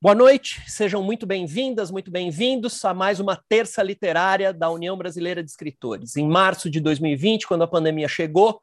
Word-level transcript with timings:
Boa 0.00 0.14
noite, 0.14 0.62
sejam 0.68 1.02
muito 1.02 1.26
bem-vindas, 1.26 1.90
muito 1.90 2.08
bem-vindos 2.08 2.84
a 2.84 2.94
mais 2.94 3.18
uma 3.18 3.34
terça 3.48 3.82
literária 3.82 4.52
da 4.52 4.70
União 4.70 4.96
Brasileira 4.96 5.42
de 5.42 5.50
Escritores. 5.50 6.16
Em 6.16 6.24
março 6.24 6.70
de 6.70 6.78
2020, 6.78 7.48
quando 7.48 7.62
a 7.62 7.66
pandemia 7.66 8.06
chegou, 8.06 8.60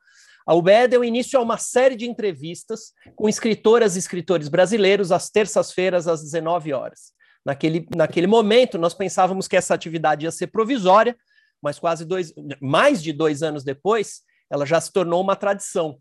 a 0.48 0.56
UBE 0.56 0.88
deu 0.90 1.04
início 1.04 1.38
a 1.38 1.42
uma 1.42 1.58
série 1.58 1.98
de 1.98 2.10
entrevistas 2.10 2.94
com 3.18 3.28
escritoras 3.28 3.98
e 3.98 4.00
escritores 4.00 4.48
brasileiros 4.48 5.12
às 5.12 5.30
terças-feiras, 5.30 6.08
às 6.08 6.24
19 6.24 6.72
horas. 6.72 7.12
Naquele, 7.46 7.86
naquele 7.94 8.28
momento, 8.28 8.78
nós 8.78 8.94
pensávamos 8.94 9.46
que 9.46 9.58
essa 9.58 9.74
atividade 9.74 10.24
ia 10.24 10.32
ser 10.32 10.48
provisória, 10.48 11.18
mas 11.62 11.78
quase 11.78 12.06
dois, 12.06 12.34
mais 12.62 13.04
de 13.04 13.12
dois 13.12 13.44
anos 13.44 13.66
depois, 13.66 14.22
ela 14.50 14.66
já 14.66 14.80
se 14.80 14.90
tornou 14.90 15.22
uma 15.22 15.36
tradição. 15.36 16.00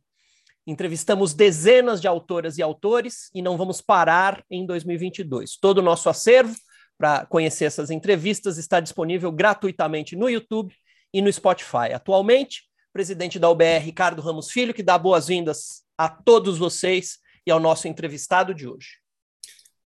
Entrevistamos 0.67 1.35
dezenas 1.35 2.01
de 2.01 2.09
autoras 2.09 2.57
e 2.57 2.63
autores 2.63 3.31
e 3.35 3.43
não 3.43 3.57
vamos 3.57 3.81
parar 3.81 4.43
em 4.51 4.65
2022. 4.65 5.59
Todo 5.61 5.79
o 5.79 5.83
nosso 5.83 6.09
acervo 6.09 6.55
para 6.97 7.27
conhecer 7.27 7.67
essas 7.67 7.91
entrevistas 7.91 8.57
está 8.57 8.81
disponível 8.81 9.31
gratuitamente 9.31 10.17
no 10.17 10.29
YouTube 10.29 10.75
e 11.13 11.21
no 11.21 11.31
Spotify. 11.33 11.93
Atualmente, 11.95 12.63
presidente 12.93 13.39
da 13.39 13.51
UBR, 13.51 13.85
Ricardo 13.85 14.23
Ramos 14.23 14.51
Filho, 14.51 14.73
que 14.73 14.83
dá 14.83 14.97
boas-vindas 14.97 15.83
a 15.99 16.09
todos 16.09 16.57
vocês 16.57 17.19
e 17.47 17.51
ao 17.51 17.61
nosso 17.61 17.87
entrevistado 17.87 18.55
de 18.55 18.67
hoje. 18.67 18.99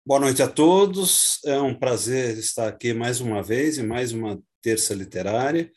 Boa 0.04 0.20
noite 0.20 0.42
a 0.42 0.48
todos. 0.48 1.38
É 1.44 1.60
um 1.60 1.74
prazer 1.74 2.38
estar 2.38 2.68
aqui 2.68 2.92
mais 2.92 3.20
uma 3.20 3.42
vez 3.42 3.78
em 3.78 3.86
mais 3.86 4.12
uma 4.12 4.40
terça 4.60 4.94
literária 4.94 5.70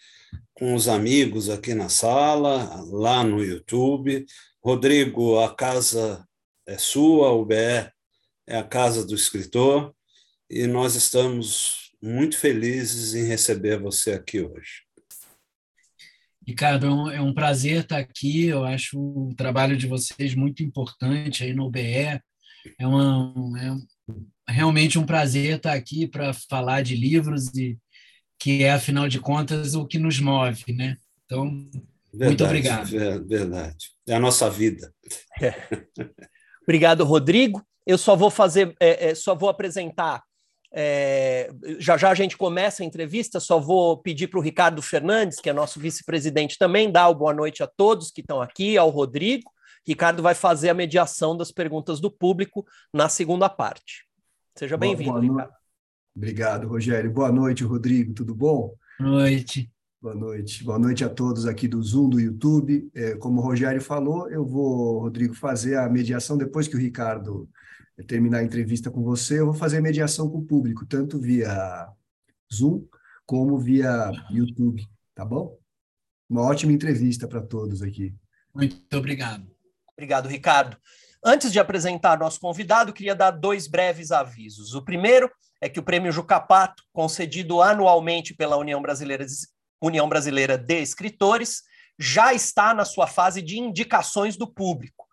com 0.53 0.75
os 0.75 0.89
amigos 0.89 1.49
aqui 1.49 1.73
na 1.73 1.87
sala, 1.87 2.83
lá 2.91 3.23
no 3.23 3.41
YouTube, 3.41 4.25
Rodrigo, 4.69 5.39
a 5.39 5.55
casa 5.55 6.23
é 6.67 6.77
sua, 6.77 7.31
o 7.31 7.43
BE 7.43 7.55
é 7.55 8.55
a 8.55 8.63
casa 8.63 9.03
do 9.03 9.15
escritor, 9.15 9.95
e 10.47 10.67
nós 10.67 10.93
estamos 10.93 11.91
muito 11.99 12.37
felizes 12.37 13.15
em 13.15 13.25
receber 13.25 13.79
você 13.79 14.11
aqui 14.11 14.41
hoje. 14.41 14.83
Ricardo, 16.47 16.85
é 16.85 16.91
um, 16.91 17.09
é 17.09 17.19
um 17.19 17.33
prazer 17.33 17.81
estar 17.81 17.97
aqui. 17.97 18.45
Eu 18.45 18.63
acho 18.63 18.99
o 18.99 19.33
trabalho 19.35 19.75
de 19.75 19.87
vocês 19.87 20.35
muito 20.35 20.61
importante 20.61 21.43
aí 21.43 21.51
no 21.51 21.71
BE. 21.71 22.21
É, 22.77 22.85
uma, 22.87 23.33
é 24.47 24.51
realmente 24.51 24.99
um 24.99 25.05
prazer 25.05 25.57
estar 25.57 25.73
aqui 25.73 26.07
para 26.07 26.31
falar 26.31 26.83
de 26.83 26.95
livros 26.95 27.47
e 27.55 27.75
que 28.39 28.63
é, 28.63 28.73
afinal 28.73 29.07
de 29.07 29.19
contas, 29.19 29.73
o 29.73 29.87
que 29.87 29.97
nos 29.97 30.19
move, 30.19 30.73
né? 30.73 30.95
Então, 31.25 31.67
Verdade, 32.11 32.29
Muito 32.29 32.43
obrigado. 32.43 33.27
Verdade. 33.27 33.91
É 34.07 34.15
a 34.15 34.19
nossa 34.19 34.49
vida. 34.49 34.93
É. 35.41 35.53
Obrigado, 36.63 37.03
Rodrigo. 37.03 37.63
Eu 37.85 37.97
só 37.97 38.15
vou 38.15 38.29
fazer, 38.29 38.75
é, 38.79 39.09
é, 39.09 39.15
só 39.15 39.33
vou 39.35 39.49
apresentar. 39.49 40.23
É, 40.71 41.49
já 41.79 41.97
já 41.97 42.11
a 42.11 42.13
gente 42.13 42.37
começa 42.37 42.83
a 42.83 42.85
entrevista, 42.85 43.39
só 43.39 43.59
vou 43.59 43.97
pedir 43.97 44.27
para 44.27 44.39
o 44.39 44.43
Ricardo 44.43 44.81
Fernandes, 44.81 45.39
que 45.39 45.49
é 45.49 45.53
nosso 45.53 45.79
vice-presidente 45.79 46.59
também, 46.59 46.91
dar 46.91 47.09
o 47.09 47.15
boa 47.15 47.33
noite 47.33 47.63
a 47.63 47.67
todos 47.67 48.11
que 48.11 48.21
estão 48.21 48.39
aqui, 48.41 48.77
ao 48.77 48.89
Rodrigo. 48.89 49.49
Ricardo 49.87 50.21
vai 50.21 50.35
fazer 50.35 50.69
a 50.69 50.73
mediação 50.73 51.35
das 51.35 51.51
perguntas 51.51 51.99
do 51.99 52.11
público 52.11 52.65
na 52.93 53.09
segunda 53.09 53.49
parte. 53.49 54.05
Seja 54.55 54.77
bem-vindo, 54.77 55.19
Ricardo. 55.19 55.53
Obrigado, 56.15 56.67
Rogério. 56.67 57.11
Boa 57.11 57.31
noite, 57.31 57.63
Rodrigo. 57.63 58.13
Tudo 58.13 58.35
bom? 58.35 58.75
Boa 58.99 59.11
noite. 59.11 59.71
Boa 60.01 60.15
noite. 60.15 60.63
Boa 60.63 60.79
noite 60.79 61.03
a 61.03 61.09
todos 61.09 61.45
aqui 61.45 61.67
do 61.67 61.83
Zoom, 61.83 62.07
do 62.07 62.21
YouTube. 62.21 62.89
É, 62.95 63.15
como 63.15 63.41
o 63.41 63.43
Rogério 63.43 63.81
falou, 63.81 64.29
eu 64.29 64.45
vou, 64.45 64.99
Rodrigo, 64.99 65.33
fazer 65.33 65.75
a 65.75 65.89
mediação 65.89 66.37
depois 66.37 66.69
que 66.69 66.75
o 66.77 66.79
Ricardo 66.79 67.49
terminar 68.07 68.37
a 68.37 68.43
entrevista 68.43 68.89
com 68.89 69.03
você. 69.03 69.41
Eu 69.41 69.47
vou 69.47 69.53
fazer 69.53 69.79
a 69.79 69.81
mediação 69.81 70.29
com 70.29 70.37
o 70.37 70.45
público, 70.45 70.85
tanto 70.85 71.19
via 71.19 71.85
Zoom 72.53 72.85
como 73.25 73.59
via 73.59 74.09
YouTube, 74.31 74.87
tá 75.13 75.25
bom? 75.25 75.57
Uma 76.29 76.43
ótima 76.43 76.71
entrevista 76.71 77.27
para 77.27 77.41
todos 77.41 77.81
aqui. 77.81 78.15
Muito 78.55 78.97
obrigado. 78.97 79.45
Obrigado, 79.97 80.29
Ricardo. 80.29 80.77
Antes 81.21 81.51
de 81.51 81.59
apresentar 81.59 82.17
nosso 82.17 82.39
convidado, 82.39 82.93
queria 82.93 83.15
dar 83.15 83.31
dois 83.31 83.67
breves 83.67 84.13
avisos. 84.13 84.73
O 84.73 84.81
primeiro 84.81 85.29
é 85.59 85.67
que 85.67 85.79
o 85.79 85.83
Prêmio 85.83 86.09
Jucapato, 86.09 86.83
concedido 86.93 87.61
anualmente 87.61 88.33
pela 88.33 88.55
União 88.55 88.81
Brasileira 88.81 89.25
União 89.81 90.07
Brasileira 90.07 90.57
de 90.57 90.81
Escritores, 90.81 91.61
já 91.97 92.33
está 92.33 92.73
na 92.73 92.85
sua 92.85 93.07
fase 93.07 93.41
de 93.41 93.59
indicações 93.59 94.37
do 94.37 94.47
público. 94.47 95.05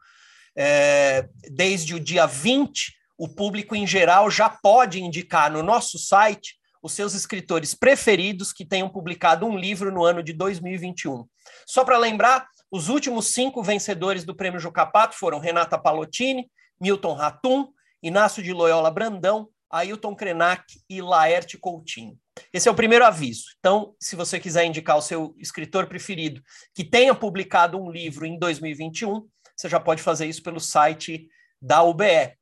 É, 0.56 1.28
desde 1.50 1.94
o 1.94 2.00
dia 2.00 2.26
20, 2.26 2.94
o 3.18 3.28
público 3.28 3.74
em 3.74 3.86
geral 3.86 4.30
já 4.30 4.48
pode 4.48 5.02
indicar 5.02 5.50
no 5.50 5.62
nosso 5.62 5.98
site 5.98 6.56
os 6.82 6.92
seus 6.92 7.14
escritores 7.14 7.74
preferidos 7.74 8.52
que 8.52 8.64
tenham 8.64 8.88
publicado 8.88 9.44
um 9.44 9.58
livro 9.58 9.90
no 9.90 10.04
ano 10.04 10.22
de 10.22 10.32
2021. 10.32 11.26
Só 11.66 11.84
para 11.84 11.98
lembrar, 11.98 12.46
os 12.70 12.88
últimos 12.88 13.26
cinco 13.28 13.62
vencedores 13.62 14.24
do 14.24 14.36
Prêmio 14.36 14.60
Jucapato 14.60 15.16
foram 15.16 15.40
Renata 15.40 15.78
Palottini, 15.78 16.48
Milton 16.80 17.14
Ratum, 17.14 17.68
Inácio 18.02 18.42
de 18.42 18.52
Loyola 18.52 18.90
Brandão, 18.90 19.48
Ailton 19.70 20.14
Krenak 20.14 20.64
e 20.88 21.00
Laerte 21.02 21.58
Coutinho. 21.58 22.18
Esse 22.52 22.68
é 22.68 22.70
o 22.70 22.74
primeiro 22.74 23.04
aviso. 23.04 23.44
Então, 23.58 23.94
se 24.00 24.16
você 24.16 24.38
quiser 24.38 24.64
indicar 24.64 24.96
o 24.96 25.02
seu 25.02 25.34
escritor 25.38 25.86
preferido 25.86 26.42
que 26.74 26.84
tenha 26.84 27.14
publicado 27.14 27.78
um 27.78 27.90
livro 27.90 28.26
em 28.26 28.38
2021, 28.38 29.26
você 29.56 29.68
já 29.68 29.80
pode 29.80 30.02
fazer 30.02 30.26
isso 30.26 30.42
pelo 30.42 30.60
site 30.60 31.28
da 31.60 31.82
UBE. 31.82 32.36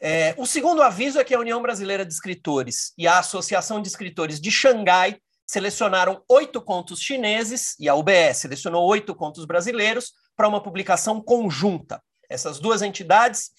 É, 0.00 0.34
o 0.36 0.46
segundo 0.46 0.82
aviso 0.82 1.20
é 1.20 1.24
que 1.24 1.34
a 1.34 1.38
União 1.38 1.62
Brasileira 1.62 2.04
de 2.04 2.12
Escritores 2.12 2.92
e 2.98 3.06
a 3.06 3.20
Associação 3.20 3.80
de 3.80 3.88
Escritores 3.88 4.40
de 4.40 4.50
Xangai 4.50 5.16
selecionaram 5.46 6.24
oito 6.28 6.60
contos 6.60 7.00
chineses 7.00 7.76
e 7.78 7.88
a 7.88 7.94
UBE 7.94 8.34
selecionou 8.34 8.84
oito 8.86 9.14
contos 9.14 9.44
brasileiros 9.44 10.12
para 10.34 10.48
uma 10.48 10.62
publicação 10.62 11.22
conjunta. 11.22 12.02
Essas 12.28 12.58
duas 12.58 12.82
entidades 12.82 13.50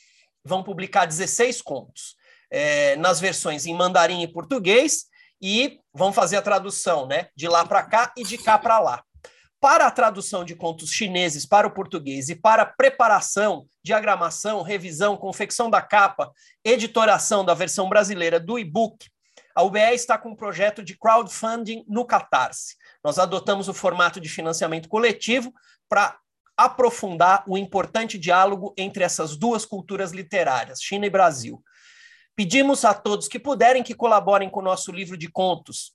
vão 0.43 0.63
publicar 0.63 1.05
16 1.05 1.61
contos 1.61 2.15
é, 2.53 2.95
nas 2.97 3.19
versões 3.19 3.65
em 3.65 3.73
mandarim 3.73 4.21
e 4.21 4.27
português 4.27 5.05
e 5.41 5.79
vão 5.91 6.13
fazer 6.13 6.37
a 6.37 6.41
tradução 6.41 7.07
né, 7.07 7.27
de 7.35 7.47
lá 7.47 7.65
para 7.65 7.81
cá 7.81 8.13
e 8.15 8.23
de 8.23 8.37
cá 8.37 8.59
para 8.59 8.79
lá. 8.79 9.03
Para 9.59 9.87
a 9.87 9.91
tradução 9.91 10.45
de 10.45 10.55
contos 10.55 10.91
chineses 10.91 11.47
para 11.47 11.65
o 11.65 11.71
português 11.71 12.29
e 12.29 12.35
para 12.35 12.65
preparação, 12.65 13.65
diagramação, 13.83 14.61
revisão, 14.61 15.17
confecção 15.17 15.69
da 15.69 15.81
capa, 15.81 16.31
editoração 16.63 17.43
da 17.43 17.55
versão 17.55 17.89
brasileira 17.89 18.39
do 18.39 18.59
e-book, 18.59 19.09
a 19.55 19.63
UBE 19.63 19.93
está 19.93 20.17
com 20.17 20.29
um 20.29 20.35
projeto 20.35 20.83
de 20.83 20.97
crowdfunding 20.97 21.83
no 21.87 22.05
Catarse. 22.05 22.75
Nós 23.03 23.17
adotamos 23.17 23.67
o 23.67 23.73
formato 23.73 24.19
de 24.19 24.29
financiamento 24.29 24.89
coletivo 24.89 25.51
para 25.89 26.17
aprofundar 26.55 27.43
o 27.47 27.57
importante 27.57 28.17
diálogo 28.17 28.73
entre 28.77 29.03
essas 29.03 29.35
duas 29.35 29.65
culturas 29.65 30.11
literárias, 30.11 30.81
China 30.81 31.05
e 31.05 31.09
Brasil. 31.09 31.63
Pedimos 32.35 32.83
a 32.83 32.93
todos 32.93 33.27
que 33.27 33.39
puderem 33.39 33.83
que 33.83 33.93
colaborem 33.93 34.49
com 34.49 34.59
o 34.59 34.63
nosso 34.63 34.91
livro 34.91 35.15
de 35.17 35.29
contos, 35.29 35.93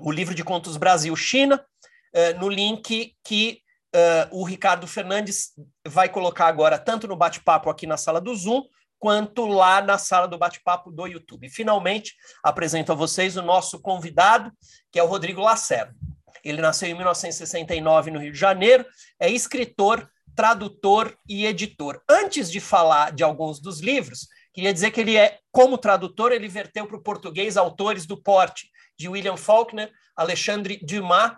o 0.00 0.12
livro 0.12 0.34
de 0.34 0.44
contos 0.44 0.76
Brasil-China, 0.76 1.64
eh, 2.12 2.34
no 2.34 2.48
link 2.48 3.14
que 3.24 3.60
uh, 3.94 4.38
o 4.38 4.44
Ricardo 4.44 4.86
Fernandes 4.86 5.52
vai 5.86 6.08
colocar 6.08 6.46
agora, 6.46 6.78
tanto 6.78 7.06
no 7.06 7.16
bate-papo 7.16 7.68
aqui 7.70 7.86
na 7.86 7.96
sala 7.96 8.20
do 8.20 8.34
Zoom, 8.34 8.62
quanto 8.98 9.46
lá 9.46 9.80
na 9.80 9.96
sala 9.96 10.26
do 10.26 10.38
bate-papo 10.38 10.90
do 10.90 11.06
YouTube. 11.06 11.48
Finalmente, 11.48 12.14
apresento 12.42 12.92
a 12.92 12.94
vocês 12.94 13.36
o 13.36 13.42
nosso 13.42 13.80
convidado, 13.80 14.52
que 14.90 14.98
é 14.98 15.02
o 15.02 15.06
Rodrigo 15.06 15.40
Lacerda. 15.40 15.94
Ele 16.44 16.60
nasceu 16.60 16.88
em 16.88 16.94
1969 16.94 18.10
no 18.10 18.20
Rio 18.20 18.32
de 18.32 18.38
Janeiro, 18.38 18.84
é 19.20 19.30
escritor, 19.30 20.08
tradutor 20.34 21.16
e 21.28 21.46
editor. 21.46 22.00
Antes 22.08 22.50
de 22.50 22.60
falar 22.60 23.12
de 23.12 23.22
alguns 23.22 23.60
dos 23.60 23.80
livros, 23.80 24.28
Queria 24.58 24.74
dizer 24.74 24.90
que 24.90 25.00
ele 25.00 25.16
é, 25.16 25.38
como 25.52 25.78
tradutor, 25.78 26.32
ele 26.32 26.48
verteu 26.48 26.84
para 26.84 26.96
o 26.96 27.00
português 27.00 27.56
autores 27.56 28.04
do 28.06 28.20
porte 28.20 28.68
de 28.98 29.08
William 29.08 29.36
Faulkner, 29.36 29.88
Alexandre 30.16 30.80
Dumas, 30.82 31.30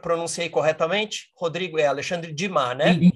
pronunciei 0.00 0.48
corretamente? 0.48 1.28
Rodrigo, 1.34 1.76
é 1.76 1.88
Alexandre 1.88 2.32
Dumas, 2.32 2.76
né? 2.76 2.92
Uhum. 2.92 3.10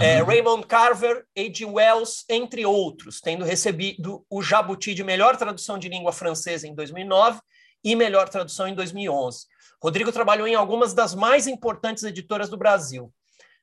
É, 0.00 0.20
Raymond 0.24 0.66
Carver, 0.66 1.24
H. 1.38 1.64
Wells, 1.64 2.24
entre 2.28 2.66
outros, 2.66 3.20
tendo 3.20 3.44
recebido 3.44 4.26
o 4.28 4.42
Jabuti 4.42 4.92
de 4.92 5.04
melhor 5.04 5.36
tradução 5.36 5.78
de 5.78 5.88
língua 5.88 6.10
francesa 6.10 6.66
em 6.66 6.74
2009 6.74 7.38
e 7.84 7.94
melhor 7.94 8.28
tradução 8.28 8.66
em 8.66 8.74
2011. 8.74 9.46
Rodrigo 9.80 10.10
trabalhou 10.10 10.48
em 10.48 10.56
algumas 10.56 10.92
das 10.92 11.14
mais 11.14 11.46
importantes 11.46 12.02
editoras 12.02 12.50
do 12.50 12.56
Brasil, 12.56 13.14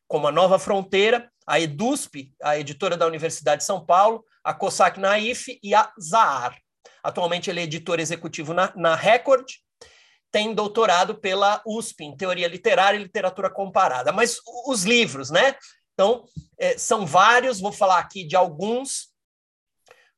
como 0.07 0.25
a 0.25 0.31
Nova 0.31 0.57
Fronteira, 0.57 1.29
a 1.45 1.59
EDUSP, 1.59 2.33
a 2.41 2.57
editora 2.57 2.95
da 2.95 3.05
Universidade 3.05 3.59
de 3.59 3.65
São 3.65 3.85
Paulo, 3.85 4.23
a 4.43 4.53
COSAC 4.53 4.99
Naif 4.99 5.59
e 5.61 5.73
a 5.73 5.91
Zahar. 5.99 6.57
Atualmente 7.03 7.49
ele 7.49 7.59
é 7.59 7.63
editor 7.63 7.99
executivo 7.99 8.53
na, 8.53 8.71
na 8.75 8.95
Record, 8.95 9.45
tem 10.31 10.53
doutorado 10.53 11.15
pela 11.15 11.61
USP 11.65 12.05
em 12.05 12.15
Teoria 12.15 12.47
Literária 12.47 12.97
e 12.97 13.03
Literatura 13.03 13.49
Comparada. 13.49 14.11
Mas 14.11 14.37
os 14.65 14.83
livros, 14.83 15.29
né? 15.29 15.55
Então, 15.93 16.23
é, 16.57 16.77
são 16.77 17.05
vários, 17.05 17.59
vou 17.59 17.71
falar 17.71 17.99
aqui 17.99 18.23
de 18.23 18.35
alguns. 18.35 19.11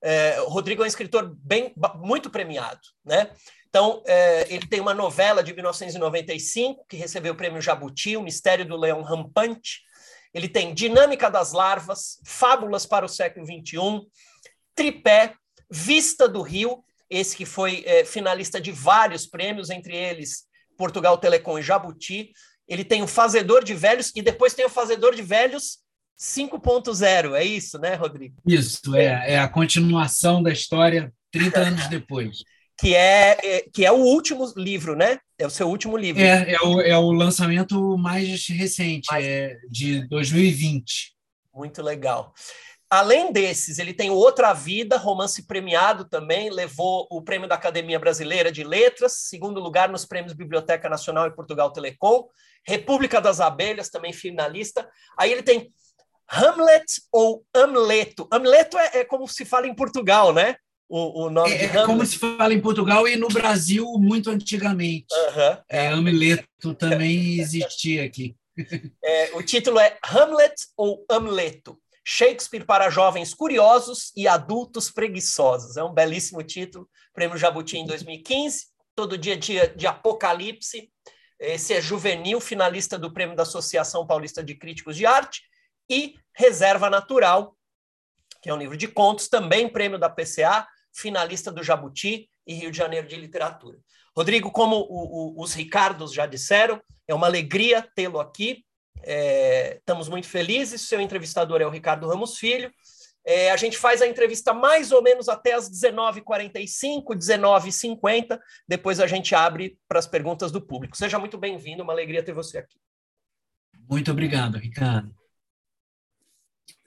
É, 0.01 0.37
Rodrigo 0.47 0.83
é 0.83 0.85
um 0.85 0.87
escritor 0.87 1.35
bem, 1.39 1.73
muito 1.95 2.29
premiado, 2.29 2.81
né? 3.03 3.31
Então, 3.69 4.03
é, 4.05 4.53
ele 4.53 4.67
tem 4.67 4.79
uma 4.79 4.93
novela 4.93 5.41
de 5.41 5.51
1995 5.51 6.85
que 6.87 6.95
recebeu 6.95 7.33
o 7.33 7.35
prêmio 7.35 7.59
Jabuti, 7.61 8.15
O 8.15 8.21
Mistério 8.21 8.67
do 8.67 8.77
Leão 8.77 9.01
Rampante. 9.01 9.81
Ele 10.33 10.47
tem 10.47 10.73
Dinâmica 10.73 11.29
das 11.29 11.51
Larvas, 11.51 12.19
Fábulas 12.25 12.85
para 12.85 13.05
o 13.05 13.09
Século 13.09 13.45
XXI, 13.45 14.01
Tripé, 14.75 15.35
Vista 15.69 16.27
do 16.27 16.41
Rio, 16.41 16.83
esse 17.09 17.35
que 17.35 17.45
foi 17.45 17.83
é, 17.85 18.03
finalista 18.03 18.59
de 18.59 18.71
vários 18.71 19.27
prêmios, 19.27 19.69
entre 19.69 19.95
eles 19.95 20.45
Portugal 20.77 21.17
Telecom 21.17 21.59
e 21.59 21.61
Jabuti. 21.61 22.31
Ele 22.67 22.83
tem 22.83 23.03
o 23.03 23.07
Fazedor 23.07 23.63
de 23.63 23.73
Velhos 23.73 24.11
e 24.15 24.21
depois 24.21 24.53
tem 24.53 24.65
o 24.65 24.69
Fazedor 24.69 25.13
de 25.15 25.21
Velhos 25.21 25.79
5.0, 26.19 27.33
é 27.33 27.43
isso, 27.43 27.77
né, 27.79 27.95
Rodrigo? 27.95 28.35
Isso, 28.47 28.95
é, 28.95 29.33
é 29.33 29.39
a 29.39 29.47
continuação 29.47 30.41
da 30.41 30.51
história 30.51 31.13
30 31.31 31.59
anos 31.59 31.87
depois 31.87 32.43
que 32.77 32.95
é, 32.95 33.37
é, 33.43 33.61
que 33.73 33.85
é 33.85 33.91
o 33.91 33.97
último 33.97 34.51
livro, 34.55 34.95
né? 34.95 35.19
É 35.37 35.45
o 35.45 35.49
seu 35.49 35.67
último 35.67 35.95
livro. 35.97 36.21
É, 36.21 36.53
é 36.53 36.59
o, 36.61 36.81
é 36.81 36.97
o 36.97 37.11
lançamento 37.11 37.97
mais 37.97 38.47
recente, 38.47 39.07
mais... 39.11 39.25
é 39.25 39.57
de 39.69 40.07
2020. 40.07 41.13
Muito 41.53 41.81
legal. 41.81 42.33
Além 42.89 43.31
desses, 43.31 43.79
ele 43.79 43.91
tem 43.91 44.11
Outra 44.11 44.53
Vida, 44.53 44.97
romance 44.97 45.47
premiado 45.47 46.05
também, 46.05 46.51
levou 46.51 47.07
o 47.09 47.23
prêmio 47.23 47.47
da 47.47 47.55
Academia 47.55 47.97
Brasileira 47.97 48.51
de 48.51 48.63
Letras, 48.63 49.13
segundo 49.29 49.59
lugar 49.59 49.89
nos 49.89 50.05
prêmios 50.05 50.33
Biblioteca 50.33 50.87
Nacional 50.87 51.25
e 51.25 51.35
Portugal 51.35 51.71
Telecom, 51.71 52.27
República 52.63 53.19
das 53.19 53.39
Abelhas, 53.39 53.89
também 53.89 54.13
finalista. 54.13 54.87
Aí 55.17 55.31
ele 55.31 55.41
tem 55.41 55.71
Hamlet 56.27 56.85
ou 57.11 57.43
Amleto. 57.53 58.27
Amleto 58.31 58.77
é, 58.77 58.99
é 58.99 59.03
como 59.03 59.27
se 59.27 59.43
fala 59.43 59.67
em 59.67 59.75
Portugal, 59.75 60.31
né? 60.31 60.55
O, 60.95 61.25
o 61.25 61.29
nome 61.31 61.51
é, 61.51 61.65
é 61.65 61.85
como 61.87 62.05
se 62.05 62.19
fala 62.19 62.53
em 62.53 62.61
Portugal 62.61 63.07
e 63.07 63.15
no 63.15 63.27
Brasil 63.27 63.91
muito 63.97 64.29
antigamente. 64.29 65.07
Uhum, 65.11 65.57
é. 65.67 65.87
Hamleto 65.87 66.75
também 66.75 67.39
existia 67.39 68.05
aqui. 68.05 68.35
É, 69.03 69.31
o 69.33 69.41
título 69.41 69.79
é 69.79 69.97
Hamlet 70.03 70.53
ou 70.77 71.03
Amleto. 71.09 71.81
Shakespeare 72.05 72.63
para 72.63 72.91
jovens 72.91 73.33
curiosos 73.33 74.11
e 74.15 74.27
adultos 74.27 74.91
preguiçosos. 74.91 75.77
É 75.77 75.83
um 75.83 75.91
belíssimo 75.91 76.43
título. 76.43 76.87
Prêmio 77.11 77.39
Jabuti 77.39 77.75
em 77.75 77.87
2015. 77.87 78.67
Todo 78.95 79.17
dia 79.17 79.35
dia 79.35 79.67
de 79.67 79.87
Apocalipse. 79.87 80.91
Esse 81.39 81.73
é 81.73 81.81
juvenil, 81.81 82.39
finalista 82.39 82.99
do 82.99 83.11
Prêmio 83.11 83.35
da 83.35 83.41
Associação 83.41 84.05
Paulista 84.05 84.43
de 84.43 84.53
Críticos 84.53 84.95
de 84.95 85.07
Arte. 85.07 85.41
E 85.89 86.13
Reserva 86.35 86.87
Natural, 86.87 87.57
que 88.43 88.49
é 88.51 88.53
um 88.53 88.57
livro 88.57 88.77
de 88.77 88.87
contos, 88.87 89.27
também 89.27 89.67
prêmio 89.67 89.97
da 89.97 90.07
PCA, 90.07 90.67
finalista 90.93 91.51
do 91.51 91.63
Jabuti 91.63 92.29
e 92.45 92.53
Rio 92.53 92.71
de 92.71 92.77
Janeiro 92.77 93.07
de 93.07 93.15
Literatura. 93.15 93.79
Rodrigo, 94.15 94.51
como 94.51 94.75
o, 94.75 95.39
o, 95.39 95.41
os 95.41 95.53
Ricardos 95.53 96.13
já 96.13 96.25
disseram, 96.25 96.81
é 97.07 97.13
uma 97.13 97.27
alegria 97.27 97.81
tê-lo 97.95 98.19
aqui. 98.19 98.63
É, 99.01 99.77
estamos 99.77 100.07
muito 100.07 100.27
felizes. 100.27 100.81
Seu 100.81 101.01
entrevistador 101.01 101.61
é 101.61 101.65
o 101.65 101.69
Ricardo 101.69 102.07
Ramos 102.07 102.37
Filho. 102.37 102.71
É, 103.25 103.51
a 103.51 103.57
gente 103.57 103.77
faz 103.77 104.01
a 104.01 104.07
entrevista 104.07 104.53
mais 104.53 104.91
ou 104.91 105.01
menos 105.01 105.29
até 105.29 105.53
as 105.53 105.69
19h45, 105.69 107.15
19h50. 107.15 108.39
Depois 108.67 108.99
a 108.99 109.07
gente 109.07 109.33
abre 109.33 109.77
para 109.87 109.99
as 109.99 110.07
perguntas 110.07 110.51
do 110.51 110.61
público. 110.61 110.97
Seja 110.97 111.17
muito 111.17 111.37
bem-vindo, 111.37 111.83
uma 111.83 111.93
alegria 111.93 112.23
ter 112.23 112.33
você 112.33 112.59
aqui. 112.59 112.77
Muito 113.89 114.11
obrigado, 114.11 114.57
Ricardo. 114.57 115.13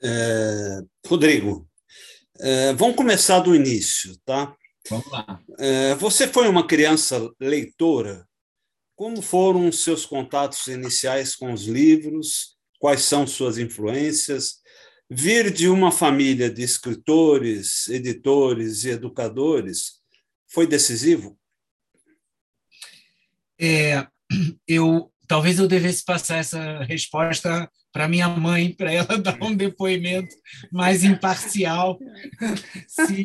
É, 0.02 0.80
Rodrigo, 1.06 1.68
é, 2.40 2.72
vamos 2.74 2.96
começar 2.96 3.40
do 3.40 3.54
início, 3.54 4.16
tá? 4.24 4.54
Vamos 4.88 5.10
lá. 5.10 5.40
É, 5.58 5.94
você 5.94 6.28
foi 6.28 6.48
uma 6.48 6.66
criança 6.66 7.30
leitora? 7.40 8.26
Como 8.94 9.20
foram 9.20 9.68
os 9.68 9.82
seus 9.82 10.06
contatos 10.06 10.66
iniciais 10.68 11.34
com 11.34 11.52
os 11.52 11.64
livros? 11.64 12.56
Quais 12.78 13.02
são 13.02 13.26
suas 13.26 13.58
influências? 13.58 14.60
Vir 15.10 15.52
de 15.52 15.68
uma 15.68 15.92
família 15.92 16.50
de 16.50 16.62
escritores, 16.62 17.88
editores 17.88 18.84
e 18.84 18.90
educadores 18.90 20.00
foi 20.48 20.66
decisivo? 20.66 21.38
É, 23.60 24.06
eu 24.66 25.12
talvez 25.26 25.58
eu 25.58 25.66
devesse 25.66 26.04
passar 26.04 26.38
essa 26.38 26.82
resposta 26.84 27.70
para 27.96 28.08
minha 28.08 28.28
mãe, 28.28 28.74
para 28.74 28.92
ela 28.92 29.16
dar 29.16 29.42
um 29.42 29.56
depoimento 29.56 30.36
mais 30.70 31.02
imparcial. 31.02 31.98
Se 32.86 33.24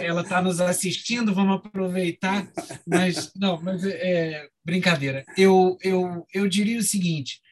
ela 0.00 0.22
está 0.22 0.40
nos 0.40 0.58
assistindo, 0.58 1.34
vamos 1.34 1.56
aproveitar. 1.56 2.50
Mas 2.86 3.30
não, 3.36 3.60
mas 3.60 3.84
é 3.84 4.48
brincadeira. 4.64 5.22
Eu, 5.36 5.76
eu, 5.82 6.26
eu 6.32 6.48
diria 6.48 6.78
o 6.78 6.82
seguinte: 6.82 7.42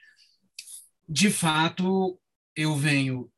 de 1.07 1.29
fato, 1.29 2.19
eu 2.57 2.75
venho 2.75 3.31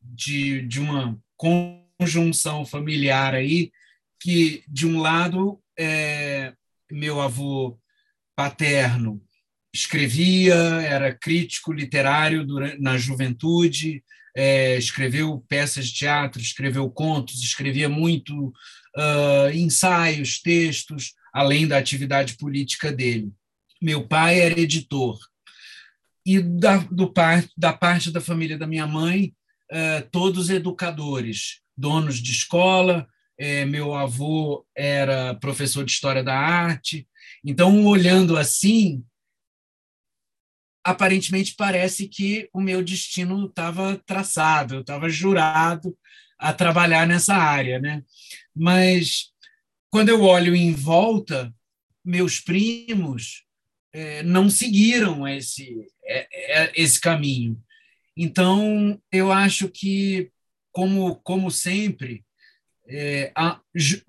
de, 0.00 0.62
de 0.62 0.78
uma 0.78 1.20
conjunção 1.36 2.64
familiar 2.64 3.34
aí 3.34 3.72
que, 4.20 4.62
de 4.68 4.86
um 4.86 5.00
lado, 5.00 5.60
é, 5.76 6.54
meu 6.88 7.20
avô 7.20 7.76
paterno 8.36 9.20
escrevia, 9.72 10.54
era 10.54 11.14
crítico 11.14 11.72
literário 11.72 12.44
durante, 12.44 12.80
na 12.80 12.98
juventude, 12.98 14.02
é, 14.36 14.76
escreveu 14.76 15.44
peças 15.48 15.86
de 15.86 15.94
teatro, 15.94 16.40
escreveu 16.40 16.90
contos, 16.90 17.42
escrevia 17.42 17.88
muito 17.88 18.52
uh, 18.96 19.50
ensaios, 19.54 20.40
textos, 20.40 21.14
além 21.32 21.66
da 21.66 21.78
atividade 21.78 22.36
política 22.36 22.92
dele. 22.92 23.32
Meu 23.80 24.06
pai 24.06 24.40
era 24.40 24.58
editor. 24.58 25.18
E 26.24 26.40
da, 26.40 26.78
do 26.78 27.12
par, 27.12 27.44
da 27.56 27.72
parte 27.72 28.10
da 28.10 28.20
família 28.20 28.56
da 28.56 28.66
minha 28.66 28.86
mãe, 28.86 29.34
uh, 29.72 30.08
todos 30.10 30.50
educadores, 30.50 31.60
donos 31.76 32.18
de 32.18 32.32
escola. 32.32 33.06
Uh, 33.40 33.66
meu 33.66 33.94
avô 33.94 34.64
era 34.76 35.34
professor 35.34 35.84
de 35.84 35.92
história 35.92 36.22
da 36.22 36.38
arte. 36.38 37.06
Então, 37.44 37.84
olhando 37.86 38.36
assim, 38.36 39.02
aparentemente 40.84 41.54
parece 41.56 42.08
que 42.08 42.48
o 42.52 42.60
meu 42.60 42.82
destino 42.82 43.46
estava 43.46 43.96
traçado, 44.04 44.74
eu 44.74 44.80
estava 44.80 45.08
jurado 45.08 45.96
a 46.38 46.52
trabalhar 46.52 47.06
nessa 47.06 47.34
área, 47.34 47.78
né? 47.78 48.02
Mas 48.54 49.30
quando 49.90 50.08
eu 50.08 50.22
olho 50.22 50.56
em 50.56 50.72
volta, 50.72 51.54
meus 52.04 52.40
primos 52.40 53.44
é, 53.92 54.22
não 54.22 54.50
seguiram 54.50 55.28
esse 55.28 55.86
é, 56.04 56.62
é, 56.62 56.72
esse 56.74 57.00
caminho. 57.00 57.62
Então 58.16 59.00
eu 59.10 59.30
acho 59.30 59.68
que 59.68 60.30
como 60.72 61.16
como 61.16 61.50
sempre 61.50 62.24
é, 62.88 63.30
a, 63.36 63.60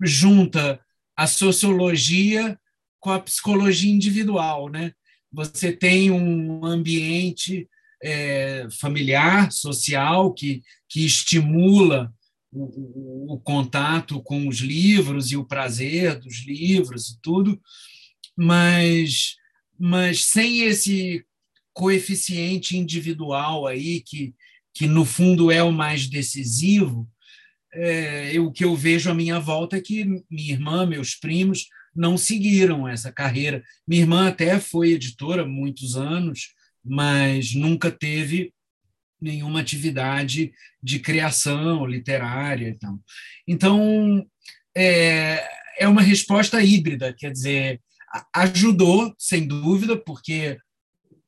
junta 0.02 0.80
a 1.16 1.26
sociologia 1.26 2.58
com 2.98 3.10
a 3.10 3.20
psicologia 3.20 3.92
individual, 3.92 4.68
né? 4.68 4.92
Você 5.34 5.72
tem 5.72 6.10
um 6.10 6.64
ambiente 6.64 7.68
é, 8.02 8.68
familiar, 8.80 9.50
social, 9.50 10.32
que, 10.32 10.62
que 10.88 11.04
estimula 11.04 12.12
o, 12.52 12.64
o, 12.64 13.34
o, 13.34 13.40
contato 13.40 14.22
com 14.22 14.46
os 14.46 14.58
livros 14.58 15.32
e 15.32 15.36
o 15.36 15.44
prazer 15.44 16.20
dos 16.20 16.46
livros 16.46 17.08
e 17.08 17.20
tudo, 17.20 17.60
mas, 18.36 19.34
mas 19.78 20.26
sem 20.26 20.62
esse 20.62 21.24
coeficiente 21.72 22.76
individual 22.76 23.66
aí, 23.66 24.00
que, 24.00 24.32
que 24.72 24.86
no 24.86 25.04
fundo 25.04 25.50
é 25.50 25.62
o 25.62 25.72
mais 25.72 26.06
decisivo, 26.06 27.08
é, 27.72 28.38
o 28.38 28.52
que 28.52 28.64
eu 28.64 28.76
vejo 28.76 29.10
à 29.10 29.14
minha 29.14 29.40
volta 29.40 29.76
é 29.76 29.80
que 29.80 30.04
minha 30.30 30.52
irmã, 30.52 30.86
meus 30.86 31.16
primos, 31.16 31.66
não 31.94 32.16
seguiram 32.16 32.88
essa 32.88 33.12
carreira. 33.12 33.62
Minha 33.86 34.02
irmã 34.02 34.28
até 34.28 34.58
foi 34.58 34.92
editora 34.92 35.44
muitos 35.46 35.96
anos, 35.96 36.54
mas 36.84 37.54
nunca 37.54 37.90
teve 37.90 38.52
nenhuma 39.20 39.60
atividade 39.60 40.52
de 40.82 40.98
criação 40.98 41.86
literária. 41.86 42.68
Então, 42.68 43.00
então 43.46 44.26
é, 44.76 45.42
é 45.78 45.88
uma 45.88 46.02
resposta 46.02 46.62
híbrida, 46.62 47.14
quer 47.16 47.32
dizer, 47.32 47.80
ajudou, 48.34 49.14
sem 49.18 49.46
dúvida, 49.46 49.96
porque 49.96 50.58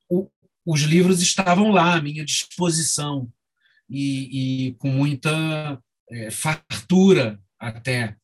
o, 0.08 0.28
os 0.64 0.82
livros 0.82 1.22
estavam 1.22 1.70
lá 1.70 1.96
à 1.96 2.02
minha 2.02 2.24
disposição 2.24 3.30
e, 3.88 4.68
e 4.68 4.74
com 4.74 4.88
muita 4.88 5.80
é, 6.10 6.30
fartura 6.30 7.40
até. 7.58 8.16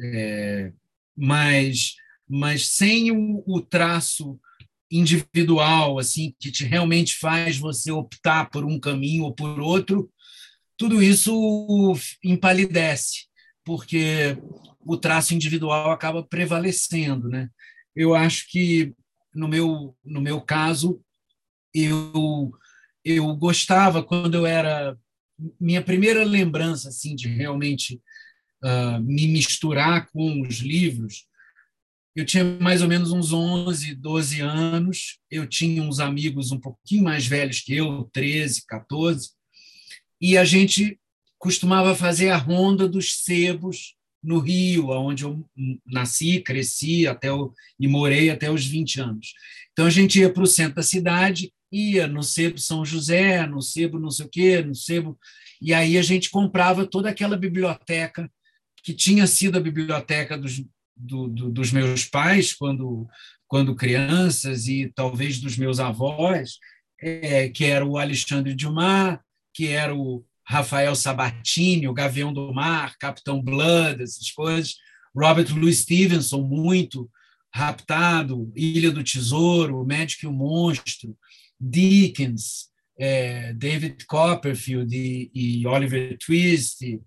É, 0.00 0.72
mas, 1.18 1.94
mas 2.28 2.68
sem 2.68 3.10
o, 3.10 3.42
o 3.46 3.60
traço 3.60 4.38
individual, 4.90 5.98
assim, 5.98 6.34
que 6.40 6.50
te 6.52 6.64
realmente 6.64 7.16
faz 7.16 7.58
você 7.58 7.90
optar 7.90 8.50
por 8.50 8.64
um 8.64 8.78
caminho 8.80 9.24
ou 9.24 9.34
por 9.34 9.60
outro, 9.60 10.10
tudo 10.76 11.02
isso 11.02 11.94
empalidece. 12.24 13.26
porque 13.64 14.38
o 14.80 14.96
traço 14.96 15.34
individual 15.34 15.90
acaba 15.90 16.22
prevalecendo, 16.22 17.28
né? 17.28 17.50
Eu 17.94 18.14
acho 18.14 18.48
que 18.50 18.94
no 19.34 19.48
meu 19.48 19.94
no 20.04 20.20
meu 20.22 20.40
caso 20.40 21.02
eu 21.74 22.50
eu 23.04 23.36
gostava 23.36 24.02
quando 24.02 24.36
eu 24.36 24.46
era 24.46 24.96
minha 25.60 25.82
primeira 25.82 26.24
lembrança 26.24 26.88
assim 26.88 27.14
de 27.14 27.28
realmente 27.28 28.00
uh, 28.64 29.00
me 29.02 29.28
misturar 29.28 30.08
com 30.10 30.42
os 30.42 30.58
livros 30.58 31.28
eu 32.18 32.24
tinha 32.24 32.42
mais 32.42 32.82
ou 32.82 32.88
menos 32.88 33.12
uns 33.12 33.32
11, 33.32 33.94
12 33.94 34.40
anos. 34.40 35.18
Eu 35.30 35.46
tinha 35.46 35.80
uns 35.80 36.00
amigos 36.00 36.50
um 36.50 36.58
pouquinho 36.58 37.04
mais 37.04 37.24
velhos 37.24 37.60
que 37.60 37.76
eu, 37.76 38.10
13, 38.12 38.66
14, 38.66 39.30
e 40.20 40.36
a 40.36 40.44
gente 40.44 40.98
costumava 41.38 41.94
fazer 41.94 42.30
a 42.30 42.36
ronda 42.36 42.88
dos 42.88 43.22
sebos 43.22 43.94
no 44.20 44.40
Rio, 44.40 44.88
onde 44.88 45.22
eu 45.22 45.48
nasci, 45.86 46.40
cresci 46.40 47.06
até 47.06 47.32
o, 47.32 47.52
e 47.78 47.86
morei 47.86 48.30
até 48.30 48.50
os 48.50 48.66
20 48.66 49.00
anos. 49.00 49.32
Então 49.70 49.86
a 49.86 49.90
gente 49.90 50.18
ia 50.18 50.28
para 50.28 50.42
o 50.42 50.46
centro 50.46 50.74
da 50.74 50.82
cidade, 50.82 51.52
ia 51.70 52.08
no 52.08 52.24
sebo 52.24 52.58
São 52.58 52.84
José, 52.84 53.46
no 53.46 53.62
sebo 53.62 53.96
não 54.00 54.10
sei 54.10 54.26
o 54.26 54.28
quê, 54.28 54.60
no 54.60 54.74
sebo, 54.74 55.16
e 55.62 55.72
aí 55.72 55.96
a 55.96 56.02
gente 56.02 56.30
comprava 56.30 56.84
toda 56.84 57.08
aquela 57.08 57.36
biblioteca 57.36 58.28
que 58.82 58.94
tinha 58.94 59.26
sido 59.26 59.58
a 59.58 59.60
biblioteca 59.60 60.36
dos 60.36 60.62
do, 60.98 61.28
do, 61.28 61.50
dos 61.50 61.70
meus 61.70 62.04
pais 62.04 62.52
quando, 62.52 63.06
quando 63.46 63.76
crianças 63.76 64.66
e 64.66 64.90
talvez 64.94 65.38
dos 65.38 65.56
meus 65.56 65.78
avós, 65.78 66.58
é, 67.00 67.48
que 67.48 67.64
era 67.64 67.84
o 67.84 67.96
Alexandre 67.96 68.54
Dumas, 68.54 69.18
que 69.54 69.68
era 69.68 69.94
o 69.94 70.24
Rafael 70.44 70.94
Sabatini, 70.94 71.88
o 71.88 71.94
Gavião 71.94 72.32
do 72.32 72.52
Mar, 72.52 72.96
Capitão 72.98 73.40
Blood, 73.40 74.02
essas 74.02 74.30
coisas. 74.30 74.76
Robert 75.14 75.54
Louis 75.54 75.78
Stevenson, 75.78 76.42
muito 76.42 77.10
raptado, 77.52 78.52
Ilha 78.54 78.90
do 78.90 79.02
Tesouro, 79.02 79.80
O 79.80 79.84
Médico 79.84 80.24
e 80.24 80.28
o 80.28 80.32
Monstro, 80.32 81.16
Dickens, 81.60 82.68
é, 82.98 83.52
David 83.52 84.04
Copperfield 84.06 84.94
e, 84.94 85.30
e, 85.34 85.66
Oliver 85.66 86.16
Twist, 86.18 87.00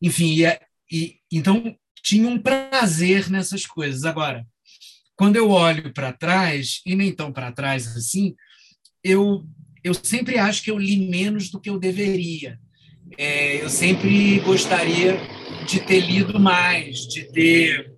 enfim, 0.00 0.34
e, 0.34 0.44
é, 0.44 0.60
e, 0.90 1.16
então 1.30 1.76
tinha 2.02 2.26
um 2.26 2.38
prazer 2.38 3.30
nessas 3.30 3.66
coisas. 3.66 4.04
Agora, 4.04 4.46
quando 5.16 5.36
eu 5.36 5.50
olho 5.50 5.92
para 5.92 6.12
trás, 6.12 6.80
e 6.86 6.96
nem 6.96 7.12
tão 7.12 7.32
para 7.32 7.52
trás 7.52 7.86
assim, 7.96 8.34
eu, 9.04 9.46
eu 9.84 9.92
sempre 9.94 10.38
acho 10.38 10.62
que 10.62 10.70
eu 10.70 10.78
li 10.78 11.08
menos 11.08 11.50
do 11.50 11.60
que 11.60 11.68
eu 11.68 11.78
deveria. 11.78 12.58
É, 13.18 13.62
eu 13.62 13.68
sempre 13.68 14.38
gostaria 14.40 15.18
de 15.66 15.80
ter 15.80 16.00
lido 16.00 16.38
mais, 16.38 17.00
de 17.06 17.30
ter, 17.32 17.92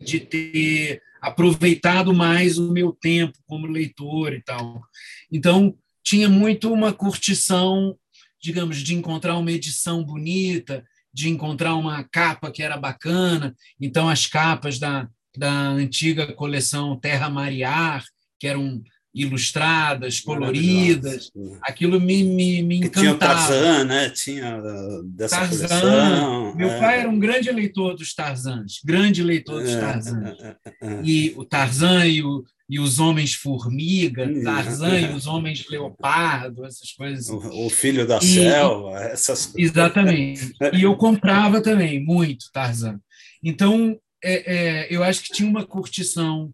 de 0.00 0.20
ter 0.20 1.02
aproveitado 1.20 2.12
mais 2.14 2.58
o 2.58 2.72
meu 2.72 2.92
tempo 2.92 3.38
como 3.46 3.66
leitor 3.66 4.32
e 4.32 4.42
tal. 4.42 4.82
Então, 5.30 5.76
tinha 6.02 6.28
muito 6.28 6.72
uma 6.72 6.92
curtição, 6.92 7.96
digamos, 8.40 8.78
de 8.78 8.94
encontrar 8.94 9.36
uma 9.36 9.52
edição 9.52 10.04
bonita, 10.04 10.84
de 11.16 11.30
encontrar 11.30 11.74
uma 11.74 12.04
capa 12.04 12.50
que 12.50 12.62
era 12.62 12.76
bacana. 12.76 13.56
Então, 13.80 14.06
as 14.06 14.26
capas 14.26 14.78
da, 14.78 15.08
da 15.34 15.50
antiga 15.50 16.30
coleção 16.34 16.94
Terra 17.00 17.30
Mariar, 17.30 18.04
que 18.38 18.46
eram 18.46 18.82
ilustradas, 19.14 20.20
coloridas, 20.20 21.32
aquilo 21.62 21.98
me, 21.98 22.22
me, 22.22 22.62
me 22.62 22.76
encantava. 22.76 23.00
tinha 23.00 23.14
o 23.14 23.18
Tarzan, 23.18 23.84
né? 23.84 24.10
Tinha 24.10 24.58
uh, 24.58 25.02
dessa 25.04 25.38
Tarzan. 25.38 25.68
coleção. 25.68 26.54
Meu 26.54 26.68
é. 26.68 26.78
pai 26.78 27.00
era 27.00 27.08
um 27.08 27.18
grande 27.18 27.50
leitor 27.50 27.96
dos 27.96 28.14
Tarzans, 28.14 28.82
grande 28.84 29.22
leitor 29.22 29.62
dos 29.62 29.72
é, 29.72 29.80
Tarzans. 29.80 30.38
É, 30.38 30.56
é, 30.66 30.72
é, 30.82 31.00
e 31.02 31.32
o 31.34 31.46
Tarzan 31.46 32.04
e 32.04 32.22
o, 32.22 32.44
e 32.68 32.80
os 32.80 32.98
homens 32.98 33.34
formiga, 33.34 34.28
Tarzan 34.42 35.00
e 35.00 35.14
os 35.14 35.26
homens 35.26 35.68
leopardo, 35.68 36.64
essas 36.64 36.90
coisas. 36.92 37.28
O, 37.28 37.66
o 37.66 37.70
filho 37.70 38.06
da 38.06 38.18
e, 38.18 38.26
selva, 38.26 39.00
essas 39.04 39.46
coisas. 39.46 39.70
Exatamente. 39.70 40.52
E 40.72 40.82
eu 40.82 40.96
comprava 40.96 41.60
também 41.60 42.04
muito 42.04 42.50
Tarzan. 42.52 43.00
Então, 43.42 43.98
é, 44.22 44.54
é, 44.54 44.86
eu 44.90 45.04
acho 45.04 45.22
que 45.22 45.32
tinha 45.32 45.48
uma 45.48 45.64
curtição 45.64 46.52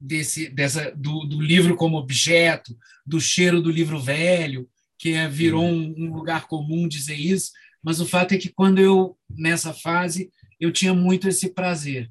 desse, 0.00 0.48
dessa, 0.48 0.90
do, 0.96 1.24
do, 1.24 1.40
livro 1.40 1.76
como 1.76 1.96
objeto, 1.96 2.76
do 3.06 3.20
cheiro 3.20 3.62
do 3.62 3.70
livro 3.70 4.00
velho, 4.00 4.68
que 4.98 5.12
é, 5.12 5.28
virou 5.28 5.64
um, 5.64 5.94
um 5.96 6.12
lugar 6.12 6.48
comum 6.48 6.88
dizer 6.88 7.14
isso, 7.14 7.52
mas 7.82 8.00
o 8.00 8.06
fato 8.06 8.32
é 8.32 8.38
que 8.38 8.48
quando 8.48 8.80
eu, 8.80 9.16
nessa 9.30 9.72
fase, 9.72 10.30
eu 10.58 10.72
tinha 10.72 10.92
muito 10.92 11.28
esse 11.28 11.50
prazer. 11.50 12.10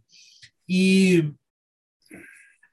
E 0.67 1.29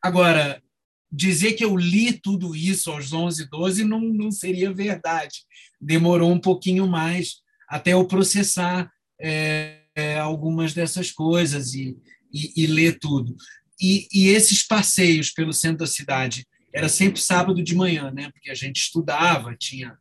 Agora, 0.03 0.63
dizer 1.11 1.55
que 1.55 1.65
eu 1.65 1.77
li 1.77 2.13
tudo 2.13 2.55
isso 2.55 2.91
aos 2.91 3.13
11, 3.13 3.49
12 3.49 3.85
não, 3.85 4.01
não 4.01 4.31
seria 4.31 4.73
verdade. 4.73 5.41
Demorou 5.81 6.31
um 6.31 6.41
pouquinho 6.41 6.87
mais 6.87 7.37
até 7.69 7.93
eu 7.93 8.07
processar 8.07 8.91
é, 9.21 9.83
é, 9.95 10.19
algumas 10.19 10.73
dessas 10.73 11.11
coisas 11.11 11.75
e, 11.75 11.97
e, 12.33 12.65
e 12.65 12.67
ler 12.67 12.99
tudo. 12.99 13.37
E, 13.81 14.09
e, 14.13 14.29
esses 14.29 14.67
passeios 14.67 15.31
pelo 15.31 15.53
centro 15.53 15.79
da 15.79 15.87
cidade 15.87 16.47
era 16.75 16.89
sempre 16.89 17.21
sábado 17.21 17.63
de 17.63 17.75
manhã, 17.75 18.11
né? 18.11 18.31
Porque 18.33 18.51
a 18.51 18.55
gente 18.55 18.77
estudava, 18.77 19.57
tinha 19.57 19.97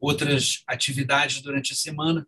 outras 0.00 0.62
atividades 0.66 1.40
durante 1.40 1.72
a 1.72 1.76
semana 1.76 2.26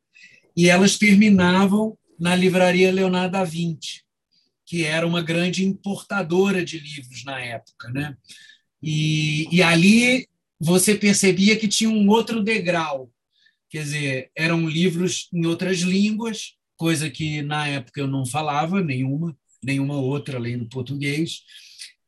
e 0.56 0.68
elas 0.68 0.96
terminavam 0.96 1.96
na 2.18 2.34
livraria 2.34 2.92
Leonardo 2.92 3.32
da 3.32 3.44
Vinci 3.44 4.05
que 4.66 4.84
era 4.84 5.06
uma 5.06 5.22
grande 5.22 5.64
importadora 5.64 6.64
de 6.64 6.78
livros 6.78 7.24
na 7.24 7.40
época. 7.40 7.88
Né? 7.90 8.16
E, 8.82 9.48
e 9.50 9.62
ali 9.62 10.26
você 10.58 10.94
percebia 10.94 11.56
que 11.56 11.68
tinha 11.68 11.88
um 11.88 12.08
outro 12.08 12.42
degrau, 12.42 13.10
quer 13.70 13.84
dizer, 13.84 14.30
eram 14.34 14.68
livros 14.68 15.28
em 15.32 15.46
outras 15.46 15.78
línguas, 15.78 16.54
coisa 16.76 17.08
que 17.08 17.42
na 17.42 17.68
época 17.68 18.00
eu 18.00 18.06
não 18.06 18.26
falava 18.26 18.82
nenhuma, 18.82 19.36
nenhuma 19.62 19.96
outra 19.96 20.36
além 20.36 20.58
do 20.58 20.68
português, 20.68 21.42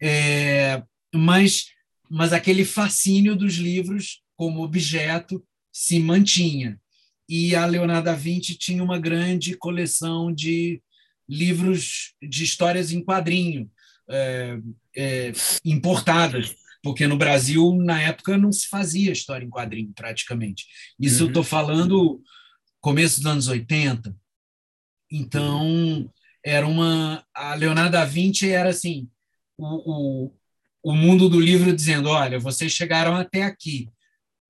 é, 0.01 0.83
mas, 1.15 1.67
mas 2.11 2.33
aquele 2.33 2.65
fascínio 2.65 3.37
dos 3.37 3.55
livros 3.55 4.23
como 4.37 4.63
objeto 4.63 5.45
se 5.73 5.99
mantinha. 5.99 6.81
E 7.29 7.55
a 7.55 7.67
Leonardo 7.67 8.07
da 8.07 8.15
Vinci 8.15 8.55
tinha 8.55 8.83
uma 8.83 8.99
grande 8.99 9.55
coleção 9.55 10.33
de 10.33 10.81
livros 11.29 12.15
de 12.23 12.45
histórias 12.45 12.93
em 12.93 13.05
quadrinho 13.05 13.71
é, 14.09 14.59
é, 14.97 15.33
importadas, 15.65 16.55
porque 16.83 17.07
no 17.07 17.17
Brasil, 17.17 17.75
na 17.77 18.01
época, 18.01 18.39
não 18.39 18.51
se 18.51 18.69
fazia 18.69 19.13
história 19.13 19.45
em 19.45 19.51
quadrinho, 19.51 19.93
praticamente. 19.95 20.67
Isso 20.99 21.19
uhum. 21.19 21.25
eu 21.25 21.29
estou 21.29 21.45
falando 21.45 22.23
começo 22.81 23.17
dos 23.17 23.27
anos 23.27 23.49
80. 23.49 24.15
Então, 25.11 26.11
era 26.45 26.67
uma. 26.67 27.25
A 27.35 27.55
Leonardo 27.55 27.93
da 27.93 28.05
Vinci 28.05 28.51
era 28.51 28.71
assim: 28.71 29.09
o, 29.57 30.27
o, 30.27 30.35
o 30.83 30.95
mundo 30.95 31.29
do 31.29 31.41
livro 31.41 31.75
dizendo: 31.75 32.09
olha, 32.09 32.39
vocês 32.39 32.73
chegaram 32.73 33.17
até 33.17 33.43
aqui, 33.43 33.91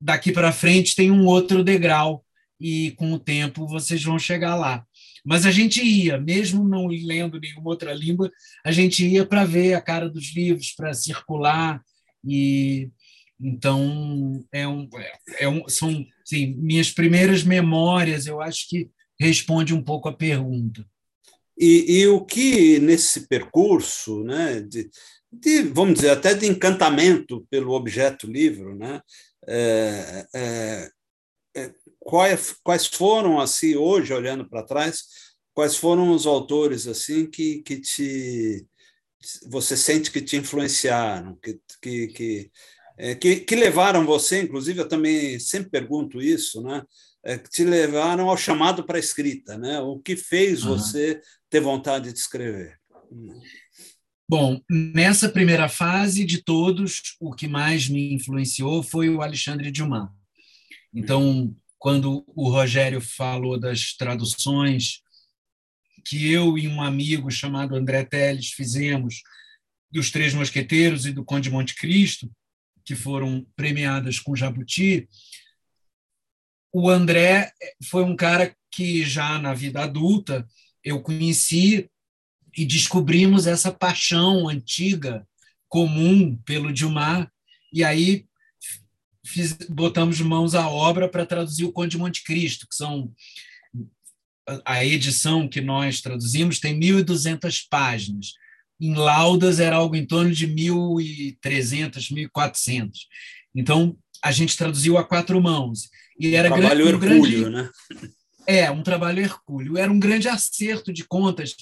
daqui 0.00 0.32
para 0.32 0.52
frente 0.52 0.94
tem 0.94 1.10
um 1.10 1.26
outro 1.26 1.64
degrau, 1.64 2.24
e 2.60 2.92
com 2.92 3.12
o 3.12 3.18
tempo 3.18 3.66
vocês 3.66 4.02
vão 4.02 4.18
chegar 4.18 4.54
lá. 4.54 4.84
Mas 5.28 5.44
a 5.44 5.50
gente 5.50 5.82
ia, 5.84 6.18
mesmo 6.18 6.66
não 6.66 6.86
lendo 6.86 7.38
nenhuma 7.38 7.68
outra 7.68 7.92
língua, 7.92 8.32
a 8.64 8.72
gente 8.72 9.06
ia 9.06 9.26
para 9.26 9.44
ver 9.44 9.74
a 9.74 9.80
cara 9.80 10.08
dos 10.08 10.34
livros, 10.34 10.72
para 10.74 10.94
circular 10.94 11.82
e 12.26 12.88
então 13.38 14.42
é 14.50 14.66
um, 14.66 14.88
é 15.38 15.46
um 15.46 15.68
são 15.68 16.02
sim, 16.24 16.54
minhas 16.56 16.90
primeiras 16.90 17.44
memórias. 17.44 18.26
Eu 18.26 18.40
acho 18.40 18.66
que 18.70 18.88
responde 19.20 19.74
um 19.74 19.82
pouco 19.82 20.08
a 20.08 20.16
pergunta. 20.16 20.82
E, 21.58 22.00
e 22.00 22.06
o 22.06 22.24
que 22.24 22.78
nesse 22.78 23.28
percurso, 23.28 24.24
né, 24.24 24.62
de, 24.62 24.88
de, 25.30 25.62
vamos 25.64 25.96
dizer 25.96 26.10
até 26.10 26.32
de 26.32 26.46
encantamento 26.46 27.46
pelo 27.50 27.72
objeto 27.72 28.26
livro, 28.26 28.74
né, 28.74 29.02
é, 29.46 30.26
é, 30.34 30.90
quais, 32.08 32.56
quais 32.64 32.86
foram, 32.86 33.38
assim, 33.38 33.76
hoje, 33.76 34.14
olhando 34.14 34.48
para 34.48 34.62
trás, 34.62 35.02
quais 35.52 35.76
foram 35.76 36.10
os 36.10 36.26
autores 36.26 36.86
assim 36.86 37.26
que, 37.26 37.60
que 37.60 37.78
te 37.78 38.66
você 39.50 39.76
sente 39.76 40.10
que 40.10 40.22
te 40.22 40.36
influenciaram, 40.36 41.36
que, 41.42 41.60
que, 41.82 42.06
que, 42.06 42.50
é, 42.96 43.14
que, 43.14 43.40
que 43.40 43.56
levaram 43.56 44.06
você, 44.06 44.40
inclusive 44.40 44.78
eu 44.78 44.88
também 44.88 45.38
sempre 45.38 45.68
pergunto 45.68 46.22
isso, 46.22 46.62
né? 46.62 46.82
É, 47.22 47.36
que 47.36 47.50
te 47.50 47.64
levaram 47.64 48.30
ao 48.30 48.36
chamado 48.38 48.84
para 48.84 48.96
a 48.96 49.00
escrita, 49.00 49.58
né? 49.58 49.78
O 49.80 49.98
que 49.98 50.16
fez 50.16 50.64
uhum. 50.64 50.78
você 50.78 51.20
ter 51.50 51.60
vontade 51.60 52.10
de 52.10 52.18
escrever? 52.18 52.78
Bom, 54.26 54.62
nessa 54.70 55.28
primeira 55.28 55.68
fase 55.68 56.24
de 56.24 56.42
todos, 56.42 57.16
o 57.20 57.34
que 57.34 57.48
mais 57.48 57.88
me 57.88 58.14
influenciou 58.14 58.82
foi 58.82 59.10
o 59.10 59.20
Alexandre 59.20 59.70
Dumas. 59.70 60.08
Então, 60.94 61.54
quando 61.78 62.24
o 62.28 62.50
Rogério 62.50 63.00
falou 63.00 63.58
das 63.58 63.94
traduções 63.94 65.00
que 66.04 66.30
eu 66.30 66.56
e 66.56 66.66
um 66.66 66.80
amigo 66.80 67.30
chamado 67.30 67.76
André 67.76 68.04
Teles 68.04 68.48
fizemos 68.48 69.22
dos 69.90 70.10
Três 70.10 70.34
Mosqueteiros 70.34 71.06
e 71.06 71.12
do 71.12 71.24
Conde 71.24 71.50
Monte 71.50 71.74
Cristo, 71.74 72.30
que 72.84 72.94
foram 72.94 73.46
premiadas 73.54 74.18
com 74.18 74.36
Jabuti, 74.36 75.08
o 76.72 76.88
André 76.88 77.52
foi 77.84 78.04
um 78.04 78.14
cara 78.14 78.54
que 78.70 79.04
já 79.04 79.38
na 79.38 79.54
vida 79.54 79.82
adulta 79.82 80.46
eu 80.84 81.00
conheci 81.00 81.90
e 82.56 82.64
descobrimos 82.64 83.46
essa 83.46 83.72
paixão 83.72 84.48
antiga 84.48 85.26
comum 85.68 86.36
pelo 86.44 86.72
Dilmar 86.72 87.30
e 87.72 87.82
aí 87.82 88.27
fiz, 89.28 89.56
botamos 89.68 90.20
mãos 90.20 90.54
à 90.54 90.68
obra 90.68 91.08
para 91.08 91.26
traduzir 91.26 91.64
o 91.64 91.72
Conde 91.72 91.92
de 91.92 91.98
Monte 91.98 92.24
Cristo, 92.24 92.66
que 92.68 92.74
são 92.74 93.12
a 94.64 94.84
edição 94.84 95.48
que 95.48 95.60
nós 95.60 96.00
traduzimos 96.00 96.58
tem 96.58 96.78
1.200 96.78 97.66
páginas. 97.68 98.32
Em 98.80 98.94
Laudas 98.94 99.60
era 99.60 99.76
algo 99.76 99.94
em 99.96 100.06
torno 100.06 100.32
de 100.32 100.46
1.300, 100.48 102.10
1.400. 102.10 102.90
Então, 103.54 103.96
a 104.22 104.32
gente 104.32 104.56
traduziu 104.56 104.96
a 104.96 105.04
quatro 105.04 105.40
mãos. 105.40 105.90
E 106.18 106.34
era 106.34 106.48
um 106.48 106.58
trabalho 106.58 106.98
grande, 106.98 107.06
um 107.06 107.14
hercúleo, 107.14 107.50
grande, 107.50 107.56
né? 107.56 107.70
É, 108.46 108.70
um 108.70 108.82
trabalho 108.82 109.20
hercúleo. 109.20 109.76
Era 109.76 109.92
um 109.92 109.98
grande 109.98 110.28
acerto 110.28 110.92
de 110.92 111.04
contas, 111.04 111.54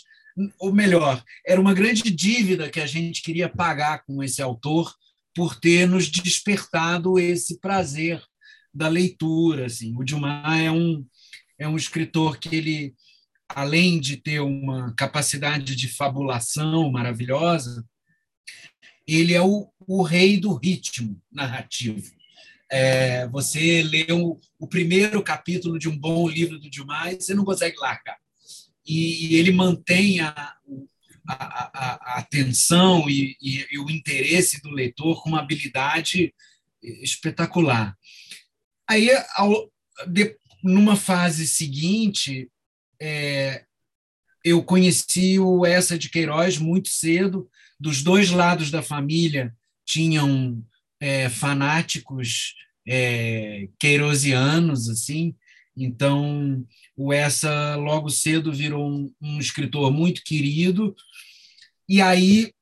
ou 0.59 0.73
melhor, 0.73 1.23
era 1.45 1.61
uma 1.61 1.75
grande 1.75 2.03
dívida 2.11 2.71
que 2.71 2.81
a 2.81 2.87
gente 2.87 3.23
queria 3.23 3.49
pagar 3.49 4.05
com 4.05 4.23
esse 4.23 4.41
autor 4.41 4.95
por 5.37 5.55
ter 5.55 5.87
nos 5.87 6.11
despertado 6.11 7.19
esse 7.19 7.61
prazer 7.61 8.25
da 8.73 8.89
leitura. 8.89 9.67
Assim. 9.67 9.95
O 9.95 10.03
Dilmar 10.03 10.59
é 10.59 10.71
um, 10.71 11.07
é 11.59 11.69
um 11.69 11.77
escritor 11.77 12.39
que 12.39 12.57
ele, 12.57 12.95
além 13.51 14.01
de 14.01 14.17
ter 14.17 14.41
uma 14.41 14.95
capacidade 14.95 15.77
de 15.77 15.89
fabulação 15.89 16.91
maravilhosa, 16.91 17.87
ele 19.07 19.35
é 19.35 19.43
o, 19.43 19.71
o 19.87 20.03
rei 20.03 20.41
do 20.41 20.55
ritmo 20.55 21.21
narrativo. 21.31 22.17
É, 22.73 23.29
você 23.29 23.83
lê 23.83 24.07
o, 24.11 24.41
o, 24.59 24.67
primeiro 24.67 25.23
capítulo 25.23 25.79
de 25.79 25.89
um 25.89 25.97
bom 25.97 26.27
livro 26.27 26.59
do 26.59 26.71
Dilmar 26.71 27.13
e 27.13 27.21
você 27.21 27.35
não 27.35 27.45
consegue 27.45 27.77
largar. 27.79 28.17
E, 28.85 29.27
e 29.27 29.37
ele 29.37 29.53
mantém 29.53 30.19
a, 30.21 30.57
a, 31.29 31.71
a, 32.15 32.19
atenção 32.19 33.09
e, 33.09 33.37
e, 33.41 33.67
e, 33.71 33.79
o 33.79 33.91
interesse 33.91 34.61
do 34.63 34.71
leitor 34.71 35.23
com 35.23 35.31
uma 35.31 35.41
habilidade 35.41 36.35
espetacular. 36.83 37.97
Aí, 38.89 39.11
ao, 39.35 39.71
de, 40.07 40.37
numa 40.63 40.97
fase 40.97 41.47
seguinte, 41.47 42.51
é, 43.01 43.65
eu 44.45 44.63
conheci 44.63 45.39
o 45.39 45.67
Essa 45.67 45.99
de 45.99 46.09
Queiroz 46.09 46.59
muito 46.59 46.89
cedo. 46.89 47.51
Dos 47.79 48.03
dois 48.03 48.31
lados 48.31 48.71
da 48.71 48.83
família 48.83 49.55
tinham 49.85 50.65
é, 51.01 51.29
fanáticos 51.29 52.55
é, 52.87 53.69
assim. 54.89 55.35
Então, 55.77 56.67
o 56.97 57.13
Essa 57.13 57.77
logo 57.77 58.09
cedo 58.09 58.53
virou 58.53 58.89
um, 58.89 59.13
um 59.21 59.39
escritor 59.39 59.93
muito 59.93 60.23
querido. 60.25 60.95
E 61.89 62.01
aí 62.01 62.53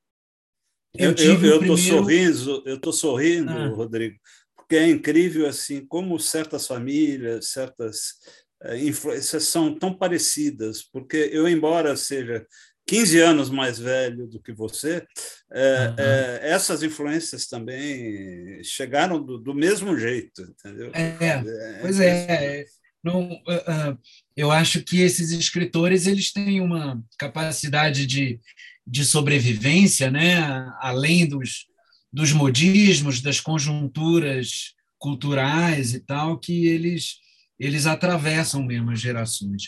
eu 0.97 1.11
eu 1.11 1.59
primeiro... 1.59 1.77
sorrindo, 1.77 2.63
eu 2.67 2.77
estou 2.77 2.93
sorrindo, 2.93 3.51
ah. 3.51 3.69
Rodrigo, 3.69 4.17
porque 4.57 4.77
é 4.77 4.89
incrível 4.89 5.47
assim 5.47 5.85
como 5.87 6.19
certas 6.21 6.67
famílias, 6.67 7.49
certas 7.49 8.15
é, 8.63 8.79
influências 8.79 9.45
são 9.45 9.75
tão 9.75 9.93
parecidas, 9.93 10.83
porque 10.83 11.29
eu 11.33 11.49
embora 11.49 11.97
seja 11.97 12.47
15 12.87 13.19
anos 13.19 13.51
mais 13.51 13.79
velho 13.79 14.27
do 14.27 14.41
que 14.41 14.53
você, 14.53 15.05
é, 15.53 15.89
uhum. 15.89 15.95
é, 15.99 16.41
essas 16.51 16.83
influências 16.83 17.47
também 17.47 18.63
chegaram 18.63 19.23
do, 19.23 19.39
do 19.39 19.55
mesmo 19.55 19.99
jeito, 19.99 20.43
entendeu? 20.43 20.91
É, 20.95 21.17
é 21.21 21.79
pois 21.81 21.99
é. 21.99 22.65
Não, 23.05 23.33
uh, 23.33 23.99
eu 24.35 24.51
acho 24.51 24.83
que 24.83 25.01
esses 25.01 25.31
escritores 25.31 26.07
eles 26.07 26.33
têm 26.33 26.61
uma 26.61 27.05
capacidade 27.19 28.07
de, 28.07 28.41
de 28.87 29.05
sobrevivência, 29.05 30.11
né? 30.11 30.39
além 30.81 31.29
dos, 31.29 31.67
dos 32.11 32.33
modismos, 32.33 33.21
das 33.21 33.41
conjunturas 33.41 34.73
culturais 34.99 35.93
e 35.93 36.01
tal, 36.01 36.39
que 36.39 36.67
eles, 36.67 37.17
eles 37.59 37.85
atravessam 37.85 38.65
mesmo 38.65 38.91
as 38.91 39.01
gerações. 39.01 39.65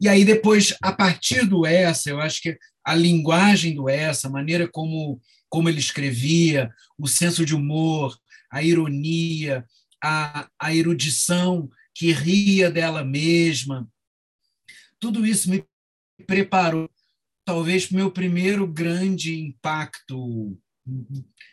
E 0.00 0.08
aí 0.08 0.24
depois, 0.24 0.74
a 0.82 0.92
partir 0.92 1.46
do 1.46 1.64
essa, 1.64 2.10
eu 2.10 2.20
acho 2.20 2.42
que 2.42 2.58
a 2.84 2.96
linguagem 2.96 3.76
do 3.76 3.88
essa, 3.88 4.26
a 4.26 4.30
maneira 4.30 4.66
como, 4.66 5.20
como 5.48 5.68
ele 5.68 5.78
escrevia, 5.78 6.68
o 6.98 7.06
senso 7.06 7.46
de 7.46 7.54
humor, 7.54 8.18
a 8.50 8.60
ironia, 8.60 9.64
a, 10.02 10.48
a 10.58 10.74
erudição 10.74 11.70
que 11.94 12.12
ria 12.12 12.70
dela 12.70 13.04
mesma, 13.04 13.88
tudo 14.98 15.26
isso 15.26 15.50
me 15.50 15.64
preparou, 16.26 16.88
talvez, 17.44 17.86
para 17.86 17.94
o 17.94 17.96
meu 17.96 18.10
primeiro 18.10 18.66
grande 18.66 19.34
impacto 19.38 20.56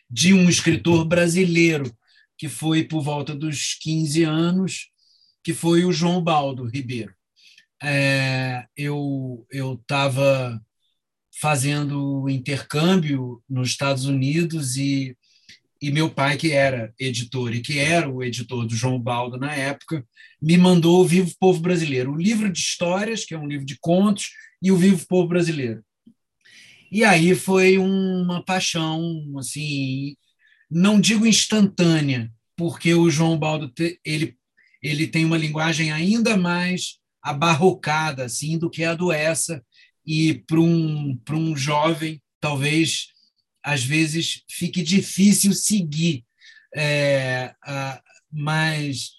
de 0.09 0.33
um 0.33 0.49
escritor 0.49 1.05
brasileiro, 1.05 1.91
que 2.37 2.47
foi 2.47 2.83
por 2.83 3.01
volta 3.01 3.35
dos 3.35 3.73
15 3.75 4.23
anos, 4.23 4.89
que 5.43 5.53
foi 5.53 5.83
o 5.83 5.91
João 5.91 6.23
Baldo 6.23 6.65
Ribeiro. 6.65 7.13
É, 7.81 8.65
eu 8.75 9.45
estava 9.81 10.61
fazendo 11.39 12.29
intercâmbio 12.29 13.41
nos 13.49 13.69
Estados 13.69 14.05
Unidos 14.05 14.75
e, 14.75 15.17
e 15.81 15.91
meu 15.91 16.09
pai, 16.09 16.37
que 16.37 16.51
era 16.51 16.93
editor 16.99 17.53
e 17.53 17.61
que 17.61 17.79
era 17.79 18.09
o 18.09 18.23
editor 18.23 18.65
do 18.65 18.75
João 18.75 18.99
Baldo 18.99 19.37
na 19.37 19.53
época, 19.53 20.05
me 20.41 20.57
mandou 20.57 21.01
o 21.01 21.07
Vivo 21.07 21.33
Povo 21.39 21.59
Brasileiro, 21.59 22.11
o 22.11 22.17
livro 22.17 22.51
de 22.51 22.59
histórias, 22.59 23.23
que 23.23 23.33
é 23.33 23.37
um 23.37 23.47
livro 23.47 23.65
de 23.65 23.77
contos, 23.79 24.29
e 24.61 24.71
o 24.71 24.77
Vivo 24.77 25.05
Povo 25.07 25.27
Brasileiro. 25.29 25.83
E 26.91 27.03
aí 27.03 27.35
foi 27.35 27.77
uma 27.77 28.43
paixão, 28.43 29.23
assim, 29.37 30.15
não 30.69 30.99
digo 30.99 31.25
instantânea, 31.25 32.31
porque 32.57 32.93
o 32.93 33.09
João 33.09 33.37
Baldo 33.37 33.71
ele, 34.03 34.35
ele 34.81 35.07
tem 35.07 35.23
uma 35.23 35.37
linguagem 35.37 35.91
ainda 35.91 36.35
mais 36.35 36.99
abarrocada 37.21 38.25
assim 38.25 38.57
do 38.57 38.69
que 38.69 38.83
a 38.83 38.93
do 38.93 39.11
essa 39.11 39.63
e 40.05 40.33
para 40.33 40.59
um 40.59 41.19
um 41.31 41.55
jovem 41.55 42.21
talvez 42.39 43.07
às 43.63 43.83
vezes 43.83 44.43
fique 44.49 44.81
difícil 44.81 45.53
seguir 45.53 46.25
é, 46.75 47.53
a, 47.63 48.01
mas 48.31 49.11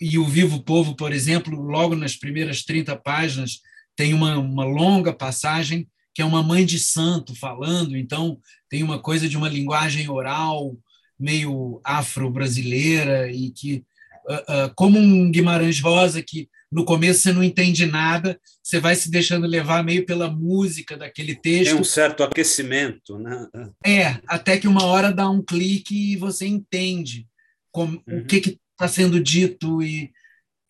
e 0.00 0.18
o 0.18 0.24
Vivo 0.24 0.62
Povo, 0.62 0.96
por 0.96 1.12
exemplo, 1.12 1.60
logo 1.60 1.94
nas 1.94 2.16
primeiras 2.16 2.62
30 2.62 2.96
páginas, 2.96 3.60
tem 3.94 4.14
uma, 4.14 4.38
uma 4.38 4.64
longa 4.64 5.12
passagem 5.12 5.86
que 6.14 6.22
é 6.22 6.24
uma 6.24 6.42
mãe 6.42 6.64
de 6.64 6.78
santo 6.78 7.34
falando, 7.36 7.96
então 7.96 8.38
tem 8.68 8.82
uma 8.82 8.98
coisa 8.98 9.28
de 9.28 9.36
uma 9.36 9.48
linguagem 9.48 10.08
oral 10.08 10.76
meio 11.18 11.80
afro-brasileira 11.84 13.30
e 13.30 13.50
que 13.50 13.84
uh, 14.28 14.74
como 14.74 14.98
um 14.98 15.30
Guimarães 15.30 15.80
Rosa, 15.80 16.22
que 16.22 16.48
no 16.70 16.84
começo 16.84 17.20
você 17.20 17.32
não 17.32 17.42
entende 17.42 17.84
nada, 17.84 18.40
você 18.62 18.78
vai 18.78 18.94
se 18.94 19.10
deixando 19.10 19.46
levar 19.46 19.82
meio 19.82 20.06
pela 20.06 20.30
música 20.30 20.96
daquele 20.96 21.34
texto. 21.34 21.72
Tem 21.72 21.80
um 21.80 21.84
certo 21.84 22.22
aquecimento, 22.22 23.18
né? 23.18 23.48
É, 23.84 24.20
até 24.26 24.58
que 24.58 24.68
uma 24.68 24.84
hora 24.84 25.12
dá 25.12 25.28
um 25.28 25.42
clique 25.42 26.12
e 26.12 26.16
você 26.16 26.46
entende 26.46 27.26
como, 27.72 28.02
uhum. 28.06 28.20
o 28.20 28.26
que 28.26 28.58
está 28.72 28.86
sendo 28.86 29.20
dito 29.20 29.82
e, 29.82 30.12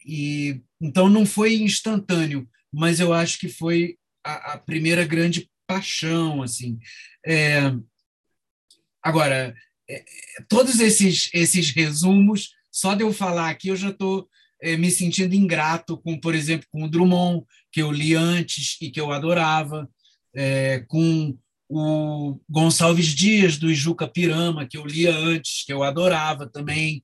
e 0.07 0.61
então 0.81 1.09
não 1.09 1.27
foi 1.27 1.55
instantâneo, 1.57 2.49
mas 2.73 2.99
eu 2.99 3.13
acho 3.13 3.39
que 3.39 3.49
foi 3.49 3.97
a, 4.25 4.55
a 4.55 4.59
primeira 4.59 5.05
grande 5.05 5.51
paixão, 5.67 6.43
assim. 6.43 6.79
É, 7.27 7.73
agora, 9.03 9.55
é, 9.89 10.05
todos 10.49 10.81
esses 10.81 11.29
esses 11.35 11.71
resumos 11.71 12.55
só 12.73 12.95
de 12.95 13.03
eu 13.03 13.13
falar 13.13 13.51
aqui, 13.51 13.69
eu 13.69 13.77
já 13.77 13.91
estou 13.91 14.21
é, 14.21 14.27
me 14.77 14.91
sentindo 14.91 15.35
ingrato 15.35 15.97
com, 15.99 16.19
por 16.19 16.35
exemplo, 16.35 16.67
com 16.71 16.85
o 16.85 16.89
Drummond, 16.89 17.45
que 17.73 17.81
eu 17.83 17.91
li 17.91 18.15
antes 18.15 18.77
e 18.81 18.91
que 18.91 19.01
eu 19.01 19.11
adorava, 19.13 19.89
é, 20.35 20.85
com 20.89 21.37
o 21.69 22.41
Gonçalves 22.49 23.15
Dias, 23.15 23.57
do 23.57 23.71
Ijuca 23.71 24.09
Pirama, 24.09 24.67
que 24.67 24.77
eu 24.77 24.85
lia 24.85 25.17
antes, 25.17 25.65
que 25.65 25.73
eu 25.73 25.83
adorava 25.83 26.49
também. 26.49 27.03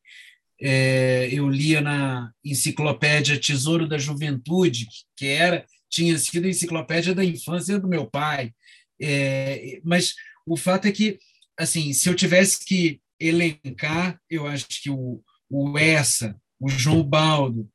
É, 0.60 1.28
eu 1.30 1.48
lia 1.48 1.80
na 1.80 2.32
enciclopédia 2.44 3.38
Tesouro 3.38 3.86
da 3.88 3.98
Juventude, 3.98 4.88
que 5.16 5.26
era 5.26 5.64
tinha 5.88 6.18
sido 6.18 6.46
a 6.46 6.48
enciclopédia 6.48 7.14
da 7.14 7.24
infância 7.24 7.78
do 7.78 7.88
meu 7.88 8.06
pai. 8.06 8.52
É, 9.00 9.80
mas 9.84 10.14
o 10.44 10.56
fato 10.56 10.86
é 10.86 10.92
que, 10.92 11.18
assim, 11.58 11.92
se 11.92 12.08
eu 12.08 12.14
tivesse 12.14 12.64
que 12.64 13.00
elencar, 13.20 14.20
eu 14.28 14.46
acho 14.46 14.66
que 14.82 14.90
o, 14.90 15.22
o 15.48 15.78
Essa, 15.78 16.36
o 16.60 16.68
João 16.68 17.02
Baldo. 17.02 17.68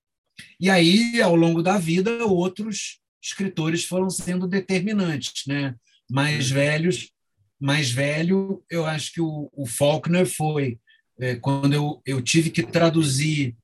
E 0.59 0.69
aí, 0.69 1.21
ao 1.21 1.35
longo 1.35 1.61
da 1.61 1.77
vida, 1.77 2.25
outros 2.25 2.99
escritores 3.21 3.83
foram 3.83 4.09
sendo 4.09 4.47
determinantes, 4.47 5.45
né? 5.47 5.75
Mais 6.09 6.49
velhos, 6.49 7.11
mais 7.59 7.91
velho, 7.91 8.63
eu 8.69 8.85
acho 8.85 9.13
que 9.13 9.21
o, 9.21 9.49
o 9.53 9.65
Faulkner 9.67 10.25
foi 10.25 10.79
é, 11.19 11.35
quando 11.35 11.73
eu, 11.73 12.01
eu 12.05 12.21
tive 12.21 12.49
que 12.49 12.63
traduzir 12.63 13.55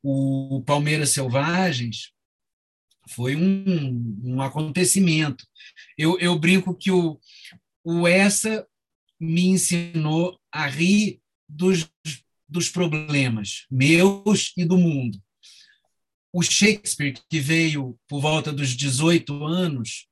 o 0.00 0.62
Palmeiras 0.64 1.10
Selvagens, 1.10 2.12
foi 3.08 3.34
um, 3.34 4.20
um 4.22 4.40
acontecimento. 4.40 5.44
Eu, 5.98 6.18
eu 6.20 6.38
brinco 6.38 6.74
que 6.74 6.90
o, 6.90 7.18
o 7.82 8.06
essa 8.06 8.66
me 9.18 9.46
ensinou 9.46 10.38
a 10.52 10.66
rir 10.66 11.20
dos, 11.48 11.90
dos 12.54 12.68
problemas 12.68 13.66
meus 13.68 14.52
e 14.56 14.64
do 14.64 14.78
mundo. 14.78 15.20
O 16.32 16.40
Shakespeare, 16.40 17.14
que 17.28 17.40
veio 17.40 17.98
por 18.08 18.20
volta 18.20 18.52
dos 18.52 18.70
18 18.76 19.44
anos, 19.44 20.06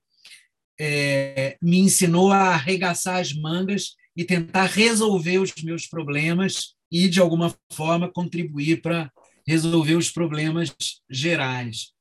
é, 0.78 1.57
me 1.62 1.78
ensinou 1.78 2.33
a 2.33 2.55
arregaçar 2.55 3.20
as 3.20 3.33
mangas 3.33 3.94
e 4.16 4.24
tentar 4.24 4.66
resolver 4.66 5.38
os 5.38 5.55
meus 5.62 5.87
problemas 5.87 6.74
e, 6.90 7.09
de 7.09 7.20
alguma 7.20 7.55
forma, 7.72 8.12
contribuir 8.12 8.83
para 8.83 9.11
resolver 9.46 9.94
os 9.94 10.11
problemas 10.11 10.74
gerais. 11.09 11.92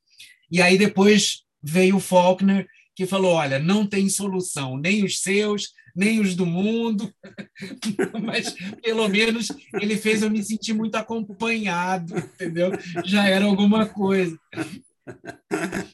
E 0.52 0.60
aí 0.60 0.78
depois 0.78 1.44
veio 1.62 1.98
o 1.98 2.00
Faulkner, 2.02 2.68
que 2.96 3.06
falou: 3.06 3.34
olha, 3.34 3.60
não 3.60 3.86
tem 3.86 4.10
solução, 4.10 4.78
nem 4.78 5.04
os 5.04 5.22
seus, 5.22 5.74
nem 5.96 6.20
os 6.20 6.36
do 6.36 6.46
mundo, 6.46 7.14
mas 8.24 8.56
pelo 8.82 9.08
menos 9.08 9.48
ele 9.82 9.98
fez 9.98 10.22
eu 10.22 10.30
me 10.30 10.44
sentir 10.44 10.74
muito 10.74 10.96
acompanhado, 10.96 12.18
entendeu? 12.18 12.72
Já 13.06 13.28
era 13.28 13.46
alguma 13.46 13.86
coisa. 13.86 14.38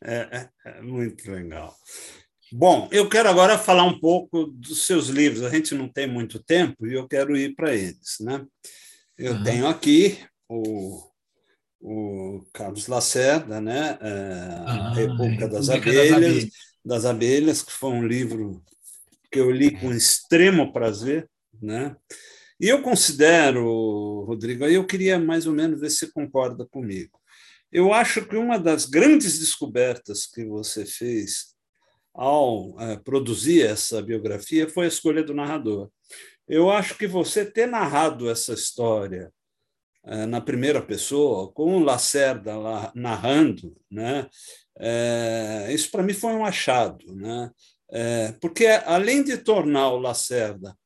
É, 0.03 0.49
é, 0.65 0.69
é 0.77 0.81
muito 0.81 1.31
legal. 1.31 1.73
Bom, 2.51 2.88
eu 2.91 3.10
quero 3.10 3.27
agora 3.29 3.57
falar 3.57 3.83
um 3.83 3.99
pouco 3.99 4.45
dos 4.45 4.86
seus 4.86 5.07
livros. 5.07 5.43
A 5.43 5.49
gente 5.49 5.73
não 5.73 5.88
tem 5.89 6.07
muito 6.07 6.43
tempo 6.43 6.86
e 6.86 6.93
eu 6.93 7.07
quero 7.07 7.36
ir 7.36 7.55
para 7.55 7.73
eles, 7.73 8.17
né? 8.21 8.45
Eu 9.17 9.33
uhum. 9.33 9.43
tenho 9.43 9.67
aqui 9.67 10.19
o, 10.47 11.01
o 11.81 12.45
Carlos 12.53 12.88
Lacerda, 12.88 13.60
né? 13.60 13.97
É, 13.99 14.63
a 14.65 14.93
República 14.93 15.47
das 15.47 15.69
Abelhas, 15.69 16.10
das 16.10 16.17
Abelhas, 16.17 16.49
das 16.88 17.04
Abelhas, 17.06 17.62
que 17.62 17.71
foi 17.71 17.89
um 17.89 18.08
livro 18.08 18.63
que 19.30 19.39
eu 19.39 19.52
li 19.52 19.78
com 19.78 19.91
extremo 19.91 20.71
prazer, 20.71 21.30
né? 21.62 21.95
E 22.60 22.67
eu 22.69 22.82
considero, 22.82 24.23
Rodrigo, 24.26 24.63
aí 24.63 24.76
eu 24.76 24.86
queria 24.86 25.19
mais 25.19 25.45
ou 25.45 25.54
menos 25.54 25.80
ver 25.80 25.89
se 25.89 25.97
você 25.97 26.12
concorda 26.12 26.65
comigo. 26.65 27.19
Eu 27.71 27.93
acho 27.93 28.26
que 28.26 28.38
uma 28.38 28.58
das 28.58 28.86
grandes 28.86 29.38
descobertas 29.38 30.26
que 30.26 30.45
você 30.45 30.86
fez 30.86 31.54
ao 32.13 32.80
é, 32.80 32.97
produzir 32.97 33.62
essa 33.63 34.02
biografia 34.02 34.67
foi 34.69 34.86
a 34.86 34.88
escolha 34.88 35.21
do 35.21 35.36
narrador. 35.36 35.91
Eu 36.47 36.71
acho 36.71 36.97
que 36.97 37.06
você 37.06 37.45
ter 37.45 37.67
narrado 37.67 38.30
essa 38.30 38.54
história 38.54 39.32
na 40.27 40.39
primeira 40.39 40.81
pessoa, 40.81 41.51
com 41.51 41.77
o 41.77 41.83
Lacerda 41.83 42.57
lá 42.57 42.91
narrando, 42.95 43.75
né? 43.91 44.27
É, 44.79 45.67
isso 45.71 45.91
para 45.91 46.03
mim 46.03 46.13
foi 46.13 46.31
um 46.33 46.45
achado, 46.45 47.13
né? 47.15 47.51
É, 47.89 48.31
porque 48.41 48.65
além 48.67 49.23
de 49.23 49.37
tornar 49.37 49.89
o 49.89 49.99
Lacerda 49.99 50.77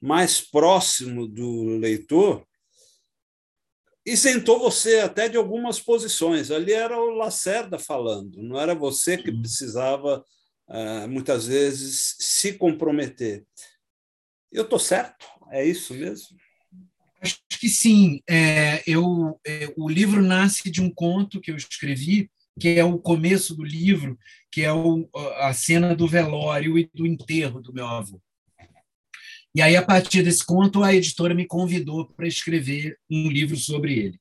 mais 0.00 0.40
próximo 0.40 1.26
do 1.26 1.78
leitor, 1.78 2.46
isentou 4.04 4.58
você 4.58 5.00
até 5.00 5.28
de 5.28 5.36
algumas 5.36 5.80
posições. 5.80 6.50
Ali 6.50 6.72
era 6.72 6.98
o 6.98 7.10
Lacerda 7.10 7.78
falando, 7.78 8.42
não 8.42 8.58
era 8.58 8.74
você 8.74 9.18
que 9.18 9.32
precisava 9.32 10.24
uh, 10.68 11.08
muitas 11.08 11.46
vezes 11.46 12.14
se 12.18 12.52
comprometer. 12.52 13.44
Eu 14.52 14.62
estou 14.62 14.78
certo? 14.78 15.26
É 15.50 15.64
isso 15.64 15.92
mesmo? 15.92 16.36
Acho 17.20 17.38
que 17.60 17.68
sim. 17.68 18.20
É, 18.28 18.82
eu, 18.86 19.40
é, 19.46 19.72
o 19.76 19.88
livro 19.88 20.22
nasce 20.22 20.70
de 20.70 20.80
um 20.80 20.90
conto 20.90 21.40
que 21.40 21.50
eu 21.50 21.56
escrevi, 21.56 22.30
que 22.58 22.70
é 22.70 22.84
o 22.84 22.98
começo 22.98 23.54
do 23.54 23.64
livro, 23.64 24.18
que 24.50 24.62
é 24.62 24.72
o, 24.72 25.08
a 25.38 25.52
cena 25.52 25.94
do 25.94 26.06
velório 26.06 26.78
e 26.78 26.90
do 26.94 27.06
enterro 27.06 27.60
do 27.60 27.72
meu 27.72 27.86
avô. 27.86 28.20
E 29.54 29.62
aí, 29.62 29.74
a 29.74 29.82
partir 29.82 30.22
desse 30.22 30.44
conto, 30.44 30.82
a 30.82 30.94
editora 30.94 31.34
me 31.34 31.46
convidou 31.46 32.06
para 32.06 32.28
escrever 32.28 32.98
um 33.10 33.30
livro 33.30 33.56
sobre 33.56 33.98
ele. 33.98 34.20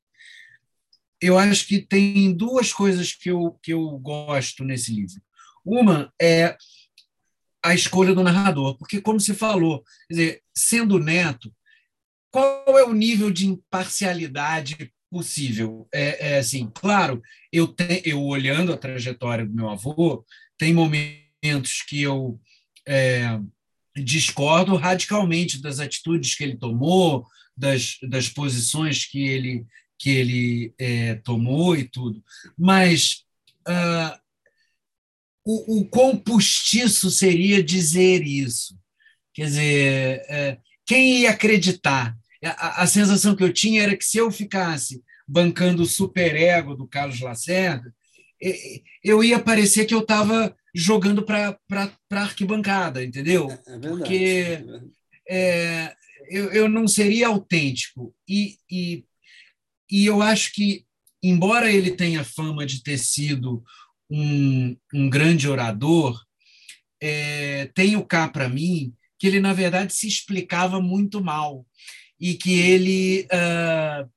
Eu 1.22 1.38
acho 1.38 1.68
que 1.68 1.82
tem 1.82 2.34
duas 2.34 2.72
coisas 2.72 3.12
que 3.14 3.32
eu, 3.32 3.60
que 3.62 3.74
eu 3.74 3.86
gosto 4.00 4.64
nesse 4.64 4.94
livro. 4.94 5.22
Uma 5.66 6.14
é 6.22 6.56
a 7.64 7.74
escolha 7.74 8.14
do 8.14 8.24
narrador, 8.24 8.78
porque, 8.78 9.02
como 9.02 9.20
você 9.20 9.34
falou, 9.34 9.84
dizer, 10.10 10.42
sendo 10.56 11.00
neto, 11.00 11.54
qual 12.36 12.78
é 12.78 12.84
o 12.84 12.94
nível 12.94 13.32
de 13.32 13.48
imparcialidade 13.48 14.92
possível? 15.10 15.88
É, 15.94 16.34
é 16.34 16.38
assim, 16.40 16.70
claro, 16.76 17.22
eu, 17.50 17.66
te, 17.66 18.02
eu 18.04 18.22
olhando 18.22 18.74
a 18.74 18.78
trajetória 18.78 19.46
do 19.46 19.56
meu 19.56 19.70
avô, 19.70 20.26
tem 20.58 20.74
momentos 20.74 21.82
que 21.88 22.02
eu 22.02 22.38
é, 22.86 23.40
discordo 23.96 24.76
radicalmente 24.76 25.62
das 25.62 25.80
atitudes 25.80 26.36
que 26.36 26.44
ele 26.44 26.58
tomou, 26.58 27.26
das, 27.56 27.98
das 28.04 28.28
posições 28.28 29.06
que 29.06 29.26
ele, 29.26 29.66
que 29.98 30.10
ele 30.10 30.74
é, 30.78 31.16
tomou 31.16 31.74
e 31.78 31.88
tudo. 31.88 32.22
Mas 32.58 33.24
uh, 33.66 34.20
o, 35.46 35.80
o 35.80 35.86
quão 35.86 36.18
postiço 36.18 37.10
seria 37.10 37.64
dizer 37.64 38.28
isso? 38.28 38.78
Quer 39.34 39.46
dizer, 39.46 40.26
é, 40.28 40.58
quem 40.86 41.22
ia 41.22 41.32
acreditar? 41.32 42.14
A, 42.46 42.84
a, 42.84 42.88
sensação 42.88 43.36
que 43.36 43.44
eu 43.44 43.52
tinha 43.52 43.84
era 43.84 43.96
que 43.96 44.06
se 44.06 44.18
eu 44.18 44.32
ficasse 44.32 45.02
bancando 45.28 45.84
o 45.84 45.88
superego 45.88 46.76
do 46.76 46.88
Carlos 46.88 47.20
Lacerda, 47.20 47.94
eu 49.04 49.24
ia 49.24 49.40
parecer 49.40 49.86
que 49.86 49.94
eu 49.94 50.02
estava 50.02 50.56
jogando 50.74 51.24
para 51.24 51.58
a 51.72 52.22
arquibancada, 52.22 53.04
entendeu? 53.04 53.50
É, 53.50 53.54
é 53.54 53.80
verdade, 53.80 53.88
Porque 53.88 54.66
é, 55.28 55.96
eu, 56.30 56.52
eu 56.52 56.70
não 56.70 56.88
seria 56.88 57.28
autêntico. 57.28 58.14
E, 58.28 58.58
e, 58.70 59.06
e 59.90 60.06
eu 60.06 60.22
acho 60.22 60.54
que, 60.54 60.86
embora 61.24 61.72
ele 61.72 61.92
tenha 61.92 62.24
fama 62.24 62.66
de 62.66 62.84
ter 62.84 62.98
sido 62.98 63.64
um, 64.10 64.76
um 64.94 65.10
grande 65.10 65.48
orador, 65.48 66.22
é, 67.02 67.72
tenho 67.74 68.06
cá 68.06 68.28
para 68.28 68.50
mim 68.50 68.94
que 69.18 69.28
ele, 69.28 69.40
na 69.40 69.54
verdade, 69.54 69.94
se 69.94 70.08
explicava 70.08 70.82
muito 70.82 71.24
mal 71.24 71.66
e 72.20 72.36
que 72.36 72.60
ele 72.60 73.24
uh, 73.26 74.10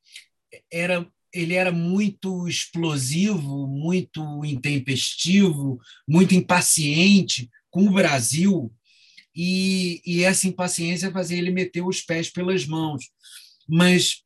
era 0.71 1.07
ele 1.33 1.55
era 1.55 1.71
muito 1.71 2.49
explosivo, 2.49 3.67
muito 3.67 4.45
intempestivo, 4.45 5.79
muito 6.09 6.35
impaciente 6.35 7.51
com 7.71 7.87
o 7.87 7.93
Brasil, 7.93 8.73
e, 9.35 10.03
e, 10.05 10.25
essa 10.25 10.49
impaciência 10.49 11.13
fazia 11.13 11.39
ele 11.39 11.53
meter 11.53 11.83
os 11.83 12.01
pés 12.01 12.29
pelas 12.29 12.67
mãos. 12.67 13.05
Mas 13.69 14.23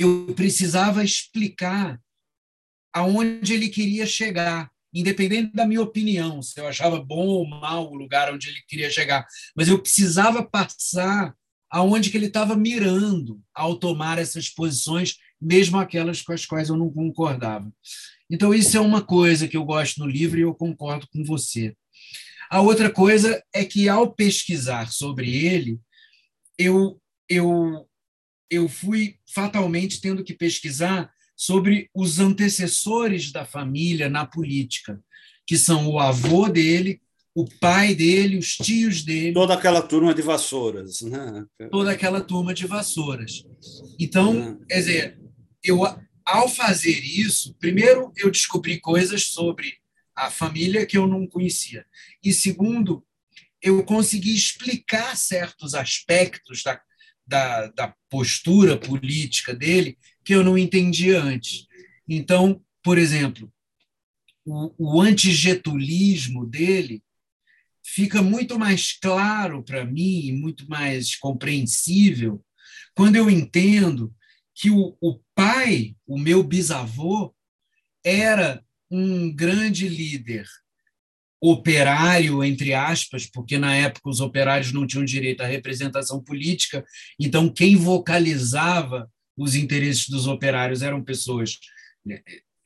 eu 0.00 0.32
precisava 0.34 1.04
explicar 1.04 2.00
aonde 2.92 3.52
ele 3.52 3.68
queria 3.68 4.06
chegar 4.06 4.70
independente 4.94 5.52
da 5.52 5.66
minha 5.66 5.82
opinião, 5.82 6.40
se 6.40 6.58
eu 6.60 6.68
achava 6.68 7.00
bom 7.00 7.26
ou 7.26 7.46
mal 7.46 7.90
o 7.90 7.96
lugar 7.96 8.32
onde 8.32 8.48
ele 8.48 8.62
queria 8.68 8.88
chegar, 8.88 9.26
mas 9.56 9.66
eu 9.66 9.78
precisava 9.80 10.42
passar 10.42 11.34
aonde 11.74 12.08
que 12.08 12.16
ele 12.16 12.26
estava 12.26 12.54
mirando 12.54 13.42
ao 13.52 13.74
tomar 13.74 14.16
essas 14.16 14.48
posições, 14.48 15.16
mesmo 15.40 15.76
aquelas 15.76 16.22
com 16.22 16.32
as 16.32 16.46
quais 16.46 16.68
eu 16.68 16.76
não 16.76 16.88
concordava. 16.88 17.68
Então 18.30 18.54
isso 18.54 18.76
é 18.76 18.80
uma 18.80 19.02
coisa 19.02 19.48
que 19.48 19.56
eu 19.56 19.64
gosto 19.64 19.98
no 19.98 20.06
livro 20.06 20.38
e 20.38 20.42
eu 20.42 20.54
concordo 20.54 21.08
com 21.12 21.24
você. 21.24 21.74
A 22.48 22.60
outra 22.60 22.88
coisa 22.88 23.42
é 23.52 23.64
que 23.64 23.88
ao 23.88 24.14
pesquisar 24.14 24.92
sobre 24.92 25.34
ele, 25.34 25.80
eu 26.56 27.02
eu 27.28 27.88
eu 28.48 28.68
fui 28.68 29.16
fatalmente 29.34 30.00
tendo 30.00 30.22
que 30.22 30.32
pesquisar 30.32 31.12
sobre 31.36 31.90
os 31.92 32.20
antecessores 32.20 33.32
da 33.32 33.44
família 33.44 34.08
na 34.08 34.24
política, 34.24 35.02
que 35.44 35.58
são 35.58 35.88
o 35.88 35.98
avô 35.98 36.48
dele, 36.48 37.02
o 37.34 37.44
pai 37.44 37.94
dele, 37.94 38.38
os 38.38 38.56
tios 38.56 39.02
dele. 39.02 39.32
Toda 39.32 39.54
aquela 39.54 39.82
turma 39.82 40.14
de 40.14 40.22
vassouras. 40.22 41.00
Né? 41.00 41.44
Toda 41.70 41.90
aquela 41.90 42.20
turma 42.20 42.54
de 42.54 42.66
vassouras. 42.66 43.44
Então, 43.98 44.58
é. 44.62 44.66
quer 44.66 44.78
dizer, 44.78 45.20
eu, 45.62 45.80
ao 46.24 46.48
fazer 46.48 47.00
isso, 47.00 47.54
primeiro 47.58 48.12
eu 48.16 48.30
descobri 48.30 48.80
coisas 48.80 49.26
sobre 49.26 49.74
a 50.14 50.30
família 50.30 50.86
que 50.86 50.96
eu 50.96 51.08
não 51.08 51.26
conhecia. 51.26 51.84
E 52.22 52.32
segundo, 52.32 53.04
eu 53.60 53.82
consegui 53.82 54.32
explicar 54.32 55.16
certos 55.16 55.74
aspectos 55.74 56.62
da, 56.62 56.80
da, 57.26 57.66
da 57.68 57.94
postura 58.08 58.76
política 58.76 59.52
dele 59.52 59.98
que 60.24 60.34
eu 60.34 60.44
não 60.44 60.56
entendia 60.56 61.20
antes. 61.20 61.66
Então, 62.08 62.62
por 62.80 62.96
exemplo, 62.96 63.52
o, 64.44 64.72
o 64.78 65.00
antigetulismo 65.00 66.46
dele 66.46 67.02
fica 67.84 68.22
muito 68.22 68.58
mais 68.58 68.92
claro 68.98 69.62
para 69.62 69.84
mim, 69.84 70.32
muito 70.32 70.68
mais 70.68 71.14
compreensível, 71.16 72.42
quando 72.94 73.16
eu 73.16 73.28
entendo 73.28 74.14
que 74.54 74.70
o, 74.70 74.96
o 75.00 75.20
pai, 75.34 75.94
o 76.06 76.18
meu 76.18 76.42
bisavô, 76.42 77.34
era 78.04 78.64
um 78.90 79.34
grande 79.34 79.88
líder 79.88 80.46
operário, 81.40 82.42
entre 82.42 82.72
aspas, 82.72 83.26
porque 83.26 83.58
na 83.58 83.74
época 83.76 84.08
os 84.08 84.20
operários 84.20 84.72
não 84.72 84.86
tinham 84.86 85.04
direito 85.04 85.42
à 85.42 85.46
representação 85.46 86.22
política, 86.22 86.84
então 87.20 87.52
quem 87.52 87.76
vocalizava 87.76 89.10
os 89.36 89.54
interesses 89.54 90.08
dos 90.08 90.26
operários 90.26 90.80
eram 90.80 91.02
pessoas 91.02 91.58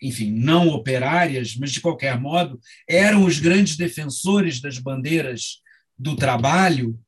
enfim, 0.03 0.31
não 0.31 0.69
operárias, 0.69 1.57
mas 1.57 1.73
de 1.73 1.81
qualquer 1.81 2.19
modo, 2.21 2.61
eram 2.89 3.25
os 3.25 3.39
grandes 3.39 3.77
defensores 3.77 4.61
das 4.61 4.79
bandeiras 4.79 5.61
do 5.99 6.15
trabalho. 6.15 6.99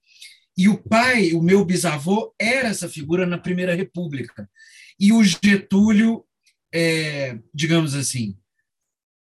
E 0.56 0.68
o 0.68 0.76
pai, 0.76 1.32
o 1.32 1.42
meu 1.42 1.64
bisavô, 1.64 2.34
era 2.38 2.68
essa 2.68 2.88
figura 2.88 3.26
na 3.26 3.38
Primeira 3.38 3.74
República. 3.74 4.48
E 4.98 5.12
o 5.12 5.22
Getúlio, 5.24 6.24
é, 6.74 7.38
digamos 7.54 7.94
assim, 7.94 8.36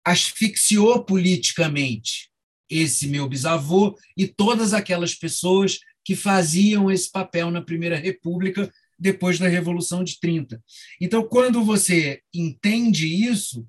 asfixiou 0.04 1.06
politicamente 1.06 2.32
esse 2.70 3.08
meu 3.08 3.28
bisavô 3.28 3.98
e 4.18 4.28
todas 4.28 4.74
aquelas 4.74 5.14
pessoas 5.14 5.80
que 6.04 6.16
faziam 6.16 6.90
esse 6.90 7.12
papel 7.12 7.52
na 7.52 7.62
Primeira 7.62 7.98
República 7.98 8.72
depois 9.02 9.40
da 9.40 9.48
Revolução 9.48 10.04
de 10.04 10.20
30. 10.20 10.64
Então, 11.02 11.28
quando 11.28 11.64
você 11.64 12.22
entende 12.32 13.08
isso, 13.08 13.68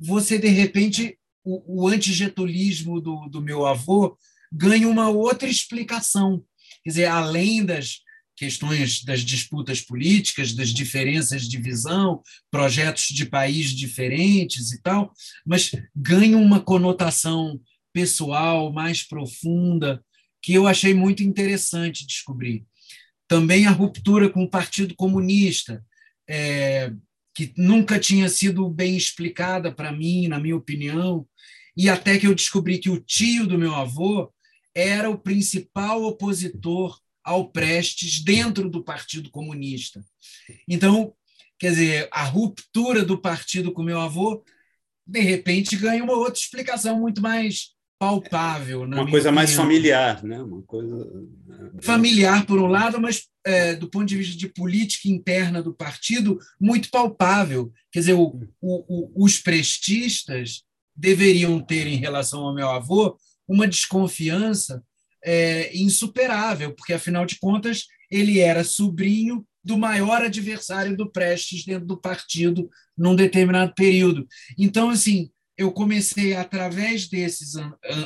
você, 0.00 0.38
de 0.38 0.48
repente, 0.48 1.18
o, 1.44 1.82
o 1.82 1.88
antigetulismo 1.88 2.98
do, 2.98 3.28
do 3.28 3.42
meu 3.42 3.66
avô 3.66 4.16
ganha 4.50 4.88
uma 4.88 5.10
outra 5.10 5.46
explicação. 5.46 6.42
Quer 6.82 6.90
dizer, 6.90 7.04
além 7.04 7.62
das 7.62 7.98
questões 8.34 9.04
das 9.04 9.20
disputas 9.20 9.82
políticas, 9.82 10.54
das 10.54 10.70
diferenças 10.70 11.46
de 11.46 11.58
visão, 11.58 12.22
projetos 12.50 13.08
de 13.08 13.26
país 13.26 13.70
diferentes 13.70 14.72
e 14.72 14.80
tal, 14.80 15.12
mas 15.46 15.72
ganha 15.94 16.38
uma 16.38 16.58
conotação 16.58 17.60
pessoal 17.92 18.72
mais 18.72 19.02
profunda 19.02 20.02
que 20.42 20.54
eu 20.54 20.66
achei 20.66 20.94
muito 20.94 21.22
interessante 21.22 22.06
descobrir. 22.06 22.66
Também 23.34 23.66
a 23.66 23.72
ruptura 23.72 24.30
com 24.30 24.44
o 24.44 24.48
Partido 24.48 24.94
Comunista, 24.94 25.84
é, 26.30 26.92
que 27.34 27.52
nunca 27.56 27.98
tinha 27.98 28.28
sido 28.28 28.70
bem 28.70 28.96
explicada 28.96 29.72
para 29.72 29.90
mim, 29.90 30.28
na 30.28 30.38
minha 30.38 30.54
opinião, 30.54 31.26
e 31.76 31.90
até 31.90 32.16
que 32.16 32.28
eu 32.28 32.34
descobri 32.36 32.78
que 32.78 32.88
o 32.88 33.00
tio 33.00 33.44
do 33.44 33.58
meu 33.58 33.74
avô 33.74 34.32
era 34.72 35.10
o 35.10 35.18
principal 35.18 36.04
opositor 36.04 36.96
ao 37.24 37.50
Prestes 37.50 38.22
dentro 38.22 38.70
do 38.70 38.84
Partido 38.84 39.28
Comunista. 39.32 40.00
Então, 40.68 41.12
quer 41.58 41.70
dizer, 41.70 42.08
a 42.12 42.22
ruptura 42.22 43.04
do 43.04 43.20
partido 43.20 43.72
com 43.72 43.82
meu 43.82 44.00
avô, 44.00 44.44
de 45.04 45.18
repente, 45.18 45.74
ganha 45.74 46.04
uma 46.04 46.14
outra 46.14 46.38
explicação 46.38 47.00
muito 47.00 47.20
mais 47.20 47.73
palpável. 48.04 48.82
uma 48.82 48.96
coisa 48.96 49.28
opinião. 49.28 49.32
mais 49.32 49.52
familiar, 49.52 50.22
né? 50.22 50.42
Uma 50.42 50.62
coisa 50.62 50.94
né? 51.46 51.70
familiar 51.82 52.46
por 52.46 52.58
um 52.58 52.66
lado, 52.66 53.00
mas 53.00 53.28
é, 53.44 53.74
do 53.74 53.88
ponto 53.88 54.06
de 54.06 54.16
vista 54.16 54.36
de 54.36 54.48
política 54.48 55.08
interna 55.08 55.62
do 55.62 55.74
partido, 55.74 56.38
muito 56.60 56.90
palpável. 56.90 57.72
Quer 57.92 58.00
dizer, 58.00 58.14
o, 58.14 58.40
o, 58.60 58.84
o, 59.20 59.24
os 59.24 59.38
prestistas 59.38 60.62
deveriam 60.96 61.60
ter 61.60 61.86
em 61.86 61.96
relação 61.96 62.42
ao 62.42 62.54
meu 62.54 62.68
avô 62.68 63.16
uma 63.46 63.66
desconfiança 63.66 64.82
é, 65.24 65.76
insuperável, 65.76 66.74
porque 66.74 66.92
afinal 66.92 67.24
de 67.26 67.38
contas 67.38 67.86
ele 68.10 68.38
era 68.38 68.62
sobrinho 68.62 69.44
do 69.64 69.78
maior 69.78 70.22
adversário 70.22 70.96
do 70.96 71.10
Prestes 71.10 71.64
dentro 71.64 71.86
do 71.86 71.96
partido 71.96 72.68
num 72.96 73.16
determinado 73.16 73.72
período. 73.74 74.26
Então, 74.58 74.90
assim, 74.90 75.30
eu 75.56 75.70
comecei, 75.72 76.34
através 76.34 77.08
desses 77.08 77.54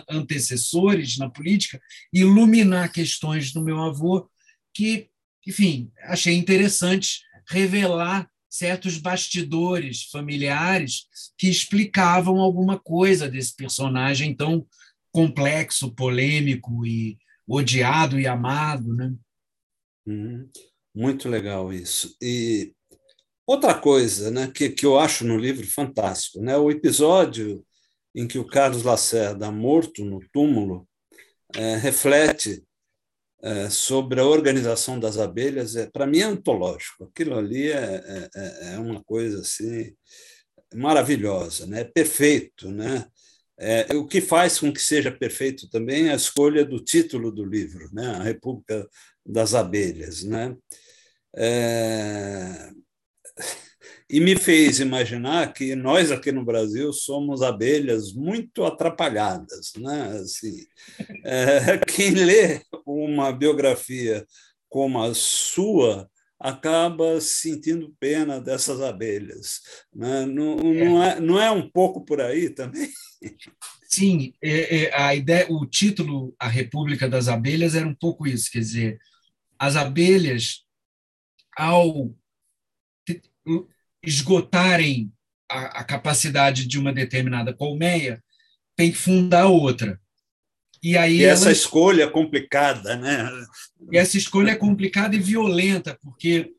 antecessores 0.09 1.17
na 1.17 1.31
política, 1.31 1.81
iluminar 2.13 2.93
questões 2.93 3.53
do 3.53 3.63
meu 3.63 3.83
avô 3.83 4.29
que, 4.75 5.09
enfim, 5.47 5.91
achei 6.05 6.35
interessante 6.35 7.23
revelar 7.49 8.31
certos 8.51 8.99
bastidores 8.99 10.05
familiares 10.05 11.07
que 11.37 11.49
explicavam 11.49 12.39
alguma 12.39 12.79
coisa 12.79 13.29
desse 13.29 13.55
personagem 13.55 14.35
tão 14.35 14.67
complexo, 15.11 15.95
polêmico 15.95 16.87
e 16.87 17.19
odiado 17.47 18.21
e 18.21 18.27
amado, 18.27 18.95
né? 18.95 19.15
Uhum. 20.07 20.49
Muito 20.95 21.29
legal 21.29 21.73
isso. 21.73 22.17
E 22.21 22.75
Outra 23.49 23.75
coisa 23.75 24.31
né, 24.31 24.53
que, 24.55 24.69
que 24.69 24.85
eu 24.85 24.99
acho 24.99 25.25
no 25.25 25.39
livro 25.39 25.67
fantástico, 25.67 26.39
né, 26.39 26.59
o 26.59 26.71
episódio 26.71 27.65
em 28.15 28.29
que 28.29 28.39
o 28.39 28.47
Carlos 28.47 28.83
Lacerda, 28.83 29.51
morto 29.51 30.05
no 30.05 30.21
túmulo, 30.31 30.87
é, 31.55 31.77
reflete 31.77 32.63
é, 33.43 33.71
sobre 33.71 34.21
a 34.21 34.27
organização 34.27 35.01
das 35.01 35.17
abelhas, 35.17 35.77
é, 35.77 35.87
para 35.87 36.07
mim 36.07 36.19
é 36.19 36.25
antológico. 36.25 37.05
Aquilo 37.05 37.39
ali 37.39 37.73
é, 37.73 38.29
é, 38.35 38.75
é 38.75 38.79
uma 38.79 39.03
coisa 39.03 39.41
assim 39.41 39.97
maravilhosa, 40.75 41.67
né? 41.67 41.85
perfeito. 41.85 42.71
Né? 42.71 43.07
É, 43.59 43.97
o 43.97 44.07
que 44.07 44.21
faz 44.21 44.61
com 44.61 44.71
que 44.71 44.83
seja 44.83 45.11
perfeito 45.11 45.71
também 45.71 46.09
é 46.09 46.13
a 46.13 46.17
escolha 46.17 46.67
do 46.67 46.85
título 46.85 47.33
do 47.33 47.47
livro, 47.47 47.89
né? 47.95 48.09
A 48.09 48.23
República 48.23 48.87
das 49.25 49.55
Abelhas. 49.55 50.23
Né? 50.23 50.55
É, 51.35 52.73
e 54.11 54.21
me 54.21 54.37
fez 54.37 54.81
imaginar 54.81 55.53
que 55.53 55.75
nós 55.75 56.11
aqui 56.11 56.33
no 56.33 56.45
Brasil 56.45 56.93
somos 56.93 57.43
abelhas 57.43 58.13
muito 58.13 58.65
atrapalhadas. 58.65 59.73
Né? 59.77 60.19
Assim, 60.23 60.67
é, 61.25 61.79
quem 61.79 62.11
lê 62.11 62.63
uma 62.87 63.33
biografia 63.33 64.27
como 64.69 65.03
a 65.03 65.15
sua 65.15 66.09
acaba 66.41 67.21
sentindo 67.21 67.95
pena 67.99 68.41
dessas 68.41 68.81
abelhas. 68.81 69.61
Né? 69.93 70.25
Não, 70.25 70.57
não, 70.57 71.03
é, 71.03 71.21
não 71.21 71.41
é 71.41 71.51
um 71.51 71.69
pouco 71.69 72.05
por 72.05 72.21
aí 72.21 72.49
também? 72.51 72.89
Sim, 73.89 74.33
é, 74.41 74.85
é, 74.85 74.95
a 74.95 75.15
ideia, 75.15 75.47
o 75.51 75.67
título 75.67 76.35
A 76.39 76.47
República 76.47 77.09
das 77.09 77.27
Abelhas 77.27 77.75
era 77.75 77.89
um 77.89 77.95
pouco 77.95 78.27
isso, 78.27 78.51
quer 78.51 78.61
dizer, 78.61 78.99
as 79.59 79.75
abelhas, 79.75 80.65
ao 81.57 82.15
esgotarem 84.03 85.13
a, 85.51 85.81
a 85.81 85.85
capacidade 85.85 86.67
de 86.67 86.79
uma 86.79 86.93
determinada 86.93 87.53
colmeia, 87.53 88.23
tem 88.77 88.91
que 88.91 88.99
fundar 88.99 89.47
outra. 89.47 90.01
E 90.83 90.97
aí 90.97 91.19
e 91.19 91.25
essa 91.25 91.51
escolha 91.51 92.05
é 92.05 92.11
complicada, 92.11 92.97
né? 92.97 93.29
E 93.91 93.99
essa 93.99 94.17
escolha 94.17 94.53
é 94.53 94.57
complicada 94.57 95.17
e 95.17 95.19
violenta, 95.19 95.99
porque 96.01 96.53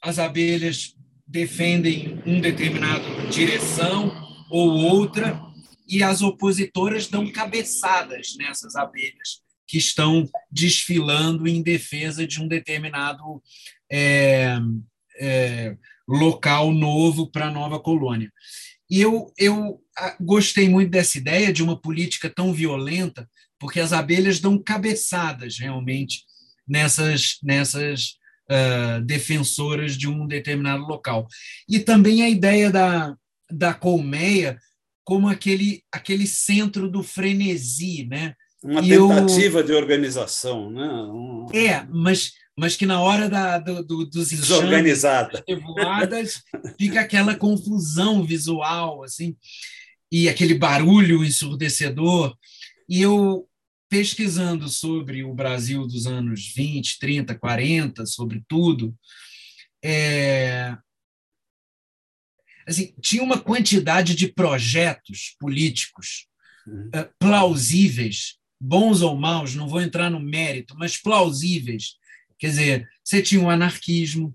as 0.00 0.18
abelhas 0.18 0.94
defendem 1.26 2.22
uma 2.24 2.40
determinada 2.40 3.04
direção 3.28 4.12
ou 4.50 4.70
outra, 4.70 5.42
e 5.88 6.02
as 6.02 6.22
opositoras 6.22 7.08
dão 7.08 7.30
cabeçadas 7.32 8.36
nessas 8.36 8.76
abelhas 8.76 9.42
que 9.66 9.78
estão 9.78 10.28
desfilando 10.50 11.48
em 11.48 11.62
defesa 11.62 12.26
de 12.26 12.40
um 12.40 12.48
determinado 12.48 13.42
é, 13.90 14.58
é, 15.18 15.76
local 16.08 16.72
novo 16.72 17.30
para 17.30 17.48
a 17.48 17.50
nova 17.50 17.78
colônia. 17.78 18.32
E 18.90 19.00
eu, 19.00 19.30
eu 19.36 19.80
ah, 19.98 20.16
gostei 20.18 20.68
muito 20.68 20.90
dessa 20.90 21.18
ideia 21.18 21.52
de 21.52 21.62
uma 21.62 21.78
política 21.78 22.30
tão 22.30 22.52
violenta, 22.52 23.28
porque 23.58 23.80
as 23.80 23.92
abelhas 23.92 24.40
dão 24.40 24.56
cabeçadas 24.56 25.58
realmente 25.58 26.22
nessas, 26.66 27.36
nessas 27.42 28.14
uh, 28.50 29.04
defensoras 29.04 29.96
de 29.96 30.08
um 30.08 30.26
determinado 30.26 30.84
local. 30.84 31.26
E 31.68 31.78
também 31.78 32.22
a 32.22 32.30
ideia 32.30 32.70
da, 32.70 33.14
da 33.50 33.74
colmeia 33.74 34.58
como 35.04 35.28
aquele, 35.28 35.82
aquele 35.92 36.26
centro 36.26 36.90
do 36.90 37.02
frenesi, 37.02 38.06
né? 38.06 38.34
Uma 38.62 38.82
tentativa 38.82 39.60
eu... 39.60 39.62
de 39.62 39.72
organização, 39.72 40.70
né? 40.70 40.86
Um... 40.86 41.46
É, 41.54 41.86
mas 41.90 42.32
mas 42.58 42.76
que 42.76 42.84
na 42.84 43.00
hora 43.00 43.28
da, 43.28 43.58
do, 43.58 43.82
do, 43.82 44.04
dos 44.04 44.30
desorganizada 44.30 45.42
revoadas 45.46 46.42
fica 46.78 47.00
aquela 47.00 47.34
confusão 47.34 48.24
visual 48.24 49.02
assim 49.04 49.36
e 50.10 50.28
aquele 50.28 50.54
barulho 50.54 51.24
ensurdecedor 51.24 52.36
e 52.88 53.02
eu 53.02 53.48
pesquisando 53.88 54.68
sobre 54.68 55.24
o 55.24 55.34
Brasil 55.34 55.86
dos 55.86 56.06
anos 56.06 56.52
20, 56.54 56.98
30, 56.98 57.34
40, 57.34 58.06
sobre 58.06 58.44
tudo, 58.46 58.94
é... 59.82 60.76
assim, 62.66 62.94
tinha 63.00 63.22
uma 63.22 63.40
quantidade 63.40 64.14
de 64.14 64.28
projetos 64.28 65.34
políticos 65.40 66.26
uh, 66.66 67.08
plausíveis, 67.18 68.36
bons 68.60 69.00
ou 69.00 69.16
maus, 69.16 69.54
não 69.54 69.68
vou 69.68 69.80
entrar 69.80 70.10
no 70.10 70.20
mérito, 70.20 70.76
mas 70.76 71.00
plausíveis. 71.00 71.96
Quer 72.38 72.48
dizer, 72.48 72.88
você 73.02 73.22
tinha 73.22 73.42
o 73.42 73.50
anarquismo, 73.50 74.34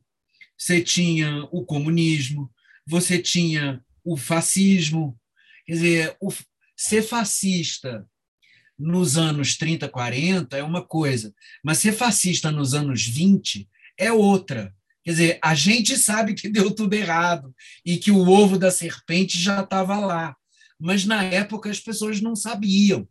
você 0.57 0.81
tinha 0.81 1.43
o 1.51 1.65
comunismo, 1.65 2.51
você 2.85 3.19
tinha 3.19 3.83
o 4.03 4.17
fascismo. 4.17 5.17
Quer 5.65 5.73
dizer, 5.73 6.17
o, 6.19 6.31
ser 6.75 7.01
fascista 7.01 8.05
nos 8.77 9.17
anos 9.17 9.55
30, 9.57 9.87
40 9.87 10.57
é 10.57 10.63
uma 10.63 10.85
coisa, 10.85 11.33
mas 11.63 11.77
ser 11.77 11.93
fascista 11.93 12.51
nos 12.51 12.73
anos 12.73 13.05
20 13.05 13.69
é 13.97 14.11
outra. 14.11 14.75
Quer 15.03 15.11
dizer, 15.11 15.39
a 15.41 15.53
gente 15.53 15.97
sabe 15.97 16.33
que 16.33 16.49
deu 16.49 16.71
tudo 16.71 16.93
errado 16.93 17.53
e 17.85 17.97
que 17.97 18.11
o 18.11 18.27
ovo 18.27 18.57
da 18.57 18.71
serpente 18.71 19.39
já 19.39 19.61
estava 19.61 19.99
lá, 19.99 20.35
mas 20.79 21.05
na 21.05 21.23
época 21.23 21.69
as 21.69 21.79
pessoas 21.79 22.21
não 22.21 22.35
sabiam. 22.35 23.07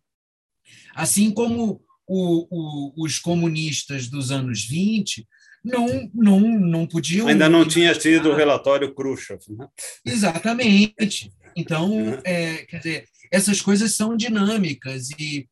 Assim 0.94 1.30
como 1.30 1.82
o, 2.06 2.46
o, 2.50 3.04
os 3.04 3.18
comunistas 3.18 4.08
dos 4.08 4.30
anos 4.30 4.64
20 4.64 5.26
não, 5.64 6.10
não, 6.12 6.40
não 6.40 6.86
podiam. 6.86 7.28
Ainda 7.28 7.48
não 7.48 7.66
tinha 7.66 7.94
tido 7.94 8.30
o 8.30 8.34
relatório 8.34 8.94
Khrushchev. 8.94 9.40
Né? 9.50 9.68
Exatamente. 10.04 11.32
Então, 11.56 12.20
é, 12.24 12.56
quer 12.64 12.78
dizer, 12.78 13.04
essas 13.30 13.60
coisas 13.60 13.94
são 13.94 14.16
dinâmicas 14.16 15.10
e, 15.18 15.46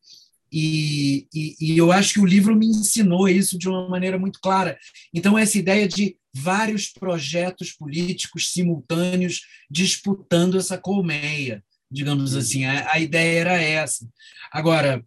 e, 0.53 1.27
e, 1.33 1.57
e, 1.61 1.79
eu 1.79 1.93
acho 1.93 2.15
que 2.15 2.21
o 2.21 2.27
livro 2.27 2.57
me 2.57 2.67
ensinou 2.67 3.29
isso 3.29 3.59
de 3.59 3.69
uma 3.69 3.89
maneira 3.89 4.19
muito 4.19 4.41
clara. 4.41 4.77
Então, 5.15 5.39
essa 5.39 5.59
ideia 5.59 5.87
de 5.87 6.17
vários 6.35 6.89
projetos 6.89 7.73
políticos 7.73 8.53
simultâneos 8.53 9.43
disputando 9.71 10.59
essa 10.59 10.79
colmeia, 10.79 11.63
digamos 11.91 12.33
uhum. 12.33 12.39
assim, 12.39 12.65
a, 12.65 12.93
a 12.93 12.99
ideia 12.99 13.41
era 13.41 13.63
essa. 13.63 14.09
Agora, 14.53 15.05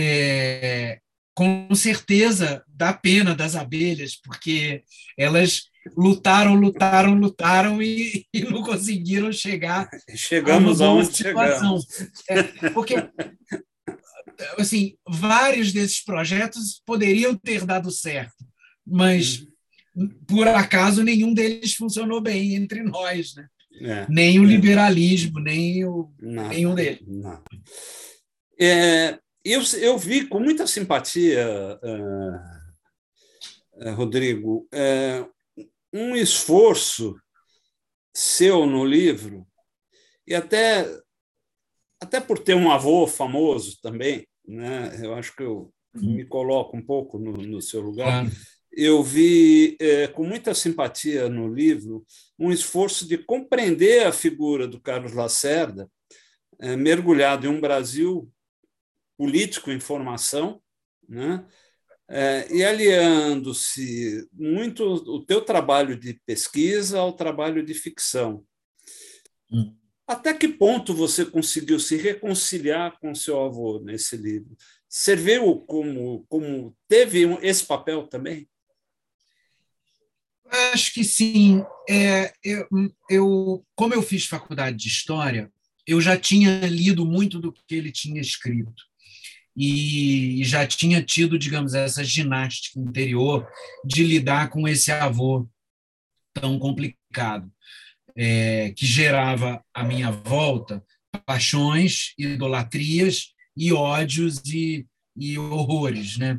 é, 0.00 0.98
com 1.34 1.74
certeza 1.74 2.64
dá 2.68 2.92
pena 2.92 3.34
das 3.34 3.56
abelhas, 3.56 4.16
porque 4.16 4.82
elas 5.16 5.64
lutaram, 5.96 6.54
lutaram, 6.54 7.14
lutaram 7.14 7.82
e, 7.82 8.26
e 8.34 8.40
não 8.42 8.62
conseguiram 8.62 9.32
chegar. 9.32 9.88
Chegamos 10.14 10.80
a 10.80 10.90
onde 10.90 11.16
chegamos. 11.16 11.86
É, 12.28 12.42
porque 12.70 12.94
assim, 14.58 14.94
vários 15.08 15.72
desses 15.72 16.04
projetos 16.04 16.80
poderiam 16.86 17.34
ter 17.34 17.64
dado 17.64 17.90
certo, 17.90 18.44
mas 18.86 19.46
uhum. 19.96 20.08
por 20.26 20.46
acaso 20.46 21.02
nenhum 21.02 21.34
deles 21.34 21.74
funcionou 21.74 22.20
bem 22.20 22.54
entre 22.54 22.82
nós, 22.82 23.34
né? 23.34 23.46
É, 23.80 24.06
nem 24.08 24.40
o 24.40 24.44
é. 24.44 24.46
liberalismo, 24.46 25.38
nem 25.40 25.84
o 25.84 26.12
nenhum 26.20 26.74
deles. 26.74 27.00
Não. 27.06 27.42
É, 28.60 29.18
eu, 29.52 29.62
eu 29.80 29.96
vi 29.98 30.26
com 30.26 30.40
muita 30.40 30.66
simpatia, 30.66 31.78
uh, 31.82 32.34
uh, 33.74 33.94
Rodrigo, 33.94 34.68
uh, 34.74 35.64
um 35.92 36.16
esforço 36.16 37.16
seu 38.14 38.66
no 38.66 38.84
livro, 38.84 39.46
e 40.26 40.34
até, 40.34 40.86
até 42.00 42.20
por 42.20 42.38
ter 42.38 42.54
um 42.54 42.70
avô 42.70 43.06
famoso 43.06 43.78
também, 43.80 44.26
né? 44.46 44.98
eu 45.02 45.14
acho 45.14 45.34
que 45.34 45.42
eu 45.42 45.72
uhum. 45.94 46.16
me 46.16 46.24
coloco 46.24 46.76
um 46.76 46.84
pouco 46.84 47.18
no, 47.18 47.32
no 47.32 47.62
seu 47.62 47.80
lugar. 47.80 48.26
Eu 48.70 49.02
vi 49.02 49.78
com 50.14 50.24
muita 50.24 50.54
simpatia 50.54 51.28
no 51.28 51.52
livro 51.52 52.04
um 52.38 52.52
esforço 52.52 53.08
de 53.08 53.16
compreender 53.16 54.06
a 54.06 54.12
figura 54.12 54.68
do 54.68 54.80
Carlos 54.80 55.14
Lacerda, 55.14 55.90
mergulhado 56.76 57.46
em 57.46 57.50
um 57.50 57.60
Brasil 57.60 58.30
político 59.18 59.72
em 59.72 59.80
formação, 59.80 60.62
né? 61.06 61.44
É, 62.10 62.50
e 62.50 62.64
aliando-se 62.64 64.26
muito 64.32 64.82
o 64.82 65.26
teu 65.26 65.42
trabalho 65.42 65.98
de 65.98 66.14
pesquisa 66.24 66.98
ao 67.00 67.12
trabalho 67.12 67.62
de 67.62 67.74
ficção. 67.74 68.46
Hum. 69.52 69.76
Até 70.06 70.32
que 70.32 70.48
ponto 70.48 70.94
você 70.94 71.26
conseguiu 71.26 71.78
se 71.78 71.96
reconciliar 71.96 72.98
com 72.98 73.14
seu 73.14 73.44
avô 73.44 73.78
nesse 73.80 74.16
livro? 74.16 74.56
Você 74.88 75.14
viu 75.14 75.58
como, 75.66 76.24
como 76.30 76.74
teve 76.88 77.24
esse 77.42 77.66
papel 77.66 78.06
também? 78.06 78.48
Acho 80.72 80.94
que 80.94 81.04
sim. 81.04 81.62
É, 81.86 82.32
eu, 82.42 82.66
eu, 83.10 83.66
como 83.74 83.92
eu 83.92 84.00
fiz 84.00 84.24
faculdade 84.24 84.78
de 84.78 84.88
História, 84.88 85.52
eu 85.86 86.00
já 86.00 86.16
tinha 86.18 86.66
lido 86.66 87.04
muito 87.04 87.38
do 87.38 87.52
que 87.52 87.74
ele 87.74 87.92
tinha 87.92 88.18
escrito 88.18 88.87
e 89.60 90.44
já 90.44 90.64
tinha 90.64 91.02
tido, 91.02 91.36
digamos, 91.36 91.74
essa 91.74 92.04
ginástica 92.04 92.78
interior 92.78 93.44
de 93.84 94.04
lidar 94.04 94.50
com 94.50 94.68
esse 94.68 94.92
avô 94.92 95.48
tão 96.32 96.60
complicado, 96.60 97.50
é, 98.16 98.70
que 98.70 98.86
gerava 98.86 99.60
à 99.74 99.82
minha 99.82 100.12
volta 100.12 100.80
paixões, 101.26 102.12
idolatrias 102.16 103.32
e 103.56 103.72
ódios 103.72 104.40
e, 104.46 104.86
e 105.16 105.36
horrores, 105.36 106.16
né? 106.16 106.38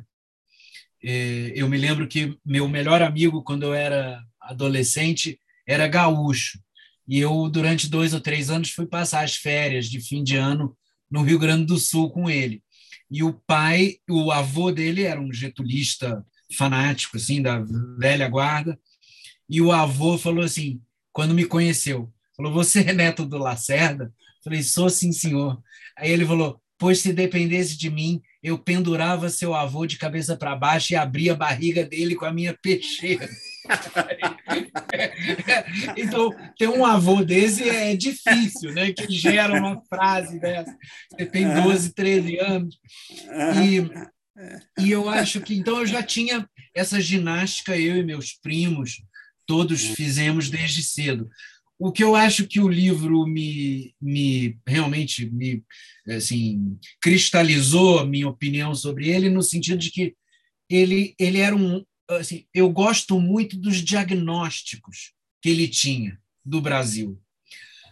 É, 1.04 1.52
eu 1.56 1.68
me 1.68 1.78
lembro 1.78 2.08
que 2.08 2.38
meu 2.46 2.70
melhor 2.70 3.02
amigo, 3.02 3.44
quando 3.44 3.64
eu 3.64 3.74
era 3.74 4.22
adolescente, 4.40 5.38
era 5.68 5.90
gaúcho. 5.90 6.58
E 7.06 7.20
eu, 7.20 7.50
durante 7.50 7.90
dois 7.90 8.14
ou 8.14 8.22
três 8.22 8.50
anos, 8.50 8.72
fui 8.72 8.86
passar 8.86 9.26
as 9.26 9.36
férias 9.36 9.90
de 9.90 10.00
fim 10.00 10.24
de 10.24 10.38
ano 10.38 10.78
no 11.12 11.22
Rio 11.22 11.40
Grande 11.40 11.66
do 11.66 11.78
Sul 11.78 12.10
com 12.12 12.30
ele. 12.30 12.64
E 13.10 13.24
o 13.24 13.34
pai, 13.34 13.98
o 14.10 14.32
avô 14.32 14.72
dele 14.72 15.04
era 15.04 15.20
um 15.20 15.34
getulista 15.34 16.24
fanático, 16.56 17.18
assim, 17.18 17.42
da 17.42 17.64
velha 17.98 18.28
guarda. 18.28 18.80
E 19.50 19.62
o 19.62 19.72
avô 19.72 20.18
falou 20.18 20.44
assim, 20.44 20.80
quando 21.12 21.34
me 21.34 21.46
conheceu, 21.46 22.12
falou: 22.36 22.54
Você 22.54 22.80
é 22.80 22.94
neto 22.94 23.26
do 23.26 23.38
Lacerda? 23.38 24.14
Falei: 24.44 24.64
Sou 24.64 24.90
sim, 24.90 25.12
senhor. 25.12 25.62
Aí 25.98 26.12
ele 26.12 26.26
falou: 26.26 26.62
Pois 26.78 27.00
se 27.00 27.12
dependesse 27.12 27.78
de 27.78 27.90
mim, 27.90 28.22
eu 28.42 28.58
pendurava 28.58 29.30
seu 29.30 29.54
avô 29.54 29.86
de 29.86 29.98
cabeça 29.98 30.38
para 30.38 30.56
baixo 30.56 30.94
e 30.94 30.96
abria 30.96 31.34
a 31.34 31.36
barriga 31.36 31.86
dele 31.86 32.16
com 32.16 32.26
a 32.26 32.32
minha 32.32 32.58
peixeira. 32.62 33.28
então, 35.98 36.34
ter 36.58 36.68
um 36.68 36.86
avô 36.86 37.24
desse 37.24 37.68
é 37.68 37.96
difícil, 37.96 38.74
né? 38.74 38.92
Que 38.92 39.12
gera 39.14 39.54
uma 39.54 39.82
frase 39.86 40.40
dessa. 40.40 40.76
Você 41.12 41.26
tem 41.26 41.54
12, 41.54 41.94
13 41.94 42.40
anos. 42.40 42.80
E, 43.64 44.84
e 44.84 44.92
eu 44.92 45.10
acho 45.10 45.42
que, 45.42 45.56
então, 45.56 45.80
eu 45.80 45.86
já 45.86 46.02
tinha 46.02 46.48
essa 46.76 47.00
ginástica, 47.00 47.78
eu 47.78 47.98
e 47.98 48.04
meus 48.04 48.34
primos, 48.34 49.02
todos 49.46 49.84
fizemos 49.84 50.50
desde 50.50 50.84
cedo. 50.84 51.30
O 51.78 51.92
que 51.92 52.04
eu 52.04 52.16
acho 52.16 52.46
que 52.46 52.60
o 52.60 52.68
livro 52.68 53.26
me, 53.26 53.94
me 54.02 54.58
realmente 54.68 55.30
me 55.30 55.64
assim, 56.08 56.78
cristalizou 57.02 58.00
a 58.00 58.06
minha 58.06 58.28
opinião 58.28 58.76
sobre 58.76 59.10
ele, 59.10 59.30
no 59.30 59.42
sentido 59.42 59.78
de 59.78 59.92
que 59.92 60.14
ele, 60.70 61.16
ele 61.18 61.40
era 61.40 61.56
um, 61.56 61.84
assim, 62.10 62.46
eu 62.54 62.70
gosto 62.70 63.20
muito 63.20 63.58
dos 63.58 63.78
diagnósticos 63.78 65.14
que 65.42 65.50
ele 65.50 65.68
tinha 65.68 66.20
do 66.44 66.62
Brasil. 66.62 67.20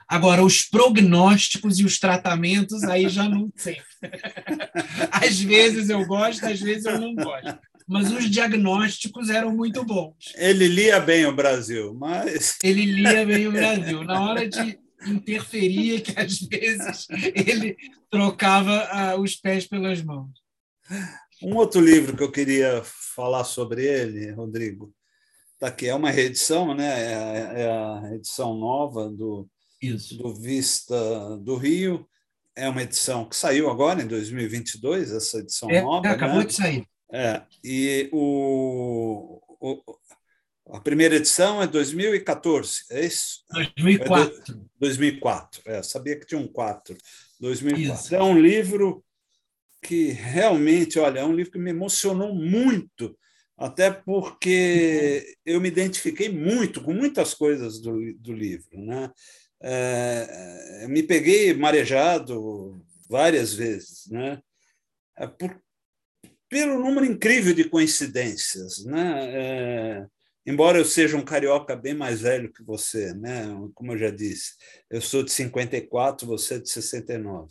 Agora, 0.08 0.44
os 0.44 0.62
prognósticos 0.62 1.80
e 1.80 1.84
os 1.84 2.00
tratamentos, 2.00 2.84
aí 2.84 3.10
já 3.10 3.28
não 3.28 3.52
sei. 3.56 3.78
às 5.12 5.40
vezes 5.40 5.90
eu 5.90 6.06
gosto, 6.06 6.46
às 6.46 6.60
vezes 6.60 6.86
eu 6.86 7.00
não 7.00 7.14
gosto. 7.14 7.60
Mas 7.86 8.12
os 8.12 8.30
diagnósticos 8.30 9.30
eram 9.30 9.56
muito 9.56 9.84
bons. 9.84 10.34
Ele 10.36 10.68
lia 10.68 11.00
bem 11.00 11.26
o 11.26 11.36
Brasil, 11.36 11.94
mas. 11.94 12.58
Ele 12.64 12.86
lia 12.86 13.26
bem 13.26 13.48
o 13.48 13.52
Brasil. 13.52 14.04
Na 14.04 14.22
hora 14.22 14.48
de 14.48 14.78
interferir, 15.06 16.02
que 16.02 16.20
às 16.20 16.40
vezes 16.40 17.08
ele 17.34 17.78
trocava 18.10 19.16
uh, 19.16 19.22
os 19.22 19.36
pés 19.36 19.66
pelas 19.68 20.02
mãos. 20.02 20.32
Um 21.42 21.56
outro 21.56 21.80
livro 21.80 22.16
que 22.16 22.24
eu 22.24 22.32
queria 22.32 22.82
falar 22.84 23.44
sobre 23.44 23.86
ele, 23.86 24.32
Rodrigo, 24.32 24.94
tá 25.60 25.68
aqui, 25.68 25.88
é 25.88 25.94
uma 25.94 26.10
reedição, 26.10 26.74
né? 26.74 26.86
É, 26.86 27.62
é 27.62 27.68
a 27.70 28.16
edição 28.16 28.56
nova 28.56 29.10
do, 29.10 29.48
Isso. 29.82 30.18
do 30.18 30.34
Vista 30.34 31.38
do 31.38 31.56
Rio. 31.56 32.08
É 32.56 32.68
uma 32.68 32.82
edição 32.82 33.26
que 33.26 33.36
saiu 33.36 33.70
agora, 33.70 34.02
em 34.02 34.08
2022, 34.08 35.12
essa 35.12 35.40
edição 35.40 35.70
é, 35.70 35.82
nova. 35.82 36.08
É, 36.08 36.12
acabou 36.12 36.40
né? 36.40 36.46
de 36.46 36.54
sair. 36.54 36.88
É, 37.12 37.42
e 37.64 38.10
o, 38.12 39.40
o, 39.62 39.82
a 40.72 40.80
primeira 40.80 41.16
edição 41.16 41.62
é 41.62 41.68
2014, 41.68 42.82
é 42.92 43.06
isso? 43.06 43.44
2004. 43.52 44.54
É 44.54 44.68
2004, 44.80 45.62
é, 45.66 45.84
sabia 45.84 46.20
que 46.20 46.26
tinha 46.26 46.42
um 46.42 46.48
4. 46.48 46.98
2004. 47.40 47.94
Isso. 47.94 48.16
É 48.16 48.22
um 48.22 48.40
livro 48.40 49.04
que 49.88 50.10
realmente, 50.10 51.00
olha, 51.00 51.22
é 51.22 51.24
um 51.24 51.34
livro 51.34 51.54
que 51.54 51.58
me 51.58 51.70
emocionou 51.70 52.36
muito, 52.36 53.18
até 53.58 53.90
porque 53.90 55.38
eu 55.46 55.62
me 55.62 55.70
identifiquei 55.70 56.28
muito 56.28 56.84
com 56.84 56.94
muitas 56.94 57.34
coisas 57.34 57.80
do, 57.80 58.14
do 58.16 58.34
livro. 58.34 58.78
Né? 58.78 59.10
É, 59.62 60.86
me 60.90 61.02
peguei 61.02 61.54
marejado 61.54 62.86
várias 63.10 63.54
vezes, 63.54 64.08
né? 64.12 64.42
É 65.18 65.26
por, 65.26 65.58
pelo 66.50 66.80
número 66.80 67.06
incrível 67.06 67.54
de 67.54 67.64
coincidências, 67.64 68.84
né? 68.84 69.30
É, 69.30 70.06
embora 70.46 70.78
eu 70.78 70.86
seja 70.86 71.16
um 71.16 71.24
carioca 71.24 71.78
bem 71.78 71.94
mais 71.94 72.20
velho 72.22 72.52
que 72.52 72.62
você, 72.62 73.14
né? 73.14 73.46
Como 73.74 73.94
eu 73.94 73.98
já 73.98 74.10
disse, 74.10 74.52
eu 74.90 75.02
sou 75.02 75.24
de 75.24 75.32
54, 75.32 76.28
você 76.28 76.56
é 76.56 76.60
de 76.60 76.70
69. 76.70 77.48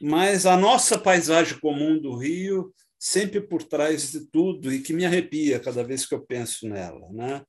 Mas 0.00 0.46
a 0.46 0.56
nossa 0.56 0.98
paisagem 0.98 1.58
comum 1.58 2.00
do 2.00 2.16
Rio 2.16 2.72
sempre 2.98 3.40
por 3.40 3.62
trás 3.62 4.12
de 4.12 4.26
tudo 4.26 4.72
e 4.72 4.80
que 4.80 4.92
me 4.92 5.06
arrepia 5.06 5.58
cada 5.58 5.82
vez 5.82 6.04
que 6.04 6.14
eu 6.14 6.20
penso 6.20 6.68
nela, 6.68 7.08
né? 7.10 7.42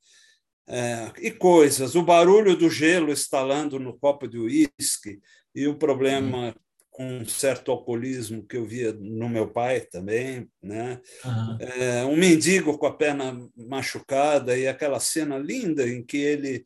É, 0.67 1.11
e 1.19 1.31
coisas, 1.31 1.95
o 1.95 2.03
barulho 2.03 2.55
do 2.55 2.69
gelo 2.69 3.11
estalando 3.11 3.77
no 3.77 3.97
copo 3.97 4.27
de 4.27 4.37
uísque 4.37 5.19
e 5.53 5.67
o 5.67 5.75
problema 5.75 6.55
com 6.89 7.05
um 7.17 7.25
certo 7.25 7.71
alcoolismo 7.71 8.45
que 8.45 8.55
eu 8.55 8.65
via 8.65 8.93
no 8.93 9.27
meu 9.27 9.49
pai 9.49 9.81
também, 9.81 10.47
né? 10.61 11.01
Uhum. 11.25 11.57
É, 11.59 12.05
um 12.05 12.15
mendigo 12.15 12.77
com 12.77 12.85
a 12.85 12.95
perna 12.95 13.37
machucada 13.55 14.57
e 14.57 14.67
aquela 14.67 14.99
cena 14.99 15.37
linda 15.37 15.87
em 15.87 16.03
que 16.03 16.17
ele, 16.17 16.63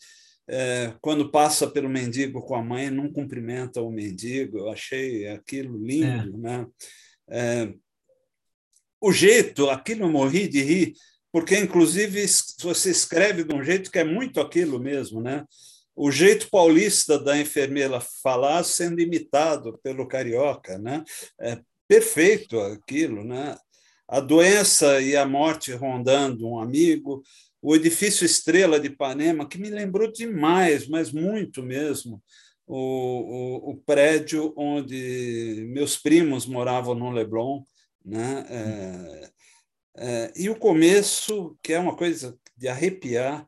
é, 0.47 0.93
quando 1.01 1.31
passa 1.31 1.67
pelo 1.67 1.89
mendigo 1.89 2.41
com 2.41 2.55
a 2.55 2.63
mãe, 2.63 2.89
não 2.89 3.11
cumprimenta 3.11 3.81
o 3.81 3.91
mendigo. 3.91 4.59
Eu 4.59 4.69
achei 4.69 5.27
aquilo 5.27 5.77
lindo, 5.77 6.35
é. 6.35 6.37
né? 6.37 6.67
É, 7.27 7.73
o 9.01 9.11
jeito, 9.11 9.69
aquilo 9.69 10.03
eu 10.03 10.11
morri 10.11 10.47
de 10.47 10.61
rir, 10.61 10.93
porque 11.31 11.57
inclusive 11.57 12.25
você 12.59 12.89
escreve 12.89 13.43
de 13.43 13.53
um 13.53 13.63
jeito 13.63 13.91
que 13.91 13.99
é 13.99 14.03
muito 14.03 14.39
aquilo 14.39 14.79
mesmo, 14.79 15.21
né? 15.21 15.43
O 15.95 16.11
jeito 16.11 16.49
paulista 16.49 17.17
da 17.17 17.37
enfermeira 17.37 18.01
falar 18.21 18.63
sendo 18.63 18.99
imitado 18.99 19.77
pelo 19.83 20.07
carioca, 20.07 20.77
né? 20.77 21.03
É 21.39 21.59
perfeito 21.87 22.59
aquilo, 22.59 23.23
né? 23.23 23.57
A 24.07 24.19
doença 24.19 25.01
e 25.01 25.15
a 25.15 25.25
morte 25.25 25.71
rondando 25.71 26.47
um 26.47 26.59
amigo, 26.59 27.23
o 27.65 27.75
edifício 27.75 28.23
Estrela 28.23 28.79
de 28.79 28.89
Ipanema, 28.89 29.49
que 29.49 29.57
me 29.57 29.71
lembrou 29.71 30.11
demais, 30.11 30.87
mas 30.87 31.11
muito 31.11 31.63
mesmo, 31.63 32.21
o, 32.67 32.77
o, 32.77 33.71
o 33.71 33.77
prédio 33.77 34.53
onde 34.55 35.65
meus 35.69 35.97
primos 35.97 36.45
moravam 36.45 36.93
no 36.93 37.09
Leblon, 37.09 37.63
né? 38.05 38.45
É, 38.51 39.31
é, 39.97 40.33
e 40.35 40.47
o 40.47 40.55
começo, 40.55 41.57
que 41.63 41.73
é 41.73 41.79
uma 41.79 41.95
coisa 41.95 42.37
de 42.55 42.67
arrepiar, 42.67 43.47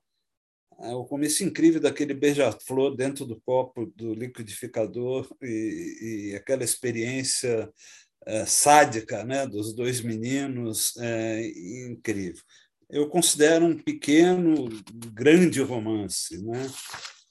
é 0.80 0.96
o 0.96 1.06
começo 1.06 1.44
incrível 1.44 1.80
daquele 1.80 2.16
beija-flor 2.16 2.96
dentro 2.96 3.24
do 3.24 3.40
copo 3.42 3.86
do 3.96 4.16
liquidificador 4.16 5.32
e, 5.44 6.32
e 6.32 6.36
aquela 6.36 6.64
experiência 6.64 7.72
é, 8.26 8.48
sádica 8.48 9.24
né, 9.24 9.46
dos 9.46 9.76
dois 9.76 10.02
meninos, 10.02 10.98
é, 10.98 11.48
incrível. 11.88 12.42
Eu 12.90 13.10
considero 13.10 13.66
um 13.66 13.78
pequeno, 13.78 14.70
grande 15.14 15.62
romance. 15.62 16.42
Né? 16.42 16.72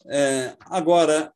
É, 0.07 0.57
agora, 0.67 1.33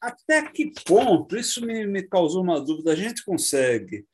até 0.00 0.42
que 0.50 0.72
ponto, 0.84 1.36
isso 1.36 1.64
me, 1.64 1.86
me 1.86 2.02
causou 2.02 2.42
uma 2.42 2.60
dúvida, 2.60 2.92
a 2.92 2.96
gente 2.96 3.24
consegue 3.24 4.04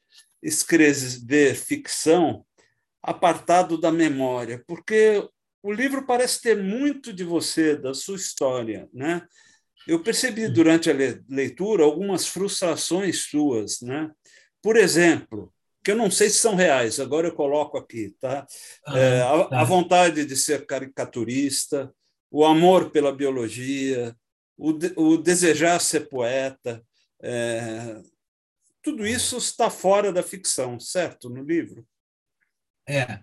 escrever 0.42 1.54
ficção 1.56 2.44
apartado 3.02 3.78
da 3.78 3.90
memória, 3.90 4.62
porque 4.66 5.26
o 5.62 5.72
livro 5.72 6.06
parece 6.06 6.40
ter 6.40 6.56
muito 6.56 7.12
de 7.12 7.24
você, 7.24 7.76
da 7.76 7.92
sua 7.92 8.16
história, 8.16 8.88
né? 8.92 9.26
Eu 9.86 10.02
percebi 10.02 10.46
durante 10.48 10.90
a 10.90 10.94
leitura 11.28 11.84
algumas 11.84 12.26
frustrações 12.26 13.24
suas, 13.30 13.80
né? 13.80 14.10
Por 14.62 14.76
exemplo, 14.76 15.52
que 15.82 15.90
eu 15.90 15.96
não 15.96 16.10
sei 16.10 16.28
se 16.28 16.38
são 16.38 16.54
reais, 16.54 17.00
agora 17.00 17.28
eu 17.28 17.34
coloco 17.34 17.78
aqui, 17.78 18.14
tá? 18.20 18.46
Ah, 18.86 18.98
é, 18.98 19.22
a, 19.22 19.44
tá. 19.44 19.60
a, 19.60 19.64
vontade 19.64 20.24
de 20.24 20.36
ser 20.36 20.66
caricaturista, 20.66 21.92
o 22.30 22.44
amor 22.44 22.90
pela 22.90 23.14
biologia, 23.14 24.14
o, 24.56 24.72
de, 24.72 24.92
o 24.96 25.16
desejar 25.16 25.80
ser 25.80 26.08
poeta, 26.08 26.84
é, 27.22 28.00
tudo 28.82 29.06
isso 29.06 29.36
está 29.36 29.70
fora 29.70 30.12
da 30.12 30.22
ficção, 30.22 30.78
certo? 30.78 31.28
No 31.28 31.42
livro? 31.42 31.86
É. 32.88 33.20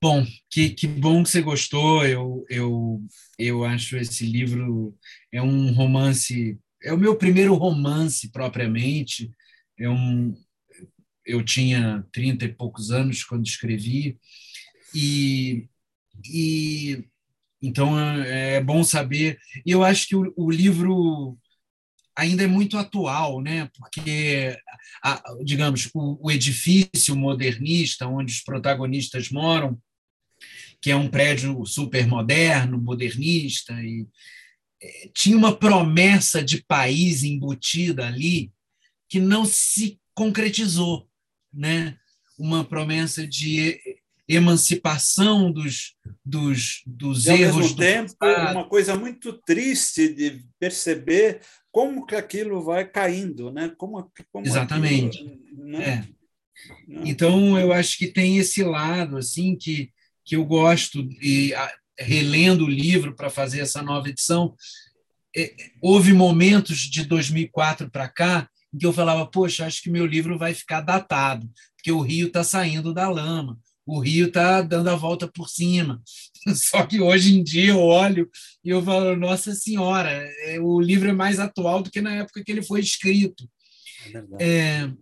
Bom, 0.00 0.24
que, 0.48 0.70
que 0.70 0.86
bom 0.86 1.22
que 1.22 1.30
você 1.30 1.42
gostou. 1.42 2.06
Eu, 2.06 2.44
eu, 2.48 3.02
eu 3.38 3.64
acho 3.64 3.96
esse 3.96 4.24
livro 4.24 4.96
é 5.32 5.42
um 5.42 5.72
romance, 5.72 6.58
é 6.82 6.92
o 6.92 6.98
meu 6.98 7.16
primeiro 7.16 7.54
romance 7.54 8.30
propriamente. 8.30 9.30
É 9.78 9.88
um, 9.88 10.34
eu 11.28 11.44
tinha 11.44 12.04
trinta 12.12 12.44
e 12.44 12.52
poucos 12.52 12.90
anos 12.90 13.22
quando 13.22 13.46
escrevi 13.46 14.18
e, 14.94 15.68
e 16.24 17.04
então 17.60 17.98
é, 17.98 18.54
é 18.54 18.60
bom 18.62 18.82
saber. 18.82 19.38
E 19.66 19.70
eu 19.70 19.84
acho 19.84 20.08
que 20.08 20.16
o, 20.16 20.32
o 20.36 20.50
livro 20.50 21.38
ainda 22.16 22.42
é 22.42 22.46
muito 22.48 22.76
atual, 22.76 23.40
né? 23.40 23.70
porque, 23.78 24.58
a, 25.02 25.22
digamos, 25.44 25.88
o, 25.94 26.18
o, 26.26 26.30
edifício 26.30 27.14
modernista 27.14 28.08
onde 28.08 28.32
os 28.32 28.40
protagonistas 28.40 29.30
moram, 29.30 29.80
que 30.80 30.90
é 30.90 30.96
um 30.96 31.08
prédio 31.08 31.64
super 31.64 32.06
moderno, 32.08 32.80
modernista, 32.80 33.72
e 33.74 34.06
é, 34.82 35.10
tinha 35.14 35.36
uma 35.36 35.56
promessa 35.56 36.42
de 36.42 36.64
país 36.64 37.22
embutida 37.22 38.06
ali 38.06 38.52
que 39.08 39.20
não 39.20 39.44
se 39.44 39.98
concretizou, 40.12 41.07
né? 41.52 41.96
uma 42.38 42.64
promessa 42.64 43.26
de 43.26 43.80
emancipação 44.28 45.50
dos, 45.50 45.96
dos, 46.24 46.82
dos 46.86 47.26
e, 47.26 47.30
erros. 47.30 47.54
Ao 47.54 47.60
mesmo 47.62 47.76
tempo, 47.76 48.14
uma 48.52 48.68
coisa 48.68 48.96
muito 48.96 49.32
triste 49.32 50.08
de 50.08 50.44
perceber 50.58 51.40
como 51.72 52.06
que 52.06 52.14
aquilo 52.14 52.62
vai 52.62 52.86
caindo, 52.86 53.50
né? 53.50 53.72
Como, 53.76 54.10
como 54.30 54.46
Exatamente. 54.46 55.18
Aquilo, 55.18 55.64
né? 55.64 56.06
é. 56.14 56.18
Então, 57.04 57.58
eu 57.58 57.72
acho 57.72 57.96
que 57.98 58.08
tem 58.08 58.38
esse 58.38 58.62
lado 58.62 59.16
assim 59.16 59.56
que, 59.56 59.90
que 60.24 60.36
eu 60.36 60.44
gosto, 60.44 61.00
e 61.22 61.52
relendo 61.98 62.64
o 62.64 62.70
livro 62.70 63.14
para 63.14 63.30
fazer 63.30 63.60
essa 63.60 63.82
nova 63.82 64.08
edição, 64.08 64.54
é, 65.36 65.54
houve 65.80 66.12
momentos 66.12 66.78
de 66.78 67.04
2004 67.04 67.90
para 67.90 68.08
cá 68.08 68.48
em 68.72 68.78
que 68.78 68.86
eu 68.86 68.92
falava, 68.92 69.26
poxa, 69.26 69.66
acho 69.66 69.82
que 69.82 69.90
meu 69.90 70.06
livro 70.06 70.38
vai 70.38 70.54
ficar 70.54 70.80
datado, 70.80 71.48
porque 71.76 71.92
o 71.92 72.00
rio 72.00 72.26
está 72.26 72.44
saindo 72.44 72.92
da 72.92 73.08
lama, 73.08 73.58
o 73.86 74.00
rio 74.00 74.26
está 74.26 74.60
dando 74.60 74.88
a 74.90 74.96
volta 74.96 75.26
por 75.26 75.48
cima. 75.48 76.02
Só 76.54 76.84
que 76.84 77.00
hoje 77.00 77.34
em 77.34 77.42
dia 77.42 77.70
eu 77.70 77.80
olho 77.80 78.28
e 78.62 78.68
eu 78.68 78.82
falo, 78.82 79.16
nossa 79.16 79.54
senhora, 79.54 80.10
é, 80.10 80.60
o 80.60 80.78
livro 80.78 81.08
é 81.08 81.12
mais 81.12 81.38
atual 81.38 81.82
do 81.82 81.90
que 81.90 82.02
na 82.02 82.14
época 82.14 82.44
que 82.44 82.52
ele 82.52 82.62
foi 82.62 82.80
escrito. 82.80 83.48
É 84.38 84.44
é, 84.44 84.92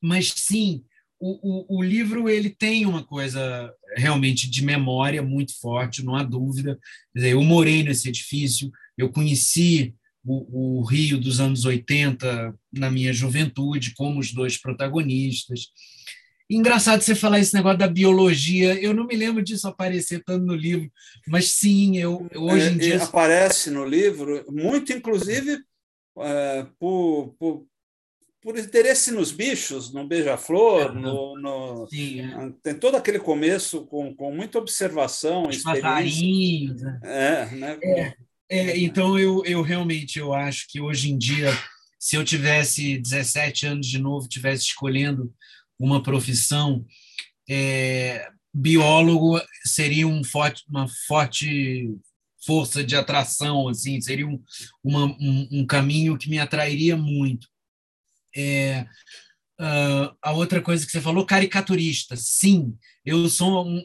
mas 0.00 0.32
sim, 0.34 0.82
o, 1.20 1.76
o, 1.76 1.78
o, 1.78 1.82
livro 1.82 2.28
ele 2.28 2.50
tem 2.50 2.84
uma 2.84 3.04
coisa 3.04 3.72
realmente 3.96 4.50
de 4.50 4.64
memória 4.64 5.22
muito 5.22 5.58
forte, 5.60 6.04
não 6.04 6.16
há 6.16 6.22
dúvida. 6.22 6.78
Dizer, 7.14 7.32
eu 7.32 7.42
morei 7.42 7.82
nesse 7.82 8.08
edifício, 8.08 8.72
eu 8.98 9.10
conheci 9.10 9.94
o, 10.24 10.80
o 10.80 10.84
Rio 10.84 11.20
dos 11.20 11.40
anos 11.40 11.64
80 11.64 12.54
na 12.72 12.90
minha 12.90 13.12
juventude, 13.12 13.94
como 13.94 14.20
os 14.20 14.32
dois 14.32 14.56
protagonistas. 14.56 15.68
Engraçado 16.48 17.00
você 17.00 17.14
falar 17.14 17.40
esse 17.40 17.54
negócio 17.54 17.78
da 17.78 17.88
biologia. 17.88 18.74
Eu 18.80 18.92
não 18.92 19.06
me 19.06 19.16
lembro 19.16 19.42
disso 19.42 19.66
aparecer 19.66 20.22
tanto 20.24 20.44
no 20.44 20.54
livro, 20.54 20.90
mas 21.26 21.50
sim, 21.50 21.96
eu 21.96 22.28
hoje 22.36 22.68
em 22.68 22.74
é, 22.74 22.78
dia. 22.78 23.02
Aparece 23.02 23.70
no 23.70 23.84
livro, 23.84 24.44
muito 24.50 24.92
inclusive 24.92 25.58
é, 26.18 26.66
por, 26.78 27.34
por, 27.38 27.66
por, 28.42 28.58
interesse 28.58 29.10
nos 29.12 29.32
bichos, 29.32 29.94
no 29.94 30.06
beija-flor, 30.06 30.92
no, 30.92 31.38
no 31.38 31.88
é. 31.90 32.52
tem 32.62 32.74
todo 32.74 32.96
aquele 32.96 33.18
começo 33.18 33.86
com, 33.86 34.14
com 34.14 34.30
muita 34.34 34.58
observação, 34.58 35.48
Os 35.48 35.62
passarinhos. 35.62 36.82
Né? 36.82 37.00
É, 37.02 37.46
né? 37.56 38.14
É, 38.52 38.78
então 38.78 39.18
eu, 39.18 39.42
eu 39.46 39.62
realmente 39.62 40.18
eu 40.18 40.34
acho 40.34 40.66
que 40.68 40.78
hoje 40.78 41.10
em 41.10 41.16
dia, 41.16 41.50
se 41.98 42.16
eu 42.16 42.22
tivesse 42.22 42.98
17 42.98 43.64
anos 43.64 43.86
de 43.86 43.98
novo, 43.98 44.28
tivesse 44.28 44.64
escolhendo 44.64 45.32
uma 45.78 46.02
profissão, 46.02 46.84
é, 47.48 48.28
biólogo 48.52 49.40
seria 49.64 50.06
um 50.06 50.22
forte, 50.22 50.64
uma 50.68 50.86
forte 51.08 51.96
força 52.44 52.84
de 52.84 52.94
atração, 52.94 53.68
assim, 53.68 53.98
seria 54.02 54.28
um, 54.28 54.38
uma, 54.84 55.06
um, 55.06 55.48
um 55.50 55.66
caminho 55.66 56.18
que 56.18 56.28
me 56.28 56.38
atrairia 56.38 56.94
muito. 56.94 57.48
É, 58.36 58.82
uh, 59.58 60.14
a 60.20 60.32
outra 60.32 60.60
coisa 60.60 60.84
que 60.84 60.92
você 60.92 61.00
falou, 61.00 61.24
caricaturista. 61.24 62.16
Sim, 62.16 62.76
eu 63.02 63.30
sou 63.30 63.66
um, 63.66 63.82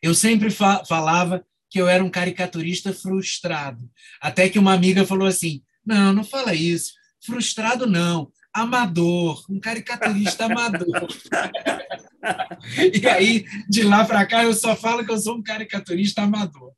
eu 0.00 0.14
sempre 0.14 0.50
fa 0.50 0.82
falava 0.86 1.44
que 1.70 1.80
eu 1.80 1.88
era 1.88 2.04
um 2.04 2.10
caricaturista 2.10 2.92
frustrado. 2.92 3.88
Até 4.20 4.48
que 4.48 4.58
uma 4.58 4.74
amiga 4.74 5.04
falou 5.04 5.26
assim: 5.26 5.62
Não, 5.84 6.12
não 6.12 6.24
fala 6.24 6.54
isso. 6.54 6.92
Frustrado, 7.24 7.86
não. 7.86 8.30
Amador, 8.52 9.44
um 9.50 9.60
caricaturista 9.60 10.46
amador. 10.46 11.08
e 12.94 13.06
aí, 13.06 13.44
de 13.68 13.82
lá 13.82 14.04
para 14.04 14.24
cá, 14.24 14.44
eu 14.44 14.54
só 14.54 14.74
falo 14.74 15.04
que 15.04 15.12
eu 15.12 15.18
sou 15.18 15.36
um 15.36 15.42
caricaturista 15.42 16.22
amador. 16.22 16.72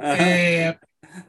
É, 0.00 0.76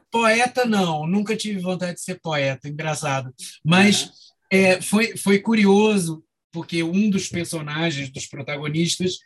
poeta, 0.09 0.65
não, 0.65 1.05
nunca 1.05 1.35
tive 1.35 1.59
vontade 1.59 1.95
de 1.95 2.01
ser 2.01 2.19
poeta, 2.21 2.67
engraçado. 2.67 3.31
Mas 3.63 4.11
é, 4.51 4.81
foi, 4.81 5.15
foi 5.17 5.39
curioso, 5.39 6.23
porque 6.51 6.83
um 6.83 7.09
dos 7.09 7.27
personagens, 7.27 8.09
dos 8.09 8.27
protagonistas, 8.27 9.17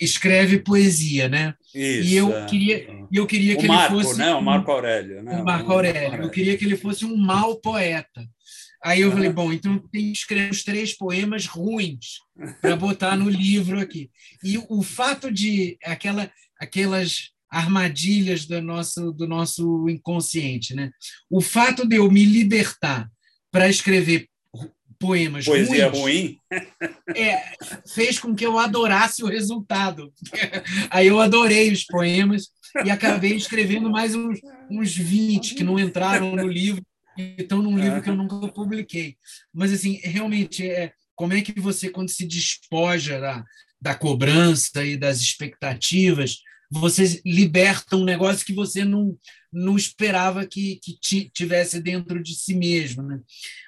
escreve 0.00 0.58
poesia, 0.58 1.28
né? 1.28 1.54
Isso, 1.74 2.08
e 2.08 2.16
eu 2.16 2.34
é. 2.34 2.46
queria, 2.46 3.06
eu 3.12 3.26
queria 3.26 3.54
o 3.54 3.58
que 3.58 3.68
Marco, 3.68 3.94
ele 3.94 4.04
fosse 4.04 4.18
né? 4.18 4.34
O 4.34 4.42
Marco 4.42 4.70
Aurélio, 4.70 5.22
né? 5.22 5.40
o 5.40 5.44
Marco 5.44 5.72
Aurélio. 5.72 6.22
Eu 6.22 6.30
queria 6.30 6.56
que 6.56 6.64
ele 6.64 6.76
fosse 6.76 7.04
um 7.04 7.16
mau 7.16 7.56
poeta. 7.56 8.26
Aí 8.82 9.00
eu 9.00 9.10
falei, 9.10 9.30
bom, 9.30 9.52
então 9.52 9.78
tem 9.90 10.12
que 10.12 10.18
escrever 10.18 10.50
os 10.50 10.62
três 10.62 10.96
poemas 10.96 11.46
ruins 11.46 12.18
para 12.60 12.76
botar 12.76 13.16
no 13.16 13.28
livro 13.28 13.80
aqui. 13.80 14.10
E 14.44 14.58
o 14.68 14.82
fato 14.82 15.30
de 15.32 15.76
aquela, 15.84 16.30
aquelas 16.58 17.30
armadilhas 17.50 18.44
do 18.46 18.60
nosso, 18.62 19.12
do 19.12 19.26
nosso 19.26 19.88
inconsciente, 19.88 20.74
né? 20.74 20.90
O 21.30 21.40
fato 21.40 21.86
de 21.86 21.96
eu 21.96 22.10
me 22.10 22.24
libertar 22.24 23.10
para 23.50 23.68
escrever 23.68 24.28
poemas 25.06 25.44
Poesia 25.44 25.88
ruins, 25.88 26.00
ruim? 26.00 26.40
é, 27.16 27.42
fez 27.86 28.18
com 28.18 28.34
que 28.34 28.44
eu 28.44 28.58
adorasse 28.58 29.22
o 29.22 29.28
resultado. 29.28 30.12
Aí 30.90 31.06
eu 31.06 31.20
adorei 31.20 31.70
os 31.72 31.84
poemas 31.84 32.48
e 32.84 32.90
acabei 32.90 33.34
escrevendo 33.34 33.90
mais 33.90 34.14
uns, 34.14 34.40
uns 34.70 34.94
20 34.96 35.54
que 35.54 35.64
não 35.64 35.78
entraram 35.78 36.34
no 36.34 36.46
livro 36.46 36.84
e 37.16 37.36
estão 37.38 37.62
num 37.62 37.78
livro 37.78 38.02
que 38.02 38.10
eu 38.10 38.16
nunca 38.16 38.48
publiquei. 38.48 39.16
Mas, 39.52 39.72
assim, 39.72 40.00
realmente, 40.02 40.68
é, 40.68 40.92
como 41.14 41.32
é 41.32 41.40
que 41.40 41.58
você, 41.58 41.88
quando 41.88 42.10
se 42.10 42.26
despoja 42.26 43.18
da, 43.18 43.44
da 43.80 43.94
cobrança 43.94 44.84
e 44.84 44.96
das 44.96 45.20
expectativas, 45.20 46.38
você 46.70 47.20
liberta 47.24 47.96
um 47.96 48.04
negócio 48.04 48.44
que 48.44 48.52
você 48.52 48.84
não, 48.84 49.16
não 49.56 49.74
esperava 49.74 50.46
que, 50.46 50.78
que 50.82 51.30
tivesse 51.30 51.80
dentro 51.80 52.22
de 52.22 52.34
si 52.34 52.54
mesmo. 52.54 53.02
Né? 53.02 53.18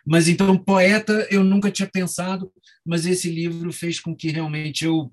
Mas 0.06 0.28
então, 0.28 0.56
poeta, 0.56 1.26
eu 1.30 1.42
nunca 1.42 1.70
tinha 1.70 1.88
pensado, 1.88 2.52
mas 2.84 3.06
esse 3.06 3.30
livro 3.30 3.72
fez 3.72 3.98
com 3.98 4.14
que 4.14 4.28
realmente 4.30 4.84
eu 4.84 5.10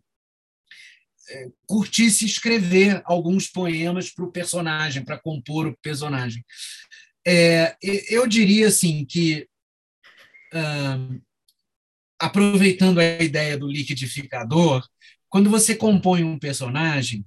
é, 1.29 1.47
curtisse 1.65 2.25
escrever 2.25 3.01
alguns 3.05 3.47
poemas 3.47 4.09
para 4.11 4.25
o 4.25 4.31
personagem, 4.31 5.03
para 5.03 5.17
compor 5.17 5.67
o 5.67 5.77
personagem. 5.81 6.45
É, 7.25 7.75
eu 8.09 8.27
diria 8.27 8.67
assim 8.67 9.05
que, 9.05 9.47
ah, 10.53 11.09
aproveitando 12.19 12.99
a 12.99 13.23
ideia 13.23 13.57
do 13.57 13.67
liquidificador, 13.67 14.85
quando 15.29 15.49
você 15.49 15.73
compõe 15.73 16.23
um 16.23 16.37
personagem, 16.37 17.25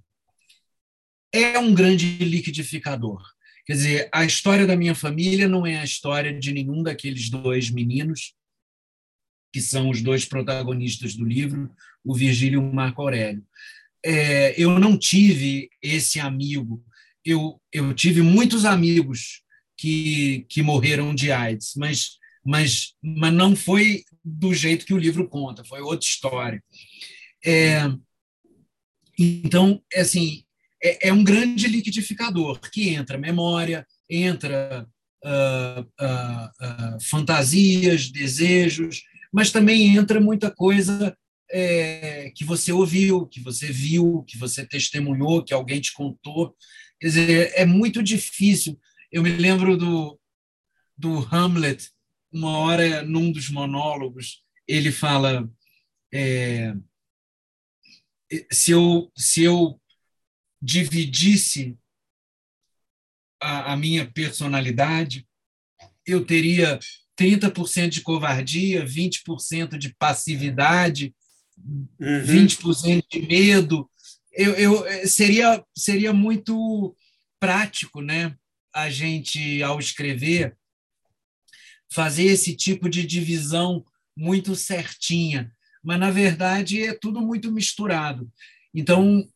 é 1.32 1.58
um 1.58 1.74
grande 1.74 2.18
liquidificador. 2.18 3.22
Quer 3.68 3.74
dizer, 3.74 4.08
a 4.14 4.24
história 4.24 4.66
da 4.66 4.74
minha 4.74 4.94
família 4.94 5.46
não 5.46 5.66
é 5.66 5.78
a 5.78 5.84
história 5.84 6.32
de 6.32 6.52
nenhum 6.54 6.82
daqueles 6.82 7.28
dois 7.28 7.68
meninos, 7.68 8.32
que 9.52 9.60
são 9.60 9.90
os 9.90 10.00
dois 10.00 10.24
protagonistas 10.24 11.14
do 11.14 11.22
livro, 11.22 11.70
o 12.02 12.14
Virgílio 12.14 12.62
e 12.62 12.64
o 12.64 12.72
Marco 12.72 13.02
Aurélio. 13.02 13.46
É, 14.02 14.58
eu 14.58 14.78
não 14.78 14.98
tive 14.98 15.68
esse 15.82 16.18
amigo, 16.18 16.82
eu, 17.22 17.60
eu 17.70 17.92
tive 17.92 18.22
muitos 18.22 18.64
amigos 18.64 19.42
que, 19.76 20.46
que 20.48 20.62
morreram 20.62 21.14
de 21.14 21.30
AIDS, 21.30 21.74
mas, 21.76 22.16
mas, 22.42 22.94
mas 23.02 23.34
não 23.34 23.54
foi 23.54 24.02
do 24.24 24.54
jeito 24.54 24.86
que 24.86 24.94
o 24.94 24.98
livro 24.98 25.28
conta, 25.28 25.62
foi 25.62 25.82
outra 25.82 26.06
história. 26.06 26.64
É, 27.44 27.82
então, 29.18 29.82
assim, 29.94 30.42
é, 30.82 31.08
é, 31.08 31.12
um 31.12 31.24
grande 31.24 31.66
liquidificador 31.66 32.60
que 32.70 32.90
entra 32.90 33.18
memória, 33.18 33.86
entra 34.08 34.86
uh, 35.24 35.80
uh, 35.80 36.94
uh, 36.96 37.00
fantasias, 37.02 38.10
desejos, 38.10 39.02
mas 39.32 39.50
também 39.50 39.96
entra 39.96 40.20
muita 40.20 40.50
coisa 40.50 41.16
é, 41.50 42.30
que 42.34 42.44
você 42.44 42.72
ouviu, 42.72 43.26
que 43.26 43.40
você 43.40 43.70
viu, 43.70 44.24
que 44.26 44.38
você 44.38 44.66
testemunhou, 44.66 45.42
que 45.42 45.54
alguém 45.54 45.80
te 45.80 45.92
contou. 45.92 46.54
Quer 47.00 47.06
dizer, 47.08 47.52
é 47.54 47.64
muito 47.64 48.02
difícil 48.02 48.78
eu 49.10 49.22
me 49.22 49.30
lembro 49.30 49.76
do, 49.76 50.20
do 50.96 51.18
Hamlet, 51.34 51.90
uma 52.30 52.58
hora, 52.58 53.02
num 53.02 53.32
dos 53.32 53.48
monólogos, 53.48 54.42
ele 54.66 54.92
fala: 54.92 55.50
é, 56.12 56.74
se, 58.52 58.72
eu, 58.72 59.10
se 59.16 59.42
eu 59.42 59.80
dividisse 60.60 61.76
a, 63.40 63.72
a 63.72 63.76
minha 63.76 64.10
personalidade, 64.10 65.26
eu 66.06 66.24
teria 66.24 66.78
30% 67.18 67.88
de 67.88 68.00
covardia, 68.00 68.84
20% 68.84 69.76
de 69.76 69.94
passividade, 69.94 71.14
uhum. 72.00 72.24
20% 72.24 73.04
de 73.10 73.22
medo. 73.22 73.90
Eu, 74.32 74.54
eu, 74.54 75.08
seria, 75.08 75.64
seria 75.76 76.12
muito 76.12 76.96
prático, 77.40 78.00
né? 78.00 78.36
a 78.78 78.88
gente, 78.90 79.62
ao 79.62 79.78
escrever, 79.78 80.56
fazer 81.92 82.26
esse 82.26 82.54
tipo 82.54 82.88
de 82.88 83.04
divisão 83.04 83.84
muito 84.16 84.54
certinha, 84.54 85.52
mas 85.82 85.98
na 85.98 86.10
verdade 86.10 86.82
é 86.82 86.92
tudo 86.94 87.20
muito 87.20 87.50
misturado. 87.50 88.30
Então, 88.72 89.26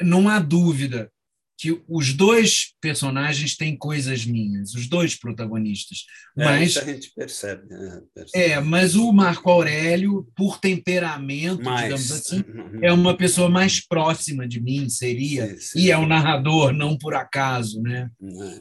não 0.00 0.28
há 0.28 0.38
dúvida 0.38 1.10
que 1.58 1.82
os 1.88 2.12
dois 2.12 2.74
personagens 2.80 3.56
têm 3.56 3.76
coisas 3.76 4.26
minhas, 4.26 4.74
os 4.74 4.86
dois 4.86 5.14
protagonistas. 5.14 6.04
É, 6.36 6.44
mas 6.44 6.76
a 6.76 6.84
gente 6.84 7.10
percebe, 7.14 7.66
né? 7.66 8.02
percebe. 8.14 8.44
É, 8.44 8.60
mas 8.60 8.94
o 8.94 9.10
Marco 9.10 9.50
Aurélio, 9.50 10.28
por 10.36 10.60
temperamento, 10.60 11.64
mais, 11.64 11.84
digamos 11.84 12.12
assim, 12.12 12.44
é 12.82 12.92
uma 12.92 13.16
pessoa 13.16 13.48
mais 13.48 13.80
próxima 13.80 14.46
de 14.46 14.60
mim, 14.60 14.88
seria, 14.88 15.48
sim, 15.48 15.58
sim. 15.58 15.78
e 15.80 15.90
é 15.90 15.96
um 15.96 16.06
narrador, 16.06 16.72
não 16.72 16.98
por 16.98 17.14
acaso, 17.14 17.80
né? 17.80 18.10
É. 18.22 18.58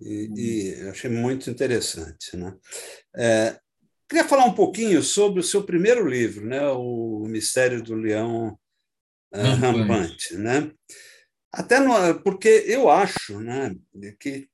E, 0.00 0.30
e 0.36 0.88
achei 0.88 1.10
muito 1.10 1.50
interessante. 1.50 2.36
Né? 2.36 2.54
É, 3.16 3.58
queria 4.08 4.24
falar 4.24 4.44
um 4.44 4.54
pouquinho 4.54 5.02
sobre 5.02 5.40
o 5.40 5.44
seu 5.44 5.64
primeiro 5.64 6.08
livro, 6.08 6.46
né? 6.46 6.68
O 6.68 7.26
Mistério 7.28 7.82
do 7.82 7.96
Leão 7.96 8.56
uh, 9.34 9.54
Rampante. 9.60 10.36
Né? 10.36 10.70
Até 11.52 11.80
no, 11.80 12.20
porque 12.22 12.64
eu 12.66 12.90
acho 12.90 13.40
né, 13.40 13.74
que 14.20 14.48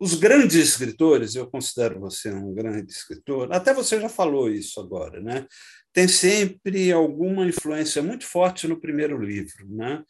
os 0.00 0.14
grandes 0.14 0.56
escritores, 0.56 1.34
eu 1.34 1.48
considero 1.48 2.00
você 2.00 2.30
um 2.32 2.52
grande 2.52 2.90
escritor, 2.90 3.52
até 3.52 3.72
você 3.72 4.00
já 4.00 4.08
falou 4.08 4.50
isso 4.50 4.80
agora, 4.80 5.20
né? 5.20 5.46
tem 5.92 6.08
sempre 6.08 6.90
alguma 6.90 7.46
influência 7.46 8.02
muito 8.02 8.24
forte 8.24 8.66
no 8.66 8.80
primeiro 8.80 9.22
livro. 9.22 9.66
Né? 9.68 10.02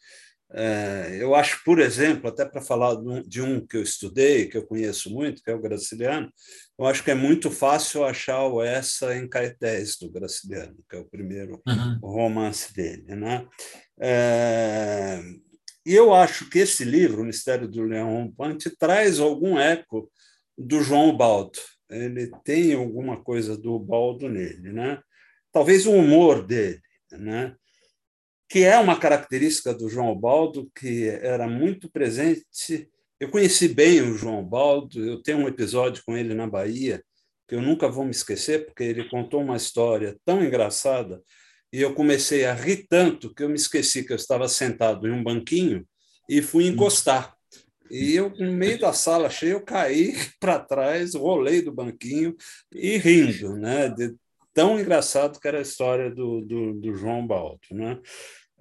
É, 0.55 1.17
eu 1.19 1.35
acho, 1.35 1.61
por 1.65 1.79
exemplo, 1.79 2.29
até 2.29 2.45
para 2.45 2.61
falar 2.61 2.95
de 3.27 3.41
um 3.41 3.65
que 3.65 3.77
eu 3.77 3.83
estudei, 3.83 4.47
que 4.47 4.57
eu 4.57 4.65
conheço 4.65 5.09
muito, 5.09 5.41
que 5.43 5.51
é 5.51 5.53
o 5.53 5.61
Graciliano, 5.61 6.31
eu 6.79 6.85
acho 6.85 7.03
que 7.03 7.11
é 7.11 7.15
muito 7.15 7.51
fácil 7.51 8.03
achar 8.05 8.45
o 8.45 8.61
Essa 8.61 9.15
em 9.15 9.27
Caetés, 9.27 9.97
do 9.97 10.09
Graciliano, 10.09 10.77
que 10.89 10.95
é 10.95 10.99
o 10.99 11.09
primeiro 11.09 11.61
uhum. 11.67 11.99
romance 12.01 12.73
dele. 12.73 13.15
Né? 13.15 13.45
É, 13.99 15.21
e 15.85 15.93
eu 15.93 16.13
acho 16.13 16.49
que 16.49 16.59
esse 16.59 16.83
livro, 16.83 17.21
O 17.21 17.25
Mistério 17.25 17.67
do 17.67 17.83
Leão 17.83 18.13
Rompante, 18.13 18.69
traz 18.77 19.19
algum 19.19 19.59
eco 19.59 20.11
do 20.57 20.81
João 20.81 21.15
Baldo. 21.15 21.59
Ele 21.89 22.31
tem 22.43 22.73
alguma 22.73 23.21
coisa 23.21 23.57
do 23.57 23.77
Baldo 23.77 24.29
nele. 24.29 24.71
Né? 24.71 25.01
Talvez 25.51 25.85
o 25.85 25.91
humor 25.91 26.45
dele. 26.45 26.81
Né? 27.11 27.55
que 28.53 28.63
é 28.63 28.77
uma 28.77 28.99
característica 28.99 29.73
do 29.73 29.89
João 29.89 30.15
Baldo, 30.15 30.69
que 30.75 31.07
era 31.07 31.47
muito 31.47 31.89
presente. 31.89 32.87
Eu 33.19 33.31
conheci 33.31 33.67
bem 33.67 33.99
o 34.01 34.15
João 34.15 34.45
Baldo, 34.45 35.03
eu 35.03 35.23
tenho 35.23 35.39
um 35.39 35.47
episódio 35.47 36.03
com 36.05 36.15
ele 36.15 36.35
na 36.35 36.45
Bahia, 36.45 37.03
que 37.47 37.55
eu 37.55 37.61
nunca 37.63 37.89
vou 37.89 38.05
me 38.05 38.11
esquecer, 38.11 38.67
porque 38.67 38.83
ele 38.83 39.09
contou 39.09 39.41
uma 39.41 39.55
história 39.55 40.15
tão 40.23 40.43
engraçada, 40.45 41.19
e 41.73 41.81
eu 41.81 41.95
comecei 41.95 42.45
a 42.45 42.53
rir 42.53 42.85
tanto 42.87 43.33
que 43.33 43.41
eu 43.41 43.49
me 43.49 43.55
esqueci 43.55 44.03
que 44.03 44.13
eu 44.13 44.17
estava 44.17 44.47
sentado 44.47 45.07
em 45.07 45.11
um 45.11 45.23
banquinho 45.23 45.83
e 46.29 46.39
fui 46.39 46.67
encostar. 46.67 47.35
E 47.89 48.13
eu, 48.13 48.29
no 48.29 48.51
meio 48.53 48.79
da 48.79 48.93
sala 48.93 49.27
cheia, 49.27 49.53
eu 49.53 49.61
caí 49.61 50.13
para 50.39 50.59
trás, 50.59 51.15
rolei 51.15 51.63
do 51.63 51.71
banquinho 51.71 52.35
e 52.71 52.97
rindo, 52.97 53.55
né? 53.57 53.89
De 53.89 54.13
tão 54.53 54.79
engraçado 54.79 55.39
que 55.39 55.47
era 55.47 55.57
a 55.57 55.63
história 55.63 56.11
do, 56.11 56.41
do, 56.41 56.73
do 56.75 56.93
João 56.95 57.25
Baldo, 57.25 57.61
né? 57.71 57.99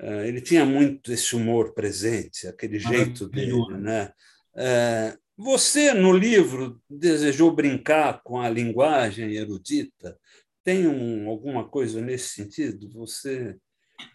Eh, 0.00 0.28
ele 0.28 0.40
tinha 0.40 0.64
muito 0.64 1.12
esse 1.12 1.36
humor 1.36 1.74
presente, 1.74 2.46
aquele 2.46 2.78
jeito 2.78 3.28
dele, 3.28 3.76
né? 3.78 4.10
Eh, 4.56 5.16
Você, 5.36 5.92
no 5.92 6.12
livro, 6.12 6.80
desejou 6.88 7.54
brincar 7.54 8.22
com 8.22 8.40
a 8.40 8.48
linguagem 8.48 9.34
erudita? 9.34 10.18
Tem 10.64 10.86
um, 10.86 11.28
alguma 11.28 11.68
coisa 11.68 12.00
nesse 12.00 12.30
sentido? 12.30 12.90
Você. 12.92 13.56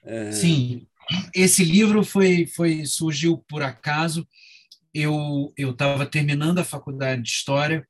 É... 0.03 0.31
Sim, 0.31 0.87
esse 1.33 1.63
livro 1.63 2.03
foi, 2.03 2.47
foi 2.47 2.85
surgiu 2.85 3.37
por 3.47 3.61
acaso. 3.61 4.27
Eu 4.93 5.53
estava 5.57 6.05
terminando 6.05 6.59
a 6.59 6.63
faculdade 6.63 7.21
de 7.21 7.29
História 7.29 7.87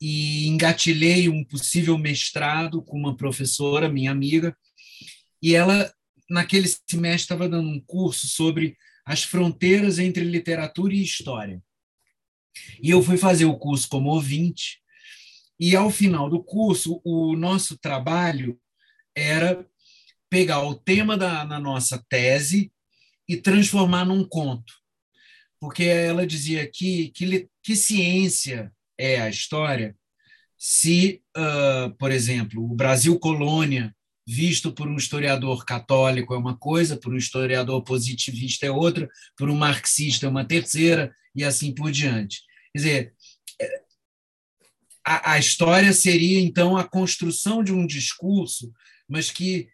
e 0.00 0.46
engatilhei 0.46 1.28
um 1.28 1.42
possível 1.44 1.96
mestrado 1.98 2.82
com 2.82 2.98
uma 2.98 3.16
professora, 3.16 3.88
minha 3.88 4.10
amiga, 4.10 4.56
e 5.42 5.54
ela, 5.54 5.92
naquele 6.28 6.68
semestre, 6.68 7.22
estava 7.22 7.48
dando 7.48 7.68
um 7.68 7.80
curso 7.80 8.26
sobre 8.28 8.76
as 9.04 9.22
fronteiras 9.22 9.98
entre 9.98 10.24
literatura 10.24 10.94
e 10.94 11.02
história. 11.02 11.62
E 12.82 12.90
eu 12.90 13.02
fui 13.02 13.16
fazer 13.16 13.44
o 13.44 13.58
curso 13.58 13.88
como 13.88 14.10
ouvinte, 14.10 14.80
e 15.58 15.74
ao 15.74 15.90
final 15.90 16.28
do 16.28 16.42
curso, 16.42 17.00
o 17.04 17.34
nosso 17.36 17.78
trabalho 17.78 18.58
era 19.14 19.66
pegar 20.28 20.62
o 20.62 20.74
tema 20.74 21.16
da 21.16 21.44
na 21.44 21.58
nossa 21.58 22.04
tese 22.08 22.72
e 23.28 23.36
transformar 23.36 24.04
num 24.04 24.24
conto. 24.24 24.72
Porque 25.58 25.84
ela 25.84 26.26
dizia 26.26 26.70
que, 26.70 27.10
que, 27.10 27.48
que 27.62 27.74
ciência 27.74 28.72
é 28.98 29.20
a 29.20 29.28
história 29.28 29.96
se, 30.58 31.22
uh, 31.36 31.94
por 31.96 32.10
exemplo, 32.10 32.64
o 32.64 32.74
Brasil 32.74 33.18
colônia, 33.18 33.94
visto 34.26 34.72
por 34.72 34.88
um 34.88 34.96
historiador 34.96 35.64
católico, 35.64 36.34
é 36.34 36.38
uma 36.38 36.56
coisa, 36.56 36.96
por 36.96 37.12
um 37.12 37.16
historiador 37.16 37.82
positivista 37.84 38.66
é 38.66 38.70
outra, 38.70 39.08
por 39.36 39.48
um 39.48 39.54
marxista 39.54 40.26
é 40.26 40.28
uma 40.28 40.44
terceira, 40.44 41.14
e 41.34 41.44
assim 41.44 41.72
por 41.72 41.92
diante. 41.92 42.40
Quer 42.72 42.78
dizer, 42.78 43.14
a, 45.06 45.34
a 45.34 45.38
história 45.38 45.92
seria, 45.92 46.40
então, 46.40 46.76
a 46.76 46.82
construção 46.82 47.62
de 47.62 47.72
um 47.72 47.86
discurso, 47.86 48.72
mas 49.08 49.30
que 49.30 49.68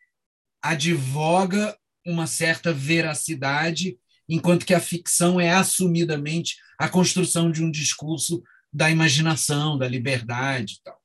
advoga 0.61 1.75
uma 2.05 2.27
certa 2.27 2.73
veracidade, 2.73 3.97
enquanto 4.29 4.67
que 4.67 4.75
a 4.75 4.81
ficção 4.81 5.41
é 5.41 5.51
assumidamente 5.51 6.57
a 6.79 6.87
construção 6.89 7.51
de 7.51 7.65
um 7.65 7.71
discurso 7.71 8.43
da 8.71 8.91
imaginação, 8.91 9.79
da 9.79 9.89
liberdade 9.89 10.75
e 10.75 10.83
tal. 10.85 10.99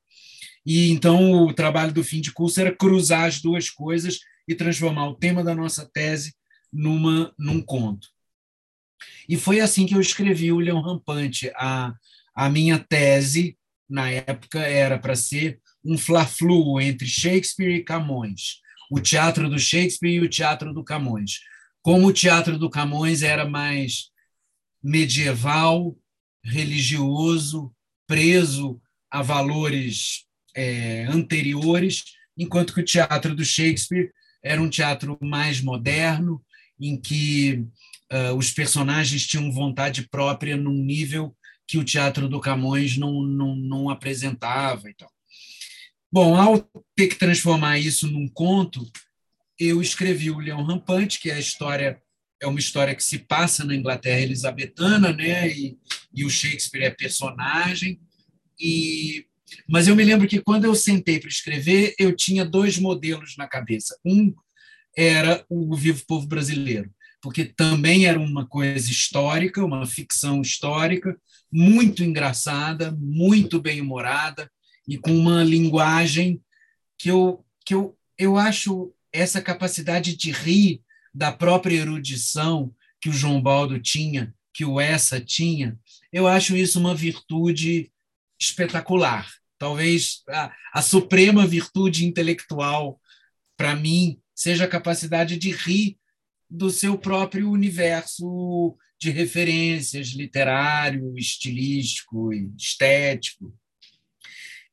E 0.65 0.91
então 0.91 1.43
o 1.43 1.53
trabalho 1.53 1.93
do 1.93 2.03
fim 2.03 2.19
de 2.19 2.31
curso 2.31 2.59
era 2.59 2.75
cruzar 2.75 3.25
as 3.25 3.41
duas 3.41 3.69
coisas 3.69 4.19
e 4.47 4.53
transformar 4.53 5.07
o 5.07 5.15
tema 5.15 5.43
da 5.43 5.55
nossa 5.55 5.85
tese 5.85 6.35
numa 6.71 7.33
num 7.39 7.61
conto. 7.61 8.09
E 9.29 9.37
foi 9.37 9.61
assim 9.61 9.85
que 9.85 9.95
eu 9.95 10.01
escrevi 10.01 10.51
o 10.51 10.59
Leão 10.59 10.81
Rampante. 10.81 11.49
A, 11.55 11.93
a 12.35 12.49
minha 12.49 12.79
tese 12.79 13.56
na 13.89 14.09
época 14.09 14.59
era 14.59 14.97
para 14.97 15.15
ser 15.15 15.59
um 15.83 15.97
fla-flu 15.97 16.79
entre 16.81 17.07
Shakespeare 17.07 17.75
e 17.75 17.83
Camões, 17.83 18.61
o 18.91 18.99
teatro 18.99 19.49
do 19.49 19.59
Shakespeare 19.59 20.15
e 20.15 20.21
o 20.21 20.29
teatro 20.29 20.73
do 20.73 20.83
Camões. 20.83 21.39
Como 21.81 22.07
o 22.07 22.13
teatro 22.13 22.57
do 22.57 22.69
Camões 22.69 23.21
era 23.21 23.47
mais 23.47 24.09
medieval, 24.83 25.97
religioso, 26.43 27.73
preso 28.05 28.81
a 29.09 29.21
valores 29.21 30.25
é, 30.55 31.05
anteriores, 31.05 32.03
enquanto 32.37 32.73
que 32.73 32.81
o 32.81 32.85
teatro 32.85 33.35
do 33.35 33.43
Shakespeare 33.43 34.11
era 34.43 34.61
um 34.61 34.69
teatro 34.69 35.17
mais 35.21 35.61
moderno, 35.61 36.41
em 36.79 36.99
que 36.99 37.65
uh, 38.11 38.35
os 38.37 38.51
personagens 38.51 39.25
tinham 39.25 39.51
vontade 39.51 40.07
própria 40.09 40.55
num 40.55 40.73
nível 40.73 41.35
que 41.67 41.77
o 41.77 41.83
teatro 41.83 42.29
do 42.29 42.39
Camões 42.39 42.97
não, 42.97 43.21
não, 43.21 43.55
não 43.55 43.89
apresentava. 43.89 44.89
Então. 44.89 45.07
Bom, 46.11 46.35
ao 46.35 46.59
ter 46.95 47.07
que 47.07 47.15
transformar 47.15 47.77
isso 47.77 48.09
num 48.09 48.27
conto, 48.27 48.89
eu 49.59 49.81
escrevi 49.81 50.31
o 50.31 50.39
Leão 50.39 50.63
Rampante, 50.63 51.19
que 51.19 51.29
é 51.29 51.35
a 51.35 51.39
história 51.39 52.01
é 52.39 52.45
uma 52.45 52.59
história 52.59 52.93
que 52.93 53.03
se 53.03 53.17
passa 53.17 53.65
na 53.65 53.73
Inglaterra 53.73 54.21
elizabetana, 54.21 55.11
né? 55.11 55.49
E, 55.49 55.75
e 56.13 56.23
o 56.23 56.29
Shakespeare 56.29 56.83
é 56.83 56.91
personagem. 56.91 57.99
E 58.59 59.25
mas 59.67 59.87
eu 59.87 59.95
me 59.95 60.03
lembro 60.03 60.27
que 60.27 60.41
quando 60.41 60.65
eu 60.65 60.75
sentei 60.75 61.19
para 61.19 61.29
escrever, 61.29 61.95
eu 61.97 62.15
tinha 62.15 62.43
dois 62.43 62.77
modelos 62.77 63.35
na 63.37 63.47
cabeça. 63.47 63.97
Um 64.05 64.33
era 64.95 65.45
o 65.49 65.75
Vivo 65.75 66.03
Povo 66.05 66.27
Brasileiro, 66.27 66.91
porque 67.21 67.45
também 67.45 68.05
era 68.05 68.19
uma 68.19 68.45
coisa 68.45 68.89
histórica, 68.89 69.63
uma 69.63 69.85
ficção 69.85 70.41
histórica, 70.41 71.17
muito 71.51 72.03
engraçada, 72.03 72.91
muito 72.91 73.61
bem 73.61 73.81
humorada 73.81 74.51
e 74.87 74.97
com 74.97 75.15
uma 75.15 75.43
linguagem 75.43 76.41
que 76.97 77.09
eu 77.09 77.43
que 77.65 77.73
eu, 77.73 77.97
eu 78.17 78.37
acho 78.37 78.93
essa 79.11 79.41
capacidade 79.41 80.15
de 80.15 80.31
rir 80.31 80.81
da 81.13 81.31
própria 81.31 81.75
erudição 81.75 82.73
que 83.01 83.09
o 83.09 83.13
João 83.13 83.41
Baldo 83.41 83.77
tinha, 83.79 84.33
que 84.53 84.63
o 84.63 84.79
Essa 84.79 85.19
tinha, 85.19 85.77
eu 86.11 86.25
acho 86.25 86.55
isso 86.55 86.79
uma 86.79 86.95
virtude 86.95 87.91
espetacular. 88.39 89.29
Talvez 89.57 90.23
a, 90.29 90.53
a 90.73 90.81
suprema 90.81 91.45
virtude 91.45 92.05
intelectual, 92.05 93.01
para 93.57 93.75
mim, 93.75 94.21
seja 94.33 94.65
a 94.65 94.69
capacidade 94.69 95.37
de 95.37 95.51
rir 95.51 95.97
do 96.49 96.69
seu 96.69 96.97
próprio 96.97 97.51
universo 97.51 98.77
de 98.99 99.11
referências 99.11 100.07
literário, 100.09 101.17
estilístico, 101.17 102.31
estético, 102.57 103.53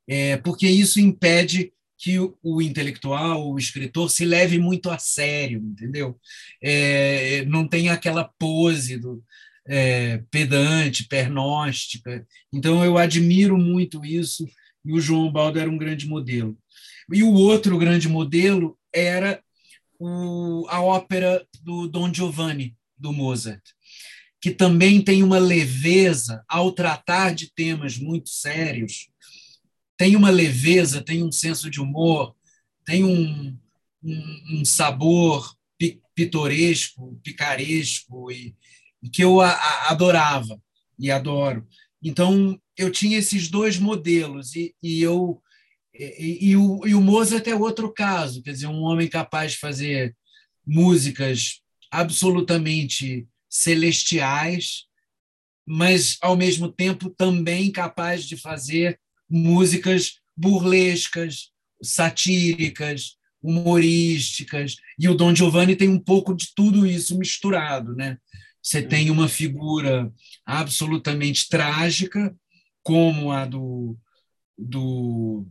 é, 0.09 0.37
porque 0.39 0.67
isso 0.67 1.01
impede 1.01 1.73
que 1.99 2.19
o, 2.19 2.37
o, 2.43 2.61
intelectual, 2.61 3.51
o 3.51 3.59
escritor, 3.59 4.11
se 4.11 4.25
leve 4.25 4.59
muito 4.59 4.91
a 4.91 4.99
sério, 4.99 5.61
entendeu? 5.61 6.19
É, 6.63 7.45
não 7.47 7.67
tem 7.67 7.89
aquela 7.89 8.25
pose 8.39 8.99
do 8.99 9.23
é, 9.67 10.23
pedante, 10.31 11.09
pernóstica. 11.09 12.27
Então, 12.53 12.85
eu 12.85 12.99
admiro 12.99 13.57
muito 13.57 14.05
isso, 14.05 14.47
e 14.85 14.93
o 14.93 15.01
João 15.01 15.33
Baldo 15.33 15.59
era 15.59 15.71
um 15.71 15.79
grande 15.79 16.07
modelo. 16.07 16.59
E 17.13 17.23
o 17.23 17.33
outro 17.33 17.79
grande 17.79 18.09
modelo 18.09 18.79
era 18.93 19.43
o, 19.99 20.67
a 20.69 20.83
ópera 20.83 21.47
do 21.63 21.87
Don 21.89 22.13
Giovanni, 22.13 22.77
do 22.99 23.13
Mozart 23.13 23.63
que 24.45 24.51
também 24.51 25.01
tem 25.01 25.23
uma 25.23 25.39
leveza 25.39 26.45
ao 26.47 26.71
tratar 26.71 27.35
de 27.35 27.51
temas 27.51 27.97
muito 27.97 28.29
sérios, 28.29 29.09
tem 29.97 30.17
uma 30.17 30.29
leveza, 30.29 31.03
tem 31.03 31.23
um 31.23 31.33
senso 31.33 31.71
de 31.71 31.81
humor, 31.81 32.37
tem 32.85 33.03
um, 33.03 33.59
um, 34.03 34.61
um 34.61 34.63
sabor 34.63 35.51
pitoresco, 36.15 37.19
picaresco, 37.25 38.31
e, 38.31 38.55
e 39.03 39.09
que 39.09 39.25
eu 39.25 39.41
a, 39.41 39.49
a, 39.49 39.91
adorava 39.93 40.61
e 40.99 41.11
adoro. 41.11 41.67
Então, 42.03 42.61
eu 42.77 42.93
tinha 42.93 43.17
esses 43.17 43.49
dois 43.49 43.79
modelos, 43.79 44.55
e, 44.55 44.75
e 44.83 45.01
eu. 45.01 45.41
E, 45.95 46.51
e, 46.51 46.57
o, 46.59 46.87
e 46.87 46.95
o 46.95 47.01
Mozart 47.01 47.47
é 47.47 47.55
outro 47.55 47.91
caso, 47.91 48.43
quer 48.43 48.53
dizer, 48.53 48.67
um 48.67 48.83
homem 48.83 49.09
capaz 49.09 49.53
de 49.53 49.59
fazer 49.59 50.15
músicas 50.67 51.63
absolutamente 51.91 53.27
celestiais, 53.55 54.87
mas 55.65 56.19
ao 56.21 56.37
mesmo 56.37 56.71
tempo 56.71 57.09
também 57.09 57.71
capaz 57.71 58.25
de 58.25 58.37
fazer 58.37 58.99
músicas 59.31 60.19
burlescas, 60.37 61.53
satíricas, 61.81 63.17
humorísticas. 63.41 64.75
E 64.99 65.09
o 65.09 65.15
Don 65.15 65.33
Giovanni 65.33 65.77
tem 65.77 65.89
um 65.89 66.01
pouco 66.01 66.35
de 66.35 66.49
tudo 66.55 66.85
isso 66.85 67.17
misturado, 67.17 67.95
né? 67.95 68.19
Você 68.61 68.83
tem 68.83 69.09
uma 69.09 69.29
figura 69.29 70.13
absolutamente 70.45 71.49
trágica, 71.49 72.35
como 72.83 73.31
a 73.31 73.45
do, 73.45 73.97
do, 74.59 75.47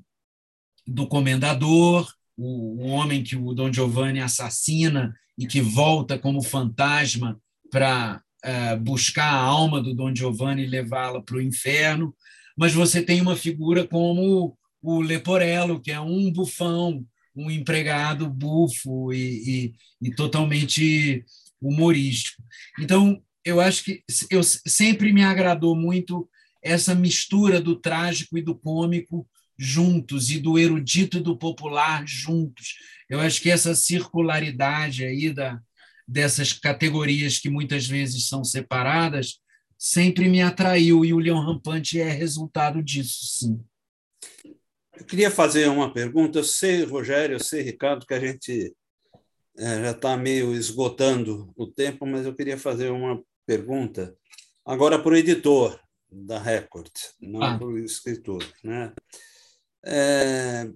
do 0.86 1.08
comendador, 1.08 2.12
o, 2.36 2.84
o 2.84 2.88
homem 2.88 3.24
que 3.24 3.38
o 3.38 3.54
Don 3.54 3.72
Giovanni 3.72 4.20
assassina 4.20 5.16
e 5.38 5.48
que 5.48 5.62
volta 5.62 6.20
como 6.20 6.44
fantasma 6.44 7.40
para 7.74 8.22
uh, 8.46 8.48
é, 8.48 8.76
buscar 8.76 9.34
a 9.34 9.42
alma 9.42 9.82
do 9.82 9.96
Don 9.96 10.16
Giovanni 10.16 10.62
e 10.62 10.68
levá-la 10.68 11.24
para 11.24 11.38
o 11.38 11.42
inferno, 11.42 12.16
mas 12.56 12.72
você 12.72 13.02
tem 13.02 13.20
uma 13.20 13.36
figura 13.36 13.88
como 13.88 14.56
o 14.80 15.02
Leporello, 15.02 15.82
que 15.82 15.92
é 15.92 16.00
um 16.00 16.32
bufão, 16.32 17.04
um 17.36 17.50
empregado 17.50 18.30
bufo 18.30 19.12
e, 19.12 19.74
e, 20.04 20.08
e 20.08 20.14
totalmente 20.14 21.26
humorístico. 21.60 22.44
Então, 22.80 23.20
eu 23.44 23.60
acho 23.60 23.86
que 23.86 24.04
eu 24.30 24.44
sempre 24.44 25.12
me 25.12 25.24
agradou 25.24 25.76
muito 25.76 26.30
essa 26.62 26.94
mistura 26.94 27.60
do 27.60 27.76
trágico 27.76 28.38
e 28.38 28.42
do 28.42 28.54
cômico 28.54 29.28
juntos 29.58 30.30
e 30.30 30.40
do 30.40 30.60
erudito 30.60 31.18
e 31.18 31.22
do 31.22 31.36
popular 31.36 32.04
juntos. 32.06 32.76
Eu 33.10 33.20
acho 33.20 33.42
que 33.42 33.50
essa 33.50 33.74
circularidade 33.74 35.04
aí 35.04 35.34
da, 35.34 35.60
dessas 36.08 36.54
categorias 36.54 37.40
que 37.40 37.50
muitas 37.50 37.88
vezes 37.88 38.28
são 38.28 38.44
separadas 38.44 39.42
sempre 39.84 40.30
me 40.30 40.42
atraiu, 40.42 41.04
e 41.04 41.14
o 41.14 41.20
Leão 41.20 41.42
Rampante 41.42 42.00
é 42.00 42.10
resultado 42.10 42.82
disso, 42.82 43.26
sim. 43.26 43.62
Eu 44.96 45.04
queria 45.04 45.30
fazer 45.30 45.68
uma 45.68 45.92
pergunta. 45.92 46.40
Eu 46.40 46.44
sei, 46.46 46.86
Rogério, 46.86 47.36
eu 47.36 47.40
sei, 47.40 47.64
Ricardo, 47.64 48.06
que 48.06 48.14
a 48.14 48.20
gente 48.20 48.74
é, 49.58 49.82
já 49.82 49.92
está 49.92 50.16
meio 50.16 50.54
esgotando 50.54 51.52
o 51.58 51.68
tempo, 51.68 52.06
mas 52.06 52.26
eu 52.26 52.34
queria 52.34 52.58
fazer 52.58 52.92
uma 52.92 53.22
pergunta 53.46 54.16
agora 54.66 54.98
para 54.98 55.12
o 55.12 55.18
editor 55.18 55.78
da 56.10 56.40
Record, 56.40 56.92
não 57.20 57.44
ah. 57.44 57.58
para 57.58 57.68
o 57.68 57.78
escritor. 57.78 58.42
Né? 58.64 58.94
É, 59.86 60.72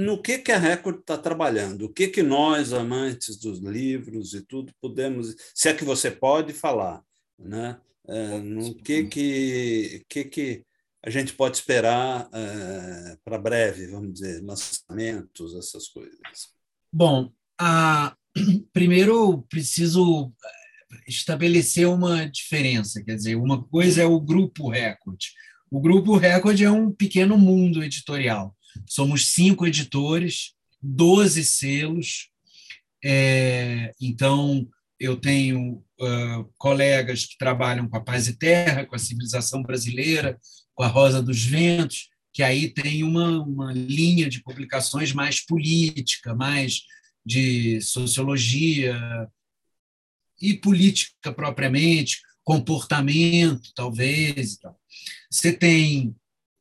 no 0.00 0.20
que, 0.20 0.38
que 0.38 0.50
a 0.50 0.58
Record 0.58 1.00
está 1.00 1.18
trabalhando? 1.18 1.86
O 1.86 1.92
que, 1.92 2.08
que 2.08 2.22
nós, 2.22 2.72
amantes 2.72 3.36
dos 3.38 3.58
livros 3.60 4.34
e 4.34 4.40
tudo, 4.40 4.72
podemos, 4.80 5.34
se 5.54 5.68
é 5.68 5.74
que 5.74 5.84
você 5.84 6.10
pode 6.10 6.52
falar, 6.52 7.02
né? 7.38 7.78
É, 8.08 8.38
no 8.38 8.74
que 8.74 9.04
que, 9.04 10.04
que 10.08 10.24
que 10.24 10.64
a 11.04 11.10
gente 11.10 11.32
pode 11.32 11.56
esperar 11.56 12.28
é, 12.32 13.16
para 13.24 13.38
breve, 13.38 13.86
vamos 13.86 14.14
dizer, 14.14 14.42
lançamentos, 14.42 15.54
essas 15.54 15.88
coisas? 15.88 16.18
Bom, 16.92 17.30
a, 17.58 18.16
primeiro 18.72 19.42
preciso 19.42 20.32
estabelecer 21.06 21.86
uma 21.86 22.28
diferença, 22.28 23.02
quer 23.04 23.16
dizer, 23.16 23.36
uma 23.36 23.62
coisa 23.62 24.02
é 24.02 24.06
o 24.06 24.20
Grupo 24.20 24.68
Record. 24.68 25.20
O 25.70 25.80
Grupo 25.80 26.16
Record 26.16 26.60
é 26.60 26.70
um 26.70 26.90
pequeno 26.90 27.38
mundo 27.38 27.82
editorial 27.82 28.56
Somos 28.86 29.28
cinco 29.28 29.66
editores, 29.66 30.54
12 30.82 31.44
selos. 31.44 32.30
É, 33.04 33.92
então, 34.00 34.68
eu 34.98 35.16
tenho 35.16 35.82
uh, 36.00 36.52
colegas 36.58 37.24
que 37.24 37.38
trabalham 37.38 37.88
com 37.88 37.96
a 37.96 38.04
Paz 38.04 38.28
e 38.28 38.36
Terra, 38.36 38.84
com 38.84 38.94
a 38.94 38.98
civilização 38.98 39.62
brasileira, 39.62 40.38
com 40.74 40.82
a 40.82 40.88
Rosa 40.88 41.22
dos 41.22 41.42
Ventos, 41.42 42.08
que 42.32 42.42
aí 42.42 42.68
tem 42.68 43.02
uma, 43.02 43.42
uma 43.42 43.72
linha 43.72 44.28
de 44.28 44.42
publicações 44.42 45.12
mais 45.12 45.44
política, 45.44 46.34
mais 46.34 46.82
de 47.24 47.80
sociologia 47.80 48.96
e 50.40 50.54
política 50.54 51.32
propriamente, 51.32 52.20
comportamento, 52.44 53.72
talvez. 53.74 54.58
Você 55.30 55.52
tem 55.52 56.14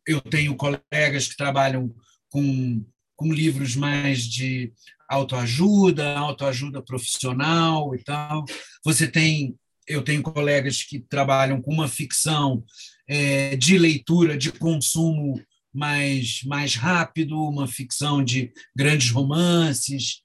eu 0.10 0.20
tenho 0.22 0.56
colegas 0.56 1.28
que 1.28 1.38
trabalham 1.38 1.94
com, 2.30 2.86
com 3.16 3.34
livros 3.34 3.76
mais 3.76 4.24
de 4.24 4.72
autoajuda, 5.10 6.18
autoajuda 6.18 6.82
profissional 6.82 7.96
e 7.96 8.04
tal. 8.04 8.46
Você 8.86 9.08
tem, 9.08 9.56
eu 9.88 10.04
tenho 10.04 10.22
colegas 10.22 10.84
que 10.84 11.00
trabalham 11.00 11.62
com 11.62 11.74
uma 11.74 11.88
ficção 11.88 12.64
é, 13.08 13.56
de 13.56 13.78
leitura, 13.78 14.38
de 14.38 14.52
consumo 14.52 15.42
mais, 15.74 16.42
mais 16.44 16.76
rápido, 16.76 17.42
uma 17.42 17.68
ficção 17.68 18.24
de 18.24 18.52
grandes 18.76 19.10
romances. 19.10 20.22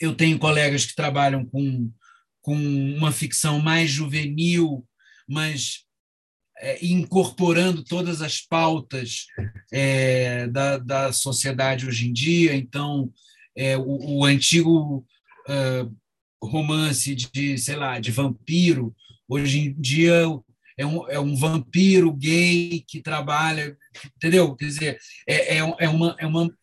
Eu 0.00 0.14
tenho 0.14 0.38
colegas 0.38 0.86
que 0.86 0.94
trabalham 0.94 1.44
com, 1.44 1.90
com 2.40 2.56
uma 2.56 3.12
ficção 3.12 3.60
mais 3.60 3.90
juvenil, 3.90 4.86
mas 5.28 5.84
é, 6.60 6.84
incorporando 6.84 7.82
todas 7.82 8.20
as 8.20 8.40
pautas 8.40 9.26
é, 9.72 10.46
da, 10.48 10.78
da 10.78 11.12
sociedade 11.12 11.86
hoje 11.86 12.06
em 12.08 12.12
dia. 12.12 12.54
Então, 12.54 13.10
é, 13.56 13.76
o, 13.76 14.18
o, 14.18 14.24
antigo 14.24 15.04
uh, 15.48 15.96
romance 16.42 17.14
de, 17.14 17.58
sei 17.58 17.76
lá, 17.76 17.98
de 17.98 18.10
vampiro, 18.10 18.94
hoje 19.26 19.58
em 19.58 19.80
dia 19.80 20.26
é 20.76 20.86
um, 20.86 21.10
é 21.10 21.18
um 21.18 21.34
vampiro 21.34 22.12
gay 22.12 22.84
que 22.86 23.00
trabalha, 23.00 23.76
entendeu? 24.16 24.54
Quer 24.54 24.66
dizer, 24.66 24.98
é, 25.26 25.56
é, 25.56 25.58
é, 25.58 25.88
uma, 25.88 26.16
é, 26.18 26.26
uma, 26.26 26.58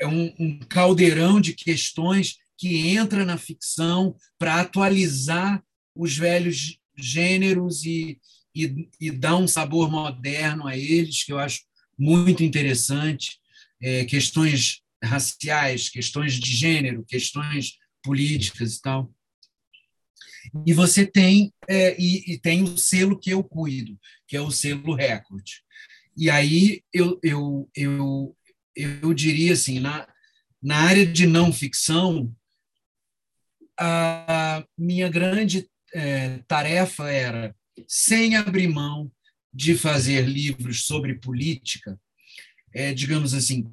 é 0.00 0.06
um, 0.06 0.34
um 0.38 0.58
caldeirão 0.60 1.40
de 1.40 1.54
questões 1.54 2.36
que 2.56 2.88
entra 2.88 3.24
na 3.24 3.38
ficção 3.38 4.16
para 4.36 4.60
atualizar 4.60 5.62
os 5.94 6.16
velhos 6.16 6.78
gêneros 6.96 7.84
e, 7.84 8.18
e, 8.64 8.90
e 9.00 9.10
dá 9.10 9.36
um 9.36 9.46
sabor 9.46 9.90
moderno 9.90 10.66
a 10.66 10.76
eles, 10.76 11.24
que 11.24 11.32
eu 11.32 11.38
acho 11.38 11.60
muito 11.98 12.42
interessante. 12.42 13.38
É, 13.80 14.04
questões 14.04 14.80
raciais, 15.02 15.88
questões 15.88 16.34
de 16.34 16.52
gênero, 16.54 17.04
questões 17.04 17.74
políticas 18.02 18.76
e 18.76 18.82
tal. 18.82 19.12
E 20.66 20.72
você 20.72 21.06
tem 21.06 21.52
é, 21.68 21.94
e, 22.00 22.34
e, 22.34 22.38
tem 22.38 22.62
o 22.62 22.76
selo 22.76 23.18
que 23.18 23.30
eu 23.30 23.44
cuido, 23.44 23.98
que 24.26 24.36
é 24.36 24.40
o 24.40 24.50
selo 24.50 24.94
Record. 24.94 25.46
E 26.16 26.30
aí 26.30 26.82
eu, 26.92 27.18
eu, 27.22 27.70
eu, 27.76 28.36
eu 28.74 29.14
diria 29.14 29.52
assim, 29.52 29.78
na, 29.78 30.08
na 30.62 30.76
área 30.78 31.06
de 31.06 31.26
não 31.26 31.52
ficção, 31.52 32.34
a 33.78 34.64
minha 34.76 35.08
grande 35.08 35.68
é, 35.94 36.38
tarefa 36.48 37.08
era 37.10 37.54
sem 37.86 38.36
abrir 38.36 38.68
mão 38.68 39.10
de 39.52 39.76
fazer 39.76 40.28
livros 40.28 40.84
sobre 40.84 41.14
política, 41.14 41.98
é, 42.72 42.92
digamos 42.92 43.34
assim, 43.34 43.70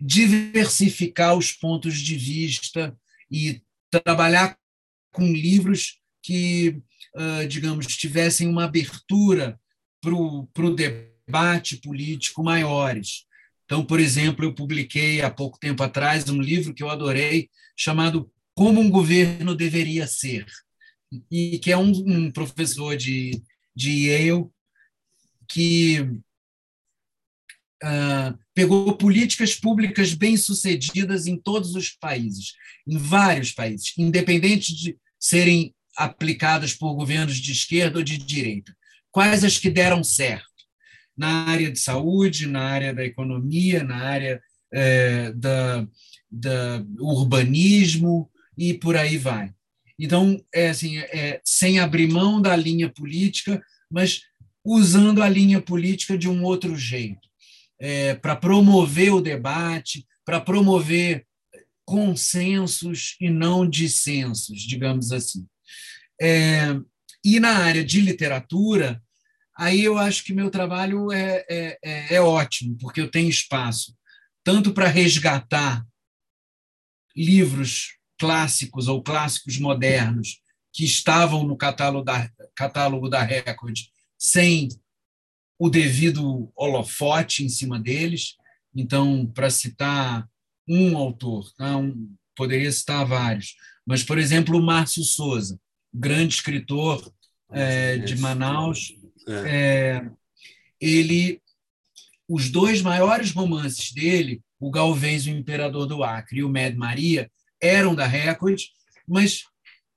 diversificar 0.00 1.36
os 1.36 1.52
pontos 1.52 1.98
de 1.98 2.16
vista 2.16 2.96
e 3.30 3.62
trabalhar 3.90 4.58
com 5.12 5.32
livros 5.32 5.98
que, 6.22 6.80
uh, 7.14 7.46
digamos, 7.48 7.86
tivessem 7.96 8.46
uma 8.48 8.64
abertura 8.64 9.58
para 10.00 10.14
o 10.14 10.74
debate 10.74 11.76
político 11.78 12.42
maiores. 12.42 13.24
Então, 13.64 13.84
por 13.84 13.98
exemplo, 13.98 14.44
eu 14.44 14.54
publiquei 14.54 15.22
há 15.22 15.30
pouco 15.30 15.58
tempo 15.58 15.82
atrás 15.82 16.28
um 16.28 16.40
livro 16.40 16.74
que 16.74 16.82
eu 16.82 16.90
adorei, 16.90 17.48
chamado 17.76 18.30
Como 18.54 18.80
um 18.80 18.90
Governo 18.90 19.54
Deveria 19.54 20.06
Ser 20.06 20.46
e 21.30 21.58
que 21.58 21.72
é 21.72 21.76
um, 21.76 21.90
um 21.90 22.30
professor 22.30 22.96
de, 22.96 23.42
de 23.74 24.08
Yale 24.08 24.46
que 25.48 26.00
uh, 27.82 28.38
pegou 28.54 28.96
políticas 28.96 29.54
públicas 29.54 30.14
bem-sucedidas 30.14 31.26
em 31.26 31.36
todos 31.36 31.74
os 31.74 31.90
países, 31.90 32.54
em 32.86 32.98
vários 32.98 33.52
países, 33.52 33.92
independente 33.96 34.74
de 34.74 34.96
serem 35.18 35.74
aplicadas 35.96 36.74
por 36.74 36.94
governos 36.94 37.36
de 37.36 37.52
esquerda 37.52 37.98
ou 37.98 38.04
de 38.04 38.18
direita. 38.18 38.76
Quais 39.10 39.44
as 39.44 39.58
que 39.58 39.70
deram 39.70 40.04
certo? 40.04 40.46
Na 41.16 41.46
área 41.46 41.70
de 41.70 41.78
saúde, 41.78 42.46
na 42.46 42.62
área 42.62 42.92
da 42.92 43.04
economia, 43.04 43.82
na 43.82 43.96
área 43.96 44.42
é, 44.72 45.32
da, 45.32 45.88
da 46.30 46.84
urbanismo 46.98 48.30
e 48.58 48.74
por 48.74 48.96
aí 48.96 49.16
vai. 49.16 49.55
Então, 49.98 50.42
é 50.54 50.68
assim, 50.68 50.98
é, 50.98 51.40
sem 51.44 51.78
abrir 51.78 52.10
mão 52.10 52.40
da 52.40 52.54
linha 52.54 52.88
política, 52.88 53.62
mas 53.90 54.22
usando 54.64 55.22
a 55.22 55.28
linha 55.28 55.60
política 55.60 56.18
de 56.18 56.28
um 56.28 56.42
outro 56.42 56.76
jeito, 56.76 57.28
é, 57.78 58.14
para 58.14 58.34
promover 58.36 59.12
o 59.12 59.20
debate, 59.20 60.06
para 60.24 60.40
promover 60.40 61.24
consensos 61.84 63.16
e 63.20 63.30
não 63.30 63.68
dissensos, 63.68 64.60
digamos 64.62 65.12
assim. 65.12 65.46
É, 66.20 66.76
e 67.24 67.38
na 67.38 67.58
área 67.58 67.84
de 67.84 68.00
literatura, 68.00 69.00
aí 69.56 69.84
eu 69.84 69.96
acho 69.96 70.24
que 70.24 70.34
meu 70.34 70.50
trabalho 70.50 71.12
é, 71.12 71.44
é, 71.48 71.78
é, 71.82 72.14
é 72.14 72.20
ótimo, 72.20 72.76
porque 72.78 73.00
eu 73.00 73.10
tenho 73.10 73.28
espaço 73.28 73.96
tanto 74.44 74.72
para 74.72 74.86
resgatar 74.86 75.84
livros 77.16 77.95
clássicos 78.18 78.88
ou 78.88 79.02
clássicos 79.02 79.58
modernos 79.58 80.40
que 80.72 80.84
estavam 80.84 81.44
no 81.44 81.56
catálogo 81.56 82.04
da, 82.04 82.30
catálogo 82.54 83.08
da 83.08 83.22
Record 83.22 83.76
sem 84.18 84.68
o 85.58 85.70
devido 85.70 86.50
holofote 86.54 87.44
em 87.44 87.48
cima 87.48 87.78
deles. 87.78 88.36
Então, 88.74 89.26
para 89.26 89.48
citar 89.48 90.28
um 90.68 90.96
autor, 90.96 91.50
tá? 91.54 91.76
um, 91.76 92.14
poderia 92.36 92.70
citar 92.70 93.06
vários, 93.06 93.54
mas, 93.86 94.02
por 94.02 94.18
exemplo, 94.18 94.58
o 94.58 94.62
Márcio 94.62 95.02
Souza, 95.02 95.58
grande 95.94 96.34
escritor 96.34 97.10
é, 97.50 97.98
de 97.98 98.16
Manaus, 98.16 98.92
é, 99.28 100.04
ele, 100.80 101.40
os 102.28 102.50
dois 102.50 102.82
maiores 102.82 103.30
romances 103.30 103.92
dele, 103.92 104.42
o 104.58 104.70
Galvez, 104.70 105.26
o 105.26 105.30
Imperador 105.30 105.86
do 105.86 106.02
Acre 106.02 106.40
e 106.40 106.44
o 106.44 106.48
Med 106.48 106.76
Maria, 106.76 107.30
eram 107.60 107.94
da 107.94 108.06
Record, 108.06 108.60
mas 109.06 109.44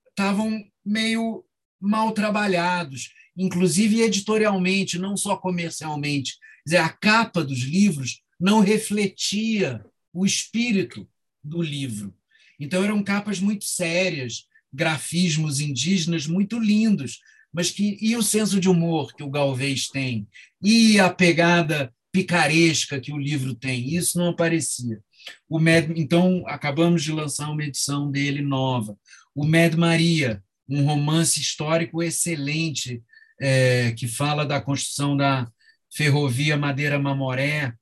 estavam 0.09 0.63
meio 0.85 1.43
mal 1.79 2.11
trabalhados, 2.11 3.13
inclusive 3.37 4.01
editorialmente, 4.01 4.99
não 4.99 5.15
só 5.15 5.37
comercialmente. 5.37 6.33
Quer 6.33 6.63
dizer, 6.65 6.77
a 6.77 6.89
capa 6.89 7.43
dos 7.43 7.59
livros 7.59 8.21
não 8.39 8.59
refletia 8.59 9.83
o 10.13 10.25
espírito 10.25 11.07
do 11.43 11.61
livro. 11.61 12.13
Então, 12.59 12.83
eram 12.83 13.03
capas 13.03 13.39
muito 13.39 13.65
sérias, 13.65 14.45
grafismos 14.71 15.59
indígenas 15.59 16.27
muito 16.27 16.59
lindos, 16.59 17.19
mas 17.51 17.71
que 17.71 17.97
e 18.01 18.15
o 18.15 18.21
senso 18.21 18.59
de 18.59 18.69
humor 18.69 19.15
que 19.15 19.23
o 19.23 19.29
Galvez 19.29 19.87
tem 19.87 20.27
e 20.61 20.99
a 20.99 21.09
pegada 21.09 21.93
picaresca 22.11 22.99
que 22.99 23.11
o 23.11 23.17
livro 23.17 23.55
tem, 23.55 23.95
isso 23.95 24.17
não 24.17 24.29
aparecia. 24.29 25.01
O 25.49 25.59
Med, 25.59 25.93
então 25.95 26.43
acabamos 26.47 27.03
de 27.03 27.11
lançar 27.11 27.49
uma 27.49 27.63
edição 27.63 28.09
dele 28.09 28.41
nova. 28.41 28.97
O 29.33 29.45
Med 29.45 29.75
Maria, 29.77 30.43
um 30.67 30.85
romance 30.85 31.39
histórico 31.39 32.03
excelente 32.03 33.01
é, 33.39 33.91
que 33.93 34.07
fala 34.07 34.45
da 34.45 34.61
construção 34.61 35.15
da 35.15 35.49
ferrovia 35.91 36.57
Madeira 36.57 36.99
Mamoré 36.99 37.73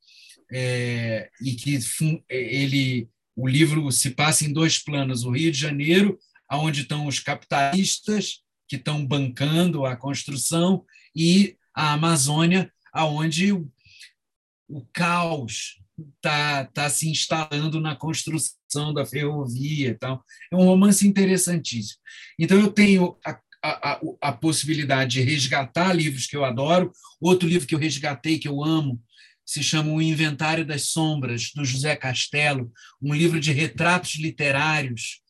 é, 0.52 1.30
e 1.41 1.54
que 1.54 1.78
ele 2.30 3.10
o 3.36 3.48
livro 3.48 3.91
se 3.91 4.12
passa 4.12 4.45
em 4.45 4.52
dois 4.52 4.80
planos: 4.80 5.24
o 5.24 5.32
Rio 5.32 5.52
de 5.52 5.60
Janeiro, 5.60 6.18
onde 6.52 6.82
estão 6.82 7.06
os 7.06 7.20
capitalistas 7.20 8.41
que 8.68 8.76
estão 8.76 9.06
bancando 9.06 9.86
a 9.86 9.95
construção, 9.95 10.84
e 11.16 11.56
a 11.74 11.93
Amazônia, 11.93 12.72
aonde 12.91 13.54
o, 13.54 13.72
o 14.68 14.86
caos 14.91 15.80
está 16.18 16.66
tá 16.66 16.89
se 16.89 17.10
instalando 17.10 17.80
na 17.80 17.95
construção 17.95 18.93
da 18.93 19.06
ferrovia. 19.06 19.89
Então, 19.89 20.22
é 20.52 20.56
um 20.56 20.66
romance 20.66 21.08
interessantíssimo. 21.08 22.00
Então, 22.39 22.60
eu 22.60 22.72
tenho 22.72 23.18
a, 23.26 23.39
a, 23.64 24.02
a, 24.22 24.32
possibilidade 24.32 25.14
de 25.14 25.22
resgatar 25.22 25.93
livros 25.93 26.28
que 26.28 26.38
eu 26.38 26.45
adoro. 26.45 26.91
Outro 27.20 27.48
livro 27.48 27.68
que 27.68 27.74
eu 27.74 27.80
resgatei, 27.80 28.38
que 28.38 28.48
eu 28.48 28.64
amo, 28.64 29.02
se 29.45 29.64
chama 29.64 29.91
O 29.91 30.02
Inventário 30.02 30.66
das 30.66 30.89
Sombras, 30.89 31.52
do 31.56 31.64
José 31.64 31.95
Castelo, 31.95 32.72
um 33.02 33.14
livro 33.14 33.39
de 33.39 33.52
retratos 33.52 34.16
literários, 34.16 35.22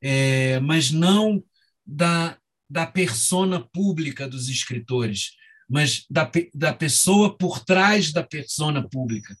é, 0.00 0.60
mas 0.60 0.92
não 0.92 1.42
da, 1.84 2.38
da 2.70 2.86
persona 2.86 3.60
pública 3.60 4.28
dos 4.28 4.48
escritores, 4.48 5.32
mas 5.68 6.04
da, 6.10 6.30
da 6.54 6.72
pessoa 6.72 7.36
por 7.36 7.64
trás 7.64 8.12
da 8.12 8.22
persona 8.22 8.88
pública. 8.88 9.36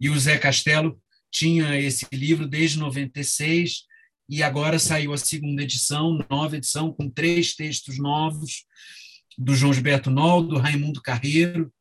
E 0.00 0.08
o 0.10 0.18
Zé 0.18 0.38
Castelo 0.38 1.00
tinha 1.30 1.78
esse 1.78 2.06
livro 2.12 2.46
desde 2.46 2.78
96 2.78 3.84
e 4.28 4.42
agora 4.42 4.78
saiu 4.78 5.12
a 5.12 5.18
segunda 5.18 5.62
edição, 5.62 6.24
nova 6.30 6.56
edição, 6.56 6.92
com 6.92 7.08
três 7.08 7.54
textos 7.54 7.98
novos, 7.98 8.64
do 9.36 9.54
João 9.54 9.72
Gilberto 9.72 10.10
Nol, 10.10 10.42
do 10.42 10.58
Raimundo 10.58 11.02
Carreiro, 11.02 11.72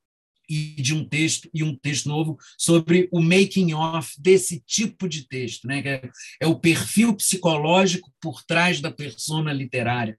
e 0.50 0.82
de 0.82 0.96
um 0.96 1.08
texto 1.08 1.48
e 1.54 1.64
um 1.64 1.76
texto 1.76 2.10
novo 2.10 2.36
sobre 2.58 3.08
o 3.12 3.22
making 3.22 3.74
of 3.76 4.10
desse 4.20 4.60
tipo 4.66 5.08
de 5.08 5.28
texto, 5.28 5.68
né? 5.68 5.82
É, 5.86 6.10
é, 6.42 6.48
o 6.48 6.60
perfil 6.60 7.16
psicológico 7.16 8.12
por 8.20 8.44
trás 8.44 8.82
da 8.82 8.92
persona 8.92 9.54
literária. 9.54 10.18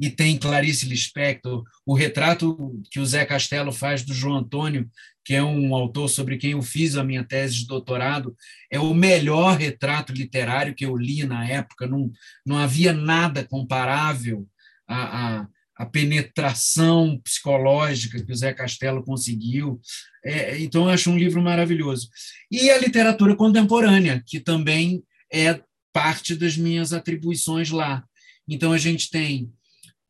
E 0.00 0.08
tem 0.08 0.38
Clarice 0.38 0.86
Lispector, 0.86 1.62
o 1.84 1.94
retrato 1.94 2.82
que 2.90 2.98
o 2.98 3.04
Zé 3.04 3.26
Castelo 3.26 3.70
faz 3.70 4.02
do 4.02 4.14
João 4.14 4.38
Antônio, 4.38 4.88
que 5.22 5.34
é 5.34 5.42
um 5.42 5.74
autor 5.74 6.08
sobre 6.08 6.38
quem 6.38 6.52
eu 6.52 6.62
fiz 6.62 6.96
a 6.96 7.04
minha 7.04 7.22
tese 7.22 7.56
de 7.56 7.66
doutorado, 7.66 8.34
é 8.70 8.80
o 8.80 8.94
melhor 8.94 9.58
retrato 9.58 10.12
literário 10.12 10.74
que 10.74 10.86
eu 10.86 10.96
li 10.96 11.24
na 11.24 11.46
época. 11.46 11.86
Não, 11.86 12.10
não 12.46 12.56
havia 12.56 12.94
nada 12.94 13.44
comparável 13.44 14.48
a, 14.88 15.46
a 15.80 15.86
penetração 15.86 17.18
psicológica 17.24 18.22
que 18.22 18.30
o 18.30 18.36
Zé 18.36 18.52
Castelo 18.52 19.02
conseguiu. 19.02 19.80
É, 20.22 20.58
então, 20.58 20.84
eu 20.84 20.90
acho 20.90 21.10
um 21.10 21.18
livro 21.18 21.40
maravilhoso. 21.40 22.10
E 22.50 22.70
a 22.70 22.76
literatura 22.76 23.34
contemporânea, 23.34 24.22
que 24.26 24.40
também 24.40 25.02
é 25.32 25.58
parte 25.90 26.34
das 26.34 26.54
minhas 26.54 26.92
atribuições 26.92 27.70
lá. 27.70 28.04
Então, 28.46 28.72
a 28.72 28.78
gente 28.78 29.08
tem 29.08 29.50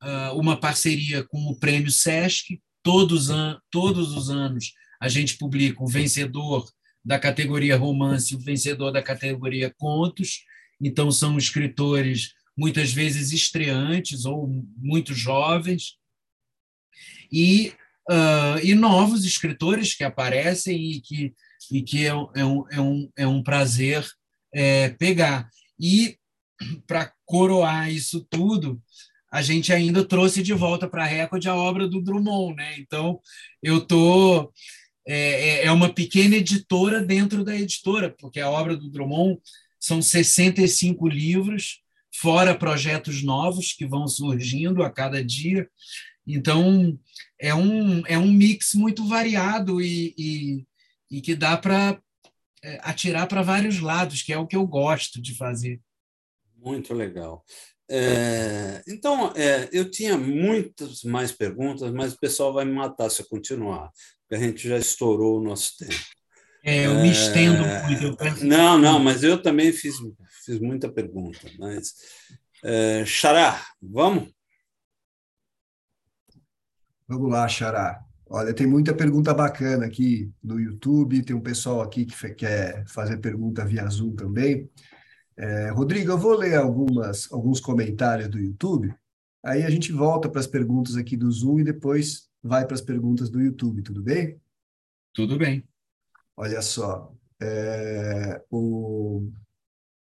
uh, 0.03 0.39
uma 0.39 0.59
parceria 0.59 1.25
com 1.25 1.39
o 1.47 1.59
Prêmio 1.59 1.91
SESC, 1.91 2.61
todos, 2.83 3.29
todos 3.71 4.17
os 4.17 4.31
anos 4.31 4.73
a 5.01 5.09
gente 5.09 5.39
publica 5.39 5.83
o 5.83 5.89
vencedor 5.89 6.69
da 7.05 7.19
categoria 7.19 7.77
romance 7.77 8.35
e 8.35 8.37
o 8.37 8.41
vencedor 8.41 8.91
da 8.91 9.03
categoria 9.03 9.75
contos. 9.79 10.45
Então, 10.81 11.11
são 11.11 11.39
escritores 11.39 12.33
muitas 12.57 12.93
vezes 12.93 13.33
estreantes 13.33 14.27
ou 14.27 14.47
muito 14.77 15.15
jovens, 15.15 15.99
e, 17.33 17.73
uh, 18.11 18.59
e 18.63 18.75
novos 18.75 19.25
escritores 19.25 19.95
que 19.95 20.05
aparecem 20.05 20.93
e 20.93 21.01
que, 21.01 21.35
e 21.71 21.83
que 21.83 22.07
é, 22.07 22.09
é, 22.09 22.45
um, 22.45 22.69
é, 22.71 22.81
um, 22.81 23.11
é 23.17 23.27
um 23.27 23.43
prazer 23.43 24.07
é, 24.53 24.91
pegar. 24.91 25.49
E, 25.79 26.19
para 26.87 27.11
coroar 27.25 27.91
isso 27.91 28.27
tudo, 28.29 28.83
a 29.31 29.43
gente 29.43 29.73
ainda 29.73 30.05
trouxe 30.05 30.43
de 30.43 30.53
volta 30.53 30.89
para 30.89 31.05
a 31.05 31.07
Record 31.07 31.47
a 31.47 31.55
obra 31.55 31.87
do 31.87 32.03
Drummond. 32.03 32.57
Né? 32.57 32.77
Então, 32.79 33.21
eu 33.63 33.79
estou. 33.79 34.53
É, 35.07 35.17
é, 35.17 35.67
é 35.67 35.73
uma 35.73 35.93
pequena 35.93 36.37
editora 36.37 37.01
dentro 37.01 37.45
da 37.45 37.57
editora, 37.57 38.15
porque 38.19 38.41
a 38.41 38.51
obra 38.51 38.77
do 38.77 38.91
Drummond 38.91 39.41
são 39.79 40.03
65 40.03 41.09
livros, 41.09 41.81
fora 42.15 42.55
projetos 42.55 43.23
novos 43.23 43.73
que 43.73 43.87
vão 43.87 44.07
surgindo 44.07 44.83
a 44.83 44.91
cada 44.91 45.25
dia. 45.25 45.69
Então, 46.27 46.99
é 47.41 47.55
um, 47.55 48.07
é 48.07 48.19
um 48.19 48.31
mix 48.31 48.75
muito 48.75 49.07
variado 49.07 49.81
e, 49.81 50.15
e, 50.19 50.67
e 51.11 51.21
que 51.21 51.35
dá 51.35 51.57
para 51.57 52.01
é, 52.63 52.79
atirar 52.83 53.27
para 53.27 53.43
vários 53.43 53.81
lados, 53.81 54.23
que 54.23 54.33
é 54.33 54.39
o 54.39 54.47
que 54.47 54.57
eu 54.57 54.67
gosto 54.67 55.21
de 55.21 55.35
fazer. 55.35 55.81
Muito 56.57 56.93
legal. 56.93 57.43
É, 57.93 58.83
então, 58.87 59.33
é, 59.35 59.69
eu 59.73 59.91
tinha 59.91 60.17
muitas 60.17 61.03
mais 61.03 61.33
perguntas, 61.33 61.91
mas 61.91 62.13
o 62.13 62.21
pessoal 62.21 62.53
vai 62.53 62.65
me 62.65 62.73
matar 62.73 63.11
se 63.11 63.21
eu 63.21 63.27
continuar, 63.27 63.91
porque 64.21 64.37
a 64.37 64.39
gente 64.39 64.69
já 64.69 64.79
estourou 64.79 65.41
o 65.41 65.43
nosso 65.43 65.77
tempo. 65.77 66.01
É, 66.63 66.87
eu 66.87 66.95
me 66.95 67.11
estendo 67.11 67.65
muito. 67.89 68.05
Eu 68.05 68.17
peço... 68.17 68.47
Não, 68.47 68.79
não, 68.79 69.01
mas 69.01 69.25
eu 69.25 69.43
também 69.43 69.73
fiz, 69.73 69.97
fiz 70.45 70.61
muita 70.61 70.89
pergunta. 70.89 71.41
Mas, 71.59 71.95
é, 72.63 73.05
Xará, 73.05 73.61
vamos? 73.83 74.31
Vamos 77.09 77.29
lá, 77.29 77.49
Xará. 77.49 78.05
Olha, 78.29 78.55
tem 78.55 78.69
muita 78.69 78.95
pergunta 78.95 79.35
bacana 79.35 79.87
aqui 79.87 80.31
no 80.41 80.61
YouTube, 80.61 81.25
tem 81.25 81.35
um 81.35 81.41
pessoal 81.41 81.81
aqui 81.81 82.05
que 82.05 82.35
quer 82.35 82.87
fazer 82.87 83.17
pergunta 83.17 83.65
via 83.65 83.89
Zoom 83.89 84.15
também. 84.15 84.71
É, 85.41 85.71
Rodrigo, 85.71 86.13
eu 86.13 86.19
vou 86.19 86.37
ler 86.37 86.55
algumas, 86.55 87.33
alguns 87.33 87.61
comentários 87.61 88.29
do 88.29 88.39
YouTube, 88.39 88.95
aí 89.43 89.63
a 89.63 89.71
gente 89.71 89.91
volta 89.91 90.29
para 90.29 90.39
as 90.39 90.47
perguntas 90.47 90.97
aqui 90.97 91.17
do 91.17 91.33
Zoom 91.33 91.61
e 91.61 91.65
depois 91.65 92.29
vai 92.43 92.67
para 92.67 92.75
as 92.75 92.83
perguntas 92.83 93.31
do 93.31 93.41
YouTube, 93.41 93.81
tudo 93.81 94.03
bem? 94.03 94.39
Tudo 95.15 95.39
bem. 95.39 95.67
Olha 96.37 96.61
só, 96.61 97.11
é, 97.41 98.43
o, 98.51 99.31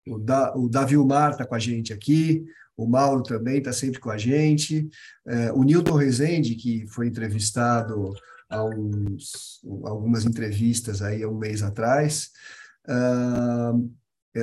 o, 0.08 0.20
da, 0.20 0.56
o 0.56 0.70
Davilmar 0.70 1.32
está 1.32 1.46
com 1.46 1.56
a 1.56 1.60
gente 1.60 1.92
aqui, 1.92 2.46
o 2.78 2.88
Mauro 2.88 3.22
também 3.22 3.58
está 3.58 3.74
sempre 3.74 4.00
com 4.00 4.12
a 4.12 4.18
gente, 4.18 4.90
é, 5.28 5.52
o 5.52 5.64
Newton 5.64 5.96
Rezende, 5.96 6.56
que 6.56 6.88
foi 6.88 7.08
entrevistado 7.08 8.14
há 8.50 8.64
uns, 8.64 9.60
algumas 9.84 10.24
entrevistas 10.24 11.02
aí 11.02 11.24
há 11.24 11.28
um 11.28 11.38
mês 11.38 11.62
atrás, 11.62 12.32
uh, 12.88 13.92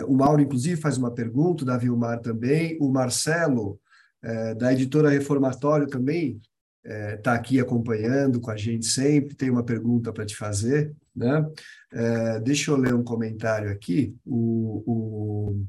o 0.06 0.14
Mauro, 0.16 0.40
inclusive, 0.40 0.80
faz 0.80 0.96
uma 0.96 1.10
pergunta, 1.10 1.64
o 1.64 1.66
Davilmar 1.66 2.20
também, 2.20 2.78
o 2.80 2.90
Marcelo, 2.90 3.78
é, 4.22 4.54
da 4.54 4.72
editora 4.72 5.10
Reformatório 5.10 5.86
também, 5.86 6.40
está 6.84 6.94
é, 6.94 7.16
tá 7.16 7.34
aqui 7.34 7.60
acompanhando 7.60 8.40
com 8.40 8.50
a 8.50 8.56
gente 8.56 8.86
sempre, 8.86 9.34
tem 9.34 9.50
uma 9.50 9.62
pergunta 9.62 10.12
para 10.12 10.24
te 10.24 10.36
fazer. 10.36 10.94
Né? 11.14 11.46
É, 11.92 12.40
deixa 12.40 12.70
eu 12.70 12.76
ler 12.76 12.94
um 12.94 13.04
comentário 13.04 13.70
aqui. 13.70 14.16
O, 14.24 14.82
o, 14.86 15.66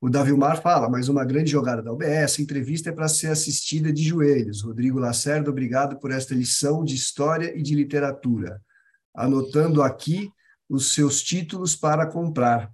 o 0.00 0.10
Davilmar 0.10 0.60
fala, 0.60 0.88
mas 0.88 1.08
uma 1.08 1.24
grande 1.24 1.50
jogada 1.50 1.82
da 1.82 1.92
UBS, 1.92 2.38
entrevista 2.38 2.90
é 2.90 2.92
para 2.92 3.08
ser 3.08 3.28
assistida 3.28 3.92
de 3.92 4.02
joelhos. 4.02 4.62
Rodrigo 4.62 4.98
Lacerda, 4.98 5.50
obrigado 5.50 5.98
por 5.98 6.10
esta 6.10 6.34
lição 6.34 6.84
de 6.84 6.94
história 6.94 7.56
e 7.56 7.62
de 7.62 7.74
literatura. 7.74 8.60
Anotando 9.14 9.82
aqui 9.82 10.30
os 10.68 10.94
seus 10.94 11.22
títulos 11.22 11.74
para 11.76 12.06
comprar. 12.06 12.72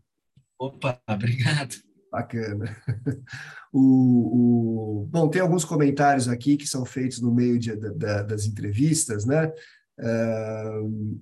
Opa, 0.58 1.00
obrigado. 1.08 1.76
Bacana. 2.10 2.76
O, 3.72 5.02
o, 5.02 5.06
bom, 5.06 5.28
tem 5.28 5.40
alguns 5.40 5.64
comentários 5.64 6.26
aqui 6.26 6.56
que 6.56 6.66
são 6.66 6.84
feitos 6.84 7.20
no 7.20 7.32
meio 7.32 7.56
de, 7.56 7.76
da, 7.76 8.20
das 8.24 8.44
entrevistas, 8.44 9.24
né? 9.24 9.46
Uh, 9.96 11.20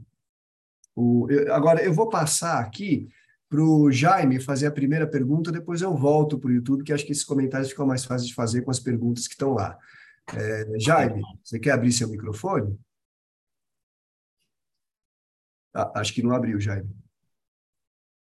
o, 0.96 1.30
eu, 1.30 1.54
agora, 1.54 1.82
eu 1.82 1.92
vou 1.92 2.08
passar 2.08 2.58
aqui 2.58 3.06
para 3.50 3.62
o 3.62 3.90
Jaime 3.90 4.40
fazer 4.40 4.66
a 4.66 4.72
primeira 4.72 5.06
pergunta, 5.06 5.52
depois 5.52 5.82
eu 5.82 5.94
volto 5.94 6.38
para 6.38 6.48
o 6.48 6.52
YouTube, 6.52 6.84
que 6.84 6.92
acho 6.92 7.04
que 7.04 7.12
esses 7.12 7.24
comentários 7.24 7.68
ficam 7.68 7.86
mais 7.86 8.04
fáceis 8.04 8.28
de 8.28 8.34
fazer 8.34 8.62
com 8.62 8.70
as 8.70 8.80
perguntas 8.80 9.26
que 9.26 9.34
estão 9.34 9.52
lá. 9.52 9.76
É, 10.34 10.78
Jaime, 10.78 11.22
você 11.42 11.58
quer 11.58 11.72
abrir 11.72 11.92
seu 11.92 12.08
microfone? 12.08 12.78
Ah, 15.74 15.92
acho 15.96 16.12
que 16.12 16.22
não 16.22 16.34
abriu, 16.34 16.60
Jaime. 16.60 16.88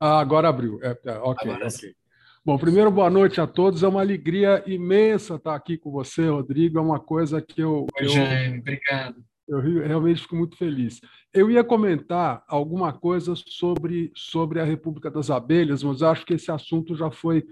Ah, 0.01 0.18
agora 0.20 0.49
abriu. 0.49 0.78
É, 0.82 0.99
é, 1.05 1.18
ok, 1.18 1.51
agora 1.51 1.68
ok. 1.68 1.95
Bom, 2.43 2.57
primeiro, 2.57 2.91
boa 2.91 3.11
noite 3.11 3.41
a 3.41 3.47
todos. 3.47 3.82
É 3.82 3.88
uma 3.88 4.01
alegria 4.01 4.62
imensa 4.66 5.34
estar 5.34 5.55
aqui 5.55 5.76
com 5.76 5.91
você, 5.91 6.28
Rodrigo. 6.28 6.78
É 6.78 6.80
uma 6.80 6.99
coisa 6.99 7.43
que 7.43 7.61
eu. 7.61 7.86
Oi, 7.99 8.05
eu, 8.07 8.09
Jaime, 8.09 8.59
obrigado. 8.61 9.22
Eu 9.47 9.61
realmente 9.61 10.22
fico 10.22 10.36
muito 10.36 10.57
feliz. 10.57 11.01
Eu 11.34 11.51
ia 11.51 11.64
comentar 11.64 12.45
alguma 12.47 12.93
coisa 12.93 13.34
sobre, 13.34 14.12
sobre 14.14 14.61
a 14.61 14.64
República 14.64 15.11
das 15.11 15.28
Abelhas, 15.28 15.82
mas 15.82 16.03
acho 16.03 16.24
que 16.24 16.34
esse 16.34 16.51
assunto 16.51 16.95
já 16.95 17.11
foi 17.11 17.45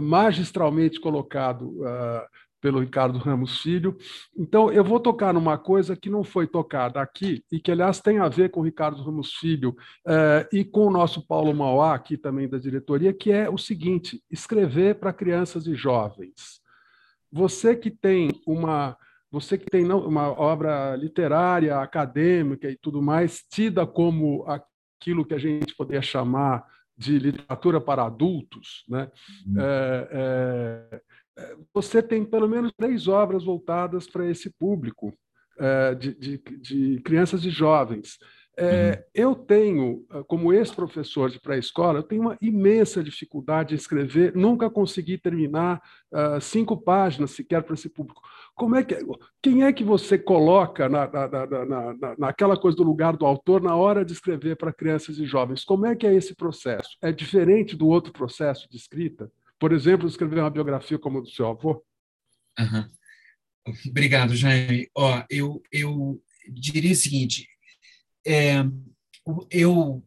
magistralmente 0.00 1.00
colocado 1.00 1.82
uh, 1.82 2.26
pelo 2.64 2.80
Ricardo 2.80 3.18
Ramos 3.18 3.60
Filho. 3.60 3.94
Então, 4.34 4.72
eu 4.72 4.82
vou 4.82 4.98
tocar 4.98 5.34
numa 5.34 5.58
coisa 5.58 5.94
que 5.94 6.08
não 6.08 6.24
foi 6.24 6.46
tocada 6.46 6.98
aqui 6.98 7.44
e 7.52 7.60
que, 7.60 7.70
aliás, 7.70 8.00
tem 8.00 8.18
a 8.18 8.26
ver 8.30 8.50
com 8.50 8.60
o 8.60 8.64
Ricardo 8.64 9.02
Ramos 9.02 9.34
Filho 9.34 9.76
uh, 10.06 10.48
e 10.50 10.64
com 10.64 10.86
o 10.86 10.90
nosso 10.90 11.26
Paulo 11.26 11.52
Mauá, 11.52 11.94
aqui 11.94 12.16
também 12.16 12.48
da 12.48 12.56
diretoria, 12.56 13.12
que 13.12 13.30
é 13.30 13.50
o 13.50 13.58
seguinte: 13.58 14.24
escrever 14.30 14.94
para 14.94 15.12
crianças 15.12 15.66
e 15.66 15.74
jovens. 15.74 16.62
Você 17.30 17.76
que 17.76 17.90
tem 17.90 18.30
uma 18.46 18.96
você 19.30 19.58
que 19.58 19.66
tem 19.66 19.84
uma 19.84 20.30
obra 20.30 20.96
literária, 20.96 21.76
acadêmica 21.80 22.70
e 22.70 22.78
tudo 22.78 23.02
mais, 23.02 23.42
tida 23.50 23.86
como 23.86 24.46
aquilo 24.46 25.24
que 25.26 25.34
a 25.34 25.38
gente 25.38 25.74
poderia 25.76 26.00
chamar 26.00 26.64
de 26.96 27.18
literatura 27.18 27.80
para 27.80 28.06
adultos, 28.06 28.84
né? 28.88 29.10
É, 29.58 31.02
você 31.72 32.02
tem 32.02 32.24
pelo 32.24 32.48
menos 32.48 32.72
três 32.76 33.08
obras 33.08 33.44
voltadas 33.44 34.06
para 34.06 34.28
esse 34.28 34.50
público 34.50 35.12
é, 35.58 35.94
de, 35.94 36.14
de, 36.14 36.42
de, 36.60 37.00
crianças 37.02 37.44
e 37.44 37.50
jovens. 37.50 38.18
É, 38.56 38.90
uhum. 38.90 39.04
Eu 39.14 39.34
tenho, 39.34 40.06
como 40.28 40.52
ex-professor 40.52 41.28
de 41.28 41.40
pré-escola, 41.40 41.98
eu 41.98 42.02
tenho 42.04 42.22
uma 42.22 42.38
imensa 42.40 43.02
dificuldade 43.02 43.74
em 43.74 43.76
escrever, 43.76 44.34
nunca 44.34 44.70
consegui 44.70 45.18
terminar 45.18 45.82
uh, 46.12 46.40
cinco 46.40 46.76
páginas 46.76 47.32
sequer 47.32 47.64
para 47.64 47.74
esse 47.74 47.88
público. 47.88 48.22
Como 48.54 48.76
é 48.76 48.84
que, 48.84 48.96
quem 49.42 49.64
é 49.64 49.72
que 49.72 49.82
você 49.82 50.16
coloca 50.16 50.88
na, 50.88 51.10
na, 51.10 51.46
na, 51.46 51.94
na, 51.94 52.14
naquela 52.16 52.56
coisa 52.56 52.76
do 52.76 52.84
lugar 52.84 53.16
do 53.16 53.26
autor 53.26 53.60
na 53.60 53.74
hora 53.74 54.04
de 54.04 54.12
escrever 54.12 54.56
para 54.56 54.72
crianças 54.72 55.18
e 55.18 55.26
jovens? 55.26 55.64
Como 55.64 55.84
é 55.86 55.96
que 55.96 56.06
é 56.06 56.14
esse 56.14 56.34
processo? 56.36 56.96
É 57.02 57.10
diferente 57.10 57.76
do 57.76 57.88
outro 57.88 58.12
processo 58.12 58.68
de 58.70 58.76
escrita? 58.76 59.28
Por 59.64 59.72
exemplo, 59.72 60.06
escrever 60.06 60.40
uma 60.40 60.50
biografia 60.50 60.98
como 60.98 61.16
a 61.16 61.20
do 61.22 61.30
seu 61.30 61.48
avô? 61.48 61.82
Uhum. 62.60 62.86
Obrigado, 63.88 64.36
Jaime. 64.36 64.90
Ó, 64.94 65.24
eu, 65.30 65.62
eu 65.72 66.22
diria 66.46 66.92
o 66.92 66.94
seguinte: 66.94 67.48
é, 68.26 68.56
eu 69.50 70.04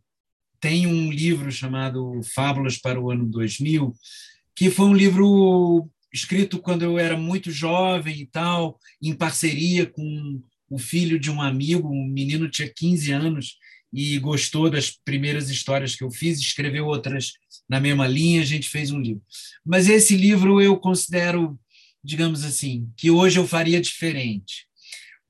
tenho 0.59 0.91
um 0.91 1.11
livro 1.11 1.51
chamado 1.51 2.21
Fábulas 2.35 2.77
para 2.77 3.01
o 3.01 3.09
Ano 3.09 3.25
2000, 3.25 3.95
que 4.55 4.69
foi 4.69 4.85
um 4.85 4.93
livro 4.93 5.89
escrito 6.13 6.59
quando 6.59 6.83
eu 6.83 6.99
era 6.99 7.17
muito 7.17 7.49
jovem 7.49 8.15
e 8.21 8.27
tal, 8.27 8.79
em 9.01 9.15
parceria 9.15 9.87
com 9.87 10.39
o 10.69 10.77
filho 10.77 11.19
de 11.19 11.31
um 11.31 11.41
amigo, 11.41 11.89
um 11.89 12.05
menino 12.05 12.47
tinha 12.47 12.71
15 12.71 13.11
anos 13.11 13.57
e 13.91 14.19
gostou 14.19 14.69
das 14.69 14.91
primeiras 14.91 15.49
histórias 15.49 15.95
que 15.95 16.03
eu 16.03 16.11
fiz, 16.11 16.39
escreveu 16.39 16.85
outras 16.85 17.31
na 17.69 17.79
mesma 17.79 18.07
linha, 18.07 18.41
a 18.41 18.45
gente 18.45 18.69
fez 18.69 18.91
um 18.91 18.99
livro. 18.99 19.21
Mas 19.65 19.87
esse 19.89 20.15
livro 20.15 20.61
eu 20.61 20.77
considero, 20.77 21.59
digamos 22.03 22.43
assim, 22.43 22.89
que 22.95 23.11
hoje 23.11 23.39
eu 23.39 23.47
faria 23.47 23.81
diferente. 23.81 24.67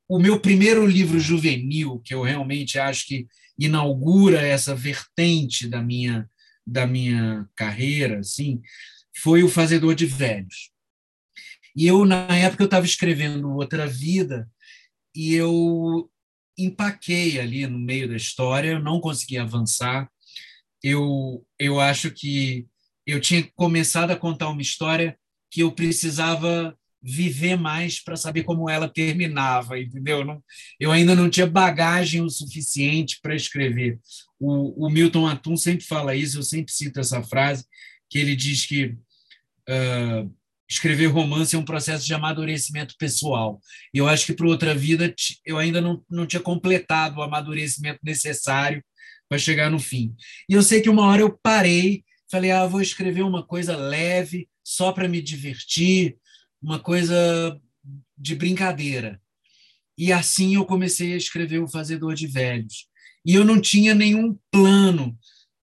O 0.08 0.20
meu 0.20 0.40
primeiro 0.40 0.86
livro 0.86 1.20
juvenil, 1.20 2.00
que 2.00 2.14
eu 2.14 2.22
realmente 2.22 2.80
acho 2.80 3.08
que 3.08 3.28
inaugura 3.60 4.42
essa 4.42 4.76
vertente 4.76 5.68
da 5.68 5.82
minha 5.82 6.30
da 6.70 6.86
minha 6.86 7.48
carreira, 7.56 8.20
assim, 8.20 8.62
foi 9.24 9.42
o 9.42 9.48
Fazedor 9.48 9.96
de 9.96 10.06
Velhos. 10.06 10.70
E 11.74 11.88
eu, 11.88 12.04
na 12.04 12.28
época, 12.36 12.64
eu 12.64 12.66
estava 12.66 12.86
escrevendo 12.86 13.50
Outra 13.52 13.88
Vida 13.88 14.50
e 15.16 15.34
eu 15.34 16.10
empaquei 16.58 17.40
ali 17.40 17.66
no 17.68 17.80
meio 17.80 18.10
da 18.10 18.16
história, 18.16 18.72
eu 18.72 18.84
não 18.84 19.00
consegui 19.00 19.38
avançar. 19.38 20.10
Eu, 20.84 21.46
eu 21.60 21.80
acho 21.80 22.12
que 22.12 22.68
eu 23.06 23.20
tinha 23.22 23.44
começado 23.56 24.12
a 24.12 24.18
contar 24.18 24.50
uma 24.50 24.62
história 24.62 25.18
que 25.50 25.62
eu 25.62 25.72
precisava 25.72 26.78
viver 27.02 27.56
mais 27.56 28.04
para 28.04 28.18
saber 28.18 28.44
como 28.44 28.70
ela 28.70 28.90
terminava, 28.90 29.80
entendeu? 29.80 30.26
Não, 30.26 30.44
eu 30.80 30.92
ainda 30.92 31.16
não 31.16 31.30
tinha 31.30 31.48
bagagem 31.48 32.22
o 32.22 32.30
suficiente 32.30 33.20
para 33.22 33.36
escrever. 33.36 34.00
O, 34.40 34.86
o, 34.86 34.90
Milton 34.90 35.26
Atum 35.26 35.56
sempre 35.56 35.86
fala 35.86 36.16
isso, 36.16 36.38
eu 36.38 36.44
sempre 36.44 36.74
cito 36.74 37.00
essa 37.00 37.24
frase, 37.24 37.66
que 38.10 38.20
ele 38.20 38.36
diz 38.36 38.66
que 38.66 38.88
uh, 39.70 40.36
escrever 40.70 41.08
romance 41.08 41.56
é 41.56 41.60
um 41.60 41.66
processo 41.66 42.06
de 42.06 42.14
amadurecimento 42.14 42.96
pessoal. 42.98 43.62
E 43.94 44.00
eu 44.00 44.08
acho 44.08 44.26
que 44.26 44.34
para 44.34 44.48
outra 44.48 44.76
vida 44.76 45.14
eu 45.46 45.58
ainda 45.58 45.80
não, 45.80 46.04
não 46.10 46.26
tinha 46.26 46.42
completado 46.42 47.20
o 47.20 47.24
amadurecimento 47.24 48.00
necessário 48.04 48.84
para 49.30 49.38
chegar 49.38 49.70
no 49.70 49.80
fim. 49.80 50.16
E 50.50 50.54
eu 50.54 50.62
sei 50.62 50.82
que 50.82 50.90
uma 50.90 51.06
hora 51.06 51.22
eu 51.22 51.38
parei, 51.42 52.04
falei, 52.30 52.52
ah, 52.52 52.66
vou 52.66 52.82
escrever 52.82 53.24
uma 53.24 53.44
coisa 53.44 53.76
leve, 53.76 54.50
só 54.64 54.92
para 54.92 55.08
me 55.08 55.22
divertir, 55.22 56.18
uma 56.62 56.80
coisa 56.80 57.60
de 58.18 58.36
brincadeira. 58.36 59.22
E 59.98 60.12
assim 60.12 60.56
eu 60.56 60.66
comecei 60.66 61.14
a 61.14 61.18
escrever 61.18 61.60
O 61.60 61.68
Fazedor 61.68 62.14
de 62.14 62.28
Velhos. 62.28 62.88
E 63.26 63.34
eu 63.34 63.44
não 63.44 63.60
tinha 63.60 63.96
nenhum 63.96 64.38
plano. 64.52 65.18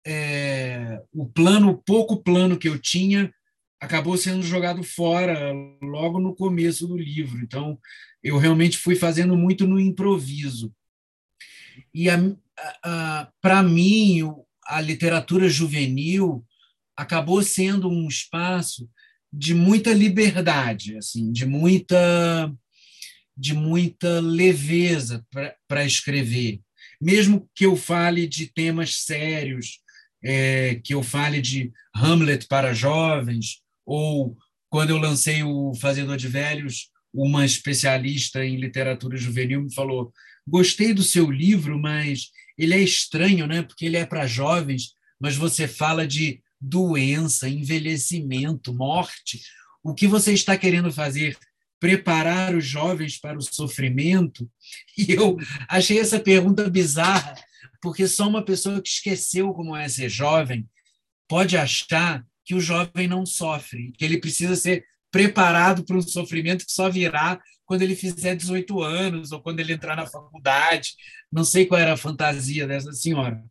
É, 0.06 1.02
o 1.12 1.28
plano, 1.28 1.70
o 1.70 1.78
pouco 1.78 2.22
plano 2.22 2.58
que 2.58 2.68
eu 2.68 2.80
tinha, 2.80 3.32
acabou 3.80 4.18
sendo 4.18 4.44
jogado 4.44 4.84
fora 4.84 5.54
logo 5.82 6.20
no 6.20 6.36
começo 6.36 6.88
do 6.88 6.98
livro. 6.98 7.40
Então, 7.42 7.80
eu 8.24 8.38
realmente 8.38 8.78
fui 8.78 8.96
fazendo 8.96 9.38
muito 9.38 9.68
no 9.68 9.80
improviso. 9.80 10.74
E 11.94 12.10
para 13.42 13.62
mim, 13.64 14.22
a 14.66 14.82
literatura 14.82 15.50
juvenil 15.50 16.46
acabou 16.96 17.42
sendo 17.44 17.90
um 17.90 18.08
espaço 18.08 18.90
de 19.32 19.54
muita 19.54 19.94
liberdade, 19.94 20.98
assim, 20.98 21.32
de 21.32 21.46
muita 21.46 22.52
de 23.38 23.54
muita 23.54 24.22
leveza 24.22 25.26
para 25.68 25.84
escrever, 25.86 26.62
mesmo 27.02 27.50
que 27.54 27.66
eu 27.66 27.76
fale 27.76 28.26
de 28.28 28.48
temas 28.48 29.04
sérios, 29.04 29.80
é, 30.24 30.76
que 30.76 30.94
eu 30.94 31.04
fale 31.04 31.42
de 31.42 31.70
Hamlet 31.94 32.48
para 32.48 32.74
jovens, 32.74 33.62
ou 33.86 34.38
quando 34.70 34.92
eu 34.92 34.98
lancei 34.98 35.44
o 35.44 35.74
Fazedor 35.76 36.16
de 36.16 36.30
Velhos, 36.30 36.90
uma 37.14 37.46
especialista 37.46 38.46
em 38.46 38.56
literatura 38.56 39.18
juvenil 39.18 39.62
me 39.62 39.74
falou: 39.74 40.14
gostei 40.48 40.94
do 40.94 41.04
seu 41.04 41.30
livro, 41.30 41.78
mas 41.78 42.30
ele 42.58 42.74
é 42.74 42.80
estranho, 42.80 43.48
né? 43.48 43.62
Porque 43.62 43.86
ele 43.86 43.98
é 43.98 44.06
para 44.06 44.28
jovens, 44.28 44.94
mas 45.20 45.36
você 45.36 45.68
fala 45.68 46.08
de 46.08 46.42
doença, 46.60 47.50
envelhecimento, 47.50 48.74
morte. 48.74 49.42
O 49.84 49.94
que 49.94 50.08
você 50.08 50.34
está 50.34 50.58
querendo 50.58 50.92
fazer? 50.92 51.38
Preparar 51.80 52.56
os 52.56 52.66
jovens 52.66 53.20
para 53.20 53.38
o 53.38 53.42
sofrimento? 53.42 54.50
E 54.98 55.12
eu 55.12 55.38
achei 55.70 56.00
essa 56.00 56.20
pergunta 56.20 56.70
bizarra, 56.70 57.36
porque 57.82 58.08
só 58.08 58.28
uma 58.28 58.44
pessoa 58.44 58.82
que 58.82 58.90
esqueceu 58.90 59.54
como 59.54 59.76
é 59.76 59.88
ser 59.88 60.10
jovem 60.10 60.68
pode 61.28 61.58
achar 61.58 62.26
que 62.44 62.56
o 62.56 62.62
jovem 62.62 63.08
não 63.08 63.26
sofre, 63.26 63.92
que 63.98 64.06
ele 64.06 64.20
precisa 64.20 64.56
ser 64.56 64.86
preparado 65.16 65.86
para 65.86 65.96
um 65.96 66.02
sofrimento 66.02 66.66
que 66.66 66.74
só 66.74 66.90
virá 66.90 67.42
quando 67.64 67.84
ele 67.84 67.96
fizer 67.96 68.36
18 68.36 68.82
anos 68.82 69.32
ou 69.32 69.42
quando 69.42 69.62
ele 69.62 69.72
entrar 69.72 69.96
na 69.96 70.06
faculdade. 70.06 70.90
Não 71.32 71.46
sei 71.46 71.66
qual 71.66 71.80
era 71.80 71.94
a 71.94 71.98
fantasia 71.98 72.68
dessa 72.68 72.92
senhora. 72.92 73.42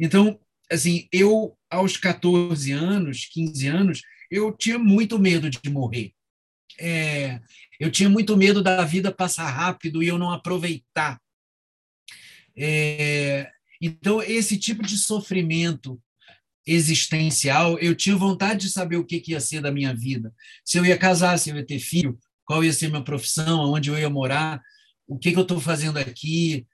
Então, 0.00 0.36
assim, 0.68 1.06
eu 1.12 1.56
aos 1.70 1.96
14 1.96 2.72
anos, 2.72 3.24
15 3.26 3.68
anos, 3.68 4.02
eu 4.28 4.50
tinha 4.50 4.80
muito 4.80 5.16
medo 5.16 5.48
de 5.48 5.70
morrer. 5.70 6.12
É, 6.76 7.40
eu 7.78 7.88
tinha 7.88 8.08
muito 8.08 8.36
medo 8.36 8.60
da 8.60 8.84
vida 8.84 9.12
passar 9.12 9.48
rápido 9.48 10.02
e 10.02 10.08
eu 10.08 10.18
não 10.18 10.32
aproveitar. 10.32 11.20
É, 12.56 13.48
então, 13.80 14.20
esse 14.20 14.58
tipo 14.58 14.82
de 14.82 14.98
sofrimento 14.98 16.02
existencial, 16.66 17.78
eu 17.78 17.94
tinha 17.94 18.16
vontade 18.16 18.62
de 18.62 18.70
saber 18.70 18.96
o 18.96 19.04
que, 19.04 19.20
que 19.20 19.32
ia 19.32 19.40
ser 19.40 19.60
da 19.60 19.70
minha 19.70 19.94
vida. 19.94 20.32
Se 20.64 20.78
eu 20.78 20.84
ia 20.84 20.98
casar, 20.98 21.38
se 21.38 21.50
eu 21.50 21.56
ia 21.56 21.64
ter 21.64 21.78
filho, 21.78 22.18
qual 22.44 22.64
ia 22.64 22.72
ser 22.72 22.88
minha 22.88 23.04
profissão, 23.04 23.72
onde 23.72 23.88
eu 23.90 23.98
ia 23.98 24.10
morar, 24.10 24.60
o 25.06 25.18
que, 25.18 25.32
que 25.32 25.38
eu 25.38 25.42
estou 25.42 25.60
fazendo 25.60 25.98
aqui, 25.98 26.66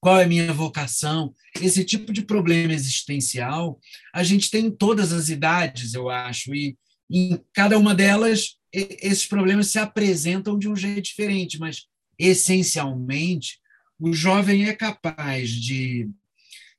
qual 0.00 0.18
é 0.18 0.24
a 0.24 0.28
minha 0.28 0.52
vocação. 0.52 1.34
Esse 1.60 1.84
tipo 1.84 2.12
de 2.12 2.22
problema 2.22 2.72
existencial 2.72 3.78
a 4.14 4.22
gente 4.22 4.50
tem 4.50 4.66
em 4.66 4.70
todas 4.70 5.12
as 5.12 5.28
idades, 5.28 5.94
eu 5.94 6.08
acho, 6.08 6.54
e 6.54 6.76
em 7.10 7.38
cada 7.52 7.76
uma 7.76 7.94
delas 7.94 8.56
esses 8.72 9.26
problemas 9.26 9.66
se 9.66 9.80
apresentam 9.80 10.56
de 10.56 10.68
um 10.68 10.76
jeito 10.76 11.02
diferente, 11.02 11.58
mas 11.58 11.86
essencialmente 12.16 13.58
o 13.98 14.12
jovem 14.12 14.68
é 14.68 14.72
capaz 14.72 15.50
de, 15.50 16.08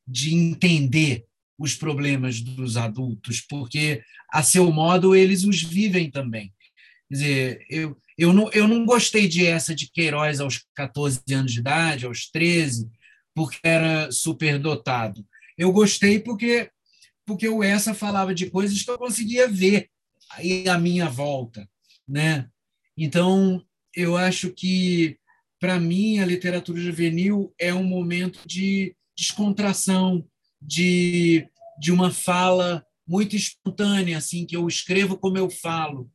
de 0.08 0.34
entender 0.34 1.26
os 1.62 1.76
problemas 1.76 2.42
dos 2.42 2.76
adultos, 2.76 3.40
porque, 3.40 4.04
a 4.34 4.42
seu 4.42 4.72
modo, 4.72 5.16
eles 5.16 5.44
os 5.44 5.62
vivem 5.62 6.10
também. 6.10 6.52
Quer 7.08 7.14
dizer, 7.14 7.66
eu, 7.70 7.98
eu, 8.18 8.34
não, 8.34 8.50
eu 8.52 8.68
não 8.68 8.84
gostei 8.84 9.28
de 9.28 9.46
essa 9.46 9.76
de 9.76 9.92
Queiroz 9.92 10.40
aos 10.40 10.66
14 10.74 11.22
anos 11.32 11.54
de 11.54 11.60
idade, 11.60 12.08
aos 12.08 12.32
13, 12.32 12.90
porque 13.36 13.60
era 13.64 14.12
superdotado. 14.12 15.24
Eu 15.56 15.72
gostei 15.72 16.20
porque, 16.20 16.72
porque 17.26 17.48
o 17.48 17.64
Essa 17.64 17.94
falava 17.94 18.34
de 18.34 18.50
coisas 18.50 18.82
que 18.82 18.90
eu 18.90 18.98
conseguia 18.98 19.48
ver 19.48 19.88
aí 20.32 20.68
à 20.68 20.80
minha 20.80 21.08
volta. 21.08 21.70
Né? 22.08 22.50
Então, 22.98 23.64
eu 23.96 24.18
acho 24.18 24.50
que, 24.50 25.16
para 25.60 25.80
mim, 25.80 26.18
a 26.18 26.26
literatura 26.26 26.82
juvenil 26.82 27.54
é 27.60 27.72
um 27.72 27.84
momento 27.84 28.40
de 28.48 28.96
descontração, 29.16 30.26
de, 30.62 31.48
de 31.82 31.92
uma 31.92 32.12
fala 32.12 32.86
muito 33.08 33.36
espontânea, 33.36 34.20
assim, 34.20 34.46
que 34.46 34.56
eu 34.56 34.68
escrevo 34.68 35.18
como 35.18 35.36
eu 35.36 35.50
falo. 35.50 36.12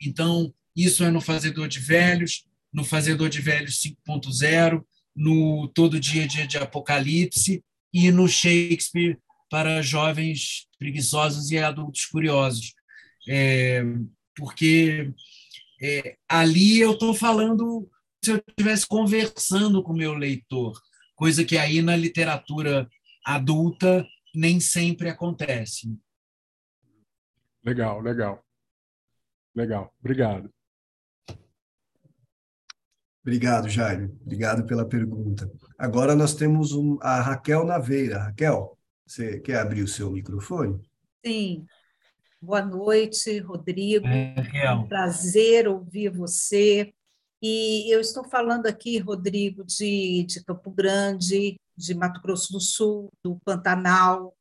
Então, 0.00 0.54
isso 0.74 1.02
é 1.02 1.10
no 1.10 1.20
Fazedor 1.20 1.66
de 1.66 1.80
Velhos, 1.80 2.44
no 2.72 2.84
Fazedor 2.84 3.28
de 3.28 3.40
Velhos 3.40 3.80
5.0, 3.82 4.84
no 5.16 5.66
Todo 5.74 5.98
Dia 5.98 6.28
Dia 6.28 6.46
de 6.46 6.58
Apocalipse 6.58 7.60
e 7.92 8.12
no 8.12 8.28
Shakespeare 8.28 9.18
para 9.50 9.82
jovens 9.82 10.68
preguiçosos 10.78 11.50
e 11.50 11.58
adultos 11.58 12.06
curiosos. 12.06 12.72
É, 13.28 13.82
porque 14.36 15.10
é, 15.82 16.16
ali 16.28 16.78
eu 16.78 16.92
estou 16.92 17.12
falando 17.14 17.90
se 18.24 18.30
eu 18.30 18.40
estivesse 18.48 18.86
conversando 18.86 19.82
com 19.82 19.92
o 19.92 19.96
meu 19.96 20.14
leitor, 20.14 20.80
coisa 21.16 21.44
que 21.44 21.58
aí 21.58 21.82
na 21.82 21.96
literatura 21.96 22.88
adulta 23.26 24.06
nem 24.34 24.60
sempre 24.60 25.08
acontece. 25.08 25.96
Legal, 27.64 28.00
legal. 28.00 28.44
Legal, 29.54 29.94
obrigado. 30.00 30.52
Obrigado, 33.22 33.70
Jaime. 33.70 34.14
Obrigado 34.20 34.66
pela 34.66 34.86
pergunta. 34.86 35.50
Agora 35.78 36.14
nós 36.14 36.34
temos 36.34 36.72
um, 36.72 36.98
a 37.00 37.22
Raquel 37.22 37.64
Naveira. 37.64 38.18
Raquel, 38.18 38.76
você 39.06 39.40
quer 39.40 39.60
abrir 39.60 39.82
o 39.82 39.88
seu 39.88 40.10
microfone? 40.10 40.78
Sim. 41.24 41.64
Boa 42.38 42.62
noite, 42.62 43.38
Rodrigo. 43.38 44.06
É 44.06 44.70
um 44.74 44.86
prazer 44.86 45.66
ouvir 45.66 46.10
você. 46.10 46.92
E 47.40 47.94
eu 47.94 48.00
estou 48.00 48.28
falando 48.28 48.66
aqui, 48.66 48.98
Rodrigo, 48.98 49.64
de, 49.64 50.24
de 50.24 50.44
Campo 50.44 50.70
Grande, 50.70 51.58
de 51.76 51.94
Mato 51.94 52.20
Grosso 52.20 52.52
do 52.52 52.60
Sul, 52.60 53.12
do 53.22 53.38
Pantanal. 53.44 54.34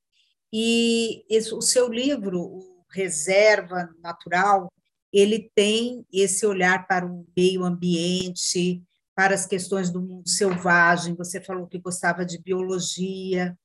E 0.52 1.26
esse, 1.30 1.54
o 1.54 1.62
seu 1.62 1.88
livro, 1.92 2.40
o 2.40 2.86
Reserva 2.92 3.90
Natural, 4.02 4.72
ele 5.12 5.52
tem 5.56 6.06
esse 6.12 6.46
olhar 6.46 6.88
para 6.88 7.06
o 7.06 7.26
meio 7.36 7.64
ambiente, 7.64 8.84
para 9.16 9.36
as 9.36 9.46
questões 9.46 9.90
do 9.90 10.02
mundo 10.02 10.28
selvagem. 10.28 11.16
Você 11.16 11.40
falou 11.40 11.68
que 11.68 11.80
gostava 11.80 12.26
de 12.26 12.40
biologia. 12.40 13.58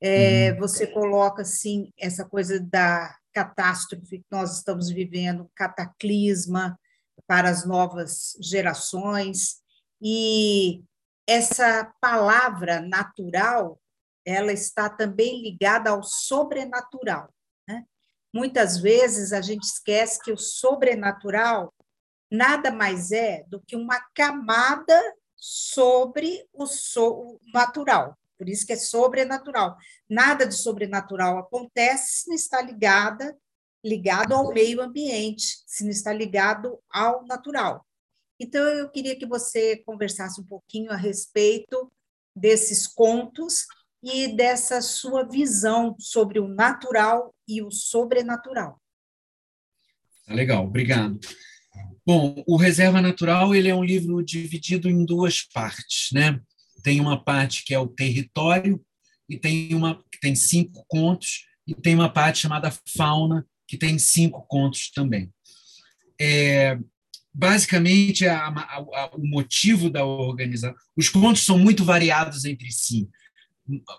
É, 0.00 0.52
uhum. 0.52 0.58
Você 0.60 0.86
coloca 0.86 1.42
assim 1.42 1.92
essa 1.98 2.24
coisa 2.24 2.60
da 2.60 3.14
catástrofe 3.32 4.18
que 4.18 4.26
nós 4.30 4.56
estamos 4.58 4.90
vivendo, 4.90 5.50
cataclisma 5.54 6.78
para 7.26 7.48
as 7.48 7.66
novas 7.66 8.36
gerações 8.40 9.60
e 10.02 10.82
essa 11.30 11.94
palavra 12.00 12.80
natural 12.80 13.80
ela 14.24 14.52
está 14.52 14.90
também 14.90 15.42
ligada 15.42 15.90
ao 15.90 16.02
sobrenatural. 16.02 17.32
Muitas 18.32 18.78
vezes 18.78 19.32
a 19.32 19.40
gente 19.40 19.62
esquece 19.62 20.20
que 20.22 20.32
o 20.32 20.36
sobrenatural 20.36 21.72
nada 22.30 22.72
mais 22.72 23.12
é 23.12 23.44
do 23.48 23.60
que 23.60 23.76
uma 23.76 24.00
camada 24.14 25.00
sobre 25.36 26.48
o, 26.52 26.66
so, 26.66 27.10
o 27.10 27.40
natural. 27.52 28.16
Por 28.36 28.48
isso 28.48 28.66
que 28.66 28.72
é 28.72 28.76
sobrenatural. 28.76 29.76
Nada 30.08 30.46
de 30.46 30.54
sobrenatural 30.54 31.38
acontece 31.38 32.22
se 32.22 32.28
não 32.28 32.34
está 32.34 32.60
ligada, 32.60 33.36
ligado 33.84 34.34
ao 34.34 34.52
meio 34.52 34.80
ambiente, 34.80 35.62
se 35.66 35.84
não 35.84 35.90
está 35.90 36.12
ligado 36.12 36.78
ao 36.88 37.24
natural. 37.26 37.86
Então, 38.40 38.64
eu 38.64 38.88
queria 38.88 39.14
que 39.14 39.26
você 39.26 39.76
conversasse 39.84 40.40
um 40.40 40.44
pouquinho 40.44 40.90
a 40.90 40.96
respeito 40.96 41.92
desses 42.34 42.86
contos 42.86 43.66
e 44.02 44.34
dessa 44.34 44.80
sua 44.80 45.24
visão 45.24 45.94
sobre 45.98 46.40
o 46.40 46.48
natural 46.48 47.34
e 47.46 47.60
o 47.60 47.70
sobrenatural. 47.70 48.80
Tá 50.24 50.32
legal, 50.32 50.64
obrigado. 50.64 51.20
Bom, 52.06 52.42
o 52.46 52.56
Reserva 52.56 53.02
Natural 53.02 53.54
ele 53.54 53.68
é 53.68 53.74
um 53.74 53.84
livro 53.84 54.24
dividido 54.24 54.88
em 54.88 55.04
duas 55.04 55.42
partes, 55.42 56.08
né? 56.12 56.40
Tem 56.82 56.98
uma 56.98 57.22
parte 57.22 57.62
que 57.62 57.74
é 57.74 57.78
o 57.78 57.88
território 57.88 58.82
e 59.28 59.38
tem 59.38 59.74
uma 59.74 60.02
que 60.10 60.18
tem 60.18 60.34
cinco 60.34 60.82
contos 60.88 61.44
e 61.66 61.74
tem 61.74 61.94
uma 61.94 62.10
parte 62.10 62.38
chamada 62.38 62.72
fauna 62.96 63.46
que 63.68 63.76
tem 63.76 63.98
cinco 63.98 64.46
contos 64.48 64.90
também. 64.90 65.30
É, 66.18 66.78
basicamente 67.32 68.26
a, 68.26 68.48
a, 68.48 68.76
a, 68.76 69.10
o 69.14 69.26
motivo 69.26 69.88
da 69.88 70.04
organização. 70.04 70.74
Os 70.96 71.08
contos 71.08 71.44
são 71.44 71.58
muito 71.58 71.84
variados 71.84 72.44
entre 72.44 72.70
si, 72.70 73.08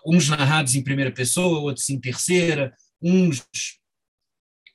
uns 0.06 0.28
narrados 0.28 0.74
em 0.74 0.82
primeira 0.82 1.10
pessoa, 1.10 1.60
outros 1.60 1.88
em 1.88 1.98
terceira, 1.98 2.74
uns 3.00 3.44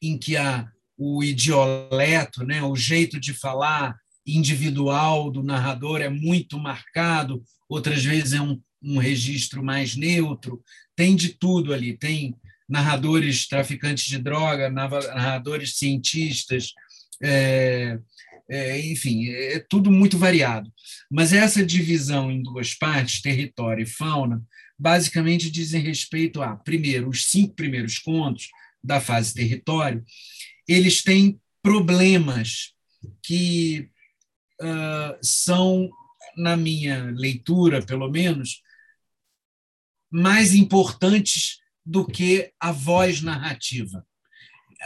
em 0.01 0.17
que 0.17 0.35
há 0.35 0.69
o 0.97 1.23
idioleto, 1.23 2.43
né, 2.43 2.61
o 2.63 2.75
jeito 2.75 3.19
de 3.19 3.33
falar 3.33 3.95
individual 4.25 5.31
do 5.31 5.43
narrador 5.43 6.01
é 6.01 6.09
muito 6.09 6.57
marcado, 6.57 7.43
outras 7.69 8.03
vezes 8.03 8.33
é 8.33 8.41
um, 8.41 8.59
um 8.81 8.97
registro 8.97 9.63
mais 9.63 9.95
neutro, 9.95 10.61
tem 10.95 11.15
de 11.15 11.29
tudo 11.29 11.73
ali, 11.73 11.95
tem 11.95 12.35
narradores 12.67 13.47
traficantes 13.47 14.05
de 14.05 14.17
droga, 14.17 14.69
narradores 14.69 15.77
cientistas, 15.77 16.73
é, 17.21 17.97
é, 18.49 18.79
enfim, 18.87 19.29
é 19.29 19.59
tudo 19.59 19.91
muito 19.91 20.17
variado. 20.17 20.71
Mas 21.11 21.33
essa 21.33 21.65
divisão 21.65 22.31
em 22.31 22.41
duas 22.41 22.73
partes, 22.73 23.21
território 23.21 23.83
e 23.83 23.87
fauna, 23.87 24.41
basicamente 24.77 25.49
dizem 25.49 25.81
respeito 25.81 26.41
a, 26.41 26.55
primeiro, 26.55 27.09
os 27.09 27.25
cinco 27.25 27.55
primeiros 27.55 27.97
contos 27.99 28.49
da 28.83 29.01
fase 29.01 29.33
território, 29.33 30.03
eles 30.67 31.01
têm 31.01 31.39
problemas 31.61 32.73
que 33.23 33.89
uh, 34.61 35.17
são, 35.21 35.89
na 36.37 36.55
minha 36.55 37.11
leitura, 37.11 37.81
pelo 37.81 38.09
menos, 38.09 38.61
mais 40.09 40.53
importantes 40.53 41.59
do 41.85 42.05
que 42.05 42.51
a 42.59 42.71
voz 42.71 43.21
narrativa. 43.21 44.05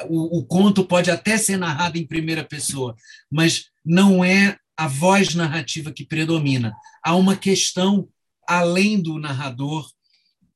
O, 0.08 0.40
o, 0.40 0.46
conto 0.46 0.86
pode 0.86 1.12
até 1.12 1.38
ser 1.38 1.58
narrado 1.58 1.98
em 1.98 2.08
primeira 2.08 2.44
pessoa, 2.44 2.96
mas 3.30 3.66
não 3.84 4.24
é 4.24 4.58
a 4.78 4.88
voz 4.88 5.36
narrativa 5.36 5.92
que 5.92 6.06
predomina. 6.06 6.74
Há 7.04 7.16
uma 7.16 7.36
questão 7.36 8.08
além 8.48 9.02
do 9.02 9.20
narrador 9.20 9.90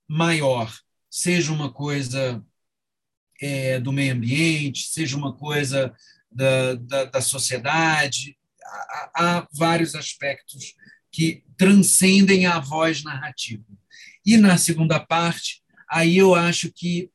maior, 0.07 0.73
seja 1.09 1.51
uma 1.51 1.71
coisa 1.71 2.43
é, 3.41 3.79
do 3.79 3.91
meio 3.91 4.13
ambiente, 4.13 4.87
seja 4.87 5.17
uma 5.17 5.33
coisa 5.33 5.93
da, 6.31 6.75
da, 6.75 7.05
da 7.05 7.21
sociedade. 7.21 8.37
Há, 8.63 9.11
há, 9.15 9.47
vários 9.53 9.95
aspectos 9.95 10.75
que 11.11 11.43
transcendem 11.57 12.45
a 12.45 12.59
voz 12.59 13.03
narrativa. 13.03 13.63
E 14.25 14.37
na 14.37 14.57
segunda 14.57 14.99
parte, 14.99 15.61
aí 15.89 16.17
eu 16.17 16.35
acho 16.35 16.71
que 16.71 17.09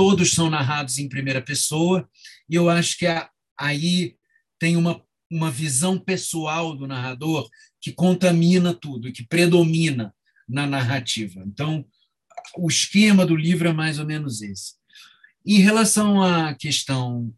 todos 0.00 0.32
são 0.32 0.48
narrados 0.48 0.96
em 0.96 1.10
primeira 1.10 1.42
pessoa, 1.42 2.08
e 2.48 2.54
eu 2.54 2.70
acho 2.70 2.96
que 2.96 3.06
a, 3.06 3.28
aí 3.54 4.16
tem 4.58 4.74
uma, 4.74 5.04
uma 5.30 5.50
visão 5.50 5.98
pessoal 5.98 6.74
do 6.74 6.86
narrador 6.86 7.46
que 7.78 7.92
contamina 7.92 8.72
tudo, 8.72 9.12
que 9.12 9.26
predomina 9.26 10.14
na 10.48 10.66
narrativa. 10.66 11.44
Então, 11.46 11.84
o 12.56 12.66
esquema 12.66 13.26
do 13.26 13.36
livro 13.36 13.68
é 13.68 13.74
mais 13.74 13.98
ou 13.98 14.06
menos 14.06 14.40
esse. 14.40 14.76
Em 15.44 15.58
relação 15.58 16.22
à 16.22 16.54
questão 16.54 17.30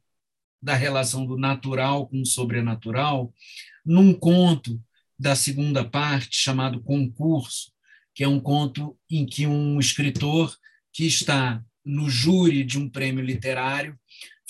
da 0.62 0.76
relação 0.76 1.26
do 1.26 1.36
natural 1.36 2.06
com 2.06 2.22
o 2.22 2.26
sobrenatural, 2.26 3.34
num 3.84 4.14
conto 4.14 4.80
da 5.18 5.34
segunda 5.34 5.84
parte, 5.84 6.36
chamado 6.36 6.80
Concurso, 6.80 7.72
que 8.14 8.22
é 8.22 8.28
um 8.28 8.38
conto 8.38 8.96
em 9.10 9.26
que 9.26 9.48
um 9.48 9.80
escritor 9.80 10.56
que 10.92 11.04
está 11.04 11.60
no 11.84 12.08
júri 12.08 12.64
de 12.64 12.78
um 12.78 12.88
prêmio 12.88 13.24
literário 13.24 13.98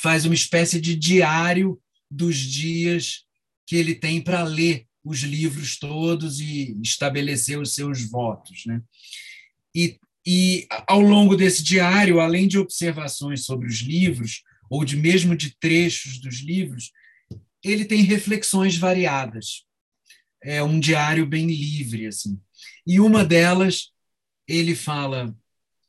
faz 0.01 0.25
uma 0.25 0.35
espécie 0.35 0.81
de 0.81 0.97
diário 0.97 1.81
dos 2.11 2.37
dias 2.37 3.25
que 3.67 3.77
ele 3.77 3.95
tem 3.95 4.21
para 4.21 4.43
ler 4.43 4.87
os 5.05 5.21
livros 5.21 5.79
todos 5.79 6.41
e 6.41 6.77
estabelecer 6.83 7.59
os 7.59 7.75
seus 7.75 8.09
votos. 8.09 8.65
Né? 8.67 8.83
E 9.75 9.99
e 10.27 10.67
ao 10.87 11.01
longo 11.01 11.37
desse 11.37 11.63
diário, 11.63 12.21
além 12.21 12.47
de 12.47 12.59
observações 12.59 13.45
sobre 13.45 13.67
os 13.67 13.81
livros, 13.81 14.43
ou 14.71 14.85
de 14.85 14.97
mesmo 14.97 15.37
de 15.37 15.57
trechos 15.59 16.19
dos 16.19 16.41
livros, 16.41 16.93
ele 17.63 17.85
tem 17.85 18.03
reflexões 18.03 18.77
variadas. 18.77 19.65
É 20.43 20.63
um 20.63 20.79
diário 20.81 21.27
bem 21.27 21.47
livre, 21.47 22.07
assim. 22.07 22.41
E 22.87 22.99
uma 23.01 23.25
delas, 23.25 23.91
ele 24.47 24.75
fala, 24.75 25.37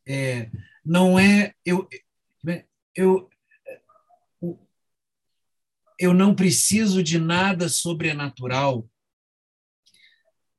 é, 0.06 0.50
não 0.86 1.18
é 1.18 1.54
eu 1.66 1.88
eu 2.96 3.30
eu 6.00 6.14
não 6.14 6.36
preciso 6.36 7.02
de 7.02 7.18
nada 7.18 7.70
sobrenatural 7.70 8.90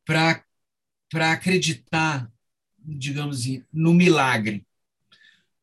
para 0.04 1.32
acreditar, 1.32 2.32
digamos 2.78 3.40
assim, 3.40 3.64
no 3.72 3.92
milagre, 3.92 4.66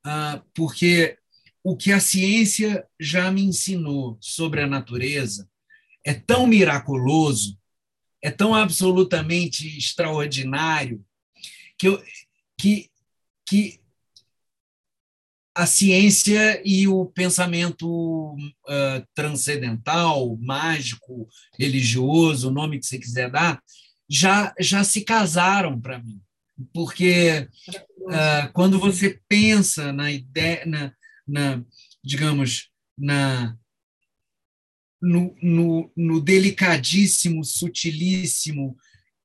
ah, 0.03 0.43
porque 0.53 1.17
o 1.63 1.75
que 1.75 1.91
a 1.91 1.99
ciência 1.99 2.87
já 2.99 3.31
me 3.31 3.41
ensinou 3.41 4.17
sobre 4.19 4.61
a 4.61 4.67
natureza 4.67 5.49
é 6.03 6.13
tão 6.13 6.47
miraculoso, 6.47 7.57
é 8.21 8.29
tão 8.29 8.53
absolutamente 8.53 9.67
extraordinário 9.77 11.03
que 11.77 11.87
eu, 11.87 12.03
que 12.57 12.91
que 13.47 13.80
a 15.53 15.65
ciência 15.65 16.61
e 16.65 16.87
o 16.87 17.05
pensamento 17.05 18.33
uh, 18.35 19.07
transcendental, 19.13 20.37
mágico, 20.37 21.27
religioso, 21.59 22.49
o 22.49 22.53
nome 22.53 22.79
que 22.79 22.85
você 22.85 22.97
quiser 22.97 23.29
dar, 23.29 23.61
já, 24.09 24.53
já 24.59 24.83
se 24.83 25.01
casaram 25.01 25.79
para 25.79 25.99
mim. 26.01 26.21
Porque 26.73 27.47
uh, 27.99 28.51
quando 28.53 28.79
você 28.79 29.19
pensa 29.27 29.91
na 29.91 30.11
ideia, 30.11 30.65
na, 30.65 30.93
na 31.27 31.63
digamos, 32.03 32.69
na, 32.97 33.57
no, 35.01 35.35
no, 35.41 35.91
no 35.95 36.21
delicadíssimo, 36.21 37.43
sutilíssimo 37.43 38.77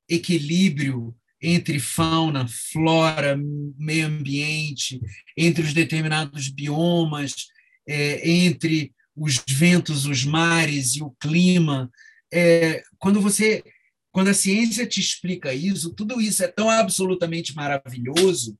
equilíbrio 0.09 1.15
entre 1.41 1.79
fauna, 1.79 2.47
flora, 2.47 3.37
meio 3.77 4.07
ambiente, 4.07 4.99
entre 5.35 5.63
os 5.63 5.73
determinados 5.73 6.49
biomas, 6.49 7.47
é, 7.87 8.29
entre 8.29 8.93
os 9.15 9.43
ventos, 9.47 10.05
os 10.05 10.23
mares 10.23 10.95
e 10.95 11.03
o 11.03 11.11
clima. 11.19 11.89
É, 12.33 12.83
quando 12.97 13.21
você, 13.21 13.63
quando 14.11 14.29
a 14.29 14.33
ciência 14.33 14.85
te 14.85 14.99
explica 14.99 15.53
isso, 15.53 15.93
tudo 15.93 16.19
isso 16.19 16.43
é 16.43 16.47
tão 16.47 16.69
absolutamente 16.69 17.55
maravilhoso 17.55 18.57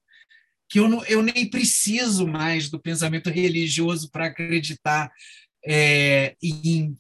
que 0.70 0.80
eu, 0.80 0.88
não, 0.88 1.04
eu 1.06 1.22
nem 1.22 1.50
preciso 1.50 2.28
mais 2.28 2.70
do 2.70 2.80
pensamento 2.80 3.30
religioso 3.30 4.10
para 4.12 4.26
acreditar 4.26 5.10
é, 5.66 6.36
em, 6.42 6.96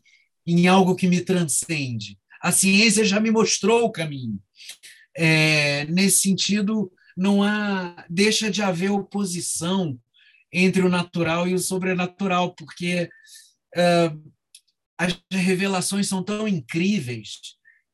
em 0.45 0.67
algo 0.67 0.95
que 0.95 1.07
me 1.07 1.21
transcende. 1.21 2.17
A 2.41 2.51
ciência 2.51 3.03
já 3.03 3.19
me 3.19 3.31
mostrou 3.31 3.83
o 3.83 3.91
caminho. 3.91 4.39
É, 5.17 5.85
nesse 5.85 6.19
sentido, 6.19 6.91
não 7.17 7.41
há 7.41 8.05
deixa 8.07 8.51
de 8.51 8.61
haver 8.61 8.91
oposição 8.91 9.99
entre 10.53 10.83
o 10.83 10.89
natural 10.89 11.47
e 11.47 11.55
o 11.55 11.59
sobrenatural, 11.59 12.53
porque 12.53 13.09
uh, 13.75 14.31
as 14.97 15.19
revelações 15.31 16.07
são 16.07 16.23
tão 16.23 16.47
incríveis 16.47 17.39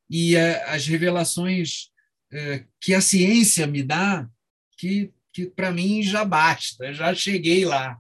e 0.09 0.35
uh, 0.35 0.63
as 0.67 0.85
revelações 0.85 1.89
uh, 2.33 2.67
que 2.79 2.93
a 2.93 2.99
ciência 3.01 3.65
me 3.65 3.81
dá 3.81 4.29
que, 4.77 5.13
que 5.31 5.45
para 5.45 5.71
mim 5.71 6.03
já 6.03 6.25
basta, 6.25 6.93
já 6.93 7.15
cheguei 7.15 7.63
lá. 7.63 7.97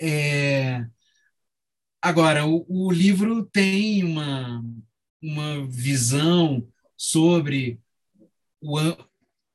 É... 0.00 0.86
Agora, 2.00 2.46
o, 2.46 2.64
o 2.68 2.90
livro 2.90 3.44
tem 3.46 4.04
uma, 4.04 4.62
uma 5.22 5.66
visão 5.66 6.66
sobre 7.04 7.78
o, 8.60 8.78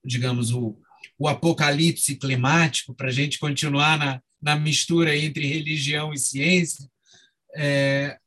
digamos, 0.06 0.52
o, 0.52 0.80
o 1.18 1.28
apocalipse 1.28 2.16
climático, 2.16 2.94
para 2.94 3.10
a 3.10 3.12
gente 3.12 3.40
continuar 3.40 3.98
na, 3.98 4.22
na 4.40 4.56
mistura 4.56 5.18
entre 5.18 5.48
religião 5.48 6.14
e 6.14 6.18
ciência, 6.18 6.90
é, 7.56 8.20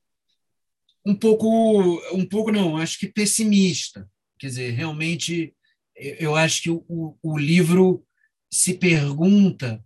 um 1.07 1.15
pouco, 1.15 2.03
um 2.13 2.27
pouco 2.27 2.51
não, 2.51 2.77
acho 2.77 2.99
que 2.99 3.07
pessimista. 3.07 4.11
Quer 4.39 4.49
dizer, 4.49 4.71
realmente, 4.71 5.55
eu 5.95 6.35
acho 6.35 6.63
que 6.63 6.71
o, 6.71 7.17
o 7.23 7.39
livro 7.39 8.05
se 8.51 8.75
pergunta 8.75 9.85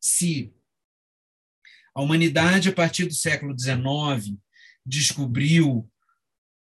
se 0.00 0.54
a 1.92 2.00
humanidade, 2.00 2.68
a 2.68 2.72
partir 2.72 3.06
do 3.06 3.14
século 3.14 3.54
XIX, 3.58 4.38
descobriu 4.86 5.90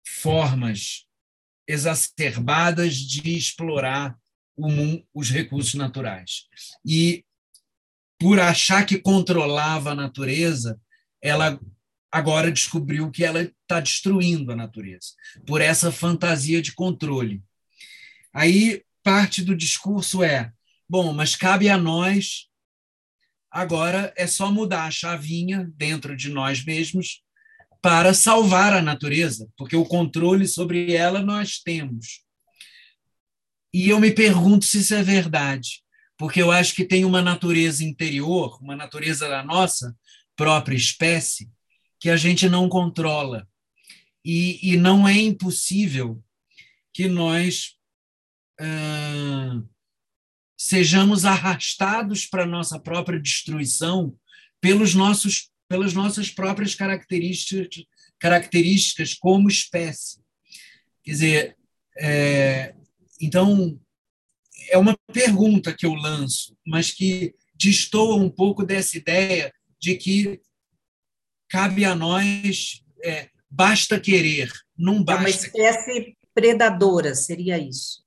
formas 0.06 1.05
exacerbadas 1.68 2.96
de 2.96 3.36
explorar 3.38 4.18
mundo, 4.58 5.06
os 5.14 5.30
recursos 5.30 5.74
naturais. 5.74 6.46
E, 6.86 7.26
por 8.20 8.40
achar 8.40 8.86
que 8.86 8.98
controlava 8.98 9.92
a 9.92 9.96
natureza, 9.96 10.80
ela 11.22 11.60
agora 12.12 12.52
descobriu 12.52 13.12
que 13.12 13.26
ela 13.26 13.42
está 13.42 13.80
destruindo 13.80 14.52
a 14.52 14.56
natureza, 14.56 15.08
por 15.46 15.60
essa 15.60 15.92
fantasia 15.92 16.62
de 16.62 16.72
controle. 16.74 17.44
Aí, 18.34 18.84
parte 19.04 19.44
do 19.44 19.56
discurso 19.56 20.24
é: 20.24 20.52
bom, 20.88 21.12
mas 21.12 21.36
cabe 21.36 21.68
a 21.68 21.78
nós, 21.78 22.48
agora 23.52 24.14
é 24.16 24.28
só 24.28 24.52
mudar 24.52 24.86
a 24.86 24.92
chavinha 24.92 25.70
dentro 25.76 26.16
de 26.16 26.30
nós 26.30 26.64
mesmos 26.64 27.25
para 27.86 28.16
salvar 28.16 28.74
a 28.74 28.82
natureza, 28.82 29.48
porque 29.56 29.76
o 29.76 29.86
controle 29.86 30.48
sobre 30.48 30.96
ela 30.96 31.22
nós 31.22 31.60
temos. 31.60 32.24
E 33.72 33.90
eu 33.90 34.00
me 34.00 34.10
pergunto 34.10 34.66
se 34.66 34.80
isso 34.80 34.96
é 34.96 35.04
verdade, 35.04 35.84
porque 36.18 36.42
eu 36.42 36.50
acho 36.50 36.74
que 36.74 36.84
tem 36.84 37.06
uma 37.06 37.22
natureza 37.22 37.84
interior, 37.84 38.58
uma 38.60 38.76
natureza 38.76 39.30
da 39.30 39.44
nossa 39.44 39.96
própria 40.36 40.76
espécie, 40.76 41.48
que 42.00 42.10
a 42.10 42.18
gente 42.18 42.50
não 42.50 42.68
controla. 42.68 43.48
E, 44.26 44.72
e 44.72 44.78
não 44.78 45.08
é 45.08 45.14
impossível 45.14 46.20
que 46.92 47.08
nós 47.08 47.76
ah, 48.60 49.62
sejamos 50.58 51.24
arrastados 51.24 52.26
para 52.26 52.46
a 52.46 52.48
nossa 52.48 52.80
própria 52.80 53.22
destruição 53.22 54.18
pelos 54.60 54.96
nossos 54.96 55.52
pelas 55.68 55.94
nossas 55.94 56.30
próprias 56.30 56.76
características, 56.76 57.86
características 58.20 59.14
como 59.14 59.50
espécie. 59.50 60.20
Quer 61.04 61.12
dizer, 61.12 61.58
é, 61.98 62.76
então, 63.22 63.80
é 64.70 64.78
uma 64.78 64.98
pergunta 65.12 65.74
que 65.74 65.86
eu 65.86 65.94
lanço, 65.94 66.58
mas 66.66 66.92
que 66.92 67.34
destoa 67.56 68.16
um 68.16 68.30
pouco 68.30 68.66
dessa 68.66 68.98
ideia 68.98 69.54
de 69.80 69.96
que 69.96 70.42
cabe 71.50 71.86
a 71.86 71.96
nós, 71.96 72.82
é, 73.04 73.30
basta 73.50 74.00
querer, 74.00 74.52
não 74.78 75.04
basta. 75.04 75.22
É 75.22 75.24
uma 75.24 75.30
espécie 75.30 76.18
predadora, 76.34 77.16
seria 77.16 77.58
isso. 77.58 78.05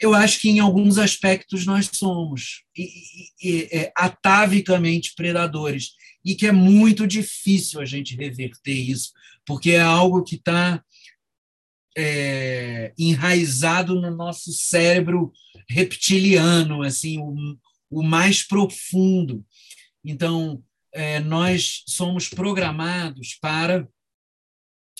Eu 0.00 0.14
acho 0.14 0.40
que 0.40 0.50
em 0.50 0.58
alguns 0.58 0.98
aspectos 0.98 1.64
nós 1.64 1.88
somos 1.92 2.64
e, 2.76 2.82
e, 2.82 3.48
e, 3.48 3.68
é, 3.72 3.92
atavicamente 3.96 5.14
predadores 5.14 5.90
e 6.24 6.34
que 6.34 6.46
é 6.46 6.52
muito 6.52 7.06
difícil 7.06 7.80
a 7.80 7.84
gente 7.84 8.16
reverter 8.16 8.72
isso, 8.72 9.12
porque 9.46 9.72
é 9.72 9.80
algo 9.80 10.24
que 10.24 10.36
está 10.36 10.82
é, 11.96 12.92
enraizado 12.98 14.00
no 14.00 14.10
nosso 14.10 14.52
cérebro 14.52 15.32
reptiliano, 15.68 16.82
assim, 16.82 17.18
o, 17.18 17.58
o 17.90 18.02
mais 18.02 18.42
profundo. 18.42 19.44
Então, 20.04 20.62
é, 20.92 21.20
nós 21.20 21.82
somos 21.86 22.28
programados 22.28 23.36
para 23.40 23.86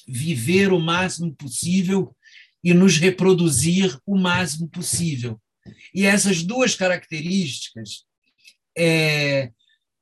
viver 0.07 0.73
o 0.73 0.81
máximo 0.81 1.35
possível 1.35 2.15
e 2.65 2.73
nos 2.73 2.97
reproduzir 2.97 3.97
o 4.07 4.17
máximo 4.17 4.67
possível. 4.69 5.39
E 5.95 6.07
essas 6.07 6.43
duas 6.43 6.75
características 6.75 8.05
é, 8.77 9.53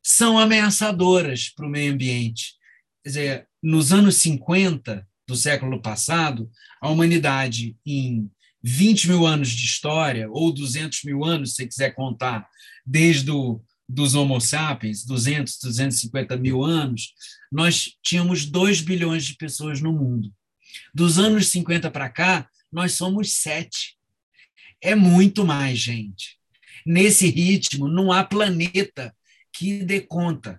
são 0.02 0.38
ameaçadoras 0.38 1.48
para 1.50 1.66
o 1.66 1.70
meio 1.70 1.92
ambiente. 1.92 2.54
Quer 3.02 3.08
dizer, 3.08 3.48
nos 3.60 3.92
anos 3.92 4.16
50 4.16 5.06
do 5.26 5.36
século 5.36 5.82
passado, 5.82 6.48
a 6.80 6.88
humanidade, 6.88 7.76
em 7.84 8.30
20 8.62 9.08
mil 9.08 9.26
anos 9.26 9.50
de 9.50 9.64
história, 9.64 10.28
ou 10.30 10.52
200 10.52 11.02
mil 11.04 11.24
anos, 11.24 11.54
se 11.54 11.66
quiser 11.66 11.94
contar, 11.94 12.48
desde 12.86 13.30
o, 13.30 13.60
dos 13.88 14.14
Homo 14.14 14.40
sapiens, 14.40 15.04
200, 15.04 15.58
250 15.62 16.36
mil 16.36 16.62
anos, 16.62 17.12
nós 17.50 17.96
tínhamos 18.02 18.46
2 18.46 18.80
bilhões 18.80 19.24
de 19.24 19.34
pessoas 19.34 19.80
no 19.80 19.92
mundo. 19.92 20.32
Dos 20.94 21.18
anos 21.18 21.48
50 21.48 21.90
para 21.90 22.08
cá, 22.08 22.48
nós 22.70 22.92
somos 22.92 23.32
7. 23.34 23.96
É 24.80 24.94
muito 24.94 25.44
mais 25.44 25.78
gente. 25.78 26.38
nesse 26.84 27.28
ritmo, 27.28 27.86
não 27.86 28.10
há 28.10 28.24
planeta 28.24 29.14
que 29.52 29.84
dê 29.84 30.00
conta. 30.00 30.58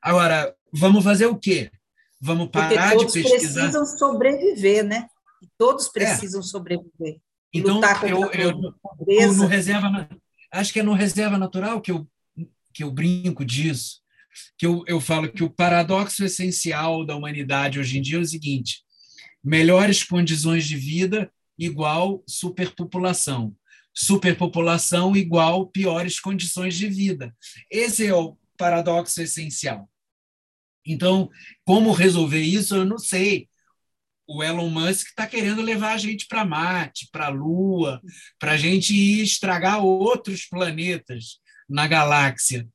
Agora, 0.00 0.54
vamos 0.72 1.02
fazer 1.02 1.26
o 1.26 1.36
quê? 1.36 1.70
Vamos 2.20 2.48
parar 2.50 2.96
de 2.96 3.04
pesquisar. 3.06 3.32
Todos 3.32 3.52
precisam 3.52 3.86
sobreviver, 3.86 4.84
né? 4.84 5.08
Todos 5.56 5.86
é. 5.86 5.90
precisam 5.90 6.40
é. 6.40 6.44
sobreviver. 6.44 7.18
Então, 7.52 7.80
eu, 8.06 8.30
eu, 8.32 9.32
no 9.34 9.46
reserva, 9.46 10.08
acho 10.52 10.72
que 10.72 10.80
é 10.80 10.82
no 10.82 10.92
reserva 10.92 11.38
natural 11.38 11.80
que 11.80 11.90
eu, 11.90 12.06
que 12.74 12.84
eu 12.84 12.90
brinco 12.90 13.44
disso, 13.44 14.00
que 14.56 14.66
eu, 14.66 14.84
eu 14.86 15.00
falo 15.00 15.32
que 15.32 15.42
o 15.42 15.50
paradoxo 15.50 16.24
essencial 16.24 17.06
da 17.06 17.16
humanidade 17.16 17.80
hoje 17.80 17.98
em 17.98 18.02
dia 18.02 18.18
é 18.18 18.20
o 18.20 18.26
seguinte: 18.26 18.82
melhores 19.42 20.02
condições 20.02 20.66
de 20.66 20.76
vida 20.76 21.30
igual 21.58 22.22
superpopulação. 22.26 23.54
Superpopulação 23.94 25.16
igual 25.16 25.66
piores 25.66 26.20
condições 26.20 26.76
de 26.76 26.88
vida. 26.88 27.34
Esse 27.70 28.06
é 28.06 28.14
o 28.14 28.38
paradoxo 28.56 29.20
essencial. 29.20 29.90
Então, 30.86 31.28
como 31.64 31.92
resolver 31.92 32.40
isso, 32.40 32.76
eu 32.76 32.84
não 32.84 32.98
sei. 32.98 33.48
O 34.26 34.42
Elon 34.42 34.68
Musk 34.68 35.08
está 35.08 35.26
querendo 35.26 35.62
levar 35.62 35.94
a 35.94 35.98
gente 35.98 36.26
para 36.26 36.44
Marte, 36.44 37.08
para 37.10 37.26
a 37.26 37.30
Lua, 37.30 38.00
para 38.38 38.52
a 38.52 38.56
gente 38.56 38.94
ir 38.94 39.22
estragar 39.22 39.82
outros 39.82 40.46
planetas 40.46 41.40
na 41.68 41.86
galáxia. 41.86 42.68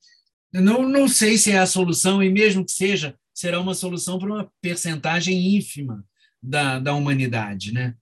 Não, 0.52 0.88
não 0.88 1.08
sei 1.08 1.38
se 1.38 1.52
é 1.52 1.58
a 1.58 1.66
solução, 1.66 2.22
e 2.22 2.30
mesmo 2.30 2.66
que 2.66 2.72
seja, 2.72 3.18
será 3.34 3.60
uma 3.60 3.74
solução 3.74 4.20
para 4.20 4.30
uma 4.30 4.52
percentagem 4.62 5.56
ínfima 5.56 6.06
da, 6.44 6.80
da 6.80 6.94
humanidade. 6.94 7.72
Né? 7.72 7.96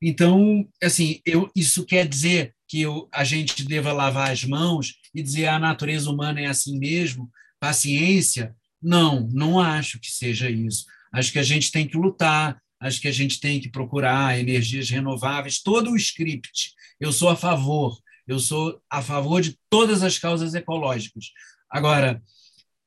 Então, 0.00 0.68
assim, 0.82 1.20
eu, 1.24 1.50
isso 1.56 1.84
quer 1.84 2.06
dizer 2.06 2.54
que 2.68 2.82
eu, 2.82 3.08
a 3.12 3.24
gente 3.24 3.64
deva 3.64 3.92
lavar 3.92 4.30
as 4.30 4.44
mãos 4.44 4.94
e 5.14 5.22
dizer 5.22 5.46
a 5.46 5.58
natureza 5.58 6.10
humana 6.10 6.40
é 6.40 6.46
assim 6.46 6.78
mesmo, 6.78 7.30
paciência. 7.58 8.54
Não, 8.82 9.28
não 9.32 9.58
acho 9.58 9.98
que 9.98 10.10
seja 10.10 10.50
isso. 10.50 10.84
Acho 11.12 11.32
que 11.32 11.38
a 11.38 11.42
gente 11.42 11.72
tem 11.72 11.86
que 11.86 11.96
lutar, 11.96 12.60
acho 12.80 13.00
que 13.00 13.08
a 13.08 13.12
gente 13.12 13.40
tem 13.40 13.60
que 13.60 13.70
procurar 13.70 14.38
energias 14.38 14.90
renováveis, 14.90 15.62
todo 15.62 15.90
o 15.90 15.96
script. 15.96 16.74
Eu 17.00 17.12
sou 17.12 17.28
a 17.28 17.36
favor, 17.36 17.98
eu 18.26 18.38
sou 18.38 18.80
a 18.90 19.00
favor 19.00 19.40
de 19.40 19.58
todas 19.70 20.02
as 20.02 20.18
causas 20.18 20.54
ecológicas. 20.54 21.26
Agora, 21.70 22.22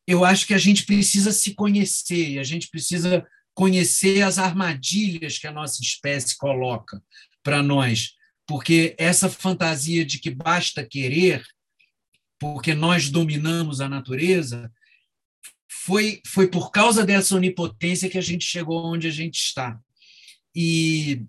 eu 0.05 0.25
acho 0.25 0.45
que 0.45 0.53
a 0.53 0.57
gente 0.57 0.85
precisa 0.85 1.31
se 1.31 1.53
conhecer, 1.53 2.39
a 2.39 2.43
gente 2.43 2.69
precisa 2.69 3.25
conhecer 3.53 4.21
as 4.21 4.37
armadilhas 4.37 5.37
que 5.37 5.47
a 5.47 5.51
nossa 5.51 5.81
espécie 5.81 6.37
coloca 6.37 7.01
para 7.43 7.61
nós, 7.61 8.15
porque 8.47 8.95
essa 8.97 9.29
fantasia 9.29 10.05
de 10.05 10.19
que 10.19 10.29
basta 10.29 10.85
querer, 10.85 11.43
porque 12.39 12.73
nós 12.73 13.09
dominamos 13.09 13.81
a 13.81 13.89
natureza, 13.89 14.71
foi, 15.69 16.21
foi 16.25 16.47
por 16.47 16.71
causa 16.71 17.05
dessa 17.05 17.35
onipotência 17.35 18.09
que 18.09 18.17
a 18.17 18.21
gente 18.21 18.45
chegou 18.45 18.85
onde 18.85 19.07
a 19.07 19.11
gente 19.11 19.35
está. 19.35 19.79
E 20.55 21.23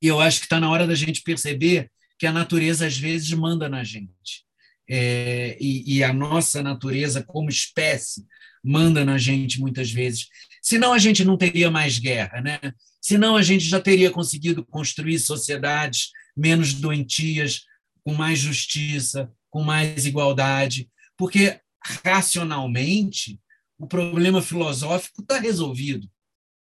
eu 0.00 0.20
acho 0.20 0.40
que 0.40 0.46
está 0.46 0.60
na 0.60 0.70
hora 0.70 0.86
da 0.86 0.94
gente 0.94 1.22
perceber 1.22 1.90
que 2.18 2.26
a 2.26 2.32
natureza 2.32 2.86
às 2.86 2.96
vezes 2.96 3.32
manda 3.32 3.68
na 3.68 3.82
gente. 3.82 4.44
É, 4.88 5.56
e, 5.60 5.96
e, 5.96 6.04
a 6.04 6.12
nossa 6.12 6.62
natureza 6.62 7.22
como 7.22 7.48
espécie 7.48 8.26
manda 8.62 9.04
na 9.04 9.16
gente 9.16 9.60
muitas 9.60 9.90
vezes. 9.90 10.28
Senão 10.60 10.92
a 10.92 10.98
gente 10.98 11.24
não 11.24 11.36
teria 11.36 11.70
mais 11.70 11.98
guerra, 11.98 12.40
né? 12.40 12.58
Senão 13.00 13.36
a 13.36 13.42
gente 13.42 13.64
já 13.64 13.80
teria 13.80 14.10
conseguido 14.10 14.64
construir 14.64 15.18
sociedades 15.18 16.10
menos 16.36 16.74
doentias, 16.74 17.64
com 18.04 18.14
mais 18.14 18.38
justiça, 18.38 19.30
com 19.50 19.62
mais 19.62 20.06
igualdade, 20.06 20.88
porque 21.16 21.60
racionalmente 22.04 23.40
o 23.78 23.86
problema 23.86 24.40
filosófico 24.40 25.22
está 25.22 25.38
resolvido. 25.38 26.08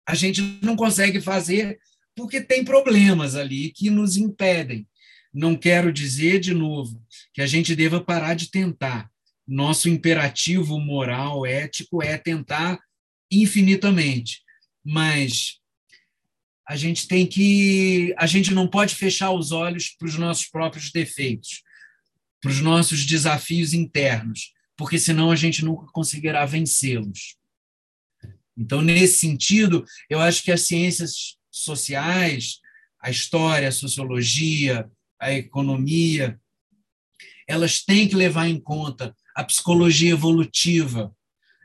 A 0.07 0.15
gente 0.15 0.41
não 0.63 0.77
consegue 0.77 1.21
fazer 1.21 1.79
porque 2.15 2.41
tem 2.41 2.65
problemas 2.65 3.35
ali 3.35 3.71
que 3.71 3.91
nos 3.91 4.17
impedem. 4.17 4.89
Não 5.33 5.57
quero 5.57 5.93
dizer, 5.93 6.41
de 6.41 6.55
novo, 6.55 7.05
que 7.33 7.43
a 7.43 7.47
gente 7.47 7.75
deva 7.77 8.01
parar 8.01 8.35
de 8.35 8.51
tentar, 8.51 9.11
nosso 9.47 9.89
imperativo 9.89 10.79
moral, 10.79 11.47
ético, 11.47 12.03
é 12.03 12.19
tentar 12.19 12.79
infinitamente. 13.31 14.43
Mas 14.85 15.59
a 16.69 16.77
gente 16.77 17.09
tem 17.09 17.27
que. 17.27 18.15
A 18.19 18.27
gente 18.27 18.53
não 18.53 18.69
pode 18.69 18.95
fechar 18.95 19.31
os 19.31 19.53
olhos 19.53 19.89
para 19.99 20.07
os 20.07 20.17
nossos 20.19 20.47
próprios 20.47 20.93
defeitos, 20.93 21.63
para 22.43 22.51
os 22.51 22.61
nossos 22.61 23.07
desafios 23.07 23.73
internos, 23.73 24.53
porque 24.77 24.99
senão 24.99 25.31
a 25.31 25.37
gente 25.37 25.65
nunca 25.65 25.87
conseguirá 25.93 26.45
vencê-los. 26.45 27.37
Então, 28.57 28.83
nesse 28.83 29.19
sentido, 29.19 29.85
eu 30.11 30.21
acho 30.21 30.43
que 30.43 30.53
as 30.53 30.63
ciências 30.63 31.37
sociais, 31.51 32.59
a 33.01 33.09
história, 33.09 33.69
a 33.69 33.73
sociologia, 33.73 34.91
a 35.21 35.33
economia, 35.33 36.41
elas 37.47 37.83
têm 37.83 38.09
que 38.09 38.15
levar 38.15 38.49
em 38.49 38.61
conta 38.61 39.15
a 39.35 39.45
psicologia 39.45 40.11
evolutiva, 40.11 41.15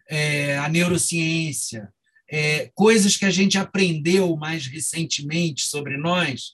é, 0.09 0.57
a 0.57 0.69
neurociência, 0.69 1.91
é, 2.29 2.71
coisas 2.73 3.17
que 3.17 3.25
a 3.25 3.29
gente 3.29 3.57
aprendeu 3.57 4.35
mais 4.35 4.65
recentemente 4.65 5.63
sobre 5.63 5.97
nós 5.97 6.53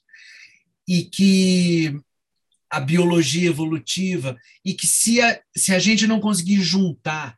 e 0.87 1.03
que 1.03 1.95
a 2.69 2.79
biologia 2.79 3.49
evolutiva 3.49 4.37
e 4.63 4.73
que 4.73 4.85
se 4.85 5.21
a, 5.21 5.41
se 5.55 5.73
a 5.73 5.79
gente 5.79 6.05
não 6.05 6.19
conseguir 6.19 6.61
juntar 6.61 7.37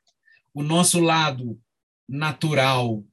o 0.53 0.61
nosso 0.61 0.99
lado 0.99 1.59
natural 2.07 3.03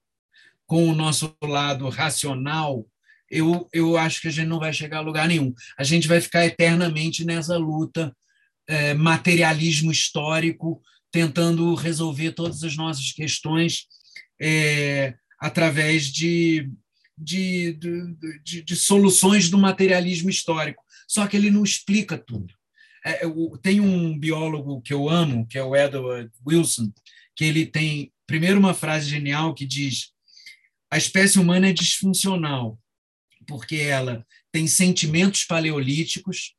com 0.67 0.89
o 0.89 0.95
nosso 0.95 1.35
lado 1.43 1.89
racional, 1.89 2.87
eu, 3.31 3.69
eu 3.73 3.97
acho 3.97 4.21
que 4.21 4.29
a 4.29 4.31
gente 4.31 4.49
não 4.49 4.59
vai 4.59 4.73
chegar 4.73 4.99
a 4.99 5.03
lugar 5.03 5.29
nenhum. 5.29 5.55
A 5.79 5.85
gente 5.85 6.09
vai 6.09 6.21
ficar 6.21 6.47
eternamente 6.47 7.25
nessa 7.25 7.57
luta 7.57 8.15
é, 8.67 8.95
materialismo 8.95 9.91
histórico, 9.91 10.83
tentando 11.11 11.75
resolver 11.75 12.33
todas 12.33 12.63
as 12.63 12.77
nossas 12.77 13.13
questões 13.13 13.87
é, 14.41 15.15
através 15.41 16.07
de, 16.07 16.71
de, 17.17 17.79
de, 18.45 18.63
de, 18.63 18.77
soluções 18.77 19.49
do 19.49 19.59
materialismo 19.59 20.31
histórico. 20.31 20.83
Só 21.07 21.27
que 21.27 21.37
ele 21.37 21.51
não 21.51 21.65
explica 21.65 22.19
tudo. 22.19 22.53
É, 23.05 23.23
tem 23.63 23.81
um 23.81 24.19
biólogo 24.19 24.83
que 24.83 24.93
eu 24.93 25.09
amo, 25.09 25.47
que 25.47 25.57
é 25.57 25.63
o 25.63 25.75
Edward 25.75 26.31
Wilson, 26.47 26.93
que 27.35 27.45
ele 27.45 27.65
tem, 27.65 28.13
primeiro, 28.27 28.59
uma 28.59 28.75
frase 28.75 29.09
genial 29.09 29.55
que 29.55 29.65
diz: 29.65 30.11
a 30.91 30.99
espécie 30.99 31.39
humana 31.39 31.69
é 31.69 31.73
disfuncional, 31.73 32.79
porque 33.49 33.77
ela 33.77 34.25
tem 34.53 34.69
sentimentos 34.69 35.45
paleolíticos, 35.45 36.55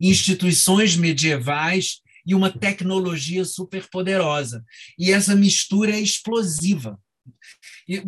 instituições 0.00 0.96
medievais 0.96 2.00
e 2.26 2.34
uma 2.34 2.50
tecnologia 2.50 3.44
superpoderosa. 3.44 4.64
E 4.98 5.12
essa 5.12 5.34
mistura 5.36 5.92
é 5.92 6.00
explosiva, 6.00 7.00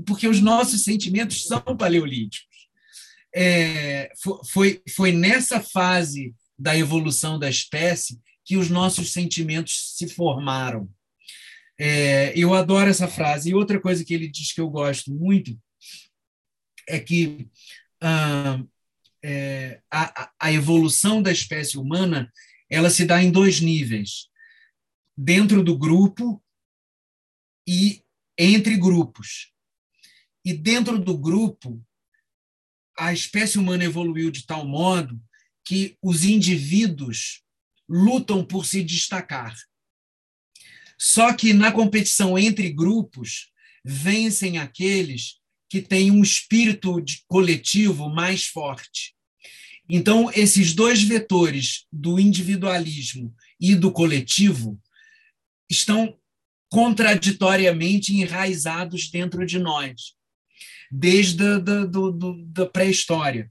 porque 0.05 0.27
os 0.27 0.41
nossos 0.41 0.83
sentimentos 0.83 1.47
são 1.47 1.63
paleolíticos. 1.77 2.55
É, 3.35 4.11
foi, 4.51 4.83
foi 4.95 5.13
nessa 5.13 5.61
fase 5.61 6.35
da 6.59 6.77
evolução 6.77 7.39
da 7.39 7.49
espécie 7.49 8.21
que 8.45 8.57
os 8.57 8.69
nossos 8.69 9.13
sentimentos 9.13 9.95
se 9.97 10.09
formaram. 10.09 10.89
É, 11.79 12.33
eu 12.37 12.55
adoro 12.55 12.91
essa 12.91 13.09
frase. 13.09 13.51
E 13.51 13.55
outra 13.55 13.81
coisa 13.81 14.05
que 14.05 14.15
ele 14.15 14.29
diz 14.29 14.53
que 14.53 14.61
eu 14.61 14.71
gosto 14.71 15.13
muito 15.13 15.59
é 16.89 17.01
que 17.01 17.49
ah, 18.07 18.63
é, 19.23 19.81
a, 19.91 20.31
a 20.39 20.53
evolução 20.53 21.23
da 21.23 21.33
espécie 21.33 21.79
humana 21.79 22.31
ela 22.69 22.91
se 22.91 23.07
dá 23.07 23.23
em 23.23 23.31
dois 23.31 23.61
níveis: 23.61 24.29
dentro 25.17 25.65
do 25.65 25.77
grupo 25.77 26.43
e 27.67 28.05
entre 28.39 28.77
grupos. 28.77 29.53
E 30.45 30.53
dentro 30.53 30.99
do 30.99 31.17
grupo, 31.17 31.83
a 32.99 33.13
espécie 33.13 33.59
humana 33.59 33.85
evoluiu 33.85 34.31
de 34.31 34.45
tal 34.45 34.67
modo 34.67 35.19
que 35.65 35.97
os 36.03 36.25
indivíduos 36.25 37.43
lutam 37.89 38.45
por 38.45 38.67
se 38.67 38.83
destacar. 38.85 39.57
Só 40.99 41.33
que 41.33 41.55
na 41.55 41.73
competição 41.73 42.39
entre 42.39 42.71
grupos, 42.71 43.51
vencem 43.83 44.59
aqueles 44.59 45.41
que 45.75 45.83
têm 45.83 46.13
um 46.13 46.23
espírito 46.23 47.03
coletivo 47.27 48.09
mais 48.09 48.47
forte. 48.47 49.13
Então, 49.89 50.31
esses 50.33 50.73
dois 50.73 51.03
vetores 51.03 51.85
do 51.93 52.21
individualismo 52.21 53.35
e 53.61 53.75
do 53.75 53.91
coletivo 53.91 54.81
estão 55.69 56.17
contraditoriamente 56.71 58.15
enraizados 58.15 59.11
dentro 59.11 59.45
de 59.45 59.59
nós, 59.59 60.15
desde 60.93 61.43
a 61.43 61.59
da 61.59 62.67
pré-história. 62.67 63.51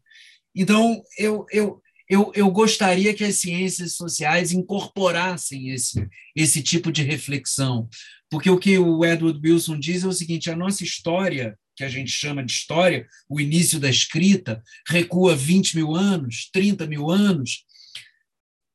Então, 0.56 1.04
eu, 1.18 1.46
eu, 1.52 1.82
eu, 2.10 2.32
eu 2.34 2.50
gostaria 2.52 3.14
que 3.14 3.26
as 3.26 3.36
ciências 3.36 3.96
sociais 3.96 4.54
incorporassem 4.54 5.72
esse, 5.72 6.08
esse 6.34 6.64
tipo 6.64 6.90
de 6.90 7.04
reflexão, 7.04 7.90
porque 8.30 8.50
o 8.50 8.58
que 8.58 8.78
o 8.78 9.04
Edward 9.04 9.42
Wilson 9.44 9.78
diz 9.78 10.06
é 10.06 10.08
o 10.08 10.14
seguinte: 10.14 10.50
a 10.50 10.56
nossa 10.56 10.86
história, 10.86 11.60
que 11.76 11.84
a 11.84 11.90
gente 11.90 12.12
chama 12.12 12.44
de 12.44 12.52
história, 12.52 13.08
o 13.28 13.40
início 13.40 13.80
da 13.80 13.90
escrita, 13.90 14.64
recua 14.88 15.36
20 15.36 15.76
mil 15.76 15.96
anos, 15.96 16.50
30 16.52 16.86
mil 16.88 17.10
anos. 17.10 17.66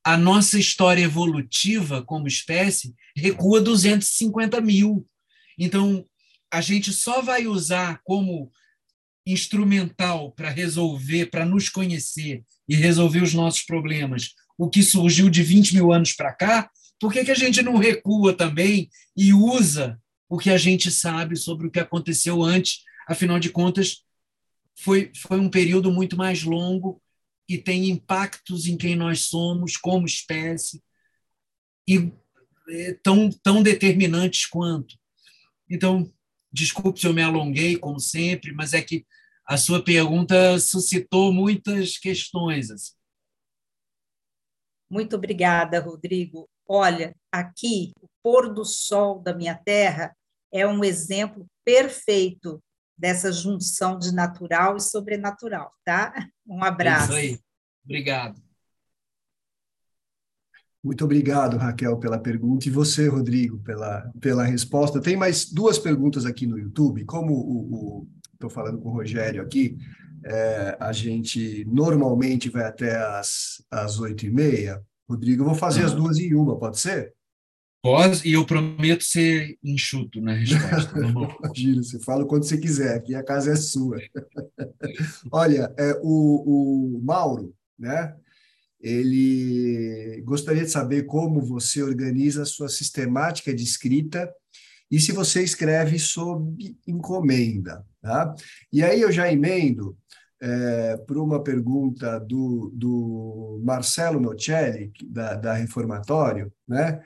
A 0.04 0.16
nossa 0.16 0.58
história 0.58 1.02
evolutiva 1.02 2.02
como 2.02 2.26
espécie 2.26 2.94
recua 3.16 3.60
250 3.60 4.60
mil. 4.60 5.06
Então, 5.58 6.04
a 6.50 6.60
gente 6.60 6.92
só 6.92 7.20
vai 7.20 7.46
usar 7.46 8.00
como 8.04 8.50
instrumental 9.26 10.32
para 10.32 10.48
resolver, 10.48 11.26
para 11.26 11.44
nos 11.44 11.68
conhecer 11.68 12.42
e 12.68 12.74
resolver 12.74 13.22
os 13.22 13.34
nossos 13.34 13.62
problemas, 13.62 14.34
o 14.56 14.68
que 14.68 14.82
surgiu 14.82 15.28
de 15.28 15.42
20 15.42 15.74
mil 15.74 15.92
anos 15.92 16.14
para 16.14 16.32
cá, 16.32 16.70
por 16.98 17.12
que, 17.12 17.24
que 17.24 17.30
a 17.30 17.34
gente 17.34 17.62
não 17.62 17.76
recua 17.76 18.34
também 18.34 18.88
e 19.16 19.32
usa 19.32 20.00
o 20.28 20.38
que 20.38 20.50
a 20.50 20.58
gente 20.58 20.90
sabe 20.90 21.36
sobre 21.36 21.66
o 21.66 21.70
que 21.70 21.80
aconteceu 21.80 22.42
antes? 22.42 22.84
Afinal 23.08 23.38
de 23.38 23.50
contas, 23.50 24.04
foi, 24.76 25.10
foi 25.16 25.40
um 25.40 25.50
período 25.50 25.90
muito 25.90 26.16
mais 26.16 26.42
longo 26.42 27.02
e 27.48 27.56
tem 27.56 27.88
impactos 27.88 28.66
em 28.66 28.76
quem 28.76 28.94
nós 28.94 29.22
somos 29.22 29.76
como 29.76 30.06
espécie 30.06 30.82
e 31.88 32.12
é, 32.68 32.94
tão, 33.02 33.30
tão 33.30 33.62
determinantes 33.62 34.44
quanto. 34.46 34.96
Então, 35.70 36.12
desculpe 36.52 37.00
se 37.00 37.06
eu 37.06 37.14
me 37.14 37.22
alonguei, 37.22 37.76
como 37.78 37.98
sempre, 37.98 38.52
mas 38.52 38.74
é 38.74 38.82
que 38.82 39.06
a 39.46 39.56
sua 39.56 39.82
pergunta 39.82 40.58
suscitou 40.58 41.32
muitas 41.32 41.96
questões. 41.96 42.70
Assim. 42.70 42.92
Muito 44.90 45.16
obrigada, 45.16 45.80
Rodrigo. 45.80 46.48
Olha, 46.68 47.16
aqui, 47.32 47.92
o 48.02 48.08
pôr 48.22 48.52
do 48.52 48.64
sol 48.64 49.20
da 49.20 49.34
minha 49.34 49.54
terra 49.54 50.14
é 50.52 50.66
um 50.66 50.84
exemplo 50.84 51.46
perfeito 51.64 52.62
dessa 52.96 53.32
junção 53.32 53.98
de 53.98 54.12
natural 54.12 54.76
e 54.76 54.80
sobrenatural, 54.80 55.72
tá? 55.84 56.28
Um 56.46 56.62
abraço. 56.62 57.12
É 57.14 57.24
isso 57.24 57.34
aí. 57.34 57.40
Obrigado. 57.84 58.42
Muito 60.82 61.04
obrigado, 61.04 61.56
Raquel, 61.56 61.96
pela 61.98 62.18
pergunta, 62.18 62.68
e 62.68 62.70
você, 62.70 63.08
Rodrigo, 63.08 63.58
pela, 63.60 64.10
pela 64.20 64.44
resposta. 64.44 65.00
Tem 65.00 65.16
mais 65.16 65.50
duas 65.50 65.78
perguntas 65.78 66.24
aqui 66.24 66.46
no 66.46 66.58
YouTube. 66.58 67.04
Como 67.04 67.32
o, 67.34 68.08
estou 68.32 68.48
falando 68.48 68.78
com 68.78 68.88
o 68.88 68.92
Rogério 68.92 69.42
aqui, 69.42 69.76
é, 70.24 70.76
a 70.78 70.92
gente 70.92 71.64
normalmente 71.66 72.48
vai 72.48 72.64
até 72.64 72.96
as, 72.96 73.62
as 73.70 73.98
8 73.98 74.26
e 74.26 74.30
meia. 74.30 74.82
Rodrigo, 75.08 75.42
eu 75.42 75.46
vou 75.46 75.54
fazer 75.54 75.84
as 75.84 75.94
duas 75.94 76.18
em 76.18 76.34
uma, 76.34 76.58
pode 76.58 76.78
ser? 76.78 77.14
Pode, 77.82 78.28
e 78.28 78.32
eu 78.32 78.44
prometo 78.44 79.04
ser 79.04 79.56
enxuto 79.62 80.20
na 80.20 80.34
resposta. 80.34 80.92
Imagina, 81.44 81.82
você 81.82 81.98
fala 82.00 82.26
quando 82.26 82.44
você 82.44 82.58
quiser, 82.58 82.96
aqui 82.96 83.14
a 83.14 83.22
casa 83.22 83.52
é 83.52 83.56
sua. 83.56 83.98
Olha, 85.30 85.72
é, 85.78 85.98
o, 86.02 86.96
o 86.96 87.00
Mauro, 87.02 87.54
né? 87.78 88.14
Ele 88.80 90.22
gostaria 90.24 90.64
de 90.64 90.70
saber 90.70 91.04
como 91.04 91.40
você 91.40 91.82
organiza 91.82 92.42
a 92.42 92.46
sua 92.46 92.68
sistemática 92.68 93.52
de 93.54 93.64
escrita 93.64 94.32
e 94.90 95.00
se 95.00 95.10
você 95.10 95.42
escreve 95.42 95.98
sob 95.98 96.76
encomenda. 96.86 97.84
Tá? 98.00 98.34
E 98.72 98.82
aí 98.82 99.00
eu 99.00 99.10
já 99.10 99.30
emendo 99.32 99.96
é, 100.40 100.96
para 100.96 101.20
uma 101.20 101.42
pergunta 101.42 102.18
do, 102.20 102.70
do 102.74 103.60
Marcelo 103.64 104.20
Nocelli, 104.20 104.92
da, 105.06 105.34
da 105.34 105.54
Reformatório, 105.54 106.52
né? 106.66 107.00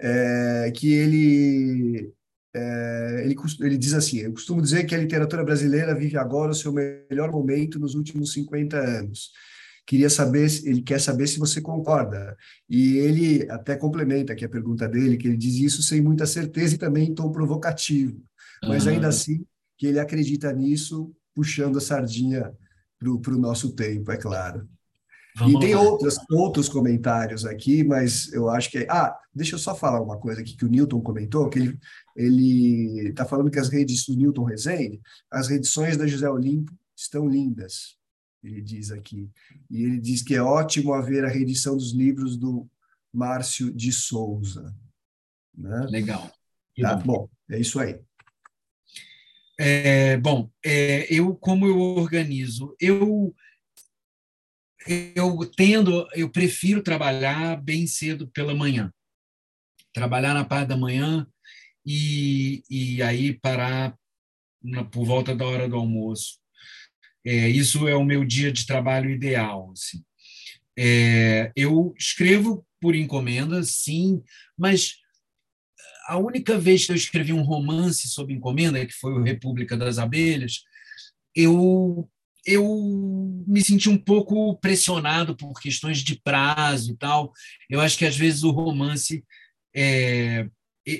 É, 0.00 0.72
que 0.74 0.92
ele, 0.92 2.12
é, 2.54 3.22
ele, 3.24 3.36
ele 3.60 3.78
diz 3.78 3.94
assim: 3.94 4.18
Eu 4.18 4.32
costumo 4.32 4.60
dizer 4.60 4.84
que 4.84 4.94
a 4.94 4.98
literatura 4.98 5.44
brasileira 5.44 5.94
vive 5.94 6.16
agora 6.16 6.50
o 6.50 6.54
seu 6.54 6.72
melhor 6.72 7.30
momento 7.30 7.78
nos 7.78 7.94
últimos 7.94 8.32
50 8.32 8.76
anos 8.76 9.30
queria 9.86 10.08
saber, 10.08 10.48
ele 10.64 10.82
quer 10.82 11.00
saber 11.00 11.26
se 11.26 11.38
você 11.38 11.60
concorda. 11.60 12.36
E 12.68 12.98
ele 12.98 13.50
até 13.50 13.76
complementa 13.76 14.32
aqui 14.32 14.44
a 14.44 14.48
pergunta 14.48 14.88
dele, 14.88 15.16
que 15.16 15.28
ele 15.28 15.36
diz 15.36 15.56
isso 15.56 15.82
sem 15.82 16.00
muita 16.00 16.26
certeza 16.26 16.74
e 16.74 16.78
também 16.78 17.08
em 17.08 17.14
tom 17.14 17.30
provocativo, 17.30 18.22
mas 18.64 18.86
ainda 18.86 19.08
assim 19.08 19.44
que 19.76 19.86
ele 19.86 19.98
acredita 19.98 20.52
nisso, 20.52 21.12
puxando 21.34 21.78
a 21.78 21.80
sardinha 21.80 22.52
para 23.20 23.34
o 23.34 23.38
nosso 23.38 23.72
tempo, 23.74 24.10
é 24.10 24.16
claro. 24.16 24.68
Vamos 25.36 25.54
e 25.54 25.66
tem 25.66 25.74
outros, 25.74 26.16
outros 26.30 26.68
comentários 26.68 27.46
aqui, 27.46 27.82
mas 27.82 28.30
eu 28.32 28.50
acho 28.50 28.70
que. 28.70 28.86
Ah, 28.90 29.16
deixa 29.34 29.54
eu 29.54 29.58
só 29.58 29.74
falar 29.74 30.00
uma 30.00 30.18
coisa 30.18 30.42
aqui 30.42 30.54
que 30.54 30.64
o 30.64 30.68
Newton 30.68 31.00
comentou, 31.00 31.48
que 31.48 31.76
ele 32.14 33.08
está 33.08 33.24
falando 33.24 33.50
que 33.50 33.58
as 33.58 33.70
redes 33.70 34.04
do 34.06 34.14
Newton 34.14 34.44
Rezende, 34.44 35.00
as 35.30 35.48
reedições 35.48 35.96
da 35.96 36.06
José 36.06 36.28
Olimpo 36.28 36.72
estão 36.94 37.26
lindas 37.26 37.96
ele 38.42 38.60
diz 38.60 38.90
aqui. 38.90 39.30
E 39.70 39.82
ele 39.82 40.00
diz 40.00 40.22
que 40.22 40.34
é 40.34 40.42
ótimo 40.42 40.92
haver 40.92 41.24
a 41.24 41.28
reedição 41.28 41.76
dos 41.76 41.92
livros 41.92 42.36
do 42.36 42.68
Márcio 43.12 43.72
de 43.72 43.92
Souza. 43.92 44.74
Né? 45.56 45.86
Legal. 45.88 46.30
Tá, 46.80 46.96
bom. 46.96 47.28
é 47.50 47.60
isso 47.60 47.78
aí. 47.78 48.00
É, 49.64 50.16
bom, 50.16 50.50
é, 50.64 51.06
eu 51.08 51.36
como 51.36 51.68
eu 51.68 51.78
organizo, 51.78 52.74
eu 52.80 53.32
eu 55.14 55.48
tendo, 55.56 56.04
eu 56.14 56.28
prefiro 56.28 56.82
trabalhar 56.82 57.62
bem 57.62 57.86
cedo 57.86 58.26
pela 58.26 58.56
manhã, 58.56 58.92
trabalhar 59.94 60.34
na 60.34 60.44
parte 60.44 60.70
da 60.70 60.76
manhã 60.76 61.24
e, 61.86 62.64
e 62.68 63.00
aí 63.04 63.38
parar 63.38 63.96
na, 64.60 64.82
por 64.82 65.04
volta 65.06 65.32
da 65.32 65.46
hora 65.46 65.68
do 65.68 65.76
almoço. 65.76 66.40
É, 67.24 67.48
isso 67.48 67.86
é 67.86 67.94
o 67.94 68.04
meu 68.04 68.24
dia 68.24 68.50
de 68.50 68.66
trabalho 68.66 69.10
ideal. 69.10 69.70
Assim. 69.70 70.02
É, 70.76 71.52
eu 71.54 71.94
escrevo 71.96 72.66
por 72.80 72.96
encomenda, 72.96 73.62
sim, 73.62 74.24
mas 74.58 75.01
a 76.06 76.18
única 76.18 76.58
vez 76.58 76.86
que 76.86 76.92
eu 76.92 76.96
escrevi 76.96 77.32
um 77.32 77.42
romance 77.42 78.08
sob 78.08 78.32
encomenda, 78.32 78.84
que 78.84 78.92
foi 78.94 79.12
o 79.12 79.22
República 79.22 79.76
das 79.76 79.98
Abelhas, 79.98 80.62
eu 81.34 82.08
eu 82.44 82.64
me 83.46 83.62
senti 83.62 83.88
um 83.88 83.96
pouco 83.96 84.58
pressionado 84.58 85.36
por 85.36 85.60
questões 85.60 85.98
de 85.98 86.20
prazo 86.20 86.90
e 86.90 86.96
tal. 86.96 87.32
Eu 87.70 87.80
acho 87.80 87.96
que 87.96 88.04
às 88.04 88.16
vezes 88.16 88.42
o 88.42 88.50
romance 88.50 89.24
é, 89.72 90.48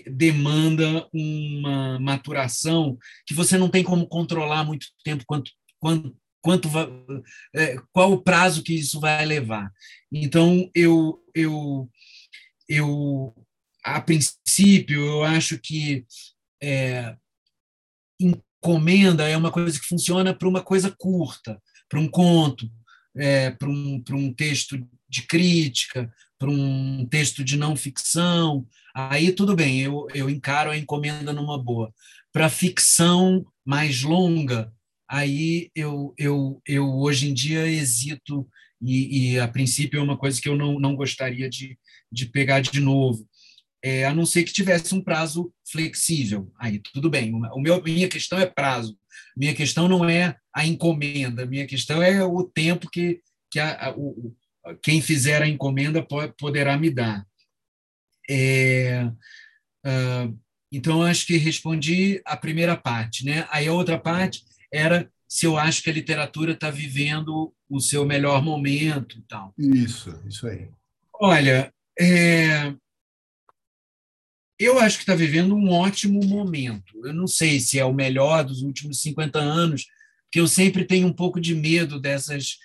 demanda 0.07 1.09
uma 1.13 1.99
maturação 1.99 2.97
que 3.27 3.35
você 3.35 3.59
não 3.59 3.69
tem 3.69 3.83
como 3.83 4.07
controlar 4.07 4.63
muito 4.65 4.87
tempo 5.05 5.25
quanto 5.27 5.51
quanto, 5.83 6.17
quanto 6.41 6.69
é, 7.55 7.77
qual 7.93 8.13
o 8.13 8.23
prazo 8.23 8.63
que 8.63 8.73
isso 8.73 9.01
vai 9.01 9.27
levar. 9.27 9.71
Então, 10.13 10.71
eu, 10.75 11.21
eu, 11.35 11.91
eu 12.69 13.35
a 13.85 14.01
princípio, 14.01 15.01
eu 15.05 15.25
acho 15.25 15.59
que 15.59 16.05
é, 16.63 17.17
encomenda 18.21 19.29
é 19.29 19.37
uma 19.37 19.51
coisa 19.51 19.79
que 19.79 19.87
funciona 19.87 20.33
para 20.33 20.49
uma 20.49 20.63
coisa 20.63 20.91
curta, 20.97 21.61
para 21.89 21.99
um 21.99 22.09
conto, 22.09 22.71
é, 23.17 23.51
para 23.51 23.69
um, 23.69 24.03
um 24.13 24.33
texto 24.33 24.79
de 25.09 25.23
crítica, 25.23 26.13
para 26.39 26.51
um 26.51 27.07
texto 27.07 27.45
de 27.45 27.57
não 27.57 27.77
ficção. 27.77 28.67
Aí 28.95 29.33
tudo 29.33 29.55
bem, 29.57 29.81
eu, 29.81 30.07
eu 30.15 30.31
encaro 30.31 30.71
a 30.71 30.77
encomenda 30.77 31.33
numa 31.33 31.63
boa. 31.63 31.93
Para 32.33 32.49
ficção 32.49 33.45
mais 33.65 34.03
longa, 34.03 34.73
aí 35.09 35.71
eu, 35.75 36.15
eu, 36.17 36.63
eu 36.67 36.89
hoje 36.89 37.29
em 37.29 37.35
dia 37.35 37.67
hesito 37.67 38.49
e, 38.81 39.35
e, 39.35 39.39
a 39.39 39.47
princípio 39.47 40.01
é 40.01 40.03
uma 40.03 40.17
coisa 40.17 40.41
que 40.41 40.49
eu 40.49 40.57
não, 40.57 40.81
não 40.81 40.97
gostaria 40.97 41.49
de, 41.49 41.79
de 42.11 42.27
pegar 42.27 42.61
de 42.61 42.81
novo, 42.81 43.25
é, 43.83 44.05
a 44.05 44.15
não 44.15 44.25
ser 44.25 44.45
que 44.45 44.53
tivesse 44.53 44.95
um 44.95 45.03
prazo 45.03 45.53
flexível. 45.71 46.53
Aí 46.59 46.81
tudo 46.93 47.11
bem. 47.11 47.35
O 47.35 47.61
meu, 47.61 47.83
minha 47.83 48.09
questão 48.09 48.39
é 48.39 48.47
prazo. 48.47 48.97
Minha 49.37 49.55
questão 49.55 49.89
não 49.89 50.09
é 50.09 50.37
a 50.55 50.65
encomenda. 50.65 51.45
Minha 51.45 51.67
questão 51.67 52.03
é 52.03 52.25
o 52.25 52.45
tempo 52.45 52.89
que, 52.89 53.21
que 53.51 53.59
a, 53.59 53.89
a, 53.89 53.95
o, 53.97 54.35
quem 54.83 55.01
fizer 55.01 55.43
a 55.43 55.49
encomenda 55.49 56.03
pode, 56.03 56.33
poderá 56.39 56.79
me 56.79 56.91
dar. 56.91 57.27
É, 58.31 59.05
uh, 59.85 60.39
então, 60.71 61.03
acho 61.03 61.27
que 61.27 61.37
respondi 61.37 62.23
a 62.25 62.37
primeira 62.37 62.77
parte. 62.77 63.25
Né? 63.25 63.47
Aí 63.51 63.67
a 63.67 63.73
outra 63.73 63.99
parte 63.99 64.45
era 64.73 65.11
se 65.29 65.47
eu 65.47 65.57
acho 65.57 65.83
que 65.83 65.91
a 65.91 65.95
literatura 65.95 66.53
está 66.53 66.71
vivendo 66.71 67.55
o 67.69 67.81
seu 67.81 68.05
melhor 68.05 68.43
momento 68.43 69.19
e 69.19 69.23
tal. 69.23 69.55
Isso, 69.59 70.15
isso 70.27 70.47
aí. 70.47 70.69
Olha, 71.15 71.73
é... 71.99 72.75
eu 74.63 74.79
acho 74.79 74.99
que 74.99 75.03
está 75.03 75.15
vivendo 75.15 75.55
um 75.55 75.71
ótimo 75.71 76.25
momento. 76.25 77.05
Eu 77.05 77.13
não 77.13 77.27
sei 77.27 77.61
se 77.61 77.79
é 77.79 77.85
o 77.85 77.93
melhor 77.93 78.45
dos 78.45 78.63
últimos 78.63 79.01
50 79.01 79.39
anos, 79.39 79.87
porque 80.25 80.41
eu 80.41 80.49
sempre 80.49 80.85
tenho 80.85 81.07
um 81.07 81.13
pouco 81.13 81.41
de 81.41 81.55
medo 81.55 82.01
dessas 82.01 82.59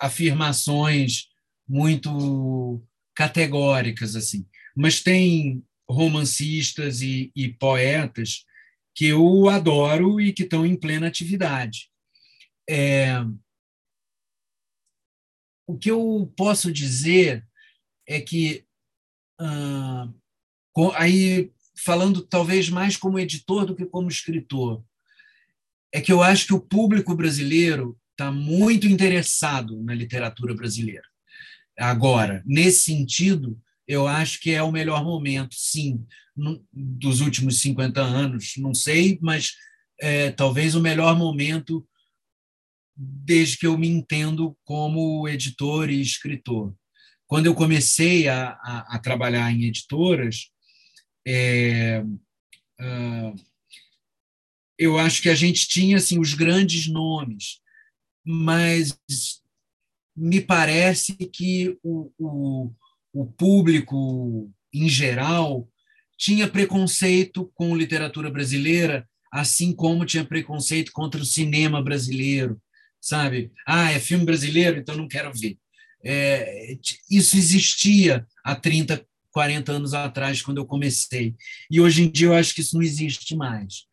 afirmações 0.00 1.28
muito 1.68 2.82
categóricas 3.14 4.14
assim, 4.14 4.46
mas 4.76 5.00
tem 5.02 5.64
romancistas 5.88 7.00
e, 7.00 7.32
e 7.34 7.52
poetas 7.54 8.44
que 8.94 9.06
eu 9.06 9.48
adoro 9.48 10.20
e 10.20 10.32
que 10.32 10.42
estão 10.42 10.66
em 10.66 10.76
plena 10.76 11.06
atividade. 11.06 11.90
É, 12.68 13.14
o 15.66 15.76
que 15.76 15.90
eu 15.90 16.32
posso 16.36 16.72
dizer 16.72 17.46
é 18.06 18.20
que 18.20 18.64
ah, 19.38 20.08
aí 20.94 21.50
falando 21.76 22.22
talvez 22.22 22.68
mais 22.68 22.96
como 22.96 23.18
editor 23.18 23.66
do 23.66 23.74
que 23.74 23.84
como 23.84 24.08
escritor, 24.08 24.82
é 25.92 26.00
que 26.00 26.12
eu 26.12 26.22
acho 26.22 26.46
que 26.46 26.54
o 26.54 26.60
público 26.60 27.14
brasileiro 27.14 27.98
está 28.10 28.30
muito 28.30 28.86
interessado 28.86 29.82
na 29.82 29.94
literatura 29.94 30.54
brasileira. 30.54 31.04
Agora, 31.78 32.42
nesse 32.46 32.80
sentido, 32.80 33.60
eu 33.86 34.06
acho 34.06 34.40
que 34.40 34.50
é 34.50 34.62
o 34.62 34.72
melhor 34.72 35.04
momento, 35.04 35.54
sim, 35.54 36.04
dos 36.72 37.20
últimos 37.20 37.60
50 37.60 38.00
anos, 38.00 38.54
não 38.56 38.74
sei, 38.74 39.18
mas 39.22 39.54
é, 40.00 40.30
talvez 40.30 40.74
o 40.74 40.80
melhor 40.80 41.16
momento 41.16 41.86
desde 42.96 43.58
que 43.58 43.66
eu 43.66 43.76
me 43.76 43.88
entendo 43.88 44.56
como 44.64 45.28
editor 45.28 45.90
e 45.90 46.00
escritor. 46.00 46.74
Quando 47.26 47.46
eu 47.46 47.54
comecei 47.54 48.28
a, 48.28 48.50
a, 48.50 48.96
a 48.96 48.98
trabalhar 48.98 49.50
em 49.52 49.64
editoras, 49.64 50.50
é, 51.26 52.02
uh, 52.80 53.36
eu 54.78 54.98
acho 54.98 55.22
que 55.22 55.28
a 55.28 55.34
gente 55.34 55.66
tinha 55.66 55.96
assim 55.96 56.18
os 56.18 56.34
grandes 56.34 56.86
nomes, 56.86 57.60
mas 58.24 58.98
me 60.16 60.40
parece 60.40 61.14
que 61.14 61.78
o, 61.82 62.12
o, 62.18 62.70
o 63.12 63.26
público 63.26 64.50
em 64.72 64.88
geral 64.88 65.68
tinha 66.16 66.48
preconceito 66.48 67.50
com 67.54 67.76
literatura 67.76 68.30
brasileira, 68.30 69.08
assim 69.32 69.74
como 69.74 70.06
tinha 70.06 70.24
preconceito 70.24 70.92
contra 70.92 71.20
o 71.20 71.26
cinema 71.26 71.82
brasileiro, 71.82 72.60
sabe? 73.00 73.52
Ah, 73.66 73.92
é 73.92 74.00
filme 74.00 74.24
brasileiro, 74.24 74.78
então 74.78 74.96
não 74.96 75.08
quero 75.08 75.32
ver. 75.32 75.58
É, 76.04 76.78
isso 77.10 77.36
existia 77.36 78.26
há 78.44 78.54
30, 78.54 79.04
40 79.36 79.70
anos 79.70 79.92
atrás, 79.92 80.40
quando 80.40 80.56
eu 80.56 80.64
comecei. 80.64 81.34
E 81.70 81.78
hoje 81.78 82.04
em 82.04 82.10
dia 82.10 82.28
eu 82.28 82.34
acho 82.34 82.54
que 82.54 82.62
isso 82.62 82.74
não 82.74 82.82
existe 82.82 83.36
mais. 83.36 83.84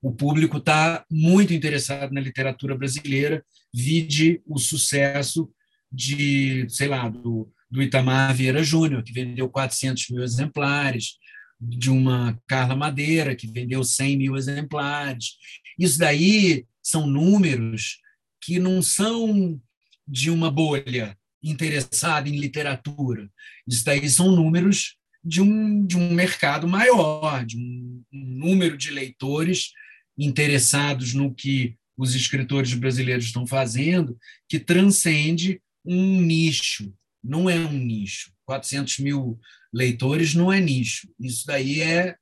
O 0.00 0.12
público 0.12 0.58
está 0.58 1.04
muito 1.10 1.52
interessado 1.52 2.12
na 2.12 2.20
literatura 2.20 2.76
brasileira, 2.78 3.44
vide 3.74 4.40
o 4.46 4.60
sucesso 4.60 5.50
de, 5.90 6.68
sei 6.68 6.86
lá, 6.86 7.08
do, 7.08 7.52
do 7.68 7.82
Itamar 7.82 8.32
Vieira 8.32 8.62
Júnior, 8.62 9.02
que 9.02 9.12
vendeu 9.12 9.48
400 9.48 10.08
mil 10.10 10.22
exemplares, 10.22 11.16
de 11.60 11.90
uma 11.90 12.40
Carla 12.46 12.76
Madeira, 12.76 13.34
que 13.34 13.48
vendeu 13.48 13.82
100 13.82 14.16
mil 14.16 14.36
exemplares. 14.36 15.32
Isso 15.76 15.98
daí 15.98 16.64
são 16.80 17.08
números 17.08 17.98
que 18.40 18.60
não 18.60 18.80
são 18.80 19.60
de 20.06 20.30
uma 20.30 20.48
bolha 20.48 21.18
interessada 21.42 22.28
em 22.28 22.38
literatura. 22.38 23.28
Isso 23.66 23.84
daí 23.84 24.08
são 24.08 24.34
números 24.34 24.96
de 25.24 25.40
um, 25.40 25.84
de 25.86 25.96
um 25.96 26.12
mercado 26.12 26.66
maior, 26.68 27.44
de 27.44 27.56
um, 27.56 28.02
um 28.12 28.24
número 28.24 28.76
de 28.76 28.90
leitores 28.90 29.70
interessados 30.18 31.14
no 31.14 31.34
que 31.34 31.76
os 31.96 32.14
escritores 32.14 32.74
brasileiros 32.74 33.26
estão 33.26 33.46
fazendo, 33.46 34.16
que 34.48 34.58
transcende 34.58 35.60
um 35.84 36.20
nicho. 36.20 36.92
Não 37.22 37.48
é 37.48 37.56
um 37.56 37.72
nicho. 37.72 38.32
400 38.44 38.98
mil 38.98 39.38
leitores 39.72 40.34
não 40.34 40.52
é 40.52 40.60
nicho. 40.60 41.08
Isso 41.20 41.46
daí 41.46 41.80
é, 41.80 42.16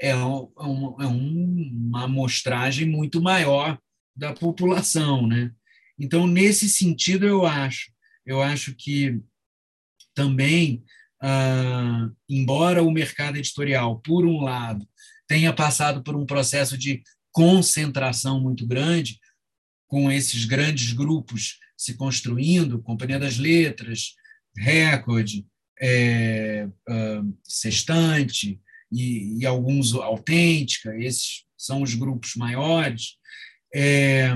é, 0.00 0.16
um, 0.16 0.96
é 1.00 1.06
uma 1.06 2.04
amostragem 2.04 2.88
muito 2.88 3.20
maior 3.20 3.78
da 4.16 4.32
população. 4.32 5.26
Né? 5.26 5.50
Então, 5.98 6.26
nesse 6.26 6.68
sentido, 6.68 7.26
eu 7.26 7.44
acho. 7.44 7.92
Eu 8.26 8.42
acho 8.42 8.74
que 8.74 9.20
também, 10.14 10.82
ah, 11.22 12.08
embora 12.28 12.82
o 12.82 12.90
mercado 12.90 13.36
editorial, 13.36 14.00
por 14.00 14.24
um 14.24 14.40
lado, 14.40 14.86
tenha 15.26 15.52
passado 15.52 16.02
por 16.02 16.16
um 16.16 16.26
processo 16.26 16.76
de 16.78 17.02
concentração 17.32 18.40
muito 18.40 18.66
grande, 18.66 19.18
com 19.88 20.10
esses 20.10 20.44
grandes 20.44 20.92
grupos 20.92 21.58
se 21.76 21.94
construindo, 21.94 22.82
Companhia 22.82 23.18
das 23.18 23.38
Letras, 23.38 24.14
Record, 24.56 25.44
é, 25.80 26.68
uh, 26.88 27.38
Sextante 27.42 28.60
e, 28.90 29.40
e, 29.40 29.46
alguns 29.46 29.92
Autêntica, 29.94 30.96
esses 30.96 31.44
são 31.56 31.82
os 31.82 31.94
grupos 31.94 32.34
maiores. 32.36 33.16
É, 33.74 34.32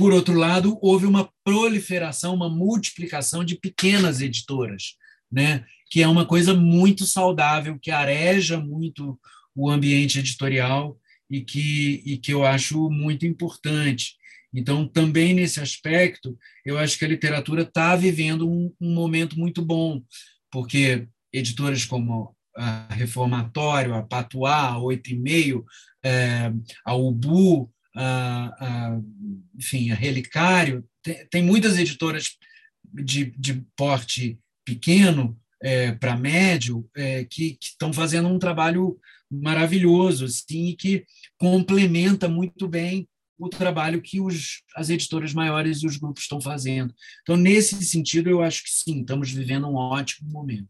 por 0.00 0.14
outro 0.14 0.32
lado, 0.32 0.78
houve 0.80 1.04
uma 1.04 1.30
proliferação, 1.44 2.34
uma 2.34 2.48
multiplicação 2.48 3.44
de 3.44 3.54
pequenas 3.54 4.22
editoras, 4.22 4.94
né? 5.30 5.62
que 5.90 6.02
é 6.02 6.08
uma 6.08 6.24
coisa 6.24 6.54
muito 6.54 7.04
saudável, 7.04 7.78
que 7.78 7.90
areja 7.90 8.58
muito 8.58 9.20
o 9.54 9.68
ambiente 9.68 10.18
editorial 10.18 10.98
e 11.28 11.42
que, 11.42 12.02
e 12.06 12.16
que 12.16 12.32
eu 12.32 12.46
acho 12.46 12.88
muito 12.88 13.26
importante. 13.26 14.14
Então, 14.54 14.88
também 14.88 15.34
nesse 15.34 15.60
aspecto, 15.60 16.34
eu 16.64 16.78
acho 16.78 16.98
que 16.98 17.04
a 17.04 17.08
literatura 17.08 17.60
está 17.60 17.94
vivendo 17.94 18.48
um, 18.48 18.72
um, 18.80 18.94
momento 18.94 19.38
muito 19.38 19.60
bom, 19.60 20.02
porque 20.50 21.08
editoras 21.30 21.84
como 21.84 22.34
a 22.56 22.86
Reformatório, 22.94 23.92
a 23.92 24.02
Patuá, 24.02 24.68
a 24.70 24.78
Oito 24.78 25.10
e 25.10 25.18
Meio, 25.18 25.62
é, 26.02 26.50
a 26.86 26.94
Ubu, 26.94 27.70
a, 27.94 28.46
a, 28.58 29.00
enfim, 29.58 29.90
a 29.90 29.94
Relicário, 29.94 30.84
tem, 31.02 31.26
tem 31.28 31.42
muitas 31.42 31.78
editoras 31.78 32.36
de, 32.92 33.32
de 33.36 33.64
porte 33.76 34.38
pequeno 34.64 35.38
é, 35.62 35.92
para 35.92 36.16
médio 36.16 36.88
é, 36.96 37.24
que 37.24 37.58
estão 37.60 37.92
fazendo 37.92 38.28
um 38.28 38.38
trabalho 38.38 38.98
maravilhoso 39.30 40.24
assim, 40.24 40.68
e 40.68 40.76
que 40.76 41.04
complementa 41.38 42.28
muito 42.28 42.66
bem 42.66 43.08
o 43.38 43.48
trabalho 43.48 44.02
que 44.02 44.20
os, 44.20 44.62
as 44.76 44.90
editoras 44.90 45.32
maiores 45.32 45.78
e 45.78 45.86
os 45.86 45.96
grupos 45.96 46.24
estão 46.24 46.40
fazendo. 46.40 46.94
Então, 47.22 47.36
nesse 47.36 47.82
sentido, 47.84 48.28
eu 48.28 48.42
acho 48.42 48.62
que 48.62 48.70
sim, 48.70 49.00
estamos 49.00 49.30
vivendo 49.30 49.66
um 49.66 49.76
ótimo 49.76 50.30
momento. 50.30 50.68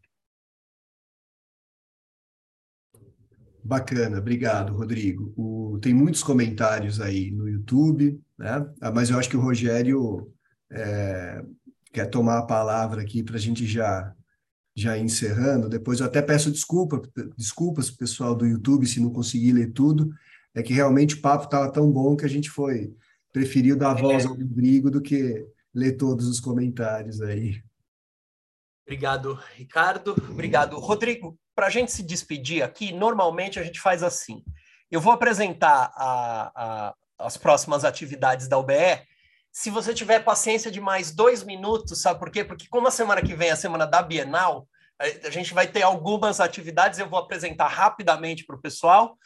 Bacana, 3.63 4.17
obrigado, 4.17 4.73
Rodrigo. 4.73 5.33
O, 5.37 5.79
tem 5.79 5.93
muitos 5.93 6.23
comentários 6.23 6.99
aí 6.99 7.31
no 7.31 7.47
YouTube, 7.47 8.19
né? 8.37 8.65
Ah, 8.81 8.91
mas 8.91 9.09
eu 9.09 9.19
acho 9.19 9.29
que 9.29 9.37
o 9.37 9.41
Rogério 9.41 10.31
é, 10.71 11.43
quer 11.93 12.05
tomar 12.07 12.39
a 12.39 12.45
palavra 12.45 13.01
aqui 13.01 13.23
para 13.23 13.35
a 13.35 13.39
gente 13.39 13.65
já 13.65 14.13
já 14.73 14.97
encerrando. 14.97 15.67
Depois 15.67 15.99
eu 15.99 16.05
até 16.05 16.21
peço 16.21 16.49
desculpa, 16.49 17.01
desculpas 17.37 17.89
para 17.89 17.95
o 17.95 17.99
pessoal 17.99 18.33
do 18.33 18.47
YouTube 18.47 18.87
se 18.87 19.01
não 19.01 19.11
conseguir 19.11 19.51
ler 19.51 19.73
tudo, 19.73 20.09
é 20.55 20.63
que 20.63 20.73
realmente 20.73 21.15
o 21.15 21.21
papo 21.21 21.43
estava 21.43 21.69
tão 21.71 21.91
bom 21.91 22.15
que 22.15 22.25
a 22.25 22.29
gente 22.29 22.49
foi 22.49 22.95
preferiu 23.31 23.77
dar 23.77 23.93
voz 23.93 24.25
ao 24.25 24.33
Rodrigo 24.33 24.91
do 24.91 25.01
que 25.01 25.45
ler 25.73 25.93
todos 25.93 26.27
os 26.27 26.39
comentários 26.39 27.21
aí. 27.21 27.61
Obrigado, 28.85 29.39
Ricardo. 29.55 30.15
Obrigado, 30.29 30.77
Rodrigo. 30.77 31.37
Para 31.55 31.67
a 31.67 31.69
gente 31.69 31.91
se 31.91 32.03
despedir 32.03 32.63
aqui, 32.63 32.91
normalmente 32.91 33.59
a 33.59 33.63
gente 33.63 33.79
faz 33.79 34.03
assim. 34.03 34.43
Eu 34.89 34.99
vou 34.99 35.13
apresentar 35.13 35.91
a, 35.95 36.51
a, 36.55 36.95
as 37.19 37.37
próximas 37.37 37.85
atividades 37.85 38.47
da 38.47 38.57
UBE. 38.57 39.01
Se 39.51 39.69
você 39.69 39.93
tiver 39.93 40.19
paciência 40.23 40.71
de 40.71 40.79
mais 40.79 41.11
dois 41.11 41.43
minutos, 41.43 42.01
sabe 42.01 42.19
por 42.19 42.31
quê? 42.31 42.43
Porque 42.43 42.67
como 42.69 42.87
a 42.87 42.91
semana 42.91 43.21
que 43.21 43.35
vem 43.35 43.49
é 43.49 43.51
a 43.51 43.57
semana 43.57 43.85
da 43.85 44.01
Bienal, 44.01 44.67
a 44.99 45.29
gente 45.29 45.53
vai 45.53 45.67
ter 45.67 45.81
algumas 45.81 46.39
atividades, 46.39 46.99
eu 46.99 47.09
vou 47.09 47.19
apresentar 47.19 47.67
rapidamente 47.67 48.45
para 48.45 48.55
o 48.55 48.61
pessoal. 48.61 49.17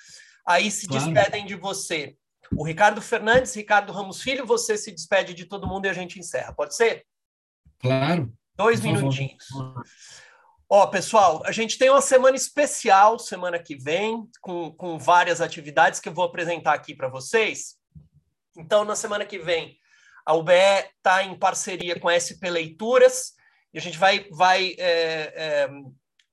Aí 0.48 0.72
se 0.72 0.88
claro. 0.88 1.06
despedem 1.06 1.46
de 1.46 1.56
você 1.56 2.16
o 2.56 2.64
Ricardo 2.64 3.02
Fernandes, 3.02 3.54
Ricardo 3.56 3.92
Ramos 3.92 4.22
Filho, 4.22 4.46
você 4.46 4.78
se 4.78 4.92
despede 4.92 5.34
de 5.34 5.46
todo 5.46 5.68
mundo 5.68 5.86
e 5.86 5.90
a 5.90 5.94
gente 5.94 6.20
encerra. 6.20 6.54
Pode 6.54 6.76
ser? 6.76 7.06
Claro. 7.80 8.32
Dois 8.56 8.80
minutinhos. 8.82 9.46
Ó, 10.68 10.88
pessoal, 10.88 11.44
a 11.46 11.52
gente 11.52 11.78
tem 11.78 11.92
uma 11.92 12.02
semana 12.02 12.36
especial 12.36 13.20
semana 13.20 13.60
que 13.60 13.76
vem, 13.76 14.28
com, 14.42 14.72
com 14.72 14.98
várias 14.98 15.40
atividades 15.40 16.00
que 16.00 16.10
eu 16.10 16.14
vou 16.14 16.26
apresentar 16.26 16.74
aqui 16.74 16.96
para 16.96 17.08
vocês. 17.08 17.76
Então, 18.58 18.84
na 18.84 18.96
semana 18.96 19.26
que 19.26 19.38
vem, 19.38 19.78
a 20.26 20.34
UBE 20.34 20.54
está 20.98 21.24
em 21.24 21.38
parceria 21.38 22.00
com 22.00 22.10
a 22.10 22.18
SP 22.18 22.50
Leituras 22.50 23.34
e 23.72 23.78
a 23.78 23.82
gente 23.82 23.98
vai, 23.98 24.28
vai 24.32 24.76
é, 24.80 25.34
é, 25.36 25.70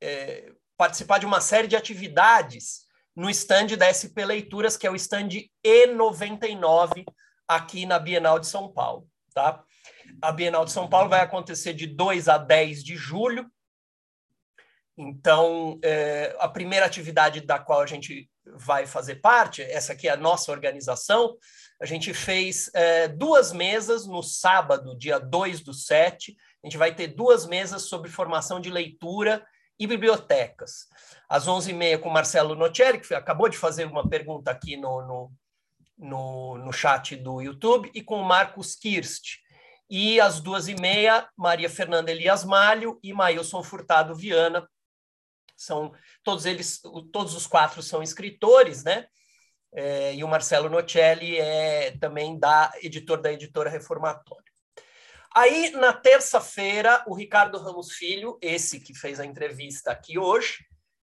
é, 0.01 0.53
participar 0.79 1.19
de 1.19 1.27
uma 1.27 1.43
série 1.43 1.69
de 1.69 1.77
atividades 1.77 2.87
no 3.15 3.29
stand 3.29 3.77
da 3.77 3.93
SP 3.93 4.25
Leituras, 4.25 4.79
que 4.79 4.87
é 4.87 4.91
o 4.91 4.97
stand 4.97 5.29
E99 5.63 7.05
aqui 7.47 7.85
na 7.85 7.99
Bienal 7.99 8.39
de 8.39 8.47
São 8.47 8.73
Paulo. 8.73 9.07
tá? 9.35 9.63
A 10.23 10.33
Bienal 10.33 10.65
de 10.65 10.73
São 10.73 10.89
Paulo 10.89 11.11
vai 11.11 11.21
acontecer 11.21 11.75
de 11.75 11.87
2 11.87 12.31
a 12.31 12.39
10 12.39 12.83
de 12.83 12.97
julho. 12.97 13.52
Então, 14.97 15.79
é, 15.83 16.37
a 16.39 16.49
primeira 16.49 16.87
atividade 16.87 17.41
da 17.41 17.59
qual 17.59 17.81
a 17.81 17.87
gente 17.87 18.29
vai 18.45 18.87
fazer 18.87 19.17
parte, 19.17 19.63
essa 19.63 19.93
aqui 19.93 20.09
é 20.09 20.13
a 20.13 20.17
nossa 20.17 20.53
organização, 20.53 21.37
a 21.83 21.87
gente 21.87 22.15
fez 22.15 22.71
é, 22.75 23.09
duas 23.09 23.53
mesas 23.53 24.07
no 24.07 24.23
sábado, 24.23 24.97
dia 24.97 25.19
2 25.19 25.61
do 25.61 25.75
7. 25.75 26.37
A 26.63 26.67
gente 26.69 26.79
vai 26.79 26.95
ter 26.95 27.09
duas 27.09 27.45
mesas 27.45 27.89
sobre 27.89 28.09
formação 28.09 28.61
de 28.61 28.71
leitura 28.71 29.45
e 29.77 29.85
bibliotecas. 29.85 30.87
Às 31.29 31.49
11h30 31.49 31.99
com 31.99 32.09
Marcelo 32.09 32.55
Nocelli, 32.55 33.01
que 33.01 33.13
acabou 33.13 33.49
de 33.49 33.59
fazer 33.59 33.85
uma 33.87 34.09
pergunta 34.09 34.53
aqui 34.53 34.77
no, 34.77 35.03
no, 35.03 35.33
no, 35.99 36.59
no 36.59 36.73
chat 36.73 37.17
do 37.17 37.41
YouTube, 37.41 37.91
e 37.93 38.01
com 38.01 38.21
o 38.21 38.25
Marcos 38.25 38.77
Kirst. 38.77 39.39
E 39.91 40.21
às 40.21 40.41
duas 40.41 40.69
e 40.69 40.75
meia, 40.77 41.29
Maria 41.37 41.69
Fernanda 41.69 42.13
Elias 42.13 42.45
Malho 42.45 42.99
e 43.03 43.13
Mailson 43.13 43.63
Furtado 43.63 44.15
Viana. 44.15 44.69
São 45.65 45.93
todos 46.23 46.47
eles, 46.47 46.81
todos 47.13 47.35
os 47.35 47.47
quatro 47.47 47.83
são 47.83 48.03
escritores, 48.03 48.85
né? 48.85 49.07
É, 49.75 50.15
e 50.15 50.23
o 50.23 50.29
Marcelo 50.29 50.69
Nocelli 50.69 51.39
é 51.39 51.97
também 51.99 52.39
da 52.39 52.73
editor 52.83 53.21
da 53.21 53.33
editora 53.33 53.71
Reformatória. 53.71 54.53
Aí, 55.35 55.71
na 55.71 55.95
terça-feira, 55.95 57.03
o 57.07 57.15
Ricardo 57.15 57.59
Ramos 57.59 57.93
Filho, 57.93 58.39
esse 58.43 58.79
que 58.79 58.95
fez 58.95 59.19
a 59.19 59.25
entrevista 59.25 59.91
aqui 59.91 60.19
hoje, 60.19 60.59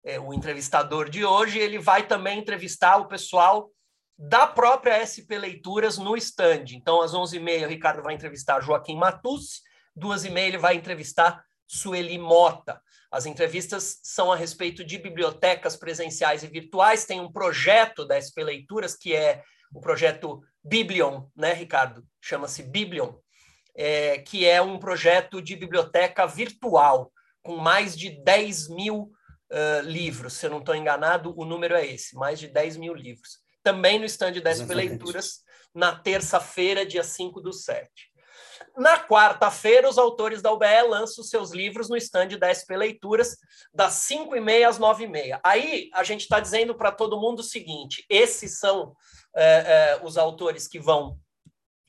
é, 0.03 0.19
o 0.19 0.33
entrevistador 0.33 1.09
de 1.09 1.23
hoje, 1.23 1.59
ele 1.59 1.79
vai 1.79 2.05
também 2.05 2.39
entrevistar 2.39 2.97
o 2.97 3.07
pessoal 3.07 3.71
da 4.17 4.45
própria 4.45 4.99
SP 4.99 5.37
Leituras 5.37 5.97
no 5.97 6.17
stand. 6.17 6.65
Então, 6.71 7.01
às 7.01 7.13
11h30, 7.13 7.65
o 7.65 7.69
Ricardo 7.69 8.03
vai 8.03 8.15
entrevistar 8.15 8.61
Joaquim 8.61 8.97
Matucci, 8.97 9.61
duas 9.95 10.25
e 10.25 10.29
meia 10.29 10.47
ele 10.47 10.57
vai 10.57 10.75
entrevistar 10.75 11.43
Sueli 11.67 12.17
Mota. 12.17 12.81
As 13.11 13.25
entrevistas 13.25 13.99
são 14.03 14.31
a 14.31 14.35
respeito 14.35 14.83
de 14.83 14.97
bibliotecas 14.97 15.75
presenciais 15.75 16.43
e 16.43 16.47
virtuais. 16.47 17.05
Tem 17.05 17.21
um 17.21 17.31
projeto 17.31 18.05
da 18.05 18.19
SP 18.19 18.43
Leituras, 18.43 18.95
que 18.95 19.15
é 19.15 19.43
o 19.73 19.79
projeto 19.79 20.41
Biblion, 20.63 21.25
né, 21.35 21.53
Ricardo? 21.53 22.05
Chama-se 22.21 22.63
Biblion, 22.63 23.13
é, 23.75 24.19
que 24.19 24.45
é 24.45 24.61
um 24.61 24.77
projeto 24.77 25.41
de 25.41 25.55
biblioteca 25.55 26.25
virtual, 26.25 27.11
com 27.41 27.55
mais 27.55 27.97
de 27.97 28.09
10 28.23 28.69
mil 28.69 29.11
uh, 29.51 29.81
livros. 29.83 30.33
Se 30.33 30.45
eu 30.45 30.49
não 30.49 30.59
estou 30.59 30.75
enganado, 30.75 31.33
o 31.37 31.45
número 31.45 31.75
é 31.75 31.85
esse, 31.85 32.15
mais 32.15 32.39
de 32.39 32.47
10 32.47 32.77
mil 32.77 32.93
livros. 32.93 33.39
Também 33.63 33.99
no 33.99 34.05
stand 34.05 34.33
da 34.41 34.53
SP 34.53 34.73
Leituras, 34.75 35.41
na 35.73 35.95
terça-feira, 35.95 36.85
dia 36.85 37.03
5 37.03 37.39
do 37.39 37.53
7. 37.53 37.89
Na 38.77 38.99
quarta-feira, 38.99 39.89
os 39.89 39.97
autores 39.97 40.39
da 40.39 40.51
UBE 40.51 40.83
lançam 40.87 41.23
seus 41.23 41.51
livros 41.51 41.89
no 41.89 41.97
stand 41.97 42.37
da 42.39 42.53
SP 42.53 42.77
Leituras, 42.77 43.35
das 43.73 43.93
5 43.93 44.35
e 44.35 44.39
meia 44.39 44.69
às 44.69 44.77
9 44.77 45.05
e 45.05 45.07
meia. 45.07 45.39
Aí, 45.43 45.89
a 45.91 46.03
gente 46.03 46.21
está 46.21 46.39
dizendo 46.39 46.75
para 46.75 46.91
todo 46.91 47.19
mundo 47.19 47.39
o 47.39 47.43
seguinte, 47.43 48.05
esses 48.07 48.59
são 48.59 48.93
é, 49.35 49.97
é, 49.99 50.05
os 50.05 50.15
autores 50.15 50.67
que 50.67 50.79
vão 50.79 51.17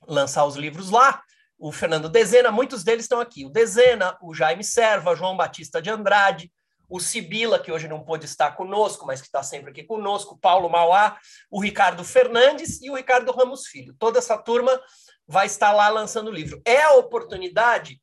lançar 0.09 0.47
os 0.47 0.57
livros 0.57 0.89
lá, 0.89 1.23
o 1.59 1.71
Fernando 1.71 2.09
Dezena, 2.09 2.51
muitos 2.51 2.83
deles 2.83 3.05
estão 3.05 3.21
aqui. 3.21 3.45
O 3.45 3.51
Dezena, 3.51 4.17
o 4.23 4.33
Jaime 4.33 4.65
Serva, 4.65 5.15
João 5.15 5.37
Batista 5.37 5.83
de 5.83 5.91
Andrade, 5.91 6.51
o 6.89 6.99
Sibila, 6.99 7.59
que 7.59 7.71
hoje 7.71 7.87
não 7.87 8.03
pôde 8.03 8.25
estar 8.25 8.53
conosco, 8.53 9.07
mas 9.07 9.21
que 9.21 9.27
está 9.27 9.43
sempre 9.43 9.71
aqui 9.71 9.83
conosco, 9.83 10.39
Paulo 10.39 10.71
Mauá, 10.71 11.19
o 11.51 11.61
Ricardo 11.61 12.03
Fernandes 12.03 12.81
e 12.81 12.91
o 12.91 12.97
Ricardo 12.97 13.31
Ramos 13.33 13.67
Filho. 13.67 13.95
Toda 13.99 14.19
essa 14.19 14.39
turma 14.39 14.81
vai 15.27 15.47
estar 15.47 15.73
lá 15.73 15.89
lançando 15.89 16.29
o 16.29 16.35
livro. 16.35 16.61
É 16.65 16.83
a 16.83 16.95
oportunidade, 16.95 18.01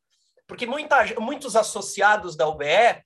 porque 0.47 0.67
muita, 0.67 1.03
muitos 1.19 1.55
associados 1.55 2.35
da 2.35 2.47
UBE, 2.47 3.03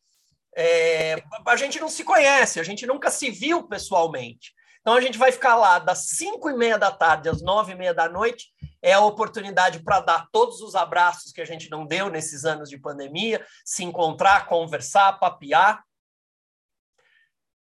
é, 0.57 1.23
a 1.45 1.55
gente 1.55 1.79
não 1.79 1.87
se 1.87 2.03
conhece, 2.03 2.59
a 2.59 2.63
gente 2.63 2.85
nunca 2.85 3.09
se 3.09 3.29
viu 3.29 3.63
pessoalmente. 3.67 4.51
Então 4.81 4.93
a 4.93 5.01
gente 5.01 5.17
vai 5.17 5.31
ficar 5.31 5.55
lá 5.55 5.79
das 5.79 6.07
5 6.09 6.49
e 6.49 6.53
meia 6.53 6.77
da 6.77 6.91
tarde 6.91 7.29
às 7.29 7.41
9 7.41 7.71
e 7.71 7.75
meia 7.75 7.93
da 7.93 8.09
noite. 8.09 8.47
É 8.81 8.93
a 8.93 9.01
oportunidade 9.01 9.83
para 9.83 9.99
dar 9.99 10.27
todos 10.31 10.61
os 10.61 10.75
abraços 10.75 11.31
que 11.31 11.41
a 11.41 11.45
gente 11.45 11.69
não 11.69 11.85
deu 11.85 12.09
nesses 12.09 12.45
anos 12.45 12.69
de 12.69 12.77
pandemia, 12.77 13.45
se 13.65 13.83
encontrar, 13.83 14.47
conversar, 14.47 15.19
papear. 15.19 15.83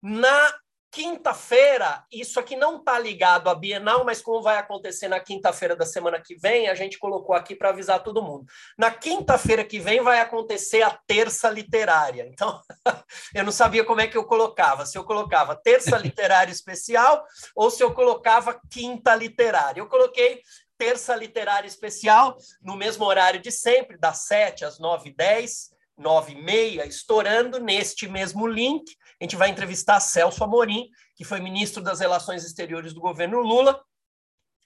Na 0.01 0.53
Quinta-feira, 0.91 2.03
isso 2.11 2.39
aqui 2.39 2.55
não 2.55 2.77
está 2.77 2.97
ligado 2.97 3.47
à 3.47 3.53
Bienal, 3.53 4.03
mas 4.03 4.23
como 4.23 4.41
vai 4.41 4.57
acontecer 4.57 5.07
na 5.07 5.19
quinta-feira 5.19 5.75
da 5.75 5.85
semana 5.85 6.19
que 6.19 6.35
vem, 6.35 6.67
a 6.67 6.73
gente 6.73 6.97
colocou 6.97 7.35
aqui 7.35 7.55
para 7.55 7.69
avisar 7.69 8.01
todo 8.01 8.23
mundo. 8.23 8.45
Na 8.75 8.89
quinta-feira 8.89 9.63
que 9.63 9.79
vem 9.79 10.01
vai 10.01 10.19
acontecer 10.19 10.81
a 10.81 10.89
terça 11.05 11.47
literária. 11.47 12.27
Então, 12.27 12.59
eu 13.35 13.43
não 13.43 13.51
sabia 13.51 13.85
como 13.85 14.01
é 14.01 14.07
que 14.07 14.17
eu 14.17 14.25
colocava, 14.25 14.83
se 14.83 14.97
eu 14.97 15.03
colocava 15.03 15.55
terça 15.55 15.95
literária 15.99 16.51
especial 16.51 17.23
ou 17.55 17.69
se 17.69 17.83
eu 17.83 17.93
colocava 17.93 18.59
quinta 18.71 19.13
literária. 19.13 19.81
Eu 19.81 19.87
coloquei 19.87 20.41
terça 20.79 21.13
literária 21.13 21.67
especial 21.67 22.37
no 22.61 22.75
mesmo 22.75 23.05
horário 23.05 23.39
de 23.39 23.51
sempre, 23.51 23.97
das 23.97 24.25
7 24.25 24.65
às 24.65 24.79
9h10 24.79 25.77
nove 25.99 26.31
e 26.31 26.41
meia, 26.41 26.85
estourando, 26.85 27.59
neste 27.59 28.07
mesmo 28.07 28.47
link, 28.47 28.95
a 29.19 29.23
gente 29.25 29.35
vai 29.35 29.49
entrevistar 29.49 29.99
Celso 29.99 30.43
Amorim, 30.43 30.89
que 31.13 31.25
foi 31.25 31.41
ministro 31.41 31.83
das 31.83 31.99
Relações 31.99 32.45
Exteriores 32.45 32.93
do 32.93 33.01
governo 33.01 33.41
Lula 33.41 33.83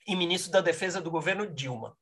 e 0.08 0.16
ministro 0.16 0.52
da 0.52 0.62
Defesa 0.62 1.02
do 1.02 1.10
governo 1.10 1.48
Dilma. 1.48 1.98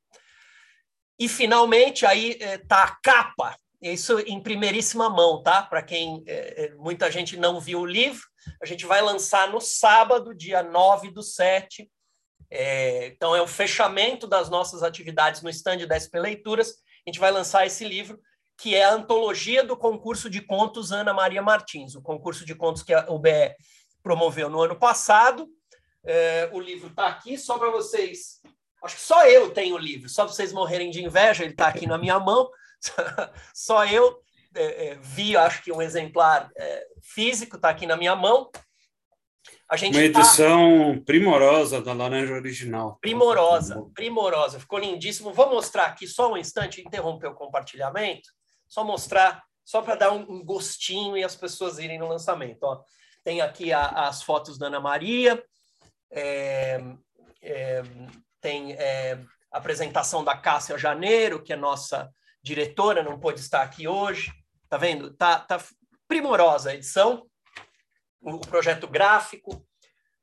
E, 1.17 1.29
finalmente, 1.29 2.05
aí 2.05 2.31
está 2.31 2.79
eh, 2.79 2.83
a 2.83 2.97
capa, 3.01 3.55
isso 3.81 4.19
em 4.19 4.41
primeiríssima 4.41 5.09
mão, 5.09 5.41
tá? 5.41 5.63
Para 5.63 5.81
quem 5.81 6.23
é, 6.27 6.73
muita 6.75 7.09
gente 7.09 7.37
não 7.37 7.59
viu 7.59 7.81
o 7.81 7.85
livro, 7.85 8.21
a 8.61 8.65
gente 8.65 8.85
vai 8.85 9.01
lançar 9.01 9.49
no 9.49 9.61
sábado, 9.61 10.35
dia 10.35 10.61
9 10.61 11.11
do 11.11 11.23
7. 11.23 11.89
É, 12.51 13.07
então, 13.07 13.33
é 13.33 13.41
o 13.41 13.47
fechamento 13.47 14.27
das 14.27 14.49
nossas 14.49 14.83
atividades 14.83 15.41
no 15.41 15.49
stand 15.49 15.87
da 15.87 15.97
SP 15.97 16.19
Leituras. 16.19 16.75
A 17.05 17.09
gente 17.09 17.19
vai 17.19 17.31
lançar 17.31 17.65
esse 17.65 17.85
livro 17.85 18.19
que 18.57 18.75
é 18.75 18.83
a 18.83 18.93
antologia 18.93 19.63
do 19.63 19.75
concurso 19.75 20.29
de 20.29 20.39
contos 20.39 20.91
Ana 20.91 21.13
Maria 21.13 21.41
Martins, 21.41 21.95
o 21.95 22.01
concurso 22.01 22.45
de 22.45 22.53
contos 22.53 22.83
que 22.83 22.93
a 22.93 23.09
UBE 23.09 23.55
promoveu 24.03 24.49
no 24.49 24.61
ano 24.61 24.75
passado. 24.75 25.47
É, 26.03 26.49
o 26.53 26.59
livro 26.59 26.89
está 26.89 27.07
aqui, 27.07 27.37
só 27.37 27.57
para 27.57 27.71
vocês. 27.71 28.39
Acho 28.83 28.95
que 28.95 29.01
só 29.01 29.25
eu 29.25 29.51
tenho 29.51 29.75
o 29.75 29.79
livro, 29.79 30.09
só 30.09 30.25
para 30.25 30.33
vocês 30.33 30.53
morrerem 30.53 30.91
de 30.91 31.03
inveja, 31.03 31.43
ele 31.43 31.53
está 31.53 31.67
aqui 31.67 31.87
na 31.87 31.97
minha 31.97 32.19
mão. 32.19 32.49
só 33.53 33.85
eu 33.85 34.21
é, 34.53 34.89
é, 34.89 34.95
vi, 34.95 35.37
acho 35.37 35.63
que 35.63 35.71
um 35.71 35.81
exemplar 35.81 36.51
é, 36.55 36.85
físico 37.01 37.55
está 37.55 37.69
aqui 37.69 37.87
na 37.87 37.95
minha 37.95 38.15
mão. 38.15 38.51
A 39.71 39.77
gente 39.77 39.97
Uma 39.97 40.11
tá 40.11 40.19
edição 40.19 40.95
tá... 40.97 41.01
primorosa 41.05 41.81
da 41.81 41.93
Laranja 41.93 42.33
Original. 42.33 42.97
Primorosa, 42.99 43.81
primorosa. 43.95 44.59
Ficou 44.59 44.79
lindíssimo. 44.79 45.33
Vou 45.33 45.49
mostrar 45.49 45.85
aqui 45.85 46.05
só 46.05 46.33
um 46.33 46.37
instante, 46.37 46.81
interromper 46.81 47.27
o 47.27 47.33
compartilhamento 47.33 48.29
só 48.71 48.85
mostrar, 48.85 49.43
só 49.65 49.81
para 49.81 49.95
dar 49.95 50.11
um, 50.11 50.43
gostinho 50.45 51.17
e 51.17 51.23
as 51.25 51.35
pessoas 51.35 51.77
irem 51.77 51.99
no 51.99 52.07
lançamento. 52.07 52.63
Ó. 52.63 52.81
Tem 53.21 53.41
aqui 53.41 53.73
a, 53.73 53.85
as 54.07 54.23
fotos 54.23 54.57
da 54.57 54.67
Ana 54.67 54.79
Maria, 54.79 55.43
é, 56.09 56.79
é, 57.41 57.83
tem 58.39 58.71
é, 58.73 59.19
a 59.51 59.57
apresentação 59.57 60.23
da 60.23 60.37
Cássia 60.37 60.77
Janeiro, 60.77 61.43
que 61.43 61.51
é 61.51 61.57
nossa 61.57 62.09
diretora, 62.41 63.03
não 63.03 63.19
pôde 63.19 63.41
estar 63.41 63.61
aqui 63.61 63.89
hoje. 63.89 64.31
Tá 64.69 64.77
vendo? 64.77 65.13
Tá, 65.13 65.39
tá 65.39 65.61
primorosa 66.07 66.69
a 66.69 66.73
edição, 66.73 67.27
o, 68.21 68.39
projeto 68.39 68.87
gráfico, 68.87 69.65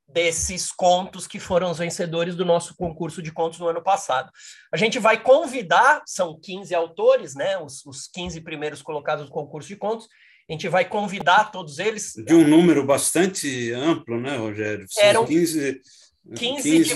desses 0.07 0.71
contos 0.71 1.27
que 1.27 1.39
foram 1.39 1.69
os 1.69 1.77
vencedores 1.77 2.35
do 2.35 2.43
nosso 2.43 2.75
concurso 2.75 3.21
de 3.21 3.31
contos 3.31 3.59
no 3.59 3.67
ano 3.67 3.83
passado. 3.83 4.31
A 4.73 4.77
gente 4.77 4.97
vai 4.97 5.21
convidar, 5.21 6.01
são 6.05 6.39
15 6.39 6.73
autores, 6.73 7.35
né, 7.35 7.57
os, 7.59 7.85
os 7.85 8.07
15 8.07 8.41
primeiros 8.41 8.81
colocados 8.81 9.25
no 9.25 9.31
concurso 9.31 9.67
de 9.67 9.75
contos, 9.75 10.07
a 10.49 10.51
gente 10.51 10.67
vai 10.67 10.83
convidar 10.83 11.51
todos 11.51 11.77
eles. 11.77 12.13
De 12.15 12.33
um 12.33 12.47
número 12.47 12.83
bastante 12.83 13.71
amplo, 13.71 14.19
né, 14.19 14.35
Rogério? 14.35 14.87
São 14.89 15.03
Eram 15.03 15.25
15, 15.25 15.79
15, 16.35 16.63
15... 16.63 16.95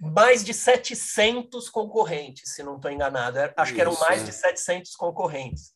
mais 0.00 0.44
de 0.44 0.54
700 0.54 1.68
concorrentes, 1.68 2.54
se 2.54 2.62
não 2.62 2.76
estou 2.76 2.92
enganado. 2.92 3.38
É, 3.38 3.52
acho 3.56 3.70
Isso, 3.70 3.74
que 3.74 3.80
eram 3.80 3.98
mais 3.98 4.22
é. 4.22 4.26
de 4.26 4.32
700 4.32 4.94
concorrentes. 4.94 5.72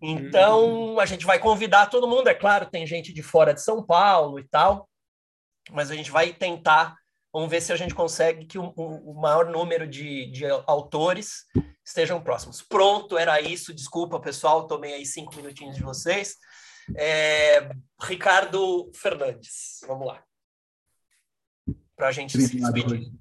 Então, 0.00 0.94
hum. 0.94 1.00
a 1.00 1.06
gente 1.06 1.24
vai 1.24 1.38
convidar 1.38 1.86
todo 1.86 2.08
mundo, 2.08 2.28
é 2.28 2.34
claro, 2.34 2.66
tem 2.66 2.86
gente 2.86 3.12
de 3.12 3.22
fora 3.22 3.54
de 3.54 3.62
São 3.62 3.84
Paulo 3.84 4.38
e 4.38 4.44
tal, 4.44 4.88
mas 5.70 5.90
a 5.90 5.94
gente 5.94 6.10
vai 6.10 6.32
tentar, 6.32 6.96
vamos 7.32 7.50
ver 7.50 7.60
se 7.60 7.72
a 7.72 7.76
gente 7.76 7.94
consegue 7.94 8.46
que 8.46 8.58
o, 8.58 8.70
o 8.76 9.14
maior 9.14 9.46
número 9.46 9.86
de, 9.86 10.30
de 10.30 10.44
autores 10.66 11.44
estejam 11.84 12.22
próximos. 12.22 12.62
Pronto, 12.62 13.18
era 13.18 13.40
isso. 13.40 13.74
Desculpa, 13.74 14.18
pessoal, 14.20 14.66
tomei 14.66 14.94
aí 14.94 15.06
cinco 15.06 15.36
minutinhos 15.36 15.76
de 15.76 15.82
vocês. 15.82 16.36
É, 16.96 17.70
Ricardo 18.02 18.90
Fernandes, 18.94 19.80
vamos 19.86 20.06
lá. 20.06 20.22
Para 21.96 22.08
a 22.08 22.12
gente 22.12 22.36
Obrigado, 22.36 22.66
se 22.66 22.72
despedir. 22.72 23.12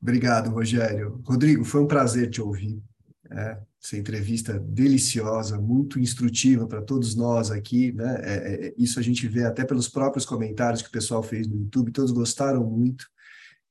Obrigado, 0.00 0.50
Rogério. 0.50 1.22
Rodrigo, 1.24 1.64
foi 1.64 1.80
um 1.80 1.86
prazer 1.86 2.30
te 2.30 2.40
ouvir. 2.40 2.82
É, 3.30 3.60
essa 3.82 3.96
entrevista 3.96 4.58
deliciosa, 4.58 5.58
muito 5.58 5.98
instrutiva 5.98 6.66
para 6.66 6.82
todos 6.82 7.14
nós 7.14 7.50
aqui, 7.50 7.92
né? 7.92 8.20
É, 8.22 8.66
é, 8.66 8.74
isso 8.76 9.00
a 9.00 9.02
gente 9.02 9.26
vê 9.26 9.44
até 9.44 9.64
pelos 9.64 9.88
próprios 9.88 10.26
comentários 10.26 10.82
que 10.82 10.88
o 10.88 10.92
pessoal 10.92 11.22
fez 11.22 11.48
no 11.48 11.56
YouTube, 11.56 11.90
todos 11.90 12.12
gostaram 12.12 12.62
muito. 12.62 13.06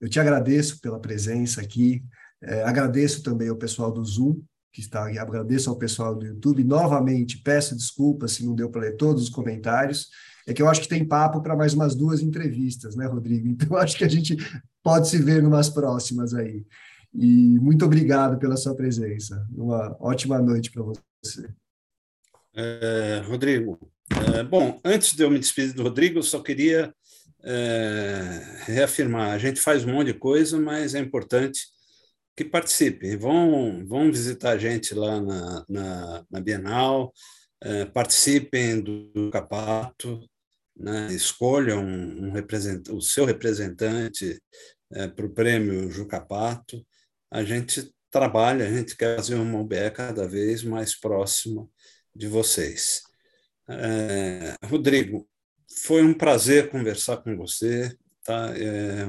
Eu 0.02 0.10
te 0.10 0.20
agradeço 0.20 0.82
pela 0.82 1.00
presença 1.00 1.62
aqui, 1.62 2.04
é, 2.42 2.64
agradeço 2.64 3.22
também 3.22 3.50
ao 3.50 3.56
pessoal 3.56 3.92
do 3.92 4.04
Zoom, 4.04 4.42
que 4.74 4.82
está 4.82 5.06
aqui, 5.06 5.20
agradeço 5.20 5.70
ao 5.70 5.78
pessoal 5.78 6.16
do 6.16 6.26
YouTube. 6.26 6.64
Novamente, 6.64 7.42
peço 7.44 7.76
desculpas 7.76 8.32
se 8.32 8.46
não 8.46 8.56
deu 8.56 8.70
para 8.70 8.82
ler 8.82 8.98
todos 8.98 9.24
os 9.24 9.30
comentários. 9.30 10.08
É 10.48 10.54
que 10.54 10.62
eu 10.62 10.68
acho 10.68 10.82
que 10.82 10.88
tem 10.88 11.06
papo 11.06 11.42
para 11.44 11.56
mais 11.56 11.76
umas 11.76 11.94
duas 11.94 12.22
entrevistas, 12.22 12.96
né, 12.96 13.06
Rodrigo? 13.06 13.46
Então, 13.50 13.78
acho 13.78 13.96
que 13.96 14.04
a 14.04 14.10
gente 14.10 14.36
pode 14.82 15.08
se 15.08 15.20
ver 15.20 15.44
numas 15.44 15.70
próximas 15.70 16.34
aí. 16.34 16.66
E 17.14 17.60
muito 17.60 17.86
obrigado 17.86 18.38
pela 18.38 18.58
sua 18.58 18.76
presença. 18.76 19.46
Uma 19.52 19.96
ótima 20.00 20.40
noite 20.40 20.72
para 20.72 20.84
você. 20.84 21.50
É, 22.54 23.22
Rodrigo, 23.26 23.80
é, 24.36 24.44
bom, 24.44 24.80
antes 24.84 25.16
de 25.16 25.24
eu 25.24 25.30
me 25.30 25.40
despedir 25.40 25.74
do 25.74 25.84
Rodrigo, 25.84 26.20
eu 26.20 26.24
só 26.24 26.42
queria 26.42 26.94
é, 27.44 28.64
reafirmar: 28.66 29.32
a 29.32 29.38
gente 29.38 29.60
faz 29.60 29.86
um 29.86 29.94
monte 29.94 30.08
de 30.08 30.20
coisa, 30.20 30.60
mas 30.60 30.96
é 30.96 31.00
importante 31.00 31.62
que 32.36 32.46
participem. 32.46 33.18
Vão, 33.18 33.86
vão 33.88 34.12
visitar 34.12 34.52
a 34.52 34.58
gente 34.58 34.94
lá 34.94 35.20
na, 35.20 35.66
na, 35.68 36.26
na 36.30 36.42
Bienal, 36.42 37.14
é, 37.62 37.86
participem 37.86 38.82
do 38.82 39.30
Capato, 39.32 40.22
né, 40.76 41.08
escolham 41.12 41.84
um, 41.84 42.30
um 42.30 42.96
o 42.96 43.02
seu 43.02 43.26
representante 43.26 44.42
é, 44.94 45.08
para 45.08 45.26
o 45.26 45.34
prêmio 45.34 45.92
Jucapato 45.92 46.84
a 47.32 47.44
gente 47.44 47.94
trabalha, 48.12 48.66
a 48.66 48.72
gente 48.72 48.96
quer 48.98 49.16
fazer 49.16 49.36
uma 49.36 49.60
UBE 49.60 49.92
cada 49.94 50.28
vez 50.28 50.64
mais 50.64 50.96
próxima 50.96 51.68
de 52.16 52.28
vocês. 52.28 53.04
É, 53.68 54.56
Rodrigo, 54.66 55.28
foi 55.84 56.04
um 56.04 56.14
prazer 56.14 56.70
conversar 56.70 57.18
com 57.18 57.38
você. 57.38 57.96
Tá? 58.24 58.54
É, 58.58 59.06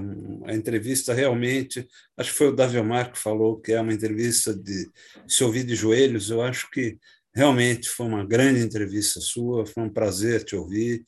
a 0.46 0.54
entrevista 0.54 1.12
realmente, 1.12 1.86
acho 2.16 2.30
que 2.30 2.38
foi 2.38 2.48
o 2.48 2.56
Davi 2.56 2.78
Omar 2.78 3.12
que 3.12 3.18
falou 3.18 3.60
que 3.60 3.72
é 3.72 3.80
uma 3.80 3.92
entrevista 3.92 4.54
de 4.54 4.88
se 5.26 5.42
ouvir 5.42 5.64
de 5.64 5.74
joelhos. 5.74 6.30
Eu 6.30 6.42
acho 6.42 6.70
que 6.70 6.98
realmente 7.34 7.88
foi 7.88 8.06
uma 8.06 8.24
grande 8.24 8.60
entrevista 8.60 9.20
sua, 9.20 9.66
foi 9.66 9.82
um 9.82 9.92
prazer 9.92 10.44
te 10.44 10.54
ouvir. 10.54 11.04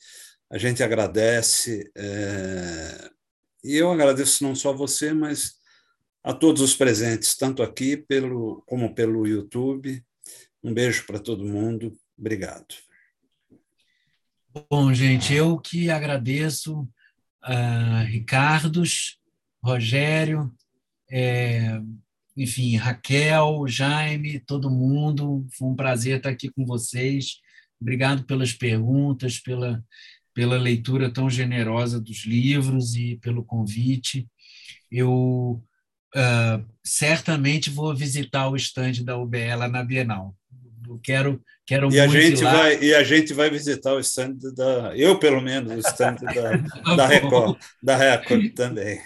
A 0.51 0.57
gente 0.57 0.83
agradece. 0.83 1.89
É, 1.95 3.09
e 3.63 3.75
eu 3.77 3.91
agradeço 3.91 4.43
não 4.43 4.55
só 4.55 4.73
você, 4.73 5.13
mas 5.13 5.53
a 6.23 6.33
todos 6.33 6.61
os 6.61 6.75
presentes, 6.75 7.35
tanto 7.35 7.61
aqui 7.61 7.97
pelo, 7.97 8.63
como 8.65 8.95
pelo 8.95 9.27
YouTube. 9.27 10.01
Um 10.63 10.73
beijo 10.73 11.05
para 11.05 11.19
todo 11.19 11.43
mundo. 11.43 11.97
Obrigado. 12.17 12.75
Bom, 14.69 14.93
gente, 14.93 15.33
eu 15.33 15.59
que 15.59 15.89
agradeço 15.89 16.87
uh, 17.43 18.05
Ricardos, 18.05 19.19
Rogério, 19.61 20.53
é, 21.11 21.81
enfim, 22.37 22.75
Raquel, 22.77 23.67
Jaime, 23.67 24.39
todo 24.39 24.71
mundo. 24.71 25.45
Foi 25.57 25.67
um 25.67 25.75
prazer 25.75 26.17
estar 26.17 26.29
aqui 26.29 26.49
com 26.49 26.65
vocês. 26.65 27.39
Obrigado 27.81 28.25
pelas 28.25 28.53
perguntas, 28.53 29.39
pela, 29.39 29.83
pela 30.33 30.57
leitura 30.57 31.11
tão 31.11 31.29
generosa 31.29 31.99
dos 31.99 32.25
livros 32.25 32.95
e 32.95 33.17
pelo 33.17 33.43
convite. 33.43 34.27
Eu 34.89 35.61
uh, 36.15 36.65
certamente 36.83 37.69
vou 37.69 37.95
visitar 37.95 38.47
o 38.47 38.55
estande 38.55 39.03
da 39.03 39.17
UBE 39.17 39.55
lá 39.55 39.67
na 39.67 39.83
Bienal. 39.83 40.35
Eu 40.87 40.99
quero, 41.01 41.41
quero 41.65 41.91
e 41.91 41.99
a 41.99 42.07
gente 42.07 42.43
vai 42.43 42.83
E 42.83 42.93
a 42.93 43.03
gente 43.03 43.33
vai 43.33 43.49
visitar 43.49 43.93
o 43.93 43.99
estande 43.99 44.53
da... 44.53 44.95
Eu, 44.95 45.17
pelo 45.17 45.41
menos, 45.41 45.71
o 45.73 45.79
estande 45.79 46.25
da, 46.25 46.57
tá 46.83 46.95
da 46.95 47.07
Record, 47.07 47.57
da 47.81 47.95
Record 47.95 48.53
também. 48.53 49.01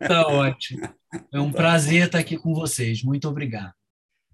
Está 0.00 0.26
ótimo. 0.26 0.88
É 1.32 1.40
um 1.40 1.52
prazer 1.52 2.06
estar 2.06 2.18
aqui 2.18 2.36
com 2.36 2.52
vocês. 2.52 3.02
Muito 3.02 3.28
obrigado. 3.28 3.72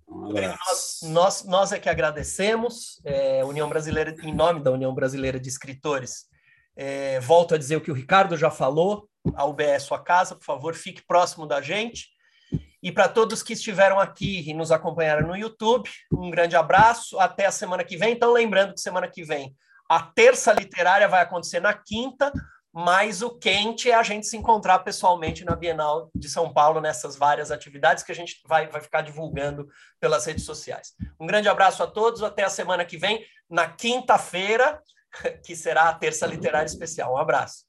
Um. 0.09 0.33
Nós, 0.33 1.01
nós, 1.03 1.45
nós 1.45 1.73
é 1.73 1.79
que 1.79 1.89
agradecemos, 1.89 3.01
é, 3.05 3.45
União 3.45 3.69
Brasileira, 3.69 4.15
em 4.23 4.35
nome 4.35 4.62
da 4.62 4.70
União 4.70 4.95
Brasileira 4.95 5.39
de 5.39 5.49
Escritores. 5.49 6.27
É, 6.77 7.20
volto 7.20 7.55
a 7.55 7.59
dizer 7.59 7.77
o 7.77 7.81
que 7.81 7.91
o 7.91 7.95
Ricardo 7.95 8.37
já 8.37 8.51
falou, 8.51 9.09
a 9.35 9.44
UBS 9.44 9.85
sua 9.85 9.99
casa, 9.99 10.35
por 10.35 10.44
favor, 10.44 10.74
fique 10.74 11.07
próximo 11.07 11.47
da 11.47 11.61
gente. 11.61 12.09
E 12.82 12.90
para 12.90 13.09
todos 13.09 13.43
que 13.43 13.53
estiveram 13.53 14.01
aqui 14.01 14.49
e 14.49 14.53
nos 14.53 14.73
acompanharam 14.73 15.27
no 15.27 15.36
YouTube, 15.36 15.89
um 16.12 16.31
grande 16.31 16.57
abraço. 16.57 17.19
Até 17.19 17.47
a 17.47 17.53
semana 17.53 17.85
que 17.85 17.97
vem. 17.97 18.12
Então, 18.12 18.32
lembrando 18.32 18.74
que 18.74 18.81
semana 18.81 19.09
que 19.09 19.23
vem 19.23 19.55
a 19.93 20.01
terça 20.01 20.55
literária 20.55 21.07
vai 21.07 21.20
acontecer 21.20 21.61
na 21.61 21.74
quinta, 21.74 22.32
mas 22.73 23.20
o 23.20 23.39
quente 23.39 23.90
é 23.90 23.94
a 23.94 24.03
gente 24.03 24.27
se 24.27 24.39
encontrar 24.39 24.78
pessoalmente 24.78 25.44
na 25.44 25.55
Bienal 25.55 26.11
de 26.15 26.31
São 26.31 26.51
Paulo, 26.51 26.81
nessas 26.81 27.15
várias 27.15 27.51
atividades 27.51 28.03
que 28.03 28.11
a 28.11 28.15
gente 28.15 28.40
vai, 28.47 28.69
vai 28.69 28.81
ficar 28.81 29.03
divulgando 29.03 29.69
pelas 30.01 30.24
redes 30.24 30.47
sociais. 30.47 30.94
Um 31.20 31.27
grande 31.27 31.49
abraço 31.49 31.82
a 31.82 31.86
todos, 31.86 32.23
até 32.23 32.43
a 32.43 32.49
semana 32.49 32.86
que 32.86 32.97
vem, 32.97 33.23
na 33.51 33.69
quinta-feira, 33.69 34.81
que 35.44 35.55
será 35.55 35.90
a 35.90 35.94
terça 35.94 36.27
literária 36.27 36.66
especial. 36.66 37.12
Um 37.12 37.19
abraço. 37.19 37.66